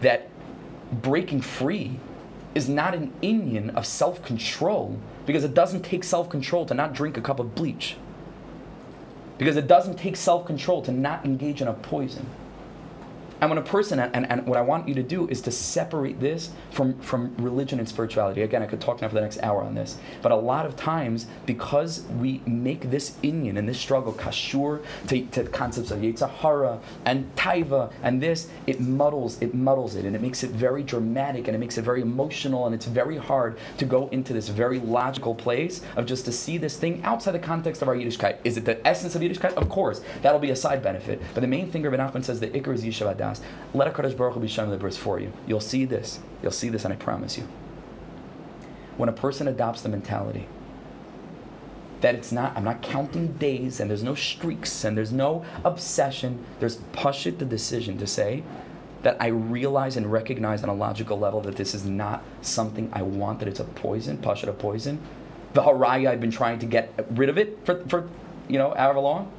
that 0.00 0.28
breaking 0.92 1.40
free 1.40 1.98
is 2.54 2.68
not 2.68 2.94
an 2.94 3.12
inyan 3.22 3.74
of 3.74 3.86
self 3.86 4.22
control 4.24 4.98
because 5.26 5.44
it 5.44 5.54
doesn't 5.54 5.82
take 5.82 6.04
self 6.04 6.28
control 6.28 6.66
to 6.66 6.74
not 6.74 6.92
drink 6.92 7.16
a 7.16 7.20
cup 7.20 7.40
of 7.40 7.54
bleach. 7.54 7.96
Because 9.38 9.56
it 9.56 9.66
doesn't 9.66 9.96
take 9.96 10.16
self 10.16 10.46
control 10.46 10.82
to 10.82 10.92
not 10.92 11.24
engage 11.24 11.62
in 11.62 11.68
a 11.68 11.72
poison. 11.72 12.26
And 13.40 13.50
when 13.50 13.58
a 13.58 13.62
person, 13.62 13.98
and, 13.98 14.30
and 14.30 14.46
what 14.46 14.58
I 14.58 14.62
want 14.62 14.86
you 14.86 14.94
to 14.94 15.02
do 15.02 15.26
is 15.28 15.40
to 15.42 15.50
separate 15.50 16.20
this 16.20 16.50
from, 16.70 16.98
from 17.00 17.34
religion 17.38 17.78
and 17.78 17.88
spirituality. 17.88 18.42
Again, 18.42 18.62
I 18.62 18.66
could 18.66 18.80
talk 18.80 19.00
now 19.00 19.08
for 19.08 19.14
the 19.14 19.20
next 19.20 19.42
hour 19.42 19.62
on 19.62 19.74
this. 19.74 19.98
But 20.20 20.32
a 20.32 20.36
lot 20.36 20.66
of 20.66 20.76
times, 20.76 21.26
because 21.46 22.02
we 22.18 22.42
make 22.46 22.90
this 22.90 23.12
inyan 23.22 23.58
and 23.58 23.68
this 23.68 23.78
struggle 23.78 24.12
kashur 24.12 24.84
to, 25.08 25.22
to 25.26 25.44
concepts 25.44 25.90
of 25.90 26.00
Yetzirah 26.00 26.80
and 27.04 27.34
Taiva 27.36 27.92
and 28.02 28.22
this, 28.22 28.48
it 28.66 28.80
muddles, 28.80 29.40
it 29.40 29.54
muddles 29.54 29.94
it 29.94 30.04
and 30.04 30.14
it 30.14 30.20
makes 30.20 30.42
it 30.42 30.50
very 30.50 30.82
dramatic 30.82 31.48
and 31.48 31.54
it 31.54 31.58
makes 31.58 31.78
it 31.78 31.82
very 31.82 32.02
emotional 32.02 32.66
and 32.66 32.74
it's 32.74 32.86
very 32.86 33.16
hard 33.16 33.58
to 33.78 33.84
go 33.84 34.08
into 34.08 34.32
this 34.32 34.48
very 34.48 34.78
logical 34.80 35.34
place 35.34 35.80
of 35.96 36.04
just 36.06 36.24
to 36.26 36.32
see 36.32 36.58
this 36.58 36.76
thing 36.76 37.02
outside 37.04 37.32
the 37.32 37.38
context 37.38 37.80
of 37.80 37.88
our 37.88 37.96
Yiddishkeit. 37.96 38.36
Is 38.44 38.56
it 38.56 38.64
the 38.64 38.86
essence 38.86 39.14
of 39.14 39.22
Yiddishkeit? 39.22 39.54
Of 39.54 39.68
course. 39.68 40.02
That'll 40.22 40.40
be 40.40 40.50
a 40.50 40.56
side 40.56 40.82
benefit. 40.82 41.22
But 41.34 41.40
the 41.40 41.46
main 41.46 41.70
thing 41.70 41.82
Rabbi 41.82 41.96
Nachman 41.96 42.24
says 42.24 42.40
the 42.40 42.48
Iker 42.48 42.74
is 42.74 42.84
Yishuv 42.84 43.10
das. 43.30 43.40
Let 43.74 43.88
a 43.88 43.90
Kadosh 43.90 44.16
Baruch 44.16 44.34
Hu 44.34 44.40
be 44.40 44.48
Shem 44.48 44.70
the 44.70 44.90
for 44.90 45.18
you. 45.18 45.32
You'll 45.46 45.60
see 45.60 45.84
this. 45.84 46.20
You'll 46.42 46.52
see 46.52 46.68
this, 46.68 46.84
and 46.84 46.92
I 46.92 46.96
promise 46.96 47.38
you. 47.38 47.48
When 48.96 49.08
a 49.08 49.12
person 49.12 49.48
adopts 49.48 49.82
the 49.82 49.88
mentality 49.88 50.46
that 52.00 52.14
it's 52.14 52.32
not, 52.32 52.56
I'm 52.56 52.64
not 52.64 52.82
counting 52.82 53.34
days, 53.34 53.78
and 53.78 53.90
there's 53.90 54.02
no 54.02 54.14
streaks, 54.14 54.84
and 54.84 54.96
there's 54.96 55.12
no 55.12 55.44
obsession, 55.64 56.44
there's 56.58 56.76
push 56.92 57.26
it 57.26 57.38
the 57.38 57.44
decision 57.44 57.98
to 57.98 58.06
say, 58.06 58.42
that 59.02 59.16
I 59.20 59.28
realize 59.28 59.96
and 59.96 60.10
recognize 60.10 60.62
on 60.62 60.68
a 60.68 60.74
logical 60.74 61.18
level 61.18 61.40
that 61.42 61.56
this 61.56 61.74
is 61.74 61.84
not 61.86 62.22
something 62.42 62.90
I 62.92 63.02
want, 63.02 63.38
that 63.40 63.48
it's 63.48 63.60
a 63.60 63.64
poison, 63.64 64.18
push 64.18 64.42
it 64.42 64.48
a 64.48 64.52
poison. 64.52 65.00
The 65.54 65.62
haraya, 65.62 66.08
I've 66.08 66.20
been 66.20 66.30
trying 66.30 66.58
to 66.60 66.66
get 66.66 66.92
rid 67.10 67.28
of 67.28 67.38
it 67.38 67.58
for, 67.64 67.84
for 67.86 68.08
you 68.48 68.58
know, 68.58 68.74
however 68.76 69.00
long. 69.00 69.32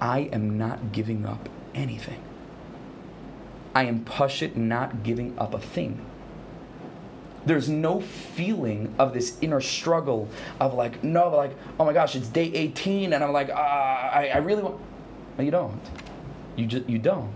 I 0.00 0.20
am 0.32 0.58
not 0.58 0.92
giving 0.92 1.24
up 1.24 1.48
anything. 1.76 2.20
I 3.74 3.84
am 3.84 4.04
Pashit 4.04 4.56
not 4.56 5.02
giving 5.02 5.38
up 5.38 5.54
a 5.54 5.60
thing. 5.60 6.04
There's 7.44 7.68
no 7.68 8.00
feeling 8.00 8.92
of 8.98 9.12
this 9.12 9.36
inner 9.40 9.60
struggle 9.60 10.28
of 10.58 10.74
like, 10.74 11.04
no, 11.04 11.28
like, 11.28 11.52
oh 11.78 11.84
my 11.84 11.92
gosh, 11.92 12.16
it's 12.16 12.26
day 12.26 12.50
18, 12.52 13.12
and 13.12 13.22
I'm 13.22 13.32
like, 13.32 13.50
ah, 13.54 14.10
I, 14.10 14.28
I 14.28 14.38
really 14.38 14.62
want. 14.62 14.80
No, 15.38 15.44
you 15.44 15.50
don't. 15.50 15.80
You 16.56 16.66
just 16.66 16.88
you 16.88 16.98
don't. 16.98 17.30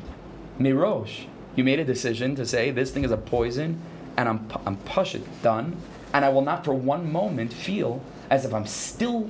Mirosh, 0.58 1.26
you 1.54 1.62
made 1.62 1.78
a 1.78 1.84
decision 1.84 2.34
to 2.36 2.46
say 2.46 2.70
this 2.70 2.90
thing 2.90 3.04
is 3.04 3.10
a 3.10 3.16
poison, 3.16 3.80
and 4.16 4.28
I'm 4.28 4.48
I'm 4.66 4.78
Pashit 4.78 5.22
done, 5.42 5.76
and 6.12 6.24
I 6.24 6.30
will 6.30 6.42
not 6.42 6.64
for 6.64 6.74
one 6.74 7.12
moment 7.12 7.52
feel 7.52 8.02
as 8.30 8.44
if 8.44 8.54
I'm 8.54 8.66
still 8.66 9.28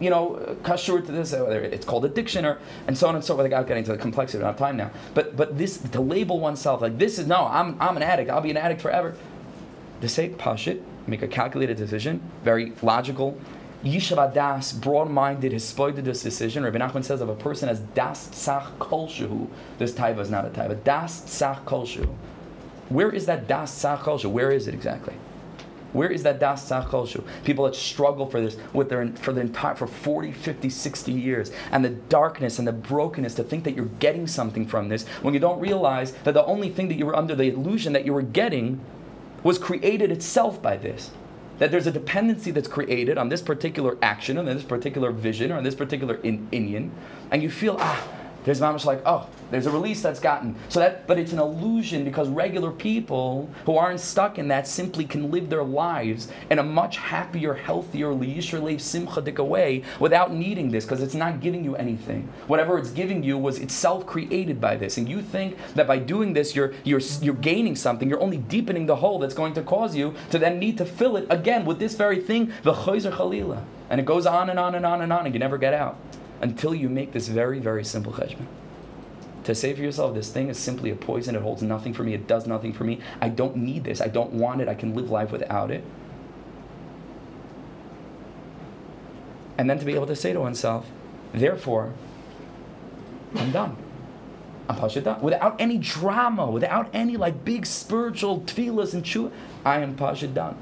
you 0.00 0.10
know, 0.10 0.56
kashur 0.62 1.04
to 1.04 1.12
this, 1.12 1.32
uh, 1.32 1.38
whether 1.38 1.60
it's 1.60 1.86
called 1.86 2.04
addiction 2.04 2.44
or 2.44 2.58
and 2.86 2.96
so 2.96 3.08
on 3.08 3.14
and 3.14 3.24
so 3.24 3.34
forth. 3.34 3.44
Without 3.44 3.66
getting 3.66 3.82
into 3.82 3.92
the 3.92 3.98
complexity, 3.98 4.38
I 4.38 4.46
don't 4.46 4.52
have 4.52 4.58
time 4.58 4.76
now. 4.76 4.90
But 5.14 5.36
but 5.36 5.56
this 5.56 5.78
to 5.78 6.00
label 6.00 6.38
oneself 6.38 6.80
like 6.82 6.98
this 6.98 7.18
is 7.18 7.26
no, 7.26 7.46
I'm 7.46 7.80
I'm 7.80 7.96
an 7.96 8.02
addict. 8.02 8.30
I'll 8.30 8.40
be 8.40 8.50
an 8.50 8.56
addict 8.56 8.80
forever. 8.80 9.16
To 10.02 10.08
say 10.08 10.28
pashit, 10.28 10.82
make 11.06 11.22
a 11.22 11.28
calculated 11.28 11.76
decision, 11.76 12.20
very 12.44 12.72
logical. 12.82 13.38
Yishuv 13.84 14.34
das, 14.34 14.72
broad-minded, 14.72 15.52
hispoided 15.52 16.04
this 16.04 16.22
decision. 16.22 16.64
Rabbi 16.64 16.78
Nachman 16.78 17.04
says 17.04 17.20
of 17.20 17.28
a 17.28 17.34
person 17.34 17.68
as 17.68 17.80
das 17.80 18.28
tzach 18.28 18.76
kolshu. 18.78 19.48
This 19.78 19.92
taiva 19.92 20.18
is 20.18 20.30
not 20.30 20.44
a 20.44 20.48
taiva. 20.48 20.82
Das 20.82 21.20
tzach 21.20 21.64
kolshu. 21.64 22.08
Where 22.88 23.10
is 23.10 23.26
that 23.26 23.46
das 23.46 23.72
tzach 23.72 24.00
kolshu? 24.00 24.30
Where 24.30 24.50
is 24.50 24.66
it 24.66 24.74
exactly? 24.74 25.14
Where 25.96 26.10
is 26.10 26.22
that 26.24 26.38
das 26.38 26.68
koshu? 26.68 27.24
People 27.44 27.64
that 27.64 27.74
struggle 27.74 28.26
for 28.26 28.40
this 28.40 28.58
with 28.74 28.90
their 28.90 29.08
for 29.16 29.32
the 29.32 29.40
entire 29.40 29.74
for 29.74 29.86
40, 29.86 30.30
50, 30.30 30.68
60 30.68 31.12
years, 31.12 31.50
and 31.72 31.82
the 31.82 31.90
darkness 31.90 32.58
and 32.58 32.68
the 32.68 32.72
brokenness 32.72 33.34
to 33.34 33.42
think 33.42 33.64
that 33.64 33.74
you're 33.74 33.86
getting 33.86 34.26
something 34.26 34.66
from 34.66 34.90
this 34.90 35.06
when 35.22 35.32
you 35.32 35.40
don't 35.40 35.58
realize 35.58 36.12
that 36.24 36.34
the 36.34 36.44
only 36.44 36.68
thing 36.68 36.88
that 36.88 36.96
you 36.96 37.06
were 37.06 37.16
under 37.16 37.34
the 37.34 37.44
illusion 37.44 37.94
that 37.94 38.04
you 38.04 38.12
were 38.12 38.22
getting 38.22 38.78
was 39.42 39.58
created 39.58 40.10
itself 40.10 40.60
by 40.60 40.76
this. 40.76 41.12
That 41.58 41.70
there's 41.70 41.86
a 41.86 41.92
dependency 41.92 42.50
that's 42.50 42.68
created 42.68 43.16
on 43.16 43.30
this 43.30 43.40
particular 43.40 43.96
action, 44.02 44.36
on 44.36 44.44
this 44.44 44.64
particular 44.64 45.10
vision, 45.10 45.50
or 45.50 45.56
on 45.56 45.64
this 45.64 45.74
particular 45.74 46.16
in, 46.16 46.46
inyan, 46.50 46.90
and 47.30 47.42
you 47.42 47.48
feel 47.48 47.78
ah 47.80 48.06
There's 48.46 48.60
mamish 48.60 48.84
like, 48.84 49.02
oh, 49.04 49.28
there's 49.50 49.66
a 49.66 49.72
release 49.72 50.00
that's 50.00 50.20
gotten. 50.20 50.54
So 50.68 50.78
that, 50.78 51.08
but 51.08 51.18
it's 51.18 51.32
an 51.32 51.40
illusion 51.40 52.04
because 52.04 52.28
regular 52.28 52.70
people 52.70 53.50
who 53.64 53.76
aren't 53.76 53.98
stuck 53.98 54.38
in 54.38 54.46
that 54.48 54.68
simply 54.68 55.04
can 55.04 55.32
live 55.32 55.50
their 55.50 55.64
lives 55.64 56.28
in 56.48 56.60
a 56.60 56.62
much 56.62 56.96
happier, 56.96 57.54
healthier, 57.54 58.06
liyisher 58.06 58.80
simcha 58.80 59.42
way 59.42 59.82
without 59.98 60.32
needing 60.32 60.70
this 60.70 60.84
because 60.84 61.02
it's 61.02 61.14
not 61.14 61.40
giving 61.40 61.64
you 61.64 61.74
anything. 61.74 62.28
Whatever 62.46 62.78
it's 62.78 62.90
giving 62.90 63.24
you 63.24 63.36
was 63.36 63.58
itself 63.58 64.06
created 64.06 64.60
by 64.60 64.76
this, 64.76 64.96
and 64.96 65.08
you 65.08 65.22
think 65.22 65.56
that 65.74 65.88
by 65.88 65.98
doing 65.98 66.32
this 66.32 66.54
you're 66.54 66.72
you're 66.84 67.00
you're 67.20 67.34
gaining 67.34 67.74
something. 67.74 68.08
You're 68.08 68.22
only 68.22 68.38
deepening 68.38 68.86
the 68.86 68.96
hole 68.96 69.18
that's 69.18 69.34
going 69.34 69.54
to 69.54 69.62
cause 69.62 69.96
you 69.96 70.14
to 70.30 70.38
then 70.38 70.60
need 70.60 70.78
to 70.78 70.84
fill 70.84 71.16
it 71.16 71.26
again 71.30 71.64
with 71.64 71.80
this 71.80 71.96
very 71.96 72.20
thing, 72.20 72.52
the 72.62 72.72
chayzer 72.72 73.12
chalila, 73.12 73.64
and 73.90 74.00
it 74.00 74.06
goes 74.06 74.24
on 74.24 74.50
and 74.50 74.58
on 74.60 74.76
and 74.76 74.86
on 74.86 75.02
and 75.02 75.12
on, 75.12 75.26
and 75.26 75.34
you 75.34 75.40
never 75.40 75.58
get 75.58 75.74
out 75.74 75.98
until 76.40 76.74
you 76.74 76.88
make 76.88 77.12
this 77.12 77.28
very, 77.28 77.58
very 77.58 77.84
simple 77.84 78.12
cheshbon. 78.12 78.46
To 79.44 79.54
say 79.54 79.74
for 79.74 79.82
yourself, 79.82 80.14
this 80.14 80.28
thing 80.30 80.48
is 80.48 80.58
simply 80.58 80.90
a 80.90 80.96
poison, 80.96 81.36
it 81.36 81.42
holds 81.42 81.62
nothing 81.62 81.94
for 81.94 82.02
me, 82.02 82.14
it 82.14 82.26
does 82.26 82.46
nothing 82.46 82.72
for 82.72 82.84
me, 82.84 83.00
I 83.20 83.28
don't 83.28 83.56
need 83.56 83.84
this, 83.84 84.00
I 84.00 84.08
don't 84.08 84.32
want 84.32 84.60
it, 84.60 84.68
I 84.68 84.74
can 84.74 84.94
live 84.94 85.10
life 85.10 85.30
without 85.30 85.70
it. 85.70 85.84
And 89.56 89.70
then 89.70 89.78
to 89.78 89.84
be 89.84 89.94
able 89.94 90.06
to 90.06 90.16
say 90.16 90.32
to 90.32 90.40
oneself, 90.40 90.86
therefore, 91.32 91.94
I'm 93.36 93.52
done. 93.52 93.76
I'm 94.68 94.76
pasha 94.76 95.18
Without 95.22 95.60
any 95.60 95.78
drama, 95.78 96.50
without 96.50 96.88
any 96.92 97.16
like 97.16 97.44
big 97.44 97.66
spiritual 97.66 98.40
tefillas 98.40 98.94
and 98.94 99.04
chua, 99.04 99.30
I 99.64 99.78
am 99.78 99.94
pasha 99.94 100.26
done. 100.26 100.56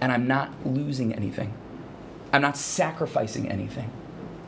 And 0.00 0.12
I'm 0.12 0.26
not 0.26 0.52
losing 0.64 1.12
anything. 1.12 1.52
I'm 2.32 2.42
not 2.42 2.56
sacrificing 2.56 3.50
anything. 3.50 3.90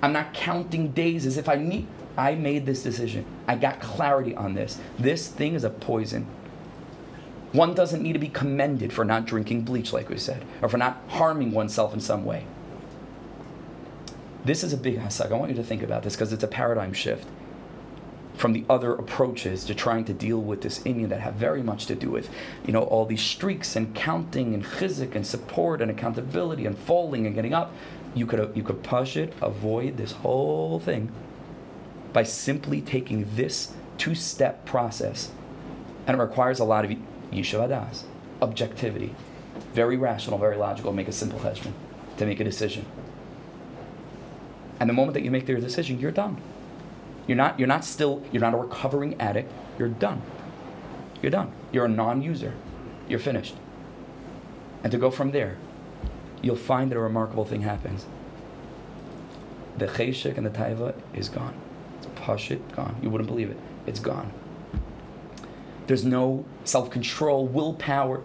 I'm 0.05 0.13
not 0.13 0.35
counting 0.35 0.89
days 0.89 1.25
as 1.25 1.39
if 1.39 1.49
I 1.49 1.55
need. 1.55 1.87
I 2.15 2.35
made 2.35 2.67
this 2.67 2.83
decision. 2.83 3.25
I 3.49 3.57
got 3.57 3.81
clarity 3.81 4.37
on 4.37 4.53
this. 4.53 4.79
This 4.99 5.29
thing 5.29 5.55
is 5.55 5.65
a 5.65 5.71
poison. 5.71 6.27
One 7.53 7.75
doesn't 7.75 8.03
need 8.03 8.13
to 8.13 8.19
be 8.19 8.29
commended 8.29 8.93
for 8.93 9.07
not 9.07 9.25
drinking 9.25 9.63
bleach, 9.63 9.95
like 9.95 10.11
we 10.11 10.19
said, 10.19 10.45
or 10.61 10.69
for 10.69 10.77
not 10.77 11.01
harming 11.09 11.53
oneself 11.53 11.95
in 11.95 12.01
some 12.01 12.27
way. 12.27 12.45
This 14.45 14.63
is 14.63 14.75
a 14.75 14.77
big 14.77 14.99
hasag. 14.99 15.33
I 15.33 15.37
want 15.37 15.53
you 15.53 15.57
to 15.57 15.65
think 15.65 15.83
about 15.83 16.03
this 16.03 16.15
because 16.15 16.35
it's 16.35 16.45
a 16.45 16.49
paradigm 16.49 16.93
shift 16.93 17.27
from 18.35 18.53
the 18.53 18.67
other 18.69 18.93
approaches 18.93 19.65
to 19.65 19.75
trying 19.75 20.05
to 20.05 20.13
deal 20.13 20.43
with 20.43 20.61
this 20.61 20.81
inyan 20.81 21.09
that 21.09 21.21
have 21.21 21.35
very 21.35 21.63
much 21.63 21.87
to 21.87 21.95
do 21.95 22.11
with, 22.11 22.29
you 22.67 22.75
know, 22.75 22.83
all 22.83 23.07
these 23.07 23.23
streaks 23.23 23.75
and 23.75 23.95
counting 23.95 24.53
and 24.53 24.65
chizik 24.65 25.15
and 25.15 25.27
support 25.27 25.81
and 25.81 25.91
accountability 25.91 26.67
and 26.67 26.77
falling 26.77 27.25
and 27.25 27.35
getting 27.35 27.55
up 27.55 27.73
you 28.15 28.27
could 28.27 28.53
you 28.55 28.63
could 28.63 28.83
push 28.83 29.17
it, 29.17 29.33
avoid 29.43 29.97
this 29.97 30.13
whole 30.13 30.79
thing 30.79 31.11
by 32.13 32.23
simply 32.23 32.81
taking 32.81 33.29
this 33.35 33.73
two-step 33.99 34.65
process, 34.65 35.33
and 36.07 36.17
it 36.17 36.21
requires 36.21 36.61
a 36.61 36.65
lot 36.65 36.85
of 36.85 36.97
yishuv 37.33 38.05
objectivity, 38.41 39.15
very 39.73 39.97
rational, 39.97 40.39
very 40.39 40.57
logical. 40.57 40.93
Make 40.93 41.09
a 41.09 41.13
simple 41.13 41.41
judgment 41.41 41.77
to 42.19 42.27
make 42.27 42.41
a 42.41 42.45
decision. 42.45 42.87
And 44.79 44.89
the 44.89 44.95
moment 44.95 45.15
that 45.15 45.23
you 45.23 45.31
make 45.31 45.49
your 45.49 45.61
decision, 45.61 45.99
you're 45.99 46.11
done. 46.13 46.41
You're 47.27 47.37
not 47.37 47.59
you're 47.59 47.69
not 47.69 47.85
still 47.85 48.23
you're 48.33 48.43
not 48.43 48.55
a 48.55 48.59
recovering 48.59 49.21
addict. 49.21 49.51
You're 49.79 49.89
done. 49.89 50.23
You're 51.23 51.31
done. 51.31 51.53
You're 51.73 51.87
a 51.87 51.89
non-user. 51.89 52.53
You're 53.09 53.19
finished. 53.19 53.57
And 54.83 54.93
to 54.93 54.99
go 54.99 55.11
from 55.11 55.33
there 55.33 55.57
you'll 56.45 56.57
find 56.57 56.91
that 56.91 56.97
a 56.97 57.01
remarkable 57.01 57.45
thing 57.45 57.63
happens. 57.63 58.07
The 59.79 59.87
cheshek 59.87 60.37
and 60.37 60.47
the 60.47 60.51
taiva 60.51 60.95
is 61.15 61.29
gone. 61.29 61.55
It's 61.99 62.07
pashit, 62.15 62.61
gone. 62.77 62.97
You 63.03 63.11
wouldn't 63.11 63.29
believe 63.29 63.51
it. 63.51 63.57
It's 63.87 64.01
gone. 64.01 64.33
There's 65.87 66.05
no 66.05 66.45
self 66.65 66.91
control, 66.91 67.47
willpower. 67.47 68.23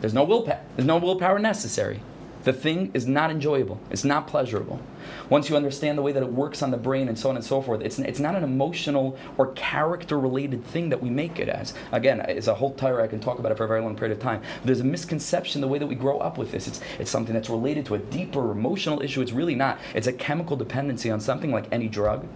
There's 0.00 0.14
no 0.14 0.24
willpower. 0.24 0.60
There's 0.76 0.86
no 0.86 0.96
willpower 0.96 1.38
necessary. 1.38 2.00
The 2.44 2.52
thing 2.52 2.90
is 2.94 3.06
not 3.06 3.30
enjoyable. 3.30 3.80
It's 3.90 4.04
not 4.04 4.26
pleasurable. 4.26 4.80
Once 5.28 5.50
you 5.50 5.56
understand 5.56 5.98
the 5.98 6.02
way 6.02 6.12
that 6.12 6.22
it 6.22 6.32
works 6.32 6.62
on 6.62 6.70
the 6.70 6.76
brain 6.76 7.08
and 7.08 7.18
so 7.18 7.28
on 7.28 7.36
and 7.36 7.44
so 7.44 7.60
forth, 7.60 7.80
it's, 7.80 7.98
it's 7.98 8.20
not 8.20 8.34
an 8.34 8.44
emotional 8.44 9.18
or 9.36 9.52
character 9.52 10.18
related 10.18 10.64
thing 10.64 10.88
that 10.88 11.02
we 11.02 11.10
make 11.10 11.38
it 11.38 11.48
as. 11.48 11.74
Again, 11.92 12.20
it's 12.20 12.46
a 12.46 12.54
whole 12.54 12.72
Torah, 12.74 13.04
I 13.04 13.08
can 13.08 13.20
talk 13.20 13.38
about 13.38 13.52
it 13.52 13.58
for 13.58 13.64
a 13.64 13.68
very 13.68 13.82
long 13.82 13.96
period 13.96 14.16
of 14.16 14.22
time. 14.22 14.42
There's 14.64 14.80
a 14.80 14.84
misconception 14.84 15.60
the 15.60 15.68
way 15.68 15.78
that 15.78 15.86
we 15.86 15.94
grow 15.94 16.18
up 16.18 16.38
with 16.38 16.52
this. 16.52 16.68
It's, 16.68 16.80
it's 16.98 17.10
something 17.10 17.34
that's 17.34 17.50
related 17.50 17.86
to 17.86 17.94
a 17.96 17.98
deeper 17.98 18.52
emotional 18.52 19.02
issue. 19.02 19.20
It's 19.20 19.32
really 19.32 19.54
not. 19.54 19.78
It's 19.94 20.06
a 20.06 20.12
chemical 20.12 20.56
dependency 20.56 21.10
on 21.10 21.20
something 21.20 21.50
like 21.50 21.66
any 21.72 21.88
drug. 21.88 22.26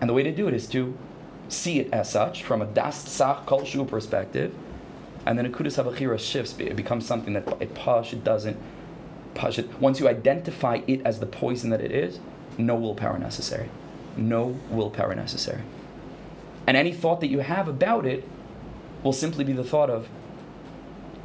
And 0.00 0.08
the 0.08 0.14
way 0.14 0.22
to 0.22 0.32
do 0.32 0.48
it 0.48 0.54
is 0.54 0.66
to 0.68 0.96
see 1.48 1.80
it 1.80 1.92
as 1.92 2.10
such 2.10 2.42
from 2.44 2.62
a 2.62 2.66
das 2.66 2.96
sach 3.08 3.44
kol 3.44 3.64
perspective 3.84 4.54
and 5.30 5.38
then 5.38 5.46
a 5.46 5.48
kudus 5.48 5.80
havachira 5.80 6.18
shifts. 6.18 6.56
It 6.58 6.74
becomes 6.74 7.06
something 7.06 7.34
that 7.34 7.46
it 7.62 7.72
posh, 7.76 8.12
it 8.12 8.24
doesn't 8.24 8.56
push 9.34 9.60
it. 9.60 9.80
Once 9.80 10.00
you 10.00 10.08
identify 10.08 10.80
it 10.88 11.02
as 11.04 11.20
the 11.20 11.26
poison 11.26 11.70
that 11.70 11.80
it 11.80 11.92
is, 11.92 12.18
no 12.58 12.74
willpower 12.74 13.16
necessary. 13.16 13.70
No 14.16 14.58
willpower 14.70 15.14
necessary. 15.14 15.62
And 16.66 16.76
any 16.76 16.92
thought 16.92 17.20
that 17.20 17.28
you 17.28 17.38
have 17.38 17.68
about 17.68 18.06
it 18.06 18.24
will 19.04 19.12
simply 19.12 19.44
be 19.44 19.52
the 19.52 19.62
thought 19.62 19.88
of 19.88 20.08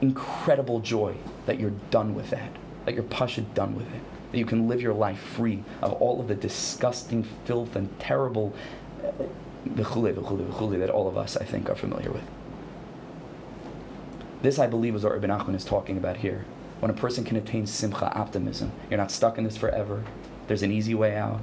incredible 0.02 0.82
joy 0.82 1.16
that 1.48 1.60
you're 1.60 1.74
done 1.90 2.14
with 2.14 2.30
that, 2.30 2.52
that 2.86 2.94
you're 2.94 3.02
pasha 3.02 3.42
done 3.42 3.76
with 3.76 3.88
it, 3.88 4.04
that 4.32 4.38
you 4.38 4.46
can 4.46 4.68
live 4.68 4.84
your 4.84 4.94
life 4.94 5.18
free 5.20 5.64
of 5.82 5.94
all 5.94 6.22
of 6.22 6.28
the 6.28 6.36
disgusting 6.36 7.24
filth 7.46 7.76
and 7.76 8.00
terrible 8.00 8.54
uh, 9.04 9.24
that 10.78 10.92
all 10.92 11.08
of 11.08 11.18
us, 11.18 11.36
I 11.36 11.44
think, 11.44 11.72
are 11.72 11.76
familiar 11.76 12.12
with. 12.12 12.35
This, 14.46 14.60
I 14.60 14.68
believe, 14.68 14.94
is 14.94 15.04
what 15.04 15.16
Ibn 15.16 15.32
Achman 15.32 15.56
is 15.56 15.66
talking 15.66 15.98
about 15.98 16.18
here. 16.18 16.46
When 16.80 16.92
a 16.92 16.94
person 16.94 17.24
can 17.24 17.36
attain 17.36 17.66
simcha, 17.66 18.16
optimism, 18.16 18.74
you're 18.92 19.00
not 19.00 19.10
stuck 19.10 19.40
in 19.40 19.44
this 19.44 19.58
forever. 19.58 20.04
There's 20.46 20.62
an 20.62 20.72
easy 20.72 20.94
way 20.94 21.16
out. 21.16 21.42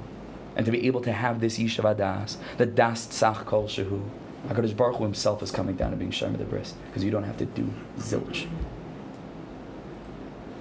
And 0.54 0.64
to 0.66 0.70
be 0.70 0.86
able 0.86 1.00
to 1.00 1.10
have 1.10 1.40
this 1.40 1.58
yishuv 1.58 1.96
das, 1.96 2.38
the 2.58 2.66
das 2.66 3.08
tzach 3.08 3.44
kol 3.44 3.64
shehu, 3.64 4.04
HaKadosh 4.46 4.76
Baruch 4.76 4.98
Hu 4.98 5.02
himself 5.02 5.42
is 5.42 5.50
coming 5.50 5.74
down 5.74 5.90
and 5.90 5.98
being 5.98 6.12
Shem 6.12 6.36
the 6.36 6.44
bris, 6.44 6.74
because 6.86 7.02
you 7.02 7.10
don't 7.10 7.24
have 7.24 7.38
to 7.38 7.44
do 7.44 7.68
zilch. 7.98 8.46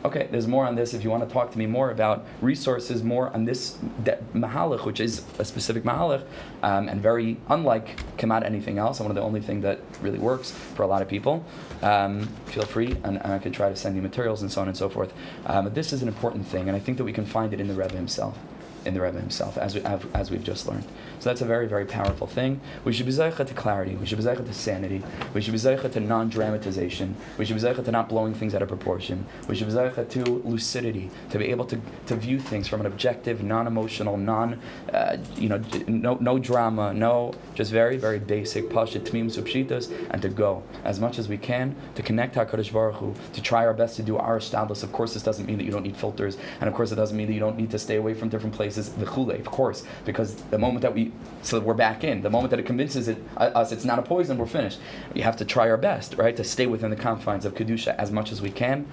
Okay, 0.03 0.27
there's 0.31 0.47
more 0.47 0.65
on 0.65 0.75
this 0.75 0.95
if 0.95 1.03
you 1.03 1.11
want 1.11 1.27
to 1.27 1.31
talk 1.31 1.51
to 1.51 1.57
me 1.59 1.67
more 1.67 1.91
about 1.91 2.25
resources, 2.41 3.03
more 3.03 3.29
on 3.33 3.45
this 3.45 3.77
de- 4.03 4.17
mahalach, 4.33 4.83
which 4.83 4.99
is 4.99 5.23
a 5.37 5.45
specific 5.45 5.83
mahalach, 5.83 6.23
um, 6.63 6.89
and 6.89 6.99
very 6.99 7.37
unlike 7.49 7.99
Kamat 8.17 8.43
anything 8.43 8.79
else, 8.79 8.99
and 8.99 9.07
one 9.07 9.15
of 9.15 9.21
the 9.21 9.25
only 9.25 9.41
thing 9.41 9.61
that 9.61 9.79
really 10.01 10.17
works 10.17 10.49
for 10.49 10.81
a 10.81 10.87
lot 10.87 11.03
of 11.03 11.07
people. 11.07 11.45
Um, 11.83 12.27
feel 12.47 12.65
free, 12.65 12.97
and, 13.03 13.21
and, 13.21 13.31
I 13.31 13.37
can 13.37 13.51
try 13.51 13.69
to 13.69 13.75
send 13.75 13.95
you 13.95 14.01
materials 14.01 14.41
and 14.41 14.51
so 14.51 14.61
on 14.61 14.67
and 14.67 14.75
so 14.75 14.89
forth. 14.89 15.13
Um, 15.45 15.65
but 15.65 15.75
this 15.75 15.93
is 15.93 16.01
an 16.01 16.07
important 16.07 16.47
thing, 16.47 16.67
and 16.67 16.75
I 16.75 16.79
think 16.79 16.97
that 16.97 17.03
we 17.03 17.13
can 17.13 17.25
find 17.25 17.53
it 17.53 17.59
in 17.59 17.67
the 17.67 17.75
Rebbe 17.75 17.95
himself 17.95 18.37
in 18.85 18.93
the 18.93 19.01
Rebbe 19.01 19.19
himself, 19.19 19.57
as, 19.57 19.75
we, 19.75 19.81
as 19.81 20.31
we've 20.31 20.43
just 20.43 20.67
learned. 20.67 20.85
So 21.19 21.29
that's 21.29 21.41
a 21.41 21.45
very, 21.45 21.67
very 21.67 21.85
powerful 21.85 22.25
thing. 22.25 22.59
We 22.83 22.93
should 22.93 23.05
be 23.05 23.11
zeicha 23.11 23.45
to 23.45 23.53
clarity. 23.53 23.95
We 23.95 24.05
should 24.07 24.17
be 24.17 24.23
zeicha 24.23 24.45
to 24.45 24.53
sanity. 24.53 25.03
We 25.33 25.41
should 25.41 25.51
be 25.51 25.59
zeicha 25.59 25.91
to 25.93 25.99
non-dramatization. 25.99 27.15
We 27.37 27.45
should 27.45 27.55
be 27.55 27.61
zeicha 27.61 27.85
to 27.85 27.91
not 27.91 28.09
blowing 28.09 28.33
things 28.33 28.55
out 28.55 28.63
of 28.63 28.69
proportion. 28.69 29.25
We 29.47 29.55
should 29.55 29.67
be 29.67 29.73
zeicha 29.73 30.09
to 30.09 30.23
lucidity, 30.43 31.11
to 31.29 31.37
be 31.37 31.45
able 31.45 31.65
to, 31.65 31.79
to 32.07 32.15
view 32.15 32.39
things 32.39 32.67
from 32.67 32.79
an 32.79 32.87
objective, 32.87 33.43
non-emotional, 33.43 34.17
non, 34.17 34.59
uh, 34.91 35.17
you 35.35 35.49
know, 35.49 35.61
no, 35.87 36.15
no 36.15 36.39
drama, 36.39 36.91
no, 36.91 37.33
just 37.53 37.71
very, 37.71 37.97
very 37.97 38.17
basic 38.17 38.69
pashit 38.69 39.03
tmim 39.03 39.25
subshitas, 39.25 39.91
and 40.09 40.21
to 40.23 40.29
go 40.29 40.63
as 40.83 40.99
much 40.99 41.19
as 41.19 41.27
we 41.27 41.37
can 41.37 41.75
to 41.93 42.01
connect 42.01 42.35
HaKadosh 42.35 42.73
Baruch 42.73 42.95
Hu, 42.95 43.13
to 43.33 43.41
try 43.41 43.65
our 43.65 43.73
best 43.75 43.95
to 43.97 44.03
do 44.03 44.17
our 44.17 44.39
status. 44.39 44.81
Of 44.81 44.91
course, 44.91 45.13
this 45.13 45.21
doesn't 45.21 45.45
mean 45.45 45.59
that 45.59 45.65
you 45.65 45.71
don't 45.71 45.83
need 45.83 45.97
filters, 45.97 46.37
and 46.59 46.67
of 46.67 46.73
course, 46.73 46.91
it 46.91 46.95
doesn't 46.95 47.15
mean 47.15 47.27
that 47.27 47.33
you 47.33 47.39
don't 47.39 47.57
need 47.57 47.69
to 47.71 47.79
stay 47.79 47.97
away 47.97 48.15
from 48.15 48.29
different 48.29 48.55
places 48.55 48.70
places 48.71 48.93
the 48.93 49.05
chule, 49.05 49.37
of 49.37 49.45
course, 49.45 49.83
because 50.05 50.35
the 50.35 50.57
moment 50.57 50.81
that 50.81 50.93
we, 50.93 51.11
so 51.41 51.59
we're 51.59 51.73
back 51.73 52.03
in. 52.03 52.21
The 52.21 52.29
moment 52.29 52.51
that 52.51 52.59
it 52.59 52.65
convinces 52.65 53.07
it, 53.07 53.17
uh, 53.37 53.51
us 53.61 53.71
it's 53.71 53.85
not 53.85 53.99
a 53.99 54.01
poison, 54.01 54.37
we're 54.37 54.45
finished. 54.45 54.79
We 55.13 55.21
have 55.21 55.37
to 55.37 55.45
try 55.45 55.69
our 55.69 55.77
best, 55.77 56.15
right, 56.15 56.35
to 56.37 56.43
stay 56.43 56.67
within 56.67 56.89
the 56.89 56.95
confines 56.95 57.45
of 57.45 57.53
kedusha 57.53 57.95
as 57.97 58.11
much 58.11 58.31
as 58.31 58.41
we 58.41 58.51
can. 58.51 58.85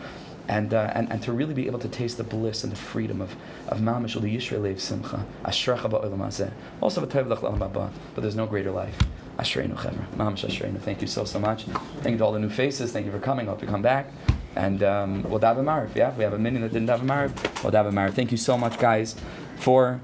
And, 0.48 0.72
uh, 0.72 0.90
and, 0.94 1.12
and 1.12 1.22
to 1.24 1.32
really 1.32 1.52
be 1.52 1.66
able 1.66 1.78
to 1.80 1.88
taste 1.88 2.16
the 2.16 2.24
bliss 2.24 2.64
and 2.64 2.72
the 2.72 2.76
freedom 2.76 3.20
of 3.20 3.36
of 3.68 3.80
mamish 3.80 4.16
ul 4.16 4.22
yisrael 4.22 4.80
simcha 4.80 5.26
ashrecha 5.44 5.90
ba'olam 5.90 6.20
hazeh. 6.20 6.50
Also 6.80 7.04
but 7.04 8.20
there's 8.22 8.34
no 8.34 8.46
greater 8.46 8.70
life. 8.70 8.98
Ashreinu 9.38 9.76
chevra 9.76 10.06
mamish 10.16 10.48
ashreinu 10.48 10.80
thank 10.80 11.02
you 11.02 11.06
so 11.06 11.26
so 11.26 11.38
much. 11.38 11.64
Thank 12.00 12.12
you 12.12 12.16
to 12.16 12.24
all 12.24 12.32
the 12.32 12.38
new 12.38 12.48
faces. 12.48 12.92
Thank 12.92 13.04
you 13.04 13.12
for 13.12 13.18
coming. 13.18 13.44
Hope 13.44 13.60
you 13.60 13.68
come 13.68 13.82
back 13.82 14.10
and 14.58 14.82
um, 14.82 15.22
we'll 15.30 15.40
daven 15.40 15.64
Maariv 15.64 15.94
yeah 15.94 16.10
we 16.16 16.24
have 16.24 16.34
a 16.34 16.38
minute 16.38 16.60
that 16.60 16.72
didn't 16.72 16.88
daven 16.88 17.06
Maariv 17.12 17.32
we'll 17.62 17.72
daven 17.72 17.92
Maariv 17.92 18.12
thank 18.12 18.30
you 18.30 18.40
so 18.48 18.58
much 18.58 18.78
guys 18.78 19.16
for 19.58 20.00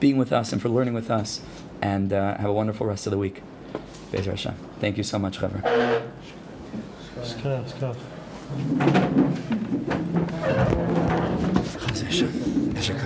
being 0.00 0.16
with 0.16 0.32
us 0.32 0.52
and 0.52 0.60
for 0.60 0.68
learning 0.68 0.94
with 0.94 1.10
us. 1.10 1.40
And 1.82 2.12
uh, 2.12 2.36
have 2.38 2.50
a 2.50 2.52
wonderful 2.52 2.86
rest 2.86 3.06
of 3.06 3.10
the 3.10 3.18
week. 3.18 3.42
Thank 4.80 4.96
you 4.96 5.02
so 5.02 5.18
much, 5.18 5.36
Trevor. 5.36 5.60
Chazir 12.76 13.02